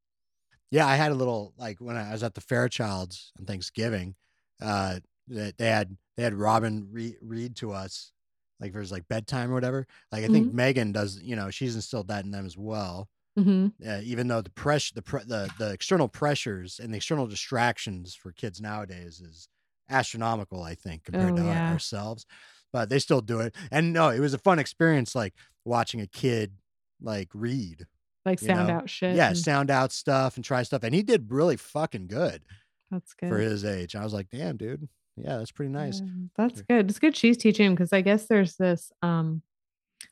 Yeah, 0.69 0.85
I 0.85 0.95
had 0.97 1.11
a 1.11 1.15
little 1.15 1.53
like 1.57 1.79
when 1.79 1.95
I 1.95 2.11
was 2.11 2.21
at 2.23 2.33
the 2.35 2.41
Fairchilds 2.41 3.31
on 3.39 3.45
Thanksgiving, 3.45 4.15
uh, 4.61 4.99
that 5.29 5.57
they 5.57 5.67
had 5.67 5.95
they 6.17 6.23
had 6.23 6.33
Robin 6.35 6.89
re- 6.91 7.17
read 7.21 7.55
to 7.57 7.71
us, 7.71 8.11
like 8.59 8.73
for 8.73 8.83
like 8.85 9.07
bedtime 9.07 9.51
or 9.51 9.53
whatever. 9.53 9.87
Like 10.11 10.23
I 10.23 10.27
think 10.27 10.53
Megan 10.53 10.91
does, 10.91 11.21
you 11.21 11.35
know, 11.35 11.49
she's 11.51 11.75
instilled 11.75 12.07
that 12.09 12.25
in 12.25 12.31
them 12.31 12.45
as 12.45 12.57
well. 12.57 13.09
Mhm. 13.37 13.73
Uh, 13.85 14.01
even 14.03 14.27
though 14.27 14.41
the 14.41 14.49
pressure, 14.49 14.93
the 14.95 15.01
pre- 15.03 15.23
the 15.23 15.51
the 15.59 15.71
external 15.71 16.07
pressures 16.07 16.79
and 16.79 16.91
the 16.93 16.97
external 16.97 17.27
distractions 17.27 18.15
for 18.15 18.31
kids 18.31 18.59
nowadays 18.59 19.21
is 19.21 19.47
astronomical, 19.89 20.63
I 20.63 20.75
think, 20.75 21.03
compared 21.03 21.33
Oh, 21.33 21.37
to 21.37 21.43
yeah. 21.43 21.71
ourselves. 21.71 22.25
But 22.73 22.89
they 22.89 22.99
still 22.99 23.21
do 23.21 23.39
it, 23.39 23.55
and 23.71 23.93
no, 23.93 24.09
it 24.09 24.19
was 24.19 24.33
a 24.33 24.37
fun 24.39 24.59
experience, 24.59 25.15
like 25.15 25.33
watching 25.65 26.01
a 26.01 26.07
kid 26.07 26.53
like 26.99 27.29
read 27.33 27.85
like 28.25 28.39
sound 28.39 28.67
know? 28.67 28.73
out 28.75 28.89
shit 28.89 29.15
yeah, 29.15 29.27
and 29.29 29.37
sound 29.37 29.69
out 29.69 29.91
stuff 29.91 30.35
and 30.35 30.43
try 30.43 30.63
stuff. 30.63 30.83
And 30.83 30.93
he 30.95 31.01
did 31.03 31.31
really 31.31 31.55
fucking 31.57 32.07
good 32.07 32.43
that's 32.91 33.13
good 33.13 33.29
for 33.29 33.37
his 33.37 33.63
age. 33.63 33.95
I 33.95 34.03
was 34.03 34.13
like, 34.13 34.29
damn, 34.29 34.57
dude. 34.57 34.89
Yeah, 35.17 35.37
that's 35.37 35.51
pretty 35.51 35.71
nice. 35.71 35.99
Yeah, 36.01 36.11
that's 36.37 36.61
good 36.61 36.89
it's 36.89 36.99
good 36.99 37.15
she's 37.15 37.37
teaching 37.37 37.65
him 37.65 37.73
because 37.73 37.91
i 37.91 38.01
guess 38.01 38.27
there's 38.27 38.55
this 38.55 38.91
um 39.01 39.41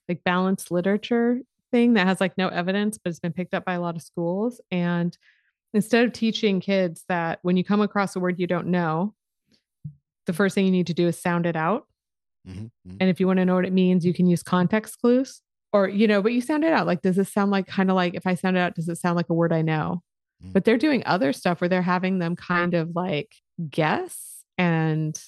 like 0.10 0.24
balanced 0.24 0.72
literature 0.72 1.40
thing 1.72 1.94
that 1.94 2.08
has 2.08 2.20
like 2.20 2.38
no 2.38 2.48
evidence 2.48 2.98
but 2.98 3.10
it's 3.12 3.20
been 3.20 3.34
picked 3.34 3.54
up 3.54 3.66
by 3.66 3.74
a 3.74 3.82
lot 3.82 3.96
of 3.96 4.02
schools 4.02 4.60
and 4.72 5.18
instead 5.74 6.06
of 6.06 6.12
teaching 6.14 6.60
kids 6.60 7.04
that 7.08 7.38
when 7.44 7.56
you 7.58 7.64
come 7.64 7.82
across 7.82 8.16
a 8.16 8.20
word 8.20 8.40
you 8.40 8.48
don't 8.48 8.68
know 8.68 9.14
the 10.26 10.34
first 10.34 10.56
thing 10.56 10.66
you 10.66 10.72
need 10.72 10.88
to 10.88 10.94
do 10.94 11.08
is 11.08 11.20
sound 11.22 11.46
it 11.46 11.56
out 11.56 11.86
Mhm, 12.48 12.70
mhm. 12.88 12.98
and 13.00 13.10
if 13.10 13.20
you 13.20 13.28
want 13.28 13.38
to 13.38 13.46
know 13.46 13.56
what 13.56 13.66
it 13.66 13.74
means 13.74 14.06
you 14.06 14.14
can 14.14 14.28
use 14.28 14.44
context 14.44 15.00
clues 15.02 15.42
or 15.74 15.88
you 15.88 16.08
know 16.08 16.22
but 16.22 16.32
you 16.34 16.42
sound 16.42 16.64
it 16.64 16.74
out 16.74 16.86
like 16.88 17.02
does 17.02 17.16
this 17.16 17.32
sound 17.34 17.50
like 17.52 17.68
kind 17.68 17.90
of 17.90 17.96
like 17.96 18.14
if 18.16 18.26
i 18.28 18.36
sound 18.36 18.56
it 18.58 18.60
out 18.60 18.76
does 18.76 18.88
it 18.90 18.98
sound 18.98 19.16
like 19.16 19.30
a 19.30 19.34
word 19.34 19.54
i 19.54 19.62
know 19.62 20.02
Mm. 20.44 20.52
but 20.52 20.66
they're 20.66 20.78
doing 20.78 21.02
other 21.06 21.32
stuff 21.32 21.62
where 21.62 21.70
they're 21.70 21.82
having 21.82 22.20
them 22.20 22.36
kind 22.36 22.74
of 22.74 22.94
like 22.94 23.34
guess 23.70 24.35
and 24.58 25.22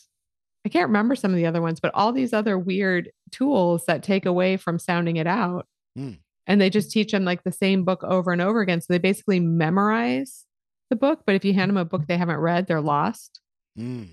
i 0.65 0.69
can't 0.69 0.87
remember 0.87 1.15
some 1.15 1.31
of 1.31 1.37
the 1.37 1.45
other 1.45 1.61
ones 1.61 1.79
but 1.79 1.93
all 1.93 2.11
these 2.11 2.33
other 2.33 2.57
weird 2.57 3.11
tools 3.31 3.85
that 3.85 4.03
take 4.03 4.25
away 4.25 4.57
from 4.57 4.79
sounding 4.79 5.17
it 5.17 5.27
out 5.27 5.67
Mm. 5.97 6.19
and 6.45 6.61
they 6.61 6.69
just 6.69 6.91
teach 6.91 7.11
them 7.11 7.25
like 7.25 7.43
the 7.43 7.51
same 7.51 7.83
book 7.83 8.03
over 8.03 8.31
and 8.31 8.41
over 8.41 8.61
again 8.61 8.81
so 8.81 8.87
they 8.89 8.99
basically 8.99 9.39
memorize 9.39 10.45
the 10.89 10.95
book 10.95 11.21
but 11.25 11.35
if 11.35 11.43
you 11.43 11.53
hand 11.53 11.69
them 11.69 11.77
a 11.77 11.85
book 11.85 12.05
they 12.07 12.17
haven't 12.17 12.37
read 12.37 12.67
they're 12.67 12.81
lost 12.81 13.39
Mm. 13.77 14.09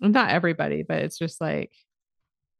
and 0.00 0.12
not 0.12 0.30
everybody, 0.30 0.84
but 0.84 0.98
it's 1.02 1.18
just 1.18 1.40
like, 1.40 1.72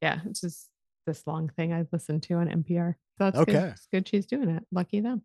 yeah, 0.03 0.19
it's 0.29 0.41
just 0.41 0.69
this 1.07 1.25
long 1.25 1.49
thing 1.51 1.73
I 1.73 1.87
listened 1.93 2.25
to 2.25 2.35
on 2.35 2.49
NPR. 2.49 2.95
So 3.17 3.25
that's 3.31 3.45
good. 3.45 3.55
It's 3.55 3.87
good 3.93 4.09
she's 4.09 4.27
doing 4.27 4.49
it. 4.49 4.65
Lucky 4.73 4.99
them. 5.01 5.23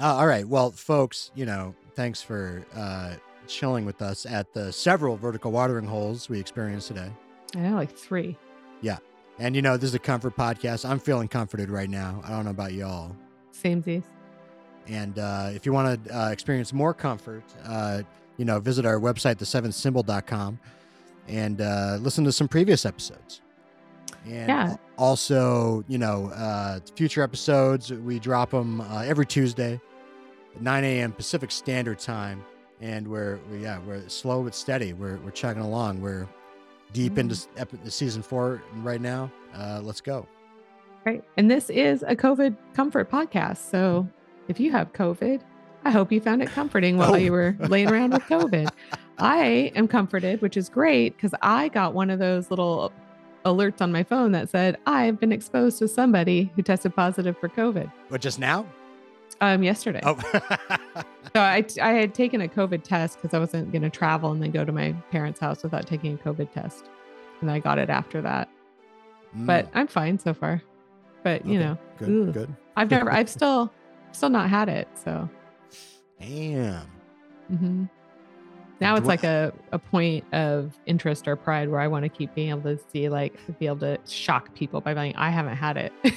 Uh, 0.00 0.14
all 0.14 0.26
right. 0.28 0.46
Well, 0.46 0.70
folks, 0.70 1.32
you 1.34 1.44
know, 1.44 1.74
thanks 1.96 2.22
for 2.22 2.64
uh, 2.76 3.14
chilling 3.50 3.84
with 3.84 4.00
us 4.02 4.24
at 4.26 4.52
the 4.52 4.72
several 4.72 5.16
vertical 5.16 5.50
watering 5.52 5.86
holes 5.86 6.28
we 6.28 6.38
experienced 6.40 6.88
today. 6.88 7.10
I 7.56 7.58
know, 7.60 7.74
like 7.76 7.96
three. 7.96 8.36
Yeah. 8.80 8.98
And, 9.38 9.56
you 9.56 9.62
know, 9.62 9.76
this 9.76 9.88
is 9.88 9.94
a 9.94 9.98
comfort 9.98 10.36
podcast. 10.36 10.88
I'm 10.88 10.98
feeling 10.98 11.26
comforted 11.28 11.70
right 11.70 11.88
now. 11.90 12.20
I 12.24 12.30
don't 12.30 12.44
know 12.44 12.50
about 12.50 12.72
y'all. 12.72 13.16
Same 13.52 13.82
Samesies. 13.82 14.04
And 14.88 15.18
uh, 15.18 15.50
if 15.52 15.64
you 15.66 15.72
want 15.72 16.04
to 16.04 16.18
uh, 16.18 16.28
experience 16.30 16.72
more 16.72 16.92
comfort, 16.94 17.44
uh, 17.64 18.02
you 18.36 18.44
know, 18.44 18.58
visit 18.60 18.84
our 18.86 18.98
website, 18.98 19.36
the7thsymbol.com, 19.36 20.58
and 21.28 21.60
uh, 21.60 21.98
listen 22.00 22.24
to 22.24 22.32
some 22.32 22.48
previous 22.48 22.84
episodes. 22.86 23.40
And 24.24 24.48
Yeah. 24.48 24.76
also, 24.98 25.84
you 25.88 25.98
know, 25.98 26.26
uh, 26.34 26.80
future 26.96 27.22
episodes, 27.22 27.92
we 27.92 28.18
drop 28.18 28.50
them 28.50 28.80
uh, 28.80 29.02
every 29.06 29.26
Tuesday 29.26 29.80
at 30.54 30.60
9 30.62 30.84
a.m. 30.84 31.12
Pacific 31.12 31.50
Standard 31.50 31.98
Time. 31.98 32.44
And 32.80 33.06
we're, 33.08 33.38
we, 33.50 33.58
yeah, 33.62 33.78
we're 33.86 34.08
slow 34.08 34.42
but 34.42 34.54
steady. 34.54 34.92
We're, 34.94 35.16
we're 35.18 35.30
chugging 35.32 35.62
along. 35.62 36.00
We're 36.00 36.26
deep 36.92 37.18
into 37.18 37.34
s- 37.34 37.48
ep- 37.56 37.72
season 37.88 38.22
four 38.22 38.62
right 38.76 39.00
now. 39.00 39.30
Uh, 39.54 39.80
let's 39.82 40.00
go. 40.00 40.26
Right. 41.04 41.22
And 41.36 41.50
this 41.50 41.70
is 41.70 42.02
a 42.06 42.16
COVID 42.16 42.56
comfort 42.74 43.10
podcast. 43.10 43.58
So 43.70 44.08
if 44.48 44.58
you 44.60 44.70
have 44.72 44.92
COVID, 44.92 45.40
I 45.84 45.90
hope 45.90 46.10
you 46.12 46.20
found 46.20 46.42
it 46.42 46.48
comforting 46.50 46.96
while 46.96 47.12
Oh. 47.14 47.16
you 47.16 47.32
were 47.32 47.54
laying 47.60 47.90
around 47.90 48.12
with 48.12 48.22
COVID. 48.28 48.68
I 49.18 49.72
am 49.74 49.86
comforted, 49.86 50.40
which 50.40 50.56
is 50.56 50.68
great 50.68 51.16
because 51.16 51.34
I 51.42 51.68
got 51.68 51.92
one 51.94 52.08
of 52.10 52.18
those 52.18 52.50
little 52.50 52.92
alerts 53.44 53.80
on 53.80 53.90
my 53.92 54.02
phone 54.02 54.32
that 54.32 54.50
said, 54.50 54.76
I've 54.86 55.18
been 55.20 55.32
exposed 55.32 55.78
to 55.78 55.88
somebody 55.88 56.52
who 56.56 56.62
tested 56.62 56.94
positive 56.94 57.36
for 57.38 57.48
COVID 57.48 57.90
But 58.10 58.20
just 58.20 58.38
now? 58.38 58.66
Um, 59.40 59.62
yesterday. 59.62 60.00
Oh, 60.04 60.18
So 61.34 61.40
I, 61.40 61.64
I 61.80 61.92
had 61.92 62.12
taken 62.12 62.40
a 62.40 62.48
COVID 62.48 62.82
test 62.82 63.20
because 63.20 63.34
I 63.34 63.38
wasn't 63.38 63.70
going 63.70 63.82
to 63.82 63.90
travel 63.90 64.32
and 64.32 64.42
then 64.42 64.50
go 64.50 64.64
to 64.64 64.72
my 64.72 64.92
parents' 65.12 65.38
house 65.38 65.62
without 65.62 65.86
taking 65.86 66.14
a 66.14 66.16
COVID 66.16 66.50
test. 66.52 66.90
And 67.40 67.50
I 67.50 67.60
got 67.60 67.78
it 67.78 67.88
after 67.88 68.20
that. 68.22 68.48
But 69.32 69.66
Mm, 69.66 69.70
I'm 69.74 69.86
fine 69.86 70.18
so 70.18 70.34
far. 70.34 70.60
But 71.22 71.46
you 71.46 71.58
okay. 71.60 71.64
know, 71.68 71.78
good, 71.98 72.08
ooh. 72.08 72.32
good. 72.32 72.56
I've 72.76 72.90
never, 72.90 73.12
I've 73.12 73.28
still, 73.28 73.72
still 74.10 74.28
not 74.30 74.50
had 74.50 74.68
it. 74.68 74.88
So 74.94 75.28
Damn. 76.18 76.90
mhm. 77.52 77.88
now 78.80 78.96
it's 78.96 79.06
like 79.06 79.22
a, 79.22 79.52
a 79.70 79.78
point 79.78 80.24
of 80.34 80.76
interest 80.86 81.28
or 81.28 81.36
pride 81.36 81.68
where 81.68 81.80
I 81.80 81.86
want 81.86 82.02
to 82.04 82.08
keep 82.08 82.34
being 82.34 82.50
able 82.50 82.62
to 82.76 82.78
see, 82.90 83.08
like, 83.08 83.34
be 83.60 83.68
able 83.68 83.78
to 83.80 83.98
shock 84.04 84.52
people 84.56 84.80
by 84.80 84.94
being, 84.94 85.14
I 85.14 85.30
haven't 85.30 85.56
had 85.56 85.76
it. 85.76 85.92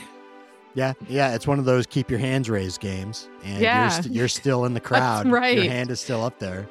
Yeah, 0.75 0.93
yeah, 1.07 1.35
it's 1.35 1.45
one 1.45 1.59
of 1.59 1.65
those 1.65 1.85
keep 1.85 2.09
your 2.09 2.19
hands 2.19 2.49
raised 2.49 2.81
games, 2.81 3.29
and 3.43 3.61
Yeah. 3.61 3.81
you're, 3.83 3.91
st- 4.03 4.15
you're 4.15 4.27
still 4.41 4.65
in 4.65 4.73
the 4.73 4.79
crowd. 4.79 5.27
right. 5.27 5.55
Your 5.57 5.65
hand 5.71 5.91
is 5.91 5.99
still 6.01 6.23
up 6.23 6.39
there. 6.39 6.67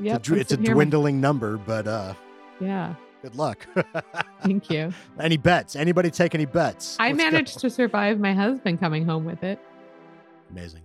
yep. 0.00 0.20
it's 0.20 0.30
a, 0.30 0.34
it's 0.34 0.52
a 0.52 0.56
dwindling 0.56 1.20
number, 1.20 1.58
but 1.58 1.86
uh, 1.86 2.14
Yeah. 2.60 2.94
good 3.22 3.34
luck. 3.36 3.66
Thank 4.42 4.70
you. 4.70 4.92
any 5.20 5.36
bets? 5.36 5.76
Anybody 5.76 6.10
take 6.10 6.34
any 6.34 6.46
bets? 6.46 6.96
I 6.98 7.08
Let's 7.12 7.18
go. 7.18 7.30
managed 7.30 7.58
to 7.60 7.68
survive 7.70 8.18
my 8.18 8.32
husband 8.32 8.80
coming 8.80 9.04
home 9.04 9.24
with 9.26 9.42
it. 9.44 9.58
Amazing. 10.50 10.82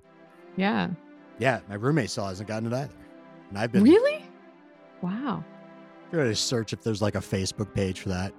Yeah. 0.57 0.89
Yeah, 1.39 1.61
my 1.69 1.75
roommate 1.75 2.09
still 2.09 2.25
hasn't 2.27 2.47
gotten 2.49 2.71
it 2.71 2.75
either, 2.75 2.93
and 3.49 3.57
I've 3.57 3.71
been 3.71 3.83
Really? 3.83 4.25
Wow. 5.01 5.43
going 6.11 6.27
to 6.27 6.35
search 6.35 6.73
if 6.73 6.83
there's 6.83 7.01
like 7.01 7.15
a 7.15 7.19
Facebook 7.19 7.73
page 7.73 8.01
for 8.01 8.09
that. 8.09 8.33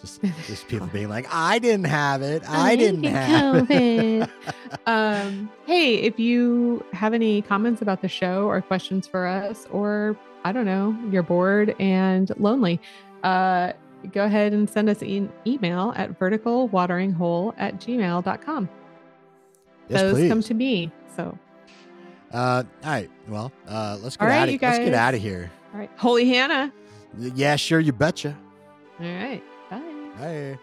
Just, 0.00 0.22
just 0.46 0.68
people 0.68 0.86
being 0.88 1.08
like, 1.08 1.26
I 1.32 1.58
didn't 1.58 1.86
have 1.86 2.22
it. 2.22 2.42
I, 2.48 2.76
didn't 2.76 3.04
have 3.04 3.70
it. 3.70 4.30
um, 4.86 5.50
hey, 5.66 5.94
if 5.96 6.18
you 6.18 6.84
have 6.92 7.14
any 7.14 7.42
comments 7.42 7.82
about 7.82 8.02
the 8.02 8.08
show 8.08 8.46
or 8.46 8.60
questions 8.62 9.06
for 9.06 9.26
us, 9.26 9.66
or 9.72 10.16
I 10.44 10.52
don't 10.52 10.66
know, 10.66 10.96
you're 11.10 11.22
bored 11.24 11.74
and 11.80 12.30
lonely, 12.38 12.80
uh, 13.24 13.72
go 14.12 14.24
ahead 14.24 14.52
and 14.52 14.70
send 14.70 14.88
us 14.88 15.02
an 15.02 15.32
email 15.46 15.92
at 15.96 16.18
verticalwateringhole 16.18 17.54
at 17.58 17.80
gmail.com. 17.80 18.68
Yes, 19.88 20.00
those 20.00 20.14
please. 20.14 20.28
come 20.28 20.42
to 20.42 20.54
me. 20.54 20.92
So, 21.16 21.36
Uh, 22.32 22.62
all 22.84 22.90
right. 22.90 23.10
Well, 23.26 23.50
uh, 23.66 23.98
let's 24.02 24.16
get 24.16 24.22
All 24.22 24.28
right, 24.28 24.38
out 24.42 24.48
of 24.48 24.52
you 24.54 24.58
let's 24.62 24.78
get 24.78 24.94
out 24.94 25.14
of 25.14 25.20
here. 25.20 25.50
all 25.72 25.80
right. 25.80 25.90
Holy 25.96 26.28
Hannah. 26.28 26.72
Yeah, 27.18 27.56
sure. 27.56 27.80
You 27.80 27.92
betcha. 27.92 28.36
All 29.00 29.06
right. 29.06 29.42
Bye. 30.18 30.58